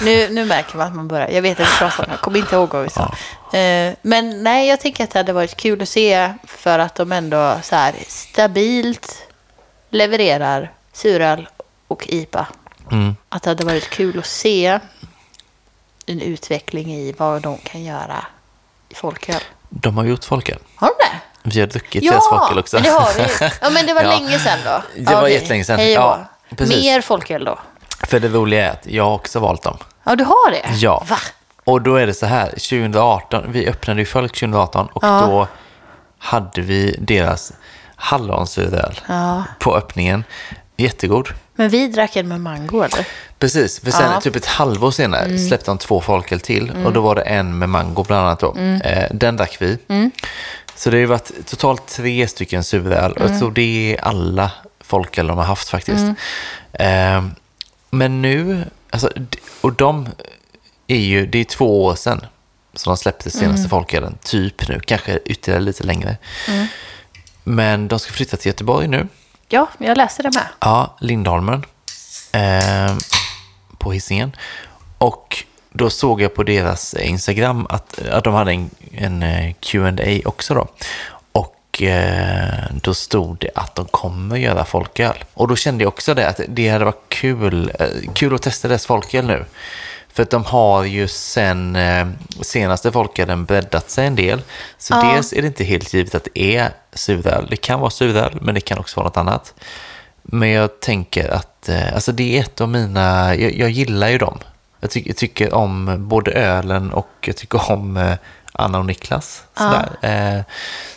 nu, 0.04 0.28
nu 0.30 0.44
märker 0.44 0.76
man 0.76 0.86
att 0.86 0.94
man 0.94 1.08
börjar. 1.08 1.28
Jag 1.28 1.42
vet 1.42 1.60
att 1.60 1.66
vi 1.66 1.78
pratade 1.78 2.02
om 2.02 2.04
det, 2.08 2.12
jag 2.12 2.20
kommer 2.20 2.38
inte 2.38 2.56
ihåg 2.56 2.72
vad 2.74 2.82
vi 2.82 2.90
sa. 2.90 3.14
Eh, 3.58 3.94
Men 4.02 4.42
nej, 4.42 4.68
jag 4.68 4.80
tänker 4.80 5.04
att 5.04 5.10
det 5.10 5.18
hade 5.18 5.32
varit 5.32 5.56
kul 5.56 5.82
att 5.82 5.88
se 5.88 6.32
för 6.44 6.78
att 6.78 6.94
de 6.94 7.12
ändå 7.12 7.58
så 7.62 7.76
här 7.76 7.94
stabilt 8.08 9.22
levererar 9.90 10.72
suröl 10.92 11.48
och 11.88 12.08
IPA. 12.08 12.46
Mm. 12.92 13.16
Att 13.28 13.42
det 13.42 13.50
hade 13.50 13.64
varit 13.64 13.90
kul 13.90 14.18
att 14.18 14.26
se 14.26 14.78
en 16.06 16.20
utveckling 16.20 16.94
i 16.94 17.14
vad 17.18 17.42
de 17.42 17.58
kan 17.58 17.84
göra 17.84 18.24
i 18.88 18.94
folköl. 18.94 19.40
De 19.68 19.96
har 19.96 20.04
gjort 20.04 20.24
folköl. 20.24 20.58
Har 20.74 20.88
de 20.88 20.94
det? 21.04 21.20
Vi 21.54 21.60
har 21.60 21.66
druckit 21.66 22.02
deras 22.10 22.28
folköl 22.28 22.58
också. 22.58 22.76
men 22.76 22.82
det 22.82 22.90
har 22.90 23.14
vi. 23.14 23.50
Ja, 23.60 23.70
men 23.70 23.86
det 23.86 23.94
var 23.94 24.02
Ja. 24.02 24.08
länge 24.10 24.38
sedan 24.38 24.58
då. 24.64 24.82
Det 24.96 25.14
var 25.14 25.22
Okej. 25.22 25.32
jättelänge 25.34 25.64
sedan. 25.64 25.78
Hej 25.78 25.92
Ja. 25.92 26.24
Precis. 26.56 26.84
Mer 26.84 27.00
folköl 27.00 27.44
då? 27.44 27.58
För 28.06 28.20
det 28.20 28.28
roliga 28.28 28.66
är 28.66 28.70
att 28.70 28.86
jag 28.86 29.04
har 29.04 29.14
också 29.14 29.38
valt 29.40 29.62
dem. 29.62 29.76
Ja, 30.04 30.16
du 30.16 30.24
har 30.24 30.50
det? 30.50 30.70
Ja. 30.76 31.04
Va? 31.08 31.16
Och 31.64 31.82
då 31.82 31.96
är 31.96 32.06
det 32.06 32.14
så 32.14 32.26
här, 32.26 32.46
2018, 32.46 33.44
vi 33.52 33.68
öppnade 33.68 34.00
ju 34.00 34.06
folk 34.06 34.32
2018 34.32 34.86
och 34.92 35.04
Ja. 35.04 35.20
då 35.26 35.48
hade 36.18 36.60
vi 36.60 36.96
deras 37.00 37.52
hallonsuröl 37.96 39.00
Ja. 39.08 39.44
på 39.58 39.76
öppningen. 39.76 40.24
Jättegod. 40.76 41.28
Men 41.54 41.68
vi 41.68 41.88
drack 41.88 42.16
en 42.16 42.28
med 42.28 42.40
mango 42.40 42.82
eller? 42.82 43.06
Precis, 43.38 43.80
för 43.80 43.90
sen 43.90 44.00
Ja. 44.02 44.06
Mm. 44.08 44.20
typ 44.20 44.36
ett 44.36 44.46
halvår 44.46 44.90
senare 44.90 45.38
släppte 45.38 45.70
de 45.70 45.78
två 45.78 46.00
folköl 46.00 46.40
till 46.40 46.72
och 46.86 46.92
då 46.92 47.00
var 47.00 47.14
det 47.14 47.22
en 47.22 47.58
med 47.58 47.68
mango 47.68 48.04
bland 48.04 48.26
annat 48.26 48.40
då. 48.40 48.52
Mm. 48.52 48.80
Eh, 48.80 49.04
den 49.10 49.36
drack 49.36 49.56
vi. 49.60 49.78
Så 50.74 50.90
det 50.90 50.96
har 50.96 51.00
ju 51.00 51.06
varit 51.06 51.30
totalt 51.46 51.86
tre 51.86 52.28
stycken 52.28 52.64
suröl 52.64 53.12
och 53.12 53.20
Mm. 53.20 53.32
jag 53.32 53.40
tror 53.40 53.50
det 53.52 53.96
är 53.96 54.04
alla 54.04 54.50
folköl 54.88 55.26
de 55.26 55.38
har 55.38 55.44
haft 55.44 55.68
faktiskt. 55.68 56.04
Eh, 56.72 57.24
men 57.90 58.22
nu, 58.22 58.64
alltså, 58.90 59.10
och 59.60 59.72
de 59.72 60.08
är 60.86 60.96
ju, 60.98 61.26
det 61.26 61.38
är 61.38 61.44
två 61.44 61.84
år 61.84 61.94
sedan 61.94 62.26
som 62.74 62.90
de 62.90 62.96
släppte 62.96 63.30
senaste 63.30 63.60
Mm. 63.60 63.70
folkölen, 63.70 64.18
typ 64.24 64.68
nu, 64.68 64.80
kanske 64.80 65.18
ytterligare 65.24 65.62
lite 65.62 65.84
längre. 65.84 66.16
Men 67.44 67.88
de 67.88 67.98
ska 67.98 68.12
flytta 68.12 68.36
till 68.36 68.46
Göteborg 68.46 68.88
nu. 68.88 69.08
Ja, 69.48 69.68
jag 69.78 69.96
läste 69.96 70.22
det 70.22 70.30
med. 70.34 70.46
Ja, 70.60 70.96
Lindholmen. 71.00 71.64
Eh, 72.32 72.96
på 73.78 73.92
hissingen. 73.92 74.36
Och 74.98 75.44
då 75.72 75.90
såg 75.90 76.20
jag 76.22 76.34
på 76.34 76.42
deras 76.42 76.94
Instagram 76.94 77.66
att, 77.70 77.98
att 77.98 78.24
de 78.24 78.34
hade 78.34 78.52
en, 78.52 78.70
en 78.92 79.22
eh, 79.22 79.52
Q&A 79.60 80.20
också 80.28 80.54
då. 80.54 80.66
Och 81.78 81.82
eh, 81.82 82.64
då 82.82 82.94
stod 82.94 83.38
det 83.38 83.50
att 83.54 83.74
de 83.74 83.84
kommer 83.84 84.36
göra 84.36 84.64
folköl. 84.64 85.24
Och 85.34 85.48
då 85.48 85.56
kände 85.56 85.84
jag 85.84 85.88
också 85.88 86.14
det, 86.14 86.28
att 86.28 86.40
det 86.48 86.68
hade 86.68 86.84
varit 86.84 87.08
kul, 87.08 87.72
eh, 87.78 87.86
kul 88.14 88.34
att 88.34 88.42
testa 88.42 88.68
deras 88.68 88.86
folköl 88.86 89.26
nu. 89.26 89.44
För 90.12 90.22
att 90.22 90.30
de 90.30 90.44
har 90.44 90.84
ju 90.84 91.08
sen 91.08 91.76
eh, 91.76 92.06
senaste 92.40 92.92
folkölen 92.92 93.44
breddat 93.44 93.90
sig 93.90 94.06
en 94.06 94.16
del. 94.16 94.42
Så 94.78 94.94
Ja. 94.94 95.12
dels 95.14 95.32
är 95.32 95.40
det 95.42 95.46
inte 95.48 95.64
helt 95.64 95.94
givet 95.94 96.14
att 96.14 96.28
det 96.34 96.56
är 96.56 96.70
suröl. 96.92 97.46
Det 97.50 97.56
kan 97.56 97.80
vara 97.80 97.90
suröl, 97.90 98.38
men 98.40 98.54
det 98.54 98.60
kan 98.60 98.78
också 98.78 99.00
vara 99.00 99.08
något 99.08 99.16
annat. 99.16 99.54
Men 100.22 100.48
jag 100.48 100.80
tänker 100.80 101.28
att 101.28 101.68
alltså 101.94 102.12
det 102.12 102.36
är 102.38 102.40
ett 102.40 102.60
av 102.60 102.68
mina, 102.68 103.34
jag, 103.34 103.54
jag 103.56 103.70
gillar 103.70 104.08
ju 104.08 104.18
dem. 104.18 104.38
Jag, 104.80 104.90
ty, 104.90 105.02
jag 105.06 105.16
tycker 105.16 105.54
om 105.54 105.96
både 106.08 106.30
ölen 106.32 106.92
och 106.92 107.08
jag 107.20 107.36
tycker 107.36 107.70
om 107.70 108.16
Anna 108.58 108.78
och 108.78 108.86
Niklas. 108.86 109.42
Sådär. 109.54 109.88
Eh, 110.02 110.42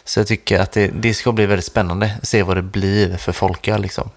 så 0.04 0.20
jag 0.20 0.28
tycker 0.28 0.60
att 0.60 0.72
det, 0.72 0.88
det 0.88 1.14
ska 1.14 1.32
bli 1.32 1.46
väldigt 1.46 1.66
spännande 1.66 2.12
att 2.22 2.28
se 2.28 2.44
vad 2.44 2.58
det 2.58 2.62
blir 2.62 3.18
för 3.18 3.32
folköl 3.32 3.82
liksom. 3.82 4.10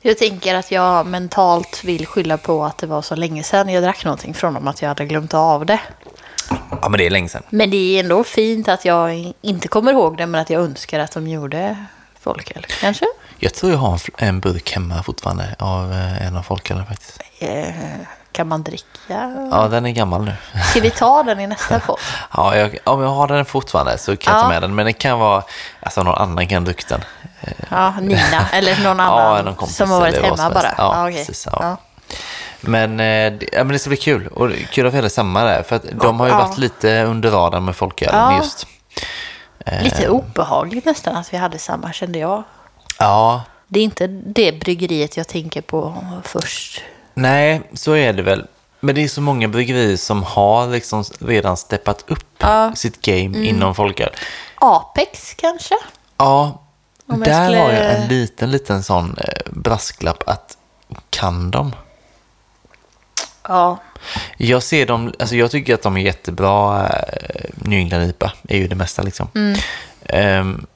Jag 0.00 0.18
tänker 0.18 0.54
att 0.54 0.70
jag 0.70 1.06
mentalt 1.06 1.84
vill 1.84 2.06
skylla 2.06 2.36
på 2.38 2.64
att 2.64 2.78
det 2.78 2.86
var 2.86 3.02
så 3.02 3.14
länge 3.14 3.42
sedan 3.42 3.68
jag 3.68 3.82
drack 3.82 4.04
någonting 4.04 4.34
från 4.34 4.54
dem 4.54 4.68
att 4.68 4.82
jag 4.82 4.88
hade 4.88 5.06
glömt 5.06 5.34
av 5.34 5.66
det. 5.66 5.80
Ja, 6.82 6.88
men 6.88 6.98
det 6.98 7.06
är 7.06 7.10
länge 7.10 7.28
sedan. 7.28 7.42
Men 7.50 7.70
det 7.70 7.76
är 7.76 8.00
ändå 8.00 8.24
fint 8.24 8.68
att 8.68 8.84
jag 8.84 9.32
inte 9.42 9.68
kommer 9.68 9.92
ihåg 9.92 10.16
det 10.16 10.26
men 10.26 10.40
att 10.40 10.50
jag 10.50 10.62
önskar 10.62 11.00
att 11.00 11.12
de 11.12 11.28
gjorde 11.28 11.84
folköl. 12.20 12.66
Kanske? 12.80 13.06
Jag 13.38 13.54
tror 13.54 13.72
jag 13.72 13.78
har 13.78 13.92
en, 13.92 14.28
en 14.28 14.40
burk 14.40 14.72
hemma 14.72 15.02
fortfarande 15.02 15.56
av 15.58 15.92
eh, 15.92 16.26
en 16.26 16.36
av 16.36 16.42
folkölen 16.42 16.86
faktiskt. 16.86 17.20
Eh, 17.38 17.68
kan 18.36 18.48
man 18.48 18.62
dricka? 18.62 19.32
Ja, 19.50 19.68
den 19.70 19.86
är 19.86 19.90
gammal 19.90 20.24
nu. 20.24 20.32
Ska 20.70 20.80
vi 20.80 20.90
ta 20.90 21.22
den 21.22 21.40
i 21.40 21.46
nästa 21.46 21.80
podd? 21.86 21.98
Ja, 22.36 22.56
jag, 22.56 22.78
om 22.84 23.02
jag 23.02 23.08
har 23.08 23.26
den 23.28 23.44
fortfarande 23.44 23.98
så 23.98 24.16
kan 24.16 24.32
jag 24.34 24.42
ta 24.42 24.46
Ja. 24.46 24.48
med 24.52 24.62
den. 24.62 24.74
Men 24.74 24.86
det 24.86 24.92
kan 24.92 25.18
vara, 25.18 25.42
alltså 25.80 26.02
någon 26.02 26.14
annan 26.14 26.46
kan 26.48 26.64
druckit 26.64 26.88
den. 26.88 27.04
Ja, 27.70 27.94
Nina 28.00 28.48
eller 28.52 28.82
någon 28.84 28.98
Ja, 28.98 29.04
annan 29.04 29.44
någon 29.44 29.54
kompis 29.54 29.76
som 29.76 29.90
har 29.90 30.00
varit 30.00 30.22
hemma 30.24 30.50
bara. 30.50 30.74
Ja, 30.78 31.02
okej. 31.08 31.16
precis, 31.26 31.48
ja. 31.52 31.76
Men, 32.60 32.90
eh, 33.00 33.32
det, 33.32 33.42
ja, 33.52 33.58
men 33.64 33.68
det 33.68 33.78
ska 33.78 33.88
bli 33.88 33.96
kul. 33.96 34.26
Och 34.26 34.50
kul 34.70 34.86
att 34.86 34.92
vi 34.92 34.96
hade 34.98 35.10
samma 35.10 35.44
där. 35.44 35.62
För 35.62 35.76
att 35.76 35.82
de 35.92 36.20
har 36.20 36.26
ju 36.26 36.32
Ja. 36.32 36.38
varit 36.38 36.58
lite 36.58 37.02
under 37.04 37.30
radarn 37.30 37.64
med 37.64 37.76
folköl 37.76 38.08
Ja. 38.12 38.36
just. 38.38 38.66
Eh. 39.66 39.82
Lite 39.82 40.08
obehagligt 40.08 40.84
nästan 40.84 41.16
att 41.16 41.32
vi 41.32 41.36
hade 41.36 41.58
samma 41.58 41.92
kände 41.92 42.18
jag. 42.18 42.42
Ja, 42.98 43.42
Det 43.68 43.80
är 43.80 43.84
inte 43.84 44.06
det 44.06 44.52
bryggeriet 44.60 45.16
jag 45.16 45.28
tänker 45.28 45.60
på 45.60 45.94
först. 46.24 46.82
Nej, 47.16 47.62
så 47.74 47.92
är 47.96 48.12
det 48.12 48.22
väl. 48.22 48.46
Men 48.80 48.94
det 48.94 49.04
är 49.04 49.08
så 49.08 49.20
många 49.20 49.48
bryggerier 49.48 49.96
som 49.96 50.22
har 50.22 50.66
liksom 50.68 51.04
redan 51.18 51.56
steppat 51.56 52.04
upp 52.08 52.24
Ja. 52.38 52.62
Mm. 52.62 52.76
sitt 52.76 53.00
game 53.00 53.38
inom 53.38 53.74
folköl. 53.74 54.10
Apex 54.54 55.34
kanske? 55.34 55.74
Ja, 56.16 56.62
Om 57.06 57.18
jag 57.22 57.28
där 57.28 57.44
skulle- 57.46 57.58
har 57.62 57.72
jag 57.72 57.92
en 57.96 58.08
liten, 58.08 58.50
liten 58.50 58.82
sån 58.82 59.18
eh, 59.18 59.52
brasklapp 59.52 60.22
att 60.28 60.56
kan 61.10 61.50
de? 61.50 61.72
Ja. 63.48 63.78
Jag 64.36 64.62
ser 64.62 64.86
dem, 64.86 65.12
alltså 65.18 65.36
jag 65.36 65.50
tycker 65.50 65.74
att 65.74 65.82
de 65.82 65.96
är 65.96 66.00
jättebra. 66.00 66.86
Eh, 66.88 67.50
New 67.54 67.78
England 67.78 68.02
IPA 68.02 68.32
är 68.48 68.56
ju 68.58 68.68
det 68.68 68.74
mesta 68.74 69.02
liksom. 69.02 69.28
Mm. 69.34 69.58
Ehm, 70.04 70.66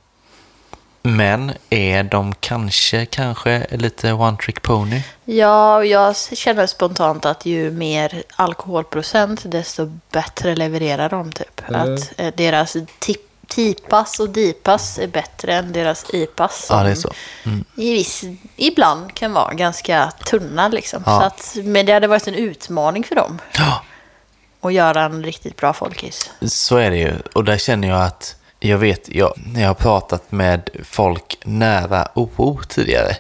Men 1.03 1.53
är 1.71 2.03
de 2.03 2.35
kanske, 2.35 3.07
kanske 3.07 3.67
lite 3.71 4.13
one 4.13 4.37
trick 4.37 4.63
pony? 4.63 5.03
Ja, 5.25 5.77
och 5.77 5.87
jag 5.87 6.17
känner 6.17 6.67
spontant 6.67 7.27
att 7.27 7.47
ju 7.47 7.71
mer 7.71 8.23
alkoholprocent, 8.37 9.41
desto 9.45 9.87
bättre 10.13 10.57
levererar 10.57 11.09
de 11.09 11.33
typ. 11.33 11.63
Att 11.69 12.13
eh, 12.17 12.35
deras 12.37 12.77
tip, 12.99 13.21
tipas 13.47 14.21
och 14.21 14.31
dipas 14.31 14.99
är 14.99 15.07
bättre 15.07 15.55
än 15.55 15.73
deras 15.73 16.15
ipas. 16.15 16.67
Ja, 16.71 16.83
det 16.83 16.91
är 16.91 16.95
så. 16.95 17.11
Mm. 17.47 17.65
I 17.77 17.93
viss, 17.93 18.25
ibland 18.57 19.15
kan 19.15 19.33
vara 19.33 19.55
ganska 19.55 20.13
tunna 20.25 20.69
liksom. 20.69 21.03
Ja. 21.07 21.21
Så 21.21 21.27
att, 21.27 21.65
men 21.65 21.87
det 21.87 21.93
hade 21.93 22.07
varit 22.07 22.29
en 22.29 22.35
utmaning 22.35 23.05
för 23.05 23.15
dem 23.15 23.39
Ja, 23.59 23.83
att 24.61 24.73
göra 24.73 25.03
en 25.03 25.25
riktigt 25.25 25.57
bra 25.57 25.73
folkis. 25.73 26.31
så 26.43 26.77
är 26.77 26.91
det 26.91 26.97
ju. 26.97 27.13
Och 27.35 27.45
där 27.45 27.59
känner 27.59 27.89
jag 27.89 28.03
att 28.03 28.37
jag 28.61 28.79
vet, 28.79 29.09
jag, 29.15 29.33
jag 29.57 29.67
har 29.67 29.75
pratat 29.75 30.33
med 30.33 30.71
folk 30.85 31.39
nära 31.45 32.09
OO 32.15 32.61
tidigare, 32.69 33.17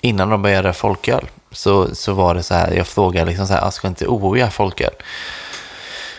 innan 0.00 0.28
de 0.30 0.42
började 0.42 0.62
göra 0.66 0.72
folköl, 0.74 1.26
så, 1.52 1.94
så 1.94 2.12
var 2.12 2.34
det 2.34 2.42
så 2.42 2.54
här, 2.54 2.72
jag 2.72 2.86
frågade 2.86 3.26
liksom 3.30 3.46
så 3.46 3.52
här, 3.54 3.66
"Ah, 3.66 3.70
ska 3.70 3.88
inte 3.88 4.06
OO 4.06 4.36
göra 4.36 4.50
folköl? 4.50 4.90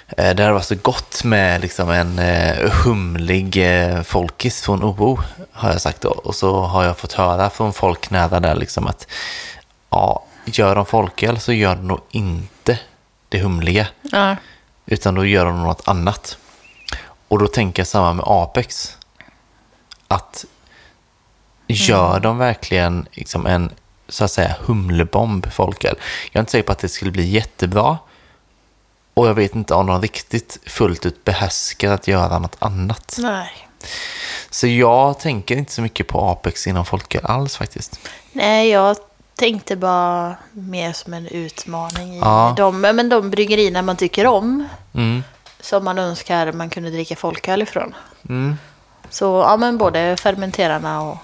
Eh, 0.07 0.35
Det 0.35 0.43
hade 0.43 0.51
varit 0.53 0.65
så 0.65 0.75
gott 0.75 1.23
med 1.23 1.61
liksom 1.61 1.89
en 1.89 2.19
eh, 2.19 2.71
humlig 2.71 3.57
eh, 3.57 4.01
folkis 4.01 4.61
från 4.61 4.83
OO, 4.83 5.19
har 5.51 5.71
jag 5.71 5.81
sagt 5.81 6.01
då. 6.01 6.09
Och 6.09 6.35
så 6.35 6.61
har 6.61 6.83
jag 6.83 6.97
fått 6.97 7.13
höra 7.13 7.49
från 7.49 7.73
folk 7.73 8.09
nära 8.09 8.39
där 8.39 8.55
liksom 8.55 8.87
att 8.87 9.07
ja, 9.89 10.23
gör 10.45 10.75
de 10.75 10.85
folköl 10.85 11.39
så 11.39 11.53
gör 11.53 11.75
de 11.75 11.87
nog 11.87 11.99
inte 12.11 12.79
det 13.29 13.39
humliga. 13.39 13.87
Ja. 14.01 14.35
Utan 14.85 15.15
då 15.15 15.25
gör 15.25 15.45
de 15.45 15.63
något 15.63 15.87
annat. 15.87 16.37
Och 17.27 17.39
då 17.39 17.47
tänker 17.47 17.79
jag 17.79 17.87
samma 17.87 18.13
med 18.13 18.25
Apex. 18.27 18.97
Att 20.07 20.45
gör 21.67 22.19
de 22.19 22.37
verkligen 22.37 23.07
liksom 23.11 23.45
en 23.45 23.71
så 24.09 24.23
att 24.23 24.31
säga 24.31 24.55
humlebomb 24.59 25.51
folköl? 25.51 25.95
Jag 26.31 26.35
är 26.35 26.39
inte 26.39 26.51
säker 26.51 26.65
på 26.65 26.71
att 26.71 26.79
det 26.79 26.89
skulle 26.89 27.11
bli 27.11 27.25
jättebra. 27.29 27.97
Och 29.13 29.27
jag 29.27 29.33
vet 29.33 29.55
inte 29.55 29.73
om 29.73 29.87
de 29.87 30.01
riktigt 30.01 30.57
fullt 30.65 31.05
ut 31.05 31.23
behärskar 31.23 31.91
att 31.91 32.07
göra 32.07 32.39
något 32.39 32.55
annat. 32.59 33.15
Nej. 33.19 33.67
Så 34.49 34.67
jag 34.67 35.19
tänker 35.19 35.55
inte 35.57 35.71
så 35.71 35.81
mycket 35.81 36.07
på 36.07 36.19
Apex 36.29 36.67
inom 36.67 36.85
folköl 36.85 37.25
alls 37.25 37.57
faktiskt. 37.57 37.99
Nej, 38.31 38.69
jag 38.69 38.97
tänkte 39.35 39.75
bara 39.75 40.35
mer 40.51 40.93
som 40.93 41.13
en 41.13 41.27
utmaning 41.27 42.15
i 42.15 42.19
Ja. 42.19 42.53
de, 42.57 42.81
men 42.81 43.09
de 43.09 43.29
bryggerierna 43.29 43.81
man 43.81 43.97
tycker 43.97 44.27
om. 44.27 44.67
Mm. 44.93 45.23
Som 45.65 45.85
man 45.85 45.97
önskar 45.97 46.51
man 46.51 46.69
kunde 46.69 46.89
dricka 46.89 47.15
folköl 47.15 47.61
ifrån. 47.61 47.95
Mm. 48.29 48.57
Så 49.09 49.25
ja, 49.25 49.57
men 49.57 49.77
både 49.77 50.17
fermenterarna 50.17 51.01
och 51.01 51.17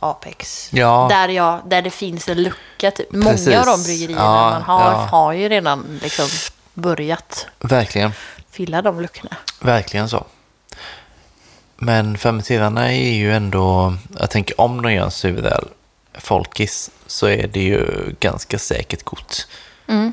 Apex. 0.00 0.68
Ja. 0.72 1.06
Där, 1.10 1.28
jag, 1.28 1.60
där 1.66 1.82
det 1.82 1.90
finns 1.90 2.28
en 2.28 2.42
lucka. 2.42 2.90
Typ. 2.90 3.10
Precis. 3.10 3.46
Många 3.46 3.60
av 3.60 3.66
de 3.66 3.82
bryggerierna 3.82 4.22
Ja, 4.22 4.50
man 4.50 4.62
har 4.62 4.90
ja. 4.92 4.96
har 4.96 5.32
ju 5.32 5.48
redan 5.48 6.00
liksom 6.02 6.26
börjat 6.74 7.46
Verkligen. 7.60 8.12
fylla 8.50 8.82
de 8.82 9.00
luckorna. 9.00 9.36
Verkligen 9.60 10.08
så. 10.08 10.24
Men 11.76 12.18
fermenterarna 12.18 12.92
är 12.92 13.12
ju 13.14 13.32
ändå, 13.32 13.94
jag 14.18 14.30
tänker 14.30 14.60
om 14.60 14.82
de 14.82 14.92
gör 14.92 15.04
en 15.04 15.10
suröl, 15.10 15.68
folkis, 16.14 16.90
så 17.06 17.26
är 17.26 17.46
det 17.46 17.60
ju 17.60 17.86
ganska 18.20 18.58
säkert 18.58 19.02
gott. 19.04 19.46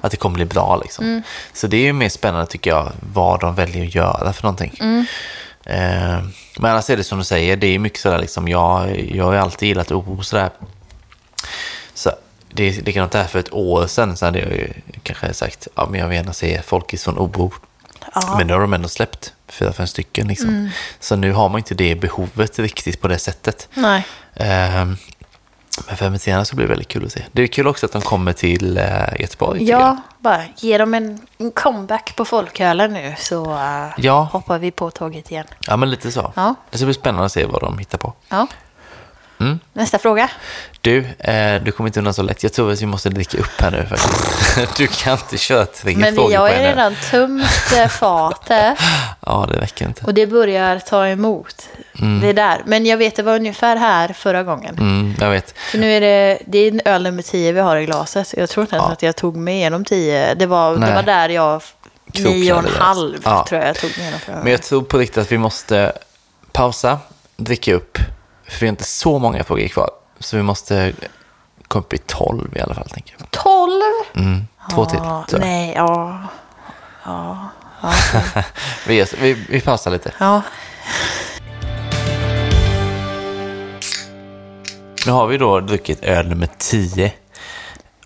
Att 0.03 0.11
det 0.11 0.17
kommer 0.17 0.35
bli 0.35 0.45
bra 0.45 0.79
liksom. 0.83 1.21
Så 1.53 1.67
det 1.67 1.77
är 1.77 1.81
ju 1.81 1.93
mer 1.93 2.09
spännande 2.09 2.45
tycker 2.45 2.69
jag, 2.69 2.91
vad 3.13 3.39
de 3.39 3.55
väljer 3.55 3.85
att 3.85 3.95
göra 3.95 4.33
för 4.33 4.43
någonting. 4.43 4.77
Eh, 5.65 6.23
men 6.59 6.71
annars 6.71 6.89
är 6.89 6.97
det 6.97 7.03
som 7.03 7.17
du 7.17 7.23
säger, 7.23 7.57
det 7.57 7.67
är 7.67 7.79
mycket 7.79 7.99
sådär 7.99 8.19
liksom, 8.19 8.47
jag, 8.47 8.99
jag 9.15 9.25
har 9.25 9.35
alltid 9.35 9.67
gillat 9.67 9.91
oro 9.91 10.23
sådär. 10.23 10.49
Så 11.93 12.11
det 12.49 12.69
är 12.69 12.81
likadant 12.81 13.11
där 13.11 13.23
för 13.23 13.39
ett 13.39 13.53
år 13.53 13.87
sedan 13.87 14.17
så 14.17 14.25
hade 14.25 14.39
jag 14.39 14.51
ju 14.51 14.73
kanske 15.03 15.33
sagt, 15.33 15.67
ja 15.75 15.87
men 15.91 15.99
jag 15.99 16.07
vill 16.07 16.17
gärna 16.17 16.33
se 16.33 16.61
folkis 16.61 17.03
från 17.03 17.17
Oro. 17.17 17.53
Ja. 18.13 18.35
Men 18.37 18.47
nu 18.47 18.53
har 18.53 18.61
de 18.61 18.73
ändå 18.73 18.89
släppt 18.89 19.33
fyra, 19.47 19.73
fem 19.73 19.87
stycken. 19.87 20.27
Liksom. 20.27 20.69
Så 20.99 21.15
nu 21.15 21.31
har 21.31 21.49
man 21.49 21.59
inte 21.59 21.75
det 21.75 21.95
behovet 21.95 22.59
riktigt 22.59 23.01
på 23.01 23.07
det 23.07 23.19
sättet. 23.19 23.67
Nej. 23.73 24.07
Ehm, 24.35 24.97
men 25.87 25.97
fermenterarna 25.97 26.45
ska 26.45 26.55
bli 26.55 26.65
väldigt 26.65 26.87
kul 26.87 27.05
att 27.05 27.11
se. 27.11 27.23
Det 27.31 27.41
är 27.43 27.47
kul 27.47 27.67
också 27.67 27.85
att 27.85 27.91
de 27.91 28.01
kommer 28.01 28.33
till 28.33 28.77
uh, 28.77 29.21
Göteborg. 29.21 29.63
Ja, 29.63 29.97
bara 30.19 30.41
ge 30.57 30.77
dem 30.77 30.93
en, 30.93 31.19
en 31.37 31.51
comeback 31.51 32.15
på 32.15 32.25
folkölen 32.25 32.93
nu 32.93 33.15
så 33.17 33.51
eh, 33.53 33.87
Ja. 33.97 34.29
hoppar 34.31 34.59
vi 34.59 34.71
på 34.71 34.91
tåget 34.91 35.31
igen. 35.31 35.45
ja, 35.67 35.77
men 35.77 35.89
lite 35.91 36.11
så. 36.11 36.33
Ja. 36.35 36.55
Det 36.71 36.77
ska 36.77 36.85
bli 36.85 36.93
spännande 36.93 37.25
att 37.25 37.31
se 37.31 37.45
vad 37.45 37.61
de 37.61 37.77
hittar 37.77 37.97
på. 37.97 38.13
Ja. 38.29 38.47
Mm. 39.39 39.59
Nästa 39.73 39.97
fråga. 39.99 40.29
Du, 40.83 41.05
eh, 41.19 41.61
du 41.63 41.71
kommer 41.71 41.87
inte 41.89 41.99
undan 41.99 42.13
så 42.13 42.21
lätt. 42.23 42.43
Jag 42.43 42.53
tror 42.53 42.71
att 42.71 42.81
vi 42.81 42.85
måste 42.85 43.09
dricka 43.09 43.37
upp 43.37 43.61
här 43.61 43.71
nu 43.71 43.85
faktiskt. 43.89 44.77
du 44.77 44.87
kan 44.87 45.13
inte 45.13 45.37
köra 45.37 45.65
tre 45.65 45.95
Men 45.95 46.15
frågor 46.15 46.31
jag 46.31 46.49
på 46.49 46.55
ju 46.55 46.61
redan 46.61 46.95
tömt 47.11 47.43
eh, 47.77 47.87
fatet 47.87 48.77
Ja, 49.25 49.47
det 49.51 49.59
räcker 49.61 49.85
inte. 49.85 50.05
och 50.05 50.13
det 50.13 50.27
börjar 50.27 50.79
ta 50.79 51.07
emot. 51.07 51.69
Det 52.21 52.27
är 52.29 52.33
där. 52.33 52.61
Men 52.65 52.85
jag 52.85 52.97
vet 52.97 53.15
det 53.15 53.23
var 53.23 53.35
ungefär 53.35 53.75
här 53.75 54.13
förra 54.13 54.43
gången. 54.43 54.75
Mm, 54.79 55.15
jag 55.19 55.29
vet. 55.29 55.57
För 55.57 55.77
nu 55.77 55.91
är 55.91 56.01
det, 56.01 56.39
det 56.45 56.57
är 56.57 56.81
öl 56.87 57.03
nummer 57.03 57.21
10 57.23 57.51
vi 57.51 57.59
har 57.59 57.77
i 57.77 57.85
glaset. 57.85 58.33
Jag 58.37 58.49
tror 58.49 58.61
inte 58.63 58.75
ens 58.75 58.87
Ja. 58.87 58.93
att 58.93 59.03
jag 59.03 59.15
tog 59.15 59.35
mig 59.35 59.55
igenom 59.55 59.85
10. 59.85 60.33
Det 60.33 60.45
var, 60.45 60.77
det 60.77 60.93
var 60.93 61.03
där 61.03 61.29
jag, 61.29 61.61
nio 62.05 62.53
och 62.53 62.59
en 62.59 62.65
det. 62.65 62.79
halv 62.79 63.17
Ja. 63.23 63.45
tror 63.49 63.61
jag 63.61 63.69
jag 63.69 63.75
tog 63.75 63.89
mig 63.89 63.99
igenom 64.01 64.19
Men 64.43 64.51
jag 64.51 64.61
tror 64.63 64.81
på 64.81 64.97
riktigt 64.97 65.17
att 65.17 65.31
vi 65.31 65.37
måste 65.37 65.91
pausa, 66.51 66.99
dricka 67.37 67.73
upp, 67.73 67.97
för 68.47 68.59
vi 68.59 68.65
har 68.65 68.69
inte 68.69 68.83
så 68.83 69.19
många 69.19 69.43
frågor 69.43 69.67
kvar. 69.67 69.89
Så 70.23 70.37
vi 70.37 70.43
måste 70.43 70.93
komma 71.67 71.79
upp 71.85 71.93
i 71.93 71.97
12 71.97 72.57
i 72.57 72.59
alla 72.61 72.73
fall, 72.75 72.89
tänker 72.89 73.15
jag. 73.19 73.31
12? 73.31 73.81
Mm, 74.15 74.47
två 74.71 74.85
till. 74.85 74.99
Ja, 75.03 75.25
tror 75.29 75.41
jag. 75.41 75.47
nej, 75.49 75.73
ja. 75.75 76.19
Ja. 77.05 77.49
Vi, 78.87 78.93
gör 78.95 79.05
så- 79.05 79.15
vi, 79.19 79.33
vi 79.49 79.61
pausar 79.61 79.91
lite. 79.91 80.11
ja. 80.17 80.41
Nu 85.05 85.11
har 85.11 85.27
vi 85.27 85.37
då 85.37 85.59
druckit 85.59 86.03
öl 86.03 86.27
nummer 86.27 86.49
10 86.57 87.13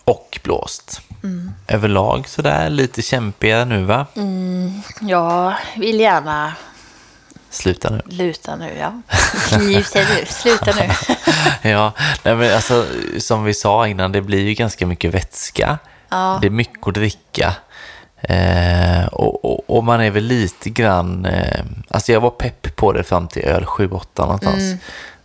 och 0.04 0.40
blåst. 0.44 1.02
Mm. 1.24 1.52
Överlag 1.68 2.28
sådär 2.28 2.70
lite 2.70 3.02
kämpigare 3.02 3.66
nu 3.66 3.84
va? 3.84 4.06
Jag 5.02 5.54
vill 5.78 6.00
gärna 6.00 6.54
Sluta 7.58 7.90
nu. 7.90 8.02
luta 8.06 8.56
nu, 8.56 8.78
ja. 8.80 9.02
Nu, 9.60 9.84
sluta 10.28 10.72
nu. 10.76 10.90
ja, 11.70 11.94
nej 12.24 12.36
men 12.36 12.56
alltså 12.56 12.86
som 13.20 13.44
vi 13.44 13.54
sa 13.54 13.88
innan, 13.88 14.12
det 14.12 14.22
blir 14.22 14.42
ju 14.42 14.54
ganska 14.54 14.86
mycket 14.86 15.14
vätska. 15.14 15.78
Ja. 16.10 16.40
Det 16.42 16.48
är 16.48 16.52
mycket 16.52 16.88
att 16.88 16.94
dricka. 16.94 17.56
Eh, 18.22 19.06
och, 19.06 19.46
och, 19.46 19.78
och 19.78 19.84
man 19.84 20.02
är 20.02 20.12
väl 20.12 20.24
lite 20.24 20.70
grann, 20.70 21.26
eh, 21.26 21.64
alltså 21.90 22.12
jag 22.12 22.22
var 22.22 22.30
pepp 22.30 22.76
på 22.76 22.92
det 22.92 23.04
fram 23.04 23.28
till 23.28 23.44
öl 23.44 23.64
7-8 23.64 24.06
någonstans. 24.16 24.64
Mm. 24.64 24.78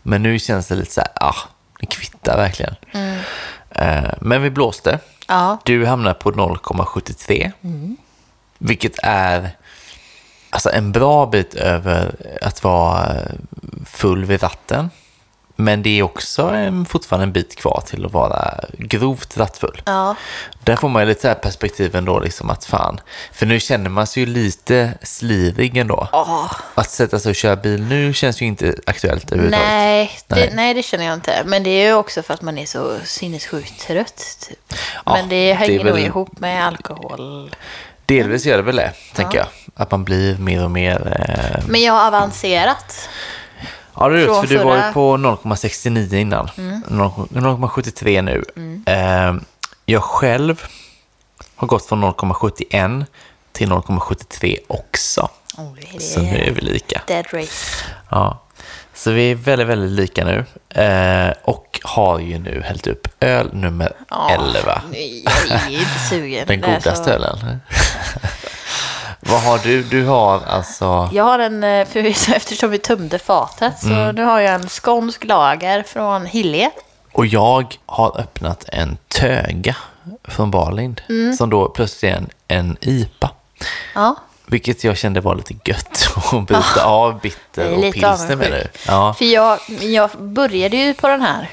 Men 0.03 0.23
nu 0.23 0.39
känns 0.39 0.69
det 0.69 0.75
lite 0.75 0.93
så 0.93 1.01
här, 1.01 1.11
ah, 1.15 1.37
det 1.81 1.87
kvittar 1.87 2.37
verkligen. 2.37 2.75
Mm. 2.93 3.19
Eh, 3.71 4.13
men 4.21 4.43
vi 4.43 4.51
blåste. 4.51 4.99
Ja. 5.29 5.59
Du 5.65 5.87
hamnar 5.87 6.15
på 6.15 6.33
0,73. 6.33 7.53
Vilket 8.59 8.99
är 9.03 9.57
alltså 10.53 10.71
en 10.73 10.93
bra 10.93 11.27
bit 11.27 11.55
över 11.55 12.15
att 12.43 12.65
vara 12.65 13.13
full 13.87 14.25
vid 14.25 14.43
ratten. 14.43 14.91
Men 15.57 15.83
det 15.83 15.99
är 15.99 16.03
också 16.03 16.43
en, 16.43 16.87
fortfarande 16.87 17.23
en 17.25 17.33
bit 17.33 17.57
kvar 17.57 17.83
till 17.87 18.07
att 18.07 18.13
vara 18.13 18.55
grovt 18.79 19.37
rattfull. 19.37 19.83
Ja. 19.87 20.15
Där 20.65 20.77
får 20.77 20.89
man 20.89 21.03
ju 21.03 21.09
lite 21.09 21.29
här 21.29 21.35
perspektiv 21.35 21.97
ändå, 21.97 22.21
liksom 22.21 22.51
att 22.51 22.65
fan. 22.65 23.01
För 23.33 23.47
nu 23.47 23.61
känner 23.61 23.91
man 23.91 24.07
sig 24.07 24.23
ju 24.23 24.27
lite 24.29 24.93
slivig 25.03 25.77
ändå. 25.77 26.09
Åh, 26.13 26.53
Att 26.75 26.91
sätta 26.91 27.19
sig 27.19 27.31
och 27.31 27.37
köra 27.37 27.57
bil 27.57 27.83
nu 27.83 28.13
känns 28.13 28.43
ju 28.43 28.47
inte 28.47 28.75
aktuellt 28.87 29.33
överhuvudtaget. 29.33 29.69
nej, 29.69 30.11
det, 30.29 30.35
Nej. 30.35 30.51
nej, 30.55 30.75
det 30.75 30.83
känner 30.83 31.05
jag 31.05 31.15
inte. 31.15 31.43
Men 31.47 31.63
det 31.63 31.71
är 31.71 31.87
ju 31.87 31.95
också 31.95 32.23
för 32.23 32.35
att 32.35 32.43
man 32.43 32.59
är 32.59 32.67
så 32.67 32.99
sinnessjukt 33.05 33.81
trött. 33.87 34.39
Typ. 34.49 34.59
Ja, 35.07 35.13
Men 35.13 35.29
det 35.29 35.49
det 35.49 35.55
hänger 35.55 35.85
väl- 35.85 35.93
nog 35.95 36.01
ihop 36.01 36.39
med 36.41 36.67
alkohol. 36.67 37.51
Delvis 38.17 38.47
gör 38.47 38.57
det 38.57 38.63
väl 38.63 38.77
det, 38.77 38.93
tänker 39.15 39.39
jag. 39.39 39.47
Att 39.75 39.91
man 39.91 40.05
blir 40.05 40.39
mer 40.39 40.65
och 40.65 40.71
mer... 40.71 41.19
Eh... 41.19 41.65
Men 41.69 41.83
jag 41.83 41.93
har 41.93 42.07
avancerat. 42.07 43.09
Ja, 43.95 44.09
det 44.09 44.21
är 44.21 44.27
Från 44.27 44.47
för 44.47 44.55
du 44.55 44.65
var 44.65 44.75
ju 44.77 44.81
Mm. 44.81 44.95
på 44.95 45.17
0,69 45.17 46.15
innan. 46.15 46.49
0 46.89 47.11
0,73 47.31 48.23
nu. 48.23 48.45
Eh, 48.87 49.35
jag 49.87 50.03
själv 50.03 50.63
har 51.57 51.69
gått 51.69 51.87
från 51.87 52.05
0,71 52.05 53.05
till 53.53 53.69
0,73 53.69 54.59
också. 54.69 55.29
Oh, 55.59 55.99
Så 55.99 56.21
nu 56.21 56.37
är 56.45 56.51
vi 56.51 56.61
lika. 56.61 57.03
Dead 57.07 57.27
race. 57.33 57.85
Ja. 58.11 58.39
Så 59.03 59.11
vi 59.11 59.31
är 59.31 59.35
väldigt, 59.35 59.69
väldigt 59.69 59.91
lika 59.91 60.25
nu. 60.25 60.45
Eh, 60.83 61.33
och 61.43 61.81
har 61.83 62.19
ju 62.19 62.39
nu 62.39 62.63
hällt 62.67 62.87
upp 62.87 63.09
öl 63.21 63.51
nummer 63.55 63.93
Ja, 64.11 64.31
11. 64.31 64.83
nej, 64.91 65.25
Jag 65.49 65.61
är 65.63 65.71
inte 65.71 65.99
sugen. 66.11 66.47
Den 66.47 66.65
är 66.65 66.67
godaste 66.75 67.05
så- 67.05 67.11
ölen. 67.11 67.61
Vad 69.21 69.41
har 69.43 69.59
du? 69.59 69.83
Du 69.83 70.05
har 70.07 70.41
alltså... 70.47 71.09
Jag 71.13 71.25
har 71.25 71.39
en, 71.39 71.65
eh, 71.65 71.87
för 71.87 72.01
eftersom 72.37 72.71
vi 72.71 72.79
tömde 72.79 73.19
fatet, 73.19 73.79
så 73.81 73.87
Mm. 73.87 74.15
nu 74.15 74.23
har 74.25 74.41
jag 74.41 74.55
en 74.55 74.69
skånsk 74.69 75.25
lager 75.25 75.83
från 75.83 76.27
Hilje. 76.27 76.71
Och 77.13 77.27
jag 77.27 77.77
har 77.87 78.21
öppnat 78.21 78.65
en 78.69 78.97
töga 79.09 79.77
från 80.25 80.51
Barlind. 80.51 81.01
Mm. 81.09 81.33
Som 81.37 81.51
då 81.51 81.69
plötsligt 81.69 82.13
är 82.13 82.17
en, 82.17 82.29
en 82.49 82.77
IPA. 82.81 83.31
Ja. 83.95 84.17
Vilket 84.53 84.85
jag 84.85 84.97
kände 84.97 85.21
var 85.21 85.35
lite 85.35 85.55
gött 85.65 86.09
att 86.33 86.47
byta 86.47 86.85
av 86.85 87.21
bitter 87.21 87.73
och 87.75 87.93
pilsner 87.93 88.37
med 88.37 88.47
avundsjuk. 88.47 88.81
Ja, 88.89 89.15
För 89.15 89.25
jag, 89.25 89.59
jag 89.81 90.11
började 90.19 90.77
ju 90.77 90.95
på 90.95 91.09
den 91.09 91.23
här 91.23 91.51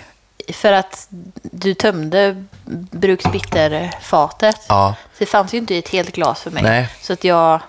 för 0.54 0.74
att 0.74 1.08
du 1.42 1.74
tömde 1.74 2.46
bruksbitterfatet. 2.92 4.66
ja, 4.68 4.96
Så 5.14 5.16
det 5.20 5.26
fanns 5.26 5.54
ju 5.54 5.58
inte 5.58 5.78
ett 5.78 5.90
helt 5.90 6.12
glas 6.12 6.42
för 6.42 6.52
mig. 6.52 6.64
Nej. 6.64 6.90
Så 7.02 7.14
att 7.14 7.24
jag 7.24 7.60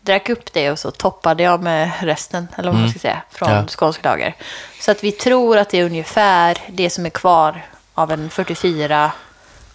drack 0.00 0.28
upp 0.28 0.52
det 0.52 0.70
och 0.70 0.78
så 0.78 0.90
toppade 0.90 1.42
jag 1.42 1.62
med 1.62 1.90
resten, 2.00 2.48
eller 2.56 2.70
vad 2.72 2.80
man 2.80 2.90
ska 2.90 2.98
säga, 2.98 3.22
från 3.30 3.48
Mm. 3.48 3.60
Ja. 3.62 3.68
skånsk 3.68 4.04
lager. 4.04 4.34
Så 4.80 4.90
att 4.90 5.04
vi 5.04 5.12
tror 5.12 5.58
att 5.58 5.68
det 5.70 5.78
är 5.80 5.84
ungefär 5.84 6.58
det 6.68 6.90
som 6.90 7.06
är 7.06 7.10
kvar 7.10 7.66
av 7.94 8.12
en 8.12 8.30
44 8.30 9.10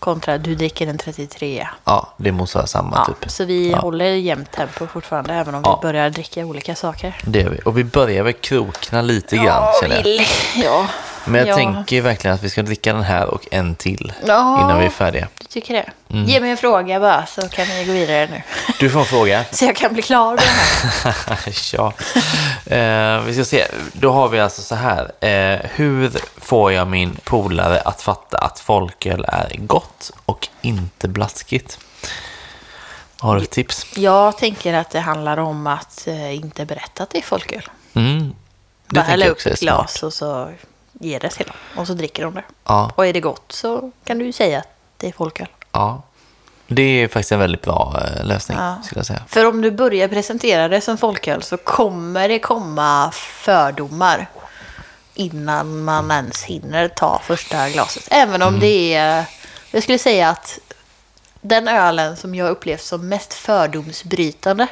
kontra 0.03 0.37
du 0.37 0.55
dricker 0.55 0.87
en 0.87 0.97
33. 0.97 1.67
ja, 1.85 2.07
det 2.17 2.31
motsvarar 2.31 2.65
samma 2.65 2.95
Ja, 2.97 3.05
typ. 3.13 3.31
så 3.31 3.45
vi 3.45 3.71
Ja. 3.71 3.77
håller 3.77 4.05
jämnt 4.05 4.51
tempo 4.51 4.87
fortfarande, 4.87 5.33
även 5.33 5.55
om 5.55 5.61
Ja. 5.65 5.79
vi 5.81 5.87
börjar 5.87 6.09
dricka 6.09 6.45
olika 6.45 6.75
saker. 6.75 7.15
Det 7.25 7.41
gör 7.41 7.49
vi. 7.49 7.59
Och 7.65 7.77
vi 7.77 7.83
börjar 7.83 8.23
väl 8.23 8.33
krokna 8.33 9.01
lite 9.01 9.35
grann 9.37 9.63
känner 9.81 9.95
jag. 10.07 10.25
Ja, 10.65 10.87
Men 11.25 11.35
jag 11.39 11.47
ja. 11.47 11.55
tänker 11.55 12.01
verkligen 12.01 12.35
att 12.35 12.43
vi 12.43 12.49
ska 12.49 12.61
dricka 12.61 12.93
den 12.93 13.03
här 13.03 13.27
och 13.27 13.47
en 13.51 13.75
till 13.75 14.13
Ja. 14.25 14.61
innan 14.61 14.79
vi 14.79 14.85
är 14.85 14.89
färdiga. 14.89 15.27
Du 15.39 15.45
tycker 15.45 15.73
det? 15.73 15.89
Mm. 16.09 16.25
Ge 16.25 16.39
mig 16.39 16.51
en 16.51 16.57
fråga 16.57 16.99
bara, 16.99 17.25
så 17.25 17.49
kan 17.49 17.65
vi 17.65 17.85
gå 17.85 17.93
vidare 17.93 18.27
nu. 18.31 18.41
Du 18.79 18.89
får 18.89 18.99
en 18.99 19.05
fråga. 19.05 19.45
Så 19.51 19.65
jag 19.65 19.75
kan 19.75 19.93
bli 19.93 20.01
klar 20.01 20.29
med 20.29 20.43
det 21.45 21.73
ja. 21.73 21.93
Eh, 22.75 23.21
vi 23.21 23.33
ska 23.33 23.45
se. 23.45 23.65
Då 23.93 24.11
har 24.11 24.29
vi 24.29 24.39
alltså 24.39 24.61
så 24.61 24.75
här. 24.75 25.25
Eh, 25.25 25.59
hur 25.73 26.11
får 26.37 26.71
jag 26.71 26.87
min 26.87 27.17
polare 27.23 27.81
att 27.81 28.01
fatta 28.01 28.37
att 28.37 28.59
folköl 28.59 29.25
är 29.27 29.51
gott 29.57 30.11
och 30.25 30.47
inte 30.61 31.07
blaskigt? 31.07 31.79
Har 33.17 33.35
du 33.35 33.41
ett 33.41 33.51
tips? 33.51 33.97
Jag 33.97 34.37
tänker 34.37 34.73
att 34.73 34.89
det 34.89 34.99
handlar 34.99 35.37
om 35.37 35.67
att 35.67 36.07
eh, 36.07 36.35
inte 36.35 36.65
berätta 36.65 37.03
att 37.03 37.09
det 37.09 37.17
är 37.17 37.21
folköl. 37.21 37.69
Mm. 37.93 38.35
Det 38.87 38.95
Bara 38.95 39.01
hälla 39.01 39.25
upp 39.25 39.45
ett 39.45 39.59
glas 39.59 40.03
och 40.03 40.13
så 40.13 40.49
ge 41.03 41.19
det 41.19 41.29
till 41.29 41.45
dem. 41.45 41.55
Och 41.77 41.87
så 41.87 41.93
dricker 41.93 42.23
de 42.23 42.33
det. 42.35 42.43
Ja, 42.65 42.91
Och 42.95 43.05
är 43.07 43.13
det 43.13 43.19
gott 43.21 43.51
så 43.51 43.91
kan 44.03 44.17
du 44.19 44.25
ju 44.25 44.31
säga 44.33 44.59
att 44.59 44.67
det 44.97 45.07
är 45.07 45.11
folköl. 45.11 45.47
ja. 45.71 46.01
Det 46.67 46.81
är 46.83 47.07
faktiskt 47.07 47.31
en 47.31 47.39
väldigt 47.39 47.61
bra 47.61 48.01
eh, 48.17 48.25
lösning, 48.25 48.57
Ja. 48.57 48.75
skulle 48.83 48.99
jag 48.99 49.05
säga. 49.05 49.21
För 49.27 49.45
om 49.45 49.61
du 49.61 49.71
börjar 49.71 50.07
presentera 50.07 50.67
det 50.67 50.81
som 50.81 50.97
folköl 50.97 51.43
så 51.43 51.57
kommer 51.57 52.29
det 52.29 52.39
komma 52.39 53.11
fördomar 53.13 54.27
innan 55.13 55.83
man 55.83 56.11
ens 56.11 56.43
hinner 56.43 56.87
ta 56.87 57.21
första 57.23 57.69
glaset. 57.69 58.07
Även 58.11 58.41
om 58.41 58.59
det 58.59 58.93
är, 58.93 59.25
jag 59.71 59.83
skulle 59.83 59.97
säga 59.99 60.29
att 60.29 60.59
den 61.41 61.67
ölen 61.67 62.17
som 62.17 62.35
jag 62.35 62.49
upplevt 62.49 62.81
som 62.83 63.09
mest 63.09 63.33
fördomsbrytande 63.33 64.67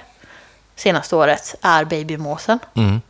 senaste 0.75 1.15
året 1.15 1.55
är 1.61 1.85
babymåsen. 1.85 2.59
Mm. 2.75 3.01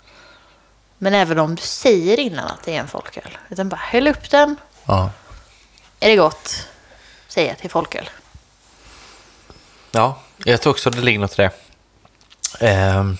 Men 1.03 1.13
även 1.13 1.39
om 1.39 1.55
du 1.55 1.61
säger 1.61 2.19
innan 2.19 2.47
att 2.47 2.63
det 2.63 2.75
är 2.75 2.79
en 2.79 2.87
folköl, 2.87 3.37
utan 3.49 3.69
bara 3.69 3.75
häll 3.75 4.07
upp 4.07 4.29
den, 4.29 4.55
Ja. 4.85 5.11
är 5.99 6.09
det 6.09 6.15
gott, 6.15 6.67
säg 7.27 7.49
att 7.49 7.57
det 7.57 7.65
är 7.67 7.69
folköl. 7.69 8.09
Ja, 9.91 10.19
jag 10.45 10.61
tror 10.61 10.73
också 10.73 10.89
det 10.89 11.01
ligger 11.01 11.19
något 11.19 11.39
i 11.39 11.41
det. 11.41 11.51
Ehm, 12.67 13.17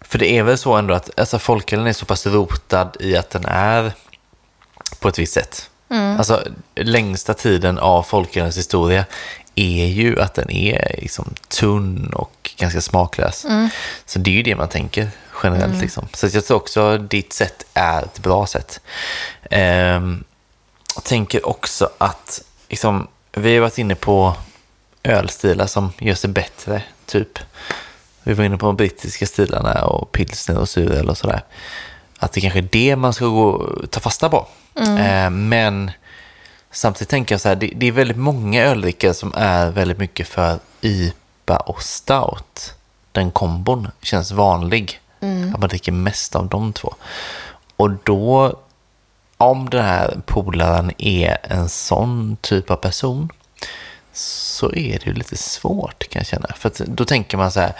för 0.00 0.18
det 0.18 0.32
är 0.38 0.42
väl 0.42 0.58
så 0.58 0.72
ändå 0.76 0.94
att 0.94 1.20
alltså, 1.20 1.38
folkölen 1.38 1.86
är 1.86 1.92
så 1.92 2.04
pass 2.04 2.26
rotad 2.26 2.96
i 3.00 3.16
att 3.16 3.30
den 3.30 3.44
är 3.44 3.92
på 5.00 5.08
ett 5.08 5.18
visst 5.18 5.32
sätt. 5.34 5.70
Alltså 6.18 6.42
längsta 6.74 7.34
tiden 7.34 7.78
av 7.78 8.02
folkölens 8.02 8.56
historia 8.58 9.04
är 9.54 9.86
ju 9.86 10.20
att 10.20 10.34
den 10.34 10.50
är 10.50 10.94
liksom 10.98 11.34
tunn 11.48 12.12
och 12.14 12.39
ganska 12.60 12.80
smaklös. 12.80 13.46
Så 14.06 14.18
det 14.18 14.30
är 14.30 14.34
ju 14.34 14.42
det 14.42 14.56
man 14.56 14.68
tänker 14.68 15.10
generellt. 15.42 15.80
Liksom. 15.80 16.08
Så 16.14 16.26
jag 16.26 16.44
tror 16.44 16.56
också 16.56 16.98
ditt 16.98 17.32
sätt 17.32 17.66
är 17.74 18.02
ett 18.02 18.18
bra 18.18 18.46
sätt. 18.46 18.80
Ehm, 19.50 20.24
jag 20.94 21.04
tänker 21.04 21.48
också 21.48 21.90
att 21.98 22.42
liksom, 22.68 23.08
vi 23.32 23.54
har 23.54 23.60
varit 23.60 23.78
inne 23.78 23.94
på 23.94 24.36
ölstilar 25.02 25.66
som 25.66 25.92
gör 25.98 26.14
sig 26.14 26.30
bättre, 26.30 26.82
typ. 27.06 27.38
Vi 28.22 28.34
var 28.34 28.44
inne 28.44 28.56
på 28.56 28.66
de 28.66 28.76
brittiska 28.76 29.26
stilarna 29.26 29.84
och 29.84 30.12
pilsner 30.12 30.58
och 30.58 30.68
suröl 30.68 31.08
och 31.08 31.18
sådär. 31.18 31.44
Att 32.18 32.32
det 32.32 32.40
kanske 32.40 32.58
är 32.58 32.68
det 32.72 32.96
man 32.96 33.12
ska 33.12 33.26
gå, 33.26 33.76
ta 33.90 34.00
fasta 34.00 34.28
på. 34.28 34.46
Eh, 34.76 35.30
men 35.30 35.90
samtidigt 36.70 37.08
tänker 37.08 37.34
jag 37.34 37.40
så 37.40 37.48
här, 37.48 37.56
det, 37.56 37.72
det 37.76 37.86
är 37.86 37.92
väldigt 37.92 38.16
många 38.16 38.64
öldrickare 38.64 39.14
som 39.14 39.32
är 39.36 39.70
väldigt 39.70 39.98
mycket 39.98 40.28
för 40.28 40.58
IPA 41.50 41.56
och 41.56 41.82
stout. 41.82 42.74
Den 43.12 43.30
kombon 43.30 43.88
känns 44.02 44.32
vanlig. 44.32 45.00
Att 45.54 45.60
man 45.60 45.68
dricker 45.68 45.92
mest 45.92 46.36
av 46.36 46.48
de 46.48 46.72
två. 46.72 46.94
Och 47.76 47.90
då, 48.04 48.56
om 49.36 49.70
den 49.70 49.84
här 49.84 50.20
polaren 50.26 50.92
är 50.98 51.38
en 51.42 51.68
sån 51.68 52.36
typ 52.40 52.70
av 52.70 52.76
person, 52.76 53.28
så 54.12 54.66
är 54.66 54.98
det 54.98 55.06
ju 55.06 55.12
lite 55.12 55.36
svårt 55.36 56.08
kan 56.08 56.20
jag 56.20 56.26
känna. 56.26 56.48
För 56.56 56.72
då 56.86 57.04
tänker 57.04 57.36
man 57.36 57.52
så 57.52 57.60
här, 57.60 57.72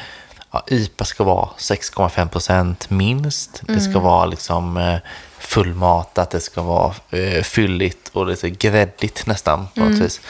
ja, 0.50 0.64
IPA 0.66 1.04
ska 1.04 1.24
vara 1.24 1.48
6,5 1.58 2.28
procent 2.28 2.90
minst. 2.90 3.62
Det 3.66 3.80
ska 3.80 3.98
vara 3.98 4.26
liksom 4.26 4.76
eh, 4.76 4.98
fullmatat, 5.38 6.30
det 6.30 6.40
ska 6.40 6.62
vara 6.62 6.94
eh, 7.10 7.42
fylligt 7.42 8.08
och 8.12 8.26
lite 8.26 8.50
gräddigt 8.50 9.26
nästan 9.26 9.68
på 9.74 9.80
något 9.80 9.98
vis. 9.98 10.20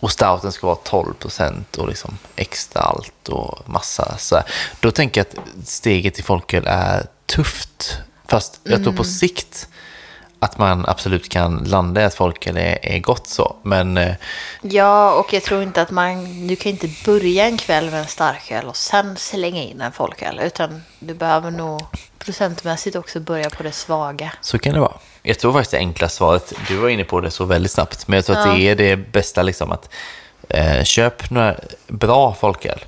Och 0.00 0.12
stouten 0.12 0.52
ska 0.52 0.66
vara 0.66 0.76
12 0.76 1.14
procent 1.14 1.76
och 1.76 1.88
liksom 1.88 2.18
extra 2.36 2.82
allt 2.82 3.28
och 3.28 3.68
massa 3.68 4.18
så 4.18 4.36
här. 4.36 4.44
Då 4.80 4.90
tänker 4.90 5.20
jag 5.20 5.26
att 5.26 5.68
steget 5.68 6.14
till 6.14 6.24
folköl 6.24 6.64
är 6.66 7.06
tufft. 7.26 7.98
Fast 8.28 8.60
jag 8.64 8.82
tror 8.82 8.92
på 8.92 9.04
sikt 9.04 9.68
att 10.38 10.58
man 10.58 10.84
absolut 10.88 11.28
kan 11.28 11.64
landa 11.64 12.00
i 12.00 12.04
att 12.04 12.14
folköl 12.14 12.56
är, 12.56 12.78
är 12.82 12.98
gott 12.98 13.26
så. 13.26 13.56
Men 13.62 13.96
eh, 13.96 14.14
Ja, 14.62 15.12
och 15.12 15.32
jag 15.32 15.42
tror 15.42 15.62
inte 15.62 15.82
att 15.82 15.90
man... 15.90 16.46
Du 16.46 16.56
kan 16.56 16.72
inte 16.72 16.90
börja 17.04 17.46
en 17.46 17.58
kväll 17.58 17.90
med 17.90 18.00
en 18.00 18.06
starköl 18.06 18.66
och 18.66 18.76
sen 18.76 19.16
slänga 19.16 19.62
in 19.62 19.80
en 19.80 19.92
folköl. 19.92 20.40
Utan 20.42 20.82
du 20.98 21.14
behöver 21.14 21.50
nog 21.50 21.82
procentmässigt 22.18 22.96
också 22.96 23.20
börja 23.20 23.50
på 23.50 23.62
det 23.62 23.72
svaga. 23.72 24.32
Så 24.40 24.58
kan 24.58 24.74
det 24.74 24.80
vara. 24.80 24.96
Jag 25.22 25.38
tror 25.38 25.52
faktiskt 25.52 25.70
det 25.70 25.78
enkla 25.78 26.08
svaret, 26.08 26.52
du 26.68 26.76
var 26.76 26.88
inne 26.88 27.04
på 27.04 27.20
det 27.20 27.30
så 27.30 27.44
väldigt 27.44 27.72
snabbt, 27.72 28.08
men 28.08 28.16
jag 28.16 28.24
tror 28.24 28.36
att 28.38 28.56
det 28.56 28.62
är 28.62 28.74
det 28.74 28.96
bästa 28.96 29.42
liksom 29.42 29.72
att 29.72 29.88
eh, 30.48 30.84
köp 30.84 31.30
några 31.30 31.54
bra 31.88 32.34
folköl 32.34 32.84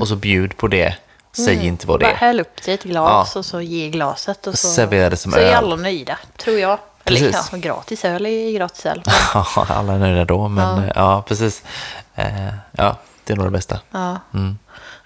och 0.00 0.08
så 0.08 0.16
bjud 0.16 0.56
på 0.56 0.68
det. 0.68 0.94
Säg 1.32 1.66
inte 1.66 1.86
vad 1.86 2.00
det 2.00 2.04
Bara 2.04 2.12
är. 2.12 2.16
häll 2.16 2.40
upp 2.40 2.62
det 2.64 2.70
i 2.70 2.74
ett 2.74 2.82
glas 2.82 3.32
Ja. 3.34 3.38
och 3.38 3.44
så 3.46 3.60
ge 3.60 3.88
glaset. 3.90 4.46
Och 4.46 4.58
så, 4.58 4.68
Servera 4.68 5.10
det 5.10 5.16
som 5.16 5.32
så 5.32 5.38
är 5.38 5.42
öl. 5.42 5.54
alla 5.54 5.76
nöjda, 5.76 6.18
tror 6.36 6.58
jag. 6.58 6.78
Eller 7.04 7.18
Precis. 7.20 7.48
ja, 7.52 7.58
gratis 7.58 8.04
öl 8.04 8.26
är 8.26 8.52
gratis 8.52 8.86
öl. 8.86 9.02
Ja, 9.34 9.46
alla 9.68 9.92
är 9.92 9.98
nöjda 9.98 10.24
då, 10.24 10.48
men 10.48 10.82
ja, 10.86 10.92
ja 10.94 11.22
precis. 11.28 11.62
Eh, 12.14 12.48
ja, 12.72 12.96
det 13.24 13.32
är 13.32 13.36
nog 13.36 13.46
det 13.46 13.50
bästa. 13.50 13.80
Ja. 13.90 14.16
Mm. 14.34 14.58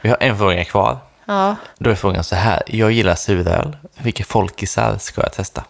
Vi 0.03 0.09
har 0.09 0.19
en 0.21 0.39
fråga 0.39 0.65
kvar. 0.65 0.99
ja. 1.25 1.57
Då 1.79 1.91
är 1.91 1.95
frågan 1.95 2.25
så 2.25 2.37
här. 2.37 2.63
Jag 2.67 2.93
gillar 2.93 3.15
suröl. 3.15 3.77
Vilka 3.99 4.25
folkisar 4.25 4.99
ska 4.99 5.23
jag 5.23 5.33
testa? 5.33 5.65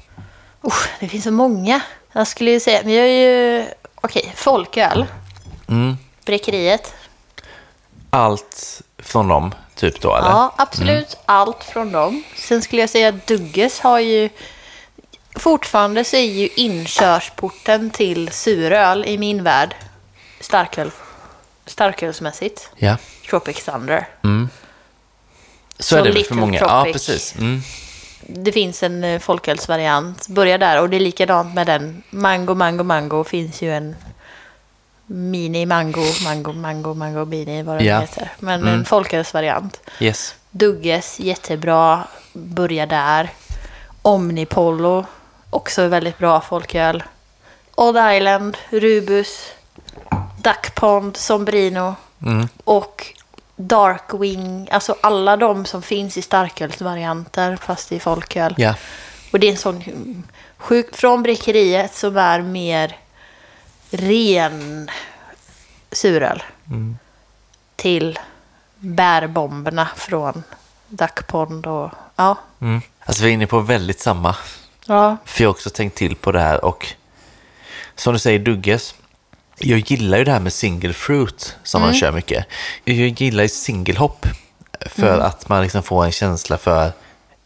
Usch, 0.67 0.89
det 1.01 1.09
finns 1.09 1.25
så 1.25 1.31
många. 1.31 1.81
Jag 2.13 2.27
skulle 2.27 2.51
ju 2.51 2.61
säga, 2.61 2.81
men 2.85 2.93
jag 2.93 3.07
är 3.07 3.31
ju... 3.31 3.67
Okej, 3.95 4.33
folköl. 4.37 5.07
Mm. 5.69 5.97
Bräckeriet. 6.25 6.95
Allt 8.11 8.83
från 8.99 9.29
dem, 9.29 9.55
typ 9.75 10.01
då, 10.01 10.17
eller? 10.17 10.29
Ja, 10.29 10.55
absolut. 10.59 11.17
Allt 11.27 11.65
från 11.65 11.93
dem. 11.93 12.23
Sen 12.37 12.63
skulle 12.63 12.83
jag 12.83 12.91
säga 12.91 13.09
att 13.09 13.27
Dugges 13.27 13.81
har 13.81 13.99
ju... 13.99 14.31
Fortfarande 15.37 16.05
så 16.05 16.17
är 16.17 16.25
ju 16.25 16.49
inkörsporten 16.57 17.91
till 17.91 18.31
suröl 18.33 19.05
i 19.05 19.19
min 19.19 19.43
värld 19.45 19.75
starköl, 20.41 20.91
starkölsmässigt. 21.67 22.71
Ja. 22.77 22.97
Tropic 23.31 23.65
Thunder. 23.65 24.09
Så 25.79 25.97
Från 25.97 25.99
är 25.99 26.05
det 26.05 26.13
väl 26.13 26.25
för 26.25 26.35
många. 26.35 26.61
Ja, 26.61 26.83
Tropic. 26.83 26.93
precis. 26.93 27.35
Mm. 27.35 27.63
Det 28.29 28.53
finns 28.53 28.83
en 28.83 29.05
eh, 29.05 29.19
folkölsvariant. 29.21 30.29
Börja 30.29 30.59
där 30.59 30.81
och 30.81 30.91
det 30.91 30.97
är 30.97 31.01
likadant 31.01 31.55
med 31.55 31.67
den. 31.67 32.03
Mango, 32.11 32.55
mango, 32.55 32.85
mango 32.85 33.25
finns 33.25 33.63
ju 33.63 33.73
en 33.73 33.97
mini 35.07 35.67
mango, 35.67 36.05
mango, 36.25 36.53
mango, 36.53 36.95
mango, 36.95 37.25
mini 37.25 37.63
vad 37.63 37.79
det 37.79 37.85
Ja. 37.85 38.01
heter. 38.01 38.33
Men 38.39 38.63
Mm. 38.63 38.75
en 38.75 38.85
folkölsvariant. 38.85 39.81
Yes. 40.01 40.35
Dugges, 40.51 41.21
jättebra. 41.21 42.05
Börja 42.33 42.87
där. 42.87 43.31
Omnipollo, 44.03 45.07
också 45.51 45.89
väldigt 45.89 46.19
bra 46.19 46.41
folköl. 46.41 47.03
Odd 47.75 47.97
Island, 48.17 48.57
Rubus, 48.71 49.49
Duck 50.43 50.75
Pond, 50.75 51.17
Sombrino. 51.17 51.95
Mm. 52.23 52.49
Och 52.65 53.07
Darkwing, 53.57 54.69
alltså 54.71 54.97
alla 55.01 55.37
de 55.37 55.65
som 55.65 55.83
finns 55.83 56.17
i 56.17 56.23
starkölsvarianter 56.23 57.57
fast 57.57 57.93
i 57.93 58.01
folköl. 58.01 58.55
Ja, 58.59 58.75
Och 59.33 59.41
det 59.41 59.47
är 59.47 59.51
en 59.51 59.57
sån 59.57 59.83
sjuk 60.57 60.97
från 60.97 61.23
brickeriet 61.23 61.95
som 61.95 62.17
är 62.17 62.43
mer 62.43 62.97
ren 63.91 64.91
suröl. 65.93 66.43
Till 67.77 68.19
bärbomberna 68.79 69.89
från 69.97 70.43
Duck 70.89 71.27
Pond 71.27 71.67
och 71.67 71.91
ja. 72.17 72.39
mm. 72.61 72.81
alltså 73.05 73.25
vi 73.25 73.29
är 73.29 73.35
inne 73.35 73.47
på 73.47 73.61
väldigt 73.61 74.01
samma. 74.01 74.37
Ja. 74.87 75.17
För 75.25 75.43
jag 75.43 75.49
har 75.49 75.55
också 75.55 75.71
tänkt 75.71 75.97
till 75.97 76.17
på 76.17 76.33
det 76.33 76.41
här 76.41 76.65
och 76.65 76.87
som 77.95 78.13
du 78.13 78.19
säger 78.19 78.39
Dugges. 78.39 78.95
Jag 79.59 79.79
gillar 79.79 80.19
ju 80.19 80.25
det 80.25 80.33
här 80.33 80.41
med 80.41 80.53
single 80.53 80.93
fruit 80.93 81.57
som 81.63 81.83
man 81.83 81.95
kör 81.95 82.13
mycket. 82.13 82.47
Jag 82.85 82.97
gillar 82.97 83.43
ju 83.43 83.49
single 83.49 83.99
hop 83.99 84.27
för 84.87 85.19
att 85.19 85.49
man 85.49 85.63
liksom 85.63 85.83
får 85.83 86.05
en 86.05 86.13
känsla 86.13 86.59
för 86.59 86.93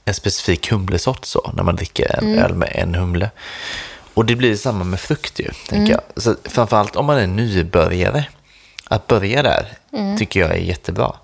en 0.05 0.15
specifik 0.15 0.71
humlesort 0.71 1.25
så 1.25 1.51
när 1.55 1.63
man 1.63 1.77
dricker 1.77 2.19
en 2.19 2.39
öl 2.39 2.55
med 2.55 2.73
en 2.75 2.95
humle. 2.95 3.31
Och 4.15 4.25
det 4.25 4.37
blir 4.37 4.57
samma 4.57 4.85
med 4.85 5.01
frukt 5.01 5.41
ju, 5.41 5.51
tänker 5.69 5.93
jag. 5.93 6.23
Så 6.23 6.35
framförallt 6.45 6.97
om 6.97 7.07
man 7.07 7.19
är 7.19 7.27
nybörjare. 7.27 8.25
Att 8.91 9.07
börja 9.07 9.43
där 9.43 9.67
tycker 10.19 10.41
jag 10.41 10.51
är 10.51 10.55
jättebra. 10.57 11.15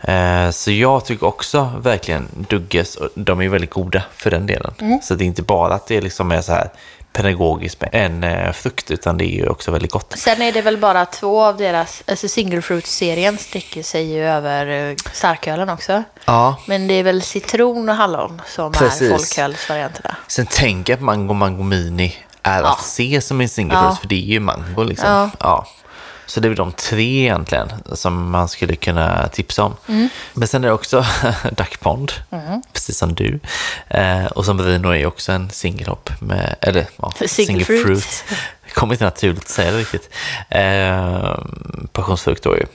Eh, 0.00 0.50
Så 0.50 0.70
jag 0.70 1.04
tycker 1.04 1.26
också 1.26 1.72
verkligen 1.82 2.28
Dugges, 2.48 2.98
de 3.14 3.40
är 3.40 3.48
väldigt 3.48 3.70
goda 3.70 4.02
för 4.16 4.30
den 4.30 4.46
delen. 4.46 4.74
Så 5.02 5.14
det 5.14 5.24
är 5.24 5.26
inte 5.26 5.42
bara 5.42 5.74
att 5.74 5.86
det 5.86 6.00
liksom 6.00 6.32
är 6.32 6.40
så 6.40 6.52
här 6.52 6.68
pedagogiskt 7.12 7.80
med 7.80 7.90
en 7.92 8.24
eh, 8.24 8.52
frukt, 8.52 8.90
utan 8.90 9.18
det 9.18 9.24
är 9.24 9.36
ju 9.36 9.48
också 9.48 9.70
väldigt 9.70 9.92
gott. 9.92 10.14
Sen 10.18 10.42
är 10.42 10.52
det 10.52 10.62
väl 10.62 10.78
bara 10.78 11.06
två 11.06 11.42
av 11.44 11.56
deras, 11.56 12.02
alltså 12.06 12.28
single 12.28 12.62
fruit-serien 12.62 13.38
sträcker 13.38 13.82
sig 13.82 14.12
ju 14.12 14.24
över 14.24 14.66
eh, 14.90 14.96
starkölen 15.12 15.68
också. 15.68 16.02
Ja, 16.24 16.56
Men 16.66 16.86
det 16.88 16.94
är 16.94 17.02
väl 17.02 17.22
citron 17.22 17.88
och 17.88 17.94
hallon 17.94 18.42
som 18.46 18.72
Precis. 18.72 19.02
är 19.02 19.16
folkölsvarianterna. 19.16 20.16
sen 20.26 20.46
tänker 20.46 20.92
jag 20.92 20.98
att 20.98 21.04
Mango 21.04 21.34
Mango 21.34 21.62
Mini 21.62 22.14
är 22.42 22.60
Ja. 22.62 22.68
att 22.72 22.84
se 22.84 23.20
som 23.20 23.40
en 23.40 23.48
single 23.48 23.74
Ja. 23.74 23.82
fruit, 23.88 23.98
för 24.00 24.08
det 24.08 24.14
är 24.14 24.32
ju 24.32 24.40
mango 24.40 24.82
liksom. 24.82 25.08
Ja. 25.08 25.30
Ja. 25.38 25.66
Så 26.32 26.40
det 26.40 26.48
är 26.48 26.54
de 26.54 26.72
tre 26.72 27.20
egentligen 27.20 27.68
som 27.92 28.30
man 28.30 28.48
skulle 28.48 28.76
kunna 28.76 29.28
tipsa 29.28 29.64
om. 29.64 29.76
Mm. 29.88 30.08
Men 30.34 30.48
sen 30.48 30.64
är 30.64 30.68
det 30.68 30.74
också 30.74 31.04
Duck 31.56 31.80
Pond, 31.80 32.12
precis 32.72 32.98
som 32.98 33.14
du. 33.14 33.40
Eh, 33.88 34.26
och 34.26 34.44
som 34.44 34.56
Brino 34.56 34.88
är 34.88 35.06
också 35.06 35.32
en 35.32 35.50
single 35.50 35.86
hop, 35.86 36.10
med, 36.20 36.54
eller 36.60 36.86
ja, 36.96 37.12
Single 37.26 37.64
fruit. 37.64 38.24
Kommer 38.74 38.94
inte 38.94 39.04
naturligt 39.04 39.42
att 39.42 39.48
säga 39.48 39.70
det 39.70 39.78
riktigt. 39.78 40.10
Eh, 40.48 41.38
passionsfrukt 41.92 42.42
då 42.42 42.56
ju. 42.56 42.66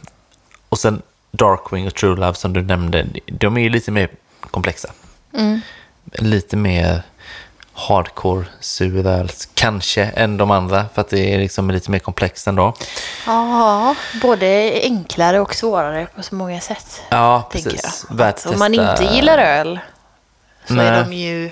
Och 0.70 0.80
sen 0.80 1.02
Darkwing 1.32 1.88
och 1.88 1.96
True 1.96 2.16
Love 2.16 2.34
som 2.34 2.54
du 2.54 2.62
nämnde, 2.62 3.08
de 3.26 3.58
är 3.58 3.62
ju 3.62 3.70
lite 3.70 3.92
mer 3.92 4.10
komplexa. 4.52 4.90
Lite 6.12 6.58
mer 6.58 7.04
hardcore 7.78 8.46
suröl, 8.60 9.32
kanske, 9.54 10.04
än 10.04 10.38
de 10.38 10.52
andra. 10.52 10.86
För 10.94 11.02
att 11.02 11.10
det 11.10 11.34
är 11.34 11.38
liksom 11.40 11.72
lite 11.72 11.92
mer 11.92 12.00
komplext 12.00 12.48
ändå. 12.48 12.74
Ja, 13.26 13.96
både 14.22 14.80
enklare 14.84 15.40
och 15.40 15.56
svårare 15.56 16.08
på 16.16 16.24
så 16.24 16.36
många 16.36 16.62
sätt. 16.62 17.02
Ja, 17.10 17.50
precis. 17.52 18.06
Värt 18.10 18.36
Att 18.36 18.46
om 18.46 18.60
man 18.60 18.74
inte 18.74 19.10
gillar 19.12 19.38
öl 19.38 19.80
så 20.68 20.74
Nej. 20.74 20.88
är 20.88 21.04
de 21.04 21.14
ju... 21.14 21.52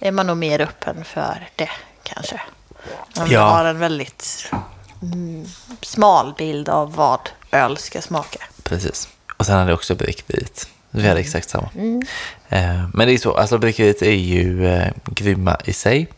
Är 0.00 0.10
man 0.12 0.26
nog 0.26 0.36
mer 0.36 0.60
öppen 0.60 1.04
för 1.04 1.48
det 1.56 1.70
kanske. 2.02 2.40
Man 3.16 3.30
Ja. 3.30 3.40
har 3.40 3.64
en 3.64 3.78
väldigt 3.78 4.50
mm, 5.02 5.46
smal 5.80 6.34
bild 6.38 6.68
av 6.68 6.94
vad 6.94 7.20
öl 7.50 7.76
ska 7.76 8.02
smaka. 8.02 8.38
Precis. 8.62 9.08
Och 9.36 9.46
sen 9.46 9.58
hade 9.58 9.70
jag 9.70 9.76
också 9.76 9.94
brickvit. 9.94 10.68
Vi 10.94 11.08
hade 11.08 11.20
exakt 11.20 11.50
samma. 11.50 11.68
Mm. 11.74 12.02
Eh, 12.48 12.88
men 12.94 13.06
det 13.08 13.14
är 13.14 13.18
så, 13.18 13.34
alltså 13.34 13.58
brickvit 13.58 14.02
är 14.02 14.10
ju 14.10 14.66
eh, 14.68 14.88
grymma 15.06 15.56
i 15.64 15.72
sig. 15.72 16.08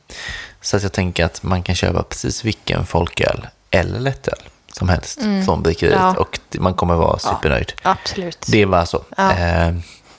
Så 0.61 0.77
att 0.77 0.83
jag 0.83 0.93
tänker 0.93 1.25
att 1.25 1.43
man 1.43 1.63
kan 1.63 1.75
köpa 1.75 2.03
precis 2.03 2.45
vilken 2.45 2.87
folköl 2.87 3.47
eller 3.71 4.01
lättöl 4.01 4.39
som 4.73 4.89
helst 4.89 5.21
från 5.45 5.63
brickeriet. 5.63 5.97
Mm. 6.01 6.15
Ja. 6.17 6.21
Och 6.21 6.39
man 6.59 6.75
kommer 6.75 6.95
vara 6.95 7.19
supernöjd. 7.19 7.73
Absolut. 7.83 8.47
Det 8.49 8.65
var 8.65 8.85
så. 8.85 9.05
Ja. 9.17 9.33
Eh, 9.33 9.75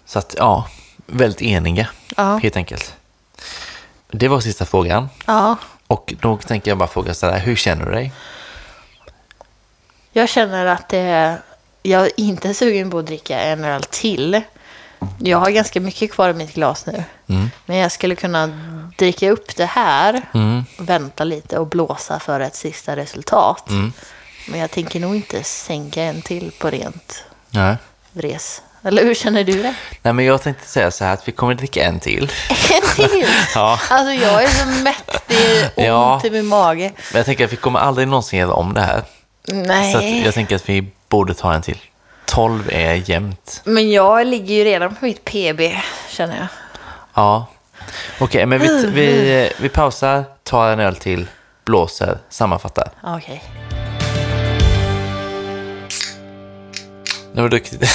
så 0.05 0.19
att 0.19 0.35
ja, 0.37 0.67
väldigt 1.05 1.41
eniga 1.41 1.87
Ja. 2.17 2.37
helt 2.43 2.55
enkelt. 2.57 2.95
Det 4.11 4.27
var 4.27 4.39
sista 4.39 4.65
frågan. 4.65 5.09
Ja, 5.25 5.55
Och 5.87 6.13
då 6.21 6.37
tänker 6.37 6.71
jag 6.71 6.77
bara 6.77 6.89
fråga 6.89 7.13
så 7.13 7.25
här, 7.29 7.39
hur 7.39 7.55
känner 7.55 7.85
du 7.85 7.91
dig? 7.91 8.11
jag 10.11 10.29
känner 10.29 10.65
att 10.65 10.89
det, 10.89 11.37
jag 11.85 12.05
är 12.05 12.11
inte 12.19 12.53
sugen 12.53 12.89
på 12.91 12.99
att 12.99 13.05
dricka 13.05 13.39
en 13.39 13.63
öl 13.63 13.83
till. 13.83 14.41
Jag 15.19 15.37
har 15.37 15.49
ganska 15.51 15.79
mycket 15.81 16.11
kvar 16.11 16.29
i 16.29 16.33
mitt 16.33 16.53
glas 16.53 16.85
nu. 16.85 17.03
Mm. 17.29 17.49
Men 17.65 17.77
jag 17.77 17.91
skulle 17.91 18.15
kunna 18.15 18.49
dricka 18.97 19.31
upp 19.31 19.55
det 19.55 19.65
här, 19.65 20.21
Mm. 20.33 20.63
vänta 20.77 21.23
lite 21.23 21.57
och 21.59 21.67
blåsa 21.67 22.19
för 22.19 22.39
ett 22.39 22.55
sista 22.55 22.95
resultat. 22.95 23.69
Mm. 23.69 23.93
Men 24.47 24.59
jag 24.59 24.71
tänker 24.71 24.99
nog 24.99 25.15
inte 25.15 25.43
sänka 25.43 26.03
en 26.03 26.21
till 26.21 26.51
på 26.59 26.69
rent 26.69 27.23
Nej. 27.49 27.75
vres. 28.11 28.61
Eller 28.83 29.03
hur 29.03 29.13
känner 29.15 29.43
du 29.43 29.61
det? 29.63 29.75
Nej, 30.01 30.13
men 30.13 30.25
jag 30.25 30.41
tänkte 30.41 30.67
säga 30.67 30.91
så 30.91 31.03
här 31.05 31.13
att 31.13 31.27
vi 31.27 31.31
kommer 31.31 31.53
dricka 31.53 31.83
en 31.83 31.99
till. 31.99 32.31
En 32.49 33.09
till? 33.09 33.25
Ja. 33.55 33.79
Alltså 33.89 34.13
jag 34.13 34.43
är 34.43 34.47
så 34.47 34.65
mätt, 34.67 35.23
det 35.27 35.35
är 35.35 35.63
ont 35.75 35.87
Ja. 35.87 36.21
i 36.23 36.29
min 36.29 36.45
mage. 36.45 36.91
Men 37.11 37.17
jag 37.19 37.25
tänker 37.25 37.45
att 37.45 37.51
vi 37.53 37.57
kommer 37.57 37.79
aldrig 37.79 38.07
någonsin 38.07 38.39
göra 38.39 38.53
om 38.53 38.73
det 38.73 38.81
här. 38.81 39.03
Nej. 39.47 39.93
Så 39.93 40.25
jag 40.25 40.33
tänker 40.33 40.55
att 40.55 40.69
vi 40.69 40.87
borde 41.15 41.33
ta 41.33 41.53
en 41.53 41.61
till. 41.61 41.77
12 42.25 42.69
är 42.71 43.09
jämnt. 43.09 43.61
Men 43.63 43.91
jag 43.91 44.27
ligger 44.27 44.55
ju 44.55 44.63
redan 44.63 44.95
på 44.95 45.05
mitt 45.05 45.25
PB, 45.25 45.61
känner 46.09 46.37
jag. 46.37 46.47
Ja. 47.13 47.45
Okej, 48.19 48.45
men 48.45 48.61
vi, 48.61 48.85
vi, 48.85 49.51
vi 49.59 49.69
pausar, 49.69 50.23
tar 50.43 50.69
en 50.69 50.79
öl 50.79 50.95
till, 50.95 51.27
blåser, 51.65 52.17
sammanfattar. 52.29 52.89
Okej. 53.03 53.43
Nu 57.33 57.41
har 57.41 57.49
du 57.49 57.49
druckit... 57.49 57.81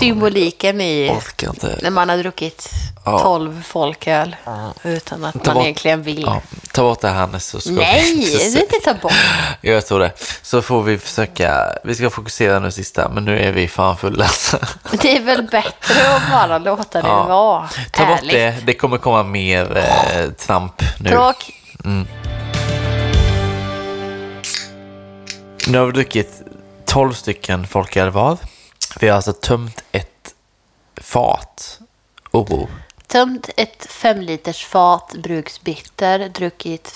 Symboliken 0.00 0.80
i 0.80 1.16
inte. 1.42 1.78
när 1.82 1.90
man 1.90 2.08
har 2.08 2.16
druckit 2.16 2.70
Ja. 3.04 3.18
12 3.18 3.62
folköl 3.62 4.36
utan 4.82 5.24
att 5.24 5.34
Ta 5.34 5.40
man 5.50 5.54
bort- 5.54 5.64
egentligen 5.64 6.02
vill. 6.02 6.22
Ja, 6.22 6.42
ta 6.72 6.82
bort 6.82 7.00
det 7.00 7.08
Hannes 7.08 7.46
så 7.46 7.60
ska 7.60 7.70
Nej, 7.70 8.14
vi 8.16 8.24
försöka- 8.24 8.60
inte 8.60 8.76
ta 8.84 8.94
bort. 8.94 9.12
Jag 9.60 9.86
tror 9.86 10.00
det. 10.00 10.12
Så 10.42 10.62
får 10.62 10.82
vi 10.82 10.98
försöka, 10.98 11.74
vi 11.84 11.94
ska 11.94 12.10
fokusera 12.10 12.58
nu 12.58 12.70
sista, 12.70 13.08
men 13.08 13.24
nu 13.24 13.40
är 13.40 13.52
vi 13.52 13.68
fan 13.68 13.96
fulla. 13.96 14.26
Det 14.90 15.16
är 15.16 15.20
väl 15.20 15.42
bättre 15.42 16.14
att 16.16 16.30
bara 16.30 16.58
låta 16.58 17.02
det 17.02 17.08
Ja. 17.08 17.22
vara. 17.26 17.68
Ta 17.92 18.06
bort 18.06 18.18
Ärligt. 18.18 18.32
det, 18.32 18.56
det 18.66 18.74
kommer 18.74 18.98
komma 18.98 19.22
mer 19.22 19.76
eh, 19.76 20.30
tramp 20.30 20.82
nu. 20.98 21.10
Tråk. 21.10 21.50
Nu 25.66 25.78
har 25.78 25.86
vi 25.86 25.92
druckit 25.92 26.42
12 26.86 27.12
stycken 27.12 27.66
folköl 27.66 28.10
var. 28.10 28.36
Vi 29.00 29.08
har 29.08 29.16
alltså 29.16 29.32
tömt 29.32 29.84
ett 29.92 30.34
fat. 30.96 31.78
Oh, 32.30 32.68
Tömt 33.06 33.50
ett 33.56 33.86
fem 33.90 34.20
liters 34.20 34.64
fat 34.64 35.14
bruksbitter, 35.22 36.28
druckit 36.28 36.88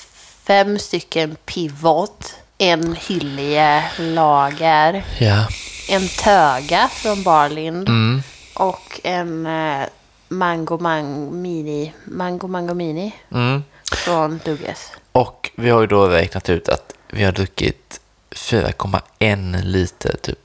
fem 0.45 0.79
stycken 0.79 1.37
pivot, 1.45 2.35
en 2.59 2.97
hylje 2.97 3.85
lager, 3.99 5.05
ja. 5.21 5.49
en 5.89 6.09
töga 6.09 6.89
från 6.93 7.23
Barlind 7.23 7.89
Mm. 7.89 8.23
och 8.55 9.01
en 9.05 9.47
eh, 9.47 9.87
mango, 10.29 10.79
mang, 10.79 11.43
mini, 11.43 11.93
mango 12.05 12.47
mango 12.49 12.75
mini 12.75 13.12
Mm. 13.33 13.62
från 13.93 14.41
Dugges. 14.45 14.93
Och 15.12 15.51
vi 15.57 15.71
har 15.71 15.81
ju 15.81 15.87
då 15.87 16.07
räknat 16.09 16.49
ut 16.51 16.69
att 16.69 16.93
vi 17.11 17.25
har 17.25 17.33
druckit 17.33 18.01
4,1 18.31 19.62
liter 19.65 20.16
typ 20.23 20.44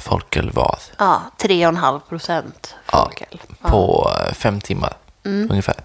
folköl 0.00 0.50
var 0.50 0.78
Ja, 0.98 1.22
3,5 1.38 2.00
procent 2.08 2.74
Ja, 2.92 3.04
folköl. 3.04 3.40
på 3.62 4.10
eh, 4.26 4.32
fem 4.34 4.60
timmar 4.60 4.96
ungefär. 5.24 5.76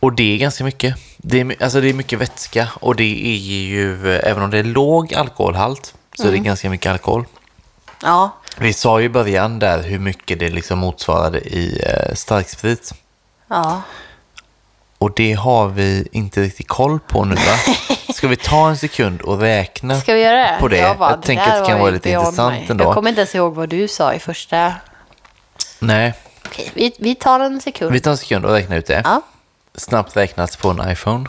Och 0.00 0.12
det 0.12 0.34
är 0.34 0.38
ganska 0.38 0.64
mycket. 0.64 0.94
Det 1.16 1.40
är, 1.40 1.62
alltså 1.62 1.80
det 1.80 1.88
är 1.88 1.94
mycket 1.94 2.18
vätska 2.18 2.68
och 2.80 2.96
det 2.96 3.26
är 3.26 3.36
ju, 3.36 4.14
eh, 4.16 4.30
även 4.30 4.42
om 4.42 4.50
det 4.50 4.58
är 4.58 4.64
låg 4.64 5.14
alkoholhalt, 5.14 5.94
så 6.14 6.28
är 6.28 6.32
det 6.32 6.38
ganska 6.38 6.70
mycket 6.70 6.92
alkohol. 6.92 7.24
Ja, 8.02 8.30
Vi 8.58 8.72
sa 8.72 9.00
ju 9.00 9.06
i 9.06 9.08
början 9.08 9.58
där 9.58 9.82
hur 9.82 9.98
mycket 9.98 10.38
det 10.38 10.50
liksom 10.50 10.78
motsvarade 10.78 11.40
i 11.40 11.82
eh, 11.86 12.14
starksprit. 12.14 12.94
ja. 13.48 13.82
Och 15.00 15.12
det 15.16 15.32
har 15.32 15.68
vi 15.68 16.08
inte 16.12 16.40
riktigt 16.42 16.68
koll 16.68 16.98
på 17.00 17.24
nu 17.24 17.34
va? 17.34 17.74
Ska 18.14 18.28
vi 18.28 18.36
ta 18.36 18.68
en 18.68 18.76
sekund 18.76 19.20
och 19.22 19.40
räkna? 19.40 20.00
Ska 20.00 20.14
vi 20.14 20.20
göra 20.22 20.36
det? 20.36 20.56
På 20.60 20.68
det. 20.68 20.76
Jag, 20.78 20.98
bara, 20.98 21.10
Jag 21.10 21.22
tänker 21.22 21.44
att 21.44 21.62
det 21.64 21.68
kan 21.68 21.78
var 21.78 21.84
vara 21.84 21.90
lite 21.90 22.10
intressant 22.10 22.52
mig. 22.54 22.66
ändå. 22.70 22.84
Jag 22.84 22.94
kommer 22.94 23.08
inte 23.08 23.20
ens 23.20 23.34
ihåg 23.34 23.54
vad 23.54 23.68
du 23.68 23.88
sa 23.88 24.14
i 24.14 24.18
första. 24.18 24.74
Nej, 25.78 26.14
Okej, 26.46 26.70
vi, 26.74 26.92
vi 26.98 27.14
tar 27.14 27.40
en 27.40 27.60
sekund. 27.60 27.92
vi 27.92 28.00
tar 28.00 28.10
en 28.10 28.16
sekund 28.16 28.44
och 28.44 28.52
räknar 28.52 28.76
ut 28.76 28.86
det. 28.86 29.00
Ja. 29.04 29.22
Snabbt 29.74 30.16
räknat 30.16 30.58
på 30.58 30.68
en 30.70 30.90
iPhone. 30.92 31.26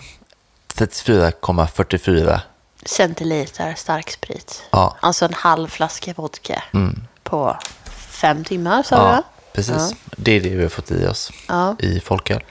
34,44 0.76 2.40
centiliter 2.86 3.74
starksprit. 3.78 4.64
Ja. 4.72 4.98
Alltså 5.00 5.26
en 5.26 5.34
halv 5.34 5.68
flaska 5.68 6.14
vodka 6.18 6.64
på 7.24 7.58
fem 8.10 8.44
timmar 8.44 8.84
sa 8.84 8.96
du 8.96 9.02
Ja, 9.02 9.08
va? 9.08 9.24
precis. 9.54 9.76
Ja. 9.78 9.92
Det 10.18 10.32
är 10.32 10.42
det 10.42 10.50
vi 10.50 10.62
har 10.62 10.70
fått 10.70 10.92
i 10.92 11.08
oss 11.08 11.32
Ja. 11.48 11.76
i 11.80 12.00
folköl. 12.00 12.44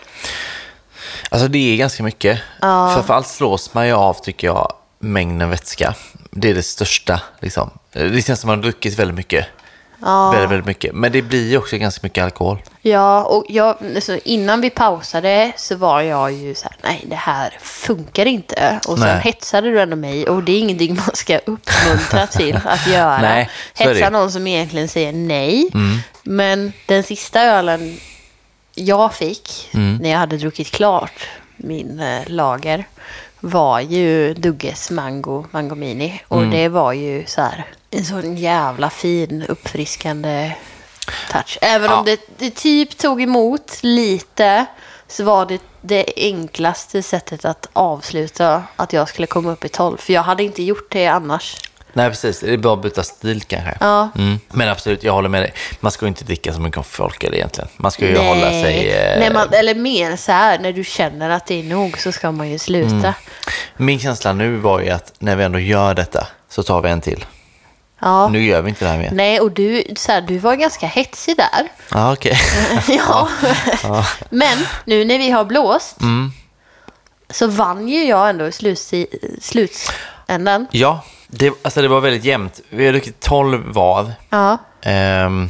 Alltså 1.28 1.48
det 1.48 1.72
är 1.72 1.76
ganska 1.76 2.02
mycket. 2.02 2.40
Ja. 2.60 2.90
Framförallt 2.94 3.28
slås 3.28 3.74
man 3.74 3.86
ju 3.86 3.92
av, 3.92 4.14
tycker 4.14 4.46
jag, 4.46 4.72
mängden 4.98 5.50
vätska. 5.50 5.94
Det 6.30 6.50
är 6.50 6.54
det 6.54 6.62
största. 6.62 7.20
Liksom. 7.40 7.70
Det 7.92 8.26
känns 8.26 8.40
som 8.40 8.48
man 8.48 8.58
har 8.58 8.62
druckit 8.62 8.98
väldigt 8.98 9.16
mycket. 9.16 9.46
Ja. 10.02 10.30
Väldigt, 10.30 10.50
väldigt 10.50 10.66
mycket. 10.66 10.94
Men 10.94 11.12
det 11.12 11.22
blir 11.22 11.50
ju 11.50 11.58
också 11.58 11.76
ganska 11.76 12.00
mycket 12.02 12.24
alkohol. 12.24 12.62
Ja, 12.82 13.24
och 13.24 13.44
jag, 13.48 13.76
alltså, 13.94 14.18
innan 14.24 14.60
vi 14.60 14.70
pausade 14.70 15.52
så 15.56 15.76
var 15.76 16.00
jag 16.00 16.32
ju 16.32 16.54
så 16.54 16.64
här, 16.64 16.76
nej 16.82 17.04
det 17.06 17.16
här 17.16 17.58
funkar 17.60 18.26
inte. 18.26 18.80
Och 18.88 18.98
sen 18.98 19.06
Nej. 19.06 19.20
hetsade 19.20 19.70
du 19.70 19.80
ändå 19.80 19.96
mig 19.96 20.28
och 20.28 20.42
det 20.42 20.52
är 20.52 20.58
ingenting 20.58 20.94
man 21.06 21.14
ska 21.14 21.38
uppmuntra 21.38 22.26
till 22.26 22.56
att 22.64 22.86
göra. 22.86 23.20
Nej, 23.20 23.50
Hetsa 23.74 24.10
någon 24.10 24.32
som 24.32 24.46
egentligen 24.46 24.88
säger 24.88 25.12
nej. 25.12 25.70
Mm. 25.74 25.98
Men 26.22 26.72
den 26.86 27.02
sista 27.02 27.42
ölen 27.42 28.00
jag 28.86 29.14
fick 29.14 29.68
Mm. 29.74 29.96
när 29.96 30.10
jag 30.10 30.18
hade 30.18 30.36
druckit 30.36 30.70
klart 30.70 31.28
min 31.56 32.00
eh, 32.00 32.22
lager 32.26 32.84
var 33.40 33.80
ju 33.80 34.34
Dugges 34.34 34.90
Mango, 34.90 35.46
Mango 35.50 35.74
Mini. 35.74 36.20
Och 36.28 36.38
Mm. 36.38 36.50
det 36.50 36.68
var 36.68 36.92
ju 36.92 37.26
så 37.26 37.40
här 37.40 37.64
en 37.90 38.04
sån 38.04 38.36
jävla 38.36 38.90
fin 38.90 39.44
uppfriskande 39.48 40.52
touch. 41.32 41.58
Även 41.60 41.90
Ja. 41.90 41.98
om 41.98 42.04
det, 42.04 42.20
det 42.38 42.50
typ 42.50 42.98
tog 42.98 43.22
emot 43.22 43.78
lite 43.82 44.66
så 45.08 45.24
var 45.24 45.46
det 45.46 45.60
det 45.80 46.04
enklaste 46.16 47.02
sättet 47.02 47.44
att 47.44 47.68
avsluta 47.72 48.62
att 48.76 48.92
jag 48.92 49.08
skulle 49.08 49.26
komma 49.26 49.52
upp 49.52 49.64
i 49.64 49.68
12. 49.68 49.96
För 49.96 50.12
jag 50.12 50.22
hade 50.22 50.42
inte 50.44 50.62
gjort 50.62 50.90
det 50.92 51.06
annars. 51.06 51.56
Nej, 51.92 52.08
precis. 52.08 52.40
Det 52.40 52.52
är 52.52 52.56
bara 52.56 52.74
att 52.74 52.82
byta 52.82 53.02
stil 53.02 53.42
kanske. 53.42 53.76
Ja. 53.80 54.08
Mm. 54.18 54.38
Men 54.48 54.68
absolut, 54.68 55.02
jag 55.04 55.12
håller 55.12 55.28
med 55.28 55.42
dig. 55.42 55.52
Man 55.80 55.92
ska 55.92 56.04
ju 56.04 56.08
inte 56.08 56.24
dricka 56.24 56.52
så 56.52 56.60
mycket 56.60 56.86
folköl 56.86 57.34
egentligen. 57.34 57.68
Man 57.76 57.90
ska 57.90 58.08
ju 58.08 58.18
hålla 58.18 58.50
sig... 58.50 58.90
Eh... 58.92 59.18
Nej, 59.20 59.32
man, 59.32 59.48
eller 59.52 59.74
mer 59.74 60.16
så 60.16 60.32
här, 60.32 60.58
när 60.58 60.72
du 60.72 60.84
känner 60.84 61.30
att 61.30 61.46
det 61.46 61.60
är 61.60 61.62
nog 61.62 61.98
så 61.98 62.12
ska 62.12 62.32
man 62.32 62.50
ju 62.50 62.58
sluta. 62.58 62.90
Mm. 62.94 63.12
Min 63.76 63.98
känsla 63.98 64.32
nu 64.32 64.56
var 64.56 64.80
ju 64.80 64.90
att 64.90 65.12
när 65.18 65.36
vi 65.36 65.44
ändå 65.44 65.58
gör 65.58 65.94
detta 65.94 66.26
så 66.48 66.62
tar 66.62 66.80
vi 66.82 66.90
en 66.90 67.00
till. 67.00 67.24
Ja. 68.00 68.28
Nu 68.28 68.42
gör 68.42 68.62
vi 68.62 68.68
inte 68.68 68.84
det 68.84 68.90
här 68.90 68.98
mer. 68.98 69.10
Nej, 69.12 69.40
och 69.40 69.50
du, 69.52 69.84
så 69.96 70.12
här, 70.12 70.20
du 70.20 70.38
var 70.38 70.54
ganska 70.54 70.86
hetsig 70.86 71.36
där. 71.36 71.68
Ja, 71.90 72.12
okej. 72.12 72.38
ja. 72.88 73.28
Men 74.30 74.58
nu 74.84 75.04
när 75.04 75.18
vi 75.18 75.30
har 75.30 75.44
blåst 75.44 76.00
Mm. 76.00 76.32
så 77.30 77.46
vann 77.46 77.88
ju 77.88 78.04
jag 78.04 78.30
ändå 78.30 78.46
i 78.46 78.52
slutändan. 79.40 80.66
Ja, 80.70 81.04
det, 81.30 81.52
alltså 81.62 81.82
det 81.82 81.88
var 81.88 82.00
väldigt 82.00 82.24
jämnt. 82.24 82.60
Vi 82.70 82.86
har 82.86 82.92
druckit 82.92 83.20
12 83.20 83.72
var. 83.72 84.12
Ja. 84.30 84.58
Ehm, 84.82 85.48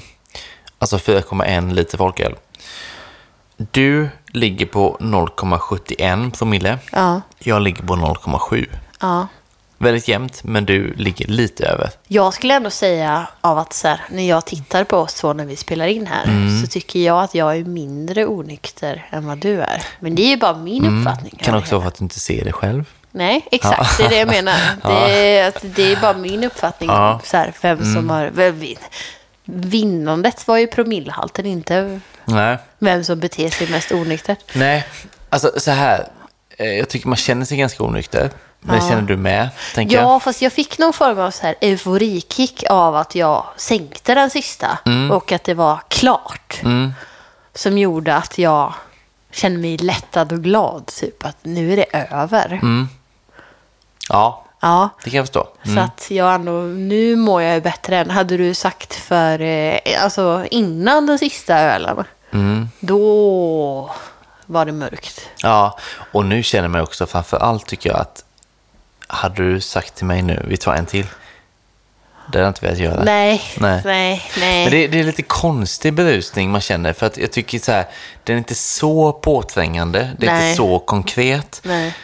alltså 0.79 0.97
4,1 0.97 1.73
liter 1.75 1.99
folköl. 1.99 2.35
Du 3.57 4.09
ligger 4.33 4.67
på 4.67 4.97
0,71 5.01 6.39
promille. 6.39 6.79
Ja. 6.93 7.21
Jag 7.39 7.63
ligger 7.63 7.83
på 7.83 7.95
0,7. 7.97 8.67
ja. 9.01 9.27
Väldigt 9.83 10.09
jämnt, 10.09 10.45
men 10.45 10.67
du 10.67 10.95
ligger 10.95 11.27
lite 11.27 11.67
över. 11.67 11.91
Jag 12.09 12.35
skulle 12.35 12.55
ändå 12.55 12.71
säga 12.71 13.27
av 13.41 13.59
att 13.59 13.73
så 13.73 13.89
här, 13.89 14.01
när 14.11 14.29
jag 14.29 14.47
tittar 14.47 14.85
på 14.85 14.97
oss 14.97 15.15
två 15.15 15.33
när 15.33 15.45
vi 15.47 15.57
spelar 15.57 15.87
in 15.87 16.07
här 16.07 16.25
Mm. 16.25 16.61
så 16.61 16.67
tycker 16.67 17.01
jag 17.01 17.23
att 17.23 17.35
jag 17.35 17.57
är 17.57 17.65
mindre 17.65 18.27
onykter 18.27 19.07
än 19.11 19.27
vad 19.27 19.39
du 19.39 19.61
är. 19.61 19.83
Men 20.01 20.15
det 20.15 20.23
är 20.23 20.29
ju 20.29 20.37
bara 20.37 20.57
min 20.57 20.83
uppfattning. 20.99 21.33
Mm. 21.33 21.45
Kan 21.45 21.55
också 21.55 21.75
vara 21.75 21.83
för 21.83 21.89
att 21.89 21.99
du 21.99 22.05
inte 22.05 22.21
ser 22.21 22.45
det 22.45 22.53
själv. 22.53 22.85
Nej, 23.13 23.47
exakt. 23.51 23.99
Det 23.99 24.05
är 24.05 24.09
det 24.09 24.17
jag 24.19 24.29
menar. 24.29 24.59
Det 24.83 25.39
är, 25.39 25.49
att 25.49 25.59
det 25.63 25.93
är 25.93 26.01
bara 26.01 26.13
min 26.13 26.45
uppfattning. 26.45 26.91
Ja. 26.91 27.21
Så 27.25 27.37
här, 27.37 27.53
vem 27.63 27.95
som 27.95 28.11
har... 28.11 28.27
Vem. 28.27 28.65
Vinnandet 29.45 30.49
var 30.49 30.59
ju 30.59 30.67
promillhalten, 30.67 31.47
inte 31.47 32.01
Nej. 32.25 32.59
vem 32.79 33.05
som 33.05 33.21
beter 33.21 33.51
sig 33.51 33.71
mest 33.71 33.93
onyktert. 33.93 34.55
Nej, 34.55 34.87
alltså 35.31 35.53
så 35.57 35.71
här. 35.71 36.09
Eh, 36.59 36.67
Jag 36.67 36.89
tycker 36.89 37.09
man 37.09 37.17
känner 37.17 37.45
sig 37.45 37.59
ganska 37.59 37.85
onykter. 37.85 38.31
Men 38.61 38.77
det 38.81 38.89
känner 38.89 39.03
du 39.03 39.17
med, 39.17 39.49
tänker 39.75 39.97
jag. 39.97 40.05
Ja, 40.05 40.21
fast 40.21 40.43
jag 40.43 40.53
fick 40.53 40.79
någon 40.79 40.93
form 40.93 41.19
av 41.19 41.31
så 41.31 41.43
här 41.47 41.55
euforikick 41.61 42.65
av 42.71 42.97
att 42.97 43.15
jag 43.15 43.45
sänkte 43.57 44.15
den 44.15 44.31
sista 44.31 44.79
och 45.13 45.33
att 45.33 45.45
det 45.45 45.55
var 45.55 45.81
klart. 45.89 46.61
Mm. 46.63 46.93
Som 47.55 47.79
gjorde 47.79 48.15
att 48.17 48.39
jag 48.39 48.75
kände 49.33 49.59
mig 49.59 49.77
lättad 49.77 50.33
och 50.33 50.45
glad, 50.45 50.87
typ 50.87 51.25
att 51.25 51.37
nu 51.43 51.73
är 51.73 51.77
det 51.77 52.07
över. 52.11 52.53
Mm. 52.53 52.89
Ja, 54.11 54.45
Ja, 54.63 54.89
det 55.05 55.11
kan 55.11 55.17
jag 55.17 55.27
förstå. 55.27 55.49
Mm. 55.63 55.77
så 55.77 55.83
att 55.83 56.11
jag 56.11 56.35
ändå, 56.35 56.53
nu 56.63 57.17
mår 57.17 57.43
jag 57.43 57.63
bättre 57.63 57.97
än 57.99 58.11
hade 58.11 58.37
du 58.37 58.55
sagt 58.55 58.95
för, 58.95 59.41
eh, 59.41 59.79
alltså 60.03 60.47
innan 60.51 61.07
den 61.07 61.19
sista 61.19 61.59
ölen. 61.59 62.05
Mm. 62.33 62.69
Då 62.81 63.91
var 64.47 64.65
det 64.65 64.73
mörkt. 64.73 65.29
Ja, 65.43 65.79
och 66.13 66.25
nu 66.25 66.43
känner 66.43 66.65
jag 66.65 66.71
mig 66.71 66.83
också 66.83 67.07
framför 67.07 67.37
allt 67.37 67.67
tycker 67.67 67.91
jag 67.91 67.99
att 67.99 68.25
hade 69.07 69.45
du 69.45 69.61
sagt 69.61 69.95
till 69.95 70.07
mig 70.07 70.23
nu, 70.23 70.45
vi 70.49 70.57
tar 70.57 70.75
en 70.75 70.87
till. 70.87 71.07
Det 72.33 72.39
hade 72.39 72.39
jag 72.39 72.51
inte 72.51 72.67
velat 72.67 72.79
göra. 72.79 73.05
Nej, 73.05 73.43
Nej. 73.59 73.83
nej, 73.85 74.23
nej. 74.41 74.65
Men 74.65 74.73
det, 74.73 74.87
det 74.89 75.01
är 75.01 75.05
lite 75.05 75.23
konstig 75.23 75.95
berusning 75.95 76.51
man 76.51 76.61
känner 76.61 76.93
för 76.93 77.07
att 77.07 77.17
jag 77.17 77.33
tycker 77.33 77.59
så 77.59 77.73
här, 77.73 77.87
den 78.25 78.35
är 78.35 78.39
inte 78.39 78.55
så 78.55 79.13
påträngande, 79.13 80.11
det 80.19 80.27
är 80.27 80.33
Nej. 80.33 80.51
inte 80.51 80.57
så 80.57 80.79
konkret, 80.79 81.61
nej. 81.65 81.95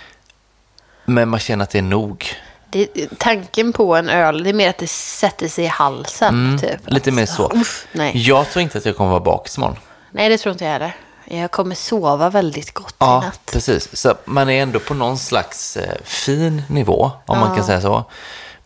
Men 1.06 1.28
man 1.28 1.40
känner 1.40 1.62
att 1.62 1.70
det 1.70 1.78
är 1.78 1.82
nog. 1.82 2.26
Det, 2.70 2.88
tanken 3.18 3.72
på 3.72 3.96
en 3.96 4.08
öl, 4.08 4.42
det 4.44 4.50
är 4.50 4.54
mer 4.54 4.70
att 4.70 4.78
det 4.78 4.86
sätter 4.90 5.48
sig 5.48 5.64
i 5.64 5.68
halsen. 5.68 6.58
typ. 6.60 6.70
Mm, 6.70 6.80
Lite 6.86 7.10
mer 7.12 7.26
så. 7.26 7.50
Uff, 7.54 7.86
nej. 7.92 8.12
Jag 8.14 8.50
tror 8.50 8.62
inte 8.62 8.78
att 8.78 8.84
jag 8.86 8.96
kommer 8.96 9.10
vara 9.10 9.20
bakis 9.20 9.56
imorgon. 9.56 9.76
nej, 10.10 10.28
det 10.28 10.38
tror 10.38 10.52
inte 10.52 10.64
jag 10.64 10.72
heller. 10.72 10.92
Jag 11.24 11.50
kommer 11.50 11.74
sova 11.74 12.30
väldigt 12.30 12.74
gott 12.74 12.92
i 12.92 12.96
Ja, 12.98 13.20
natt. 13.20 13.40
precis. 13.52 13.96
Så 13.96 14.14
man 14.24 14.50
är 14.50 14.62
ändå 14.62 14.78
på 14.78 14.94
någon 14.94 15.18
slags 15.18 15.76
eh, 15.76 15.94
fin 16.04 16.62
nivå, 16.68 17.10
om 17.26 17.38
man 17.38 17.56
kan 17.56 17.64
säga 17.64 17.80
så. 17.80 18.04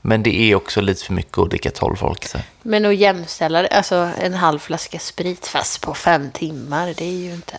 Men 0.02 0.22
det 0.22 0.34
är 0.40 0.54
också 0.54 0.80
lite 0.80 1.04
för 1.04 1.12
mycket 1.12 1.38
att 1.38 1.50
dricka 1.50 1.70
12 1.70 1.96
folk. 1.96 2.28
Så. 2.28 2.38
Men 2.62 2.86
att 2.86 2.94
jämställa 2.96 3.66
alltså 3.66 4.08
en 4.20 4.34
halv 4.34 4.58
flaska 4.58 4.98
sprit 4.98 5.46
fast 5.46 5.80
på 5.80 5.94
fem 5.94 6.30
timmar, 6.30 6.94
det 6.96 7.04
är 7.04 7.18
ju 7.18 7.32
inte... 7.32 7.58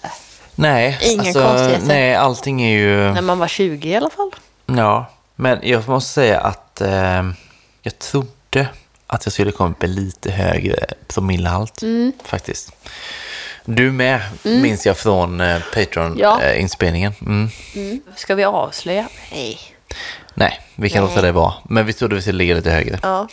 Nej, 0.55 0.97
Inga 1.01 1.21
alltså, 1.23 1.41
konstigheter. 1.47 1.87
nej, 1.87 2.15
allting 2.15 2.61
är 2.61 2.77
ju... 2.79 3.13
När 3.13 3.21
man 3.21 3.39
var 3.39 3.47
20 3.47 3.89
i 3.89 3.95
alla 3.95 4.09
fall. 4.09 4.31
Ja, 4.77 5.05
men 5.35 5.59
jag 5.63 5.87
måste 5.89 6.13
säga 6.13 6.39
att 6.39 6.81
eh, 6.81 7.23
jag 7.81 7.99
trodde 7.99 8.67
att 9.07 9.25
jag 9.25 9.33
skulle 9.33 9.51
komma 9.51 9.69
upp 9.69 9.83
i 9.83 9.87
lite 9.87 10.31
högre 10.31 10.85
promillehalt, 11.07 11.81
Mm. 11.81 12.11
faktiskt. 12.23 12.71
Du 13.65 13.91
med, 13.91 14.21
minns 14.43 14.85
jag 14.85 14.97
från 14.97 15.41
eh, 15.41 15.47
Ja. 15.49 15.59
Patreon-inspelningen. 15.73 17.13
Mm. 17.21 17.49
Ska 18.15 18.35
vi 18.35 18.43
avslöja? 18.43 19.07
Nej. 19.31 19.59
Nej, 20.33 20.59
vi 20.75 20.89
kan 20.89 21.03
Nej. 21.03 21.09
låta 21.11 21.21
det 21.21 21.31
vara. 21.31 21.53
Men 21.63 21.85
vi 21.85 21.93
trodde 21.93 22.15
vi 22.15 22.21
skulle 22.21 22.37
ligga 22.37 22.55
lite 22.55 22.71
högre. 22.71 22.99
Ja. 23.03 23.27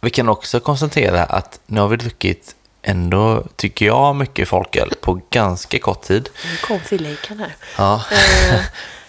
Vi 0.00 0.10
kan 0.10 0.28
också 0.28 0.60
konstatera 0.60 1.24
att 1.24 1.60
nu 1.66 1.80
har 1.80 1.88
vi 1.88 1.96
druckit 1.96 2.54
ändå, 2.82 3.44
tycker 3.56 3.86
jag, 3.86 4.16
mycket 4.16 4.48
folköl 4.48 4.92
på 5.00 5.20
ganska 5.30 5.78
kort 5.78 6.02
tid. 6.02 6.28
Nu 6.44 6.56
kom 6.56 6.80
fyllehikan 6.80 7.38
här. 7.38 7.56
Ja. 7.78 8.02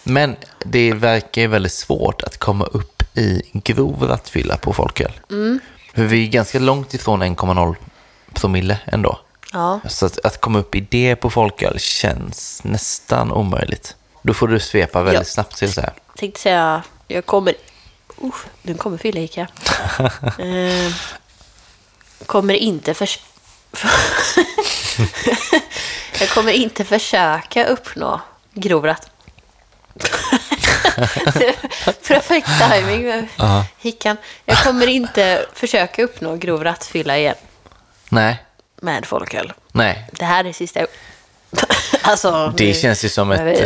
Men 0.10 0.36
det 0.66 0.94
verkar 0.94 1.42
ju 1.42 1.48
väldigt 1.48 1.74
svårt 1.74 2.22
att 2.22 2.38
komma 2.38 2.66
upp 2.66 3.04
i 3.18 3.42
grov 3.54 4.04
rattfylla 4.04 4.58
på 4.58 4.74
folköl. 4.74 5.12
Mm. 5.30 5.60
För 5.96 6.04
vi 6.04 6.24
är 6.24 6.28
ganska 6.32 6.60
långt 6.60 6.94
ifrån 6.94 7.24
1,0 7.24 7.76
promille 8.34 8.80
ändå. 8.86 9.20
Ja. 9.54 9.80
Så 9.88 10.06
att, 10.06 10.26
att 10.26 10.42
komma 10.42 10.60
upp 10.60 10.76
i 10.76 10.80
det 10.80 11.16
på 11.16 11.30
folköl 11.30 11.80
känns 11.80 12.64
nästan 12.64 13.32
omöjligt. 13.32 13.96
Då 14.22 14.34
får 14.34 14.48
du 14.48 14.60
svepa 14.60 15.02
väldigt 15.04 15.28
Ja. 15.28 15.34
snabbt, 15.34 15.58
till 15.58 15.74
så 15.74 15.82
här. 15.82 15.94
Tänkte 16.16 16.40
säga, 16.42 16.84
jag 17.08 17.26
kommer... 17.26 17.54
Usch, 18.24 18.46
nu 18.62 18.74
kommer 18.74 18.98
fyllehicka. 18.98 19.48
eh, 20.40 20.94
kommer 22.26 22.54
inte 22.54 22.94
förs... 22.94 23.20
jag 26.20 26.30
kommer 26.30 26.52
inte 26.52 26.86
försöka 26.86 27.66
uppnå 27.66 28.22
grov 28.54 28.86
ratt. 28.86 29.10
Perfekt 32.08 32.48
timing 32.72 33.06
med 33.06 33.28
hickan. 33.80 34.18
Jag 34.46 34.58
kommer 34.58 34.88
inte 34.88 35.46
försöka 35.54 36.04
uppnå 36.04 36.36
grov 36.36 36.64
rattfylla 36.64 37.18
igen 37.18 37.36
Nej, 38.10 38.44
med 38.82 39.06
folköl. 39.06 39.54
nej. 39.72 40.08
Det 40.12 40.26
här 40.26 40.46
är 40.46 40.54
sista... 40.54 40.80
alltså, 42.02 42.54
Det 42.58 42.68
nu- 42.68 42.74
känns 42.74 43.06
ju 43.06 43.10
som 43.10 43.32
ett 43.32 43.62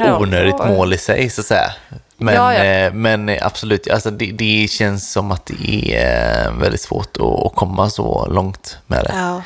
eh, 0.00 0.20
onödigt 0.20 0.58
mål 0.58 0.94
i 0.94 0.98
sig, 0.98 1.30
så 1.30 1.40
att 1.40 1.46
säga. 1.46 1.72
Men, 2.16 2.34
Ja, 2.34 2.54
ja. 2.54 2.64
eh, 2.64 2.92
men 2.92 3.28
eh, 3.28 3.46
absolut, 3.46 3.90
alltså 3.90 4.10
det, 4.10 4.26
det 4.32 4.68
känns 4.70 5.12
som 5.12 5.30
att 5.32 5.46
det 5.46 5.94
är 5.96 6.50
väldigt 6.50 6.80
svårt 6.80 7.16
att, 7.16 7.46
att 7.46 7.54
komma 7.54 7.90
så 7.90 8.26
långt 8.26 8.78
med 8.86 9.04
det. 9.04 9.12
Ja. 9.14 9.42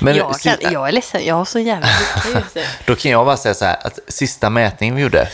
Men 0.00 0.16
jag, 0.16 0.40
kan, 0.40 0.56
jag 0.60 0.88
är 0.88 0.92
ledsen, 0.92 1.24
jag 1.24 1.34
har 1.34 1.44
så 1.44 1.58
jävla 1.58 1.88
mycket 2.34 2.68
då 2.86 2.94
kan 2.94 3.10
jag 3.10 3.26
bara 3.26 3.36
säga 3.36 3.54
så 3.54 3.64
här, 3.64 3.86
att 3.86 3.98
sista 4.08 4.50
mätningen 4.50 4.96
vi 4.96 5.02
gjorde, 5.02 5.28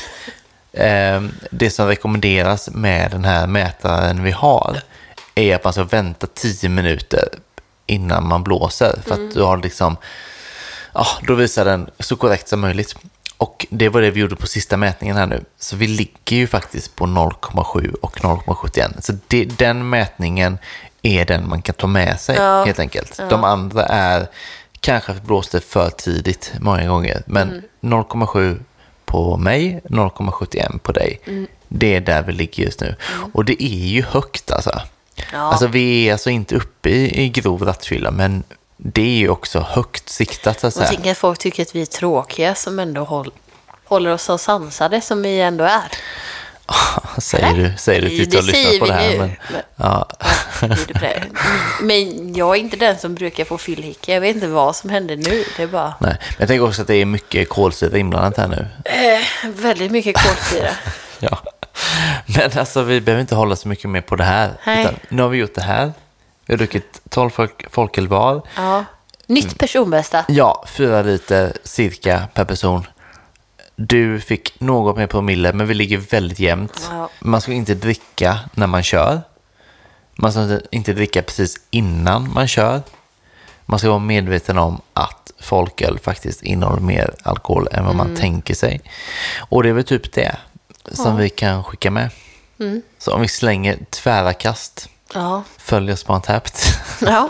Eh, 0.73 1.23
det 1.51 1.71
som 1.71 1.89
rekommenderas 1.89 2.71
med 2.71 3.11
den 3.11 3.25
här 3.25 3.47
mätaren 3.47 4.23
vi 4.23 4.31
har 4.31 4.81
är 5.35 5.57
att 5.57 5.65
man 5.65 5.73
ska 5.73 5.85
vänta 5.85 6.27
10 6.27 6.69
minuter 6.69 7.29
innan 7.87 8.29
man 8.29 8.43
blåser. 8.43 9.01
För 9.07 9.15
att 9.15 9.35
du 9.35 9.43
har 9.43 9.57
liksom, 9.57 9.97
ja, 10.95 11.07
då 11.23 11.35
visar 11.35 11.65
den 11.65 11.91
så 11.99 12.17
korrekt 12.17 12.49
som 12.49 12.61
möjligt. 12.61 12.97
Och 13.37 13.67
det 13.71 13.89
var 13.89 14.01
det 14.01 14.11
vi 14.11 14.21
gjorde 14.21 14.37
på 14.37 14.47
sista 14.47 14.77
mätningen 14.77 15.17
här 15.17 15.27
nu. 15.27 15.45
Så 15.59 15.77
vi 15.77 15.87
ligger 15.87 16.37
ju 16.37 16.47
faktiskt 16.47 16.97
på 16.97 17.07
0,7 17.07 17.95
och 17.95 18.17
0,71. 18.21 19.01
Så 19.01 19.13
det, 19.29 19.45
den 19.45 19.89
mätningen 19.89 20.59
är 21.03 21.25
den 21.25 21.49
man 21.49 21.63
kan 21.63 21.75
ta 21.75 21.87
med 21.87 22.21
sig 22.21 22.37
Ja. 22.37 22.65
helt 22.65 22.79
enkelt. 22.79 23.21
De 23.31 23.45
andra 23.45 23.85
är 23.87 24.27
kanske 24.81 25.13
blåste 25.13 25.61
för 25.61 25.91
tidigt 25.91 26.53
många 26.61 26.87
gånger. 26.87 27.23
Men 27.27 27.63
0,7 27.81 28.61
på 29.05 29.37
mig, 29.37 29.81
0,71 29.85 30.79
på 30.79 30.93
dig. 30.93 31.21
Det 31.69 31.95
är 31.97 32.01
där 32.01 32.23
vi 32.23 32.33
ligger 32.33 32.65
just 32.65 32.81
nu. 32.81 32.97
Och 33.33 33.45
det 33.45 33.63
är 33.65 33.87
ju 33.89 34.03
högt 34.03 34.51
alltså. 34.51 34.81
Ja. 35.33 35.39
Alltså 35.39 35.67
vi 35.67 36.09
är 36.09 36.13
alltså 36.13 36.31
inte 36.31 36.55
uppe 36.55 36.91
i, 36.91 37.23
i 37.25 37.29
grov 37.29 37.63
rattfylla, 37.63 38.11
men 38.11 38.43
det 38.77 39.03
är 39.03 39.17
ju 39.19 39.29
också 39.29 39.61
högt 39.61 40.09
siktat 40.09 40.61
så 40.61 40.67
att 40.67 40.77
Jag 40.77 40.87
säga. 40.87 40.97
tänker 40.97 41.11
att 41.11 41.19
folk 41.19 41.39
tycker 41.39 41.63
att 41.63 41.75
vi 41.75 41.83
är 41.83 41.87
tråkiga 41.87 42.55
som 42.55 42.79
ändå 42.79 43.05
håll, 43.05 43.33
håller 43.85 44.11
oss 44.11 44.23
så 44.23 44.39
sansade 44.39 45.01
som 45.01 45.23
vi 45.23 45.41
ändå 45.41 45.65
är. 45.65 45.83
säger 47.19 47.55
du, 47.55 47.73
säger 47.79 48.03
du 48.03 48.09
till 48.09 48.39
att 48.39 48.45
lyssna 48.45 48.79
på 48.79 48.87
det 48.87 48.93
här. 48.93 49.11
nu. 49.11 49.19
Men, 49.19 49.37
ja. 49.77 50.09
men 51.81 52.35
jag 52.35 52.57
är 52.57 52.61
inte 52.61 52.77
den 52.77 52.99
som 52.99 53.15
brukar 53.15 53.45
få 53.45 53.59
fyllhicka. 53.59 54.13
Jag 54.15 54.21
vet 54.21 54.35
inte 54.35 54.49
vad 54.49 54.77
som 54.77 54.91
händer 54.91 55.17
nu. 55.17 55.45
Det 55.57 55.63
är 55.63 55.67
bara 55.67 55.95
Nej. 56.01 56.17
Men 56.21 56.37
jag 56.39 56.49
tänker 56.49 56.67
också 56.67 56.83
att 56.83 56.89
det 56.89 56.95
är 56.95 57.05
mycket 57.05 57.49
kolsyra 57.49 57.99
inblandat 57.99 58.37
här 58.37 58.49
nu. 58.49 58.67
eh, 58.85 59.51
väldigt 59.51 59.93
mycket 59.93 60.17
kolsyra. 60.17 60.71
Ja. 61.25 61.43
Men 62.27 62.51
alltså 62.59 62.83
vi 62.83 63.01
behöver 63.01 63.21
inte 63.21 63.35
hålla 63.35 63.57
så 63.57 63.69
mycket 63.69 63.91
mer 63.91 64.01
på 64.01 64.17
det 64.17 64.25
här. 64.25 64.53
Nu 65.09 65.23
har 65.23 65.29
vi 65.29 65.39
gjort 65.39 65.55
det 65.55 65.63
här. 65.63 65.93
Vi 66.47 66.55
har 66.55 66.59
druckit 66.59 67.01
12 67.09 67.31
folk, 67.31 67.65
folköl 67.71 68.09
var. 68.09 68.43
Ja. 68.57 68.85
Nytt 69.27 69.59
personbästa. 69.59 70.25
Ja, 70.29 70.65
fyra 70.69 71.03
liter 71.03 71.53
cirka 71.65 72.29
per 72.35 72.45
person. 72.45 72.87
Du 73.77 74.21
fick 74.21 74.61
något 74.61 74.97
mer 74.97 75.07
promille, 75.07 75.53
men 75.53 75.67
vi 75.67 75.75
ligger 75.75 75.99
väldigt 75.99 76.39
jämnt. 76.39 76.89
Ja. 76.91 77.09
Man 77.21 77.41
ska 77.41 77.53
inte 77.53 77.75
dricka 77.75 78.39
när 78.55 78.67
man 78.67 78.83
kör. 78.83 79.21
Man 80.15 80.33
ska 80.33 80.61
inte 80.71 80.93
dricka 80.93 81.23
precis 81.23 81.57
innan 81.71 82.33
man 82.33 82.49
kör. 82.49 82.83
Man 83.67 83.79
ska 83.79 83.89
vara 83.89 83.99
medveten 83.99 84.59
om 84.59 84.81
att 84.93 85.33
folköl 85.41 85.99
faktiskt 85.99 86.43
innehåller 86.43 86.83
mer 86.83 87.15
alkohol 87.23 87.69
än 87.73 87.85
vad 87.85 87.95
man 87.97 88.17
tänker 88.17 88.55
sig. 88.55 88.81
Och 89.39 89.63
det 89.63 89.69
är 89.69 89.73
väl 89.73 89.85
typ 89.85 90.13
det 90.13 90.37
som 90.93 91.17
vi 91.17 91.29
kan 91.29 91.65
skicka 91.65 91.91
med. 91.91 92.11
Så 92.99 93.13
om 93.15 93.21
vi 93.21 93.29
slänger 93.29 93.79
tvära 93.91 94.33
kast, 94.33 94.89
Ja. 95.15 95.43
följ 95.59 95.93
oss 95.93 96.05
på 96.05 96.15
Untapped. 96.15 96.53
Ja. 97.01 97.29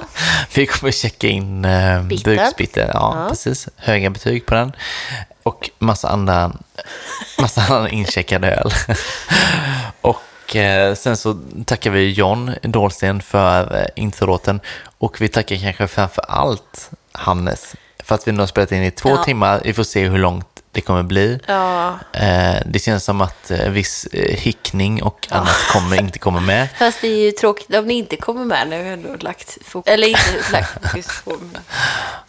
Vi 0.55 0.67
kommer 0.67 0.93
checka 0.93 1.27
in 1.29 1.65
eh, 1.65 2.03
bruksbitter. 2.03 2.91
Ja, 2.95 3.15
Ja. 3.23 3.29
precis. 3.29 3.69
Höga 3.77 4.11
betyg 4.11 4.47
på 4.47 4.55
den. 4.55 4.73
Och 5.43 5.71
massa 5.79 6.09
andra, 6.09 6.53
massa 7.41 7.61
annan 7.69 7.89
incheckad 7.89 8.45
öl. 8.45 8.71
och 10.01 10.57
eh, 10.57 10.95
sen 10.95 11.17
så 11.17 11.39
tackar 11.67 11.91
vi 11.91 12.11
John 12.13 12.55
Dahlsten 12.63 13.23
för 13.23 13.77
eh, 13.81 13.87
introlåten. 13.97 14.61
Och 14.99 15.21
vi 15.21 15.29
tackar 15.29 15.57
kanske 15.57 15.87
framför 15.89 16.25
allt 16.29 16.91
Hannes. 17.13 17.75
För 17.99 18.15
att 18.15 18.29
vi 18.29 18.33
nu 18.33 18.39
har 18.41 18.47
spelat 18.47 18.73
in 18.73 18.83
i 18.83 18.91
två 18.91 19.09
Ja. 19.09 19.25
timmar. 19.25 19.61
Vi 19.65 19.73
får 19.73 19.83
se 19.85 20.09
hur 20.09 20.19
långt 20.19 20.52
det 20.73 20.81
kommer 20.81 21.03
bli. 21.03 21.39
ja. 21.47 21.99
Eh, 22.13 22.55
det 22.67 22.79
känns 22.79 23.05
som 23.05 23.21
att 23.21 23.51
eh, 23.51 23.69
viss 23.69 24.05
eh, 24.13 24.37
hickning 24.39 25.03
och 25.03 25.29
annat 25.31 25.57
kommer 25.73 26.01
inte 26.01 26.19
komma 26.19 26.41
med. 26.41 26.69
Fast 26.79 27.01
det 27.01 27.07
är 27.09 27.17
ju 27.25 27.31
tråkigt 27.33 27.75
om 27.77 27.87
ni 27.87 27.95
inte 27.95 28.17
kommer 28.17 28.45
med 28.45 28.69
när 28.69 28.83
vi 28.83 28.89
ändå 28.89 29.09
lagt 29.21 29.59
fokus. 29.67 29.93
Eller 29.93 30.09
inte 30.09 30.53
lagt 30.53 30.73
fokus 30.73 31.23
på. 31.25 31.37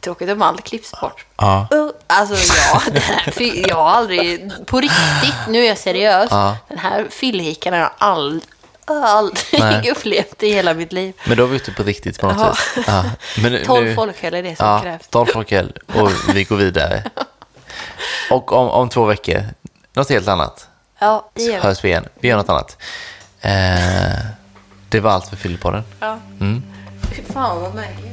Tråkigt 0.01 0.29
om 0.29 0.41
allt 0.41 0.63
klipps 0.63 0.91
bort. 1.01 1.25
Ja. 1.37 1.67
Uh, 1.73 1.89
Alltså 2.07 2.35
ja, 2.73 2.81
här, 3.01 3.67
jag 3.69 3.75
har 3.75 3.89
aldrig, 3.89 4.51
på 4.65 4.79
riktigt, 4.79 5.35
nu 5.47 5.63
är 5.63 5.67
jag 5.67 5.77
seriös. 5.77 6.27
Ja. 6.31 6.57
Den 6.67 6.77
här 6.77 7.07
fyllhikan 7.09 7.73
har 7.73 7.79
jag 7.79 7.91
aldrig, 7.97 8.43
aldrig 8.85 9.59
Nej. 9.59 9.91
upplevt 9.97 10.43
i 10.43 10.53
hela 10.53 10.73
mitt 10.73 10.93
liv. 10.93 11.13
Men 11.25 11.37
då 11.37 11.43
är 11.43 11.47
vi 11.47 11.55
ute 11.55 11.71
på 11.71 11.83
riktigt 11.83 12.19
på 12.19 12.27
något 12.27 12.37
Ja. 12.39 12.49
vis. 12.75 12.85
Ja. 12.87 13.03
Men 13.41 13.51
nu- 13.51 13.65
12 13.65 13.85
nu- 13.85 13.95
folköl 13.95 14.33
är 14.33 14.43
det 14.43 14.55
som 14.55 14.67
Ja, 14.67 14.79
krävs. 14.79 15.07
12 15.07 15.25
folköl 15.33 15.71
och 15.95 16.11
vi 16.35 16.43
går 16.43 16.55
vidare. 16.55 17.03
Och 18.31 18.51
om, 18.51 18.69
om 18.69 18.89
två 18.89 19.05
veckor, 19.05 19.43
något 19.93 20.09
helt 20.09 20.27
annat, 20.27 20.67
Ja, 20.99 21.29
det 21.33 21.41
så 21.41 21.47
gör 21.51 21.57
vi. 21.57 21.63
hörs 21.67 21.83
vi 21.83 21.87
igen. 21.89 22.05
Vi 22.19 22.27
gör 22.27 22.37
något 22.37 22.49
annat. 22.49 22.77
Eh, 23.41 24.19
det 24.89 24.99
var 24.99 25.11
allt 25.11 25.27
för 25.27 25.35
Fyllpodden. 25.35 25.83
Ja. 25.99 26.17
Mm. 26.39 26.63
Fy 27.11 27.21
fan 27.33 27.61
vad 27.61 27.75
märkligt. 27.75 28.12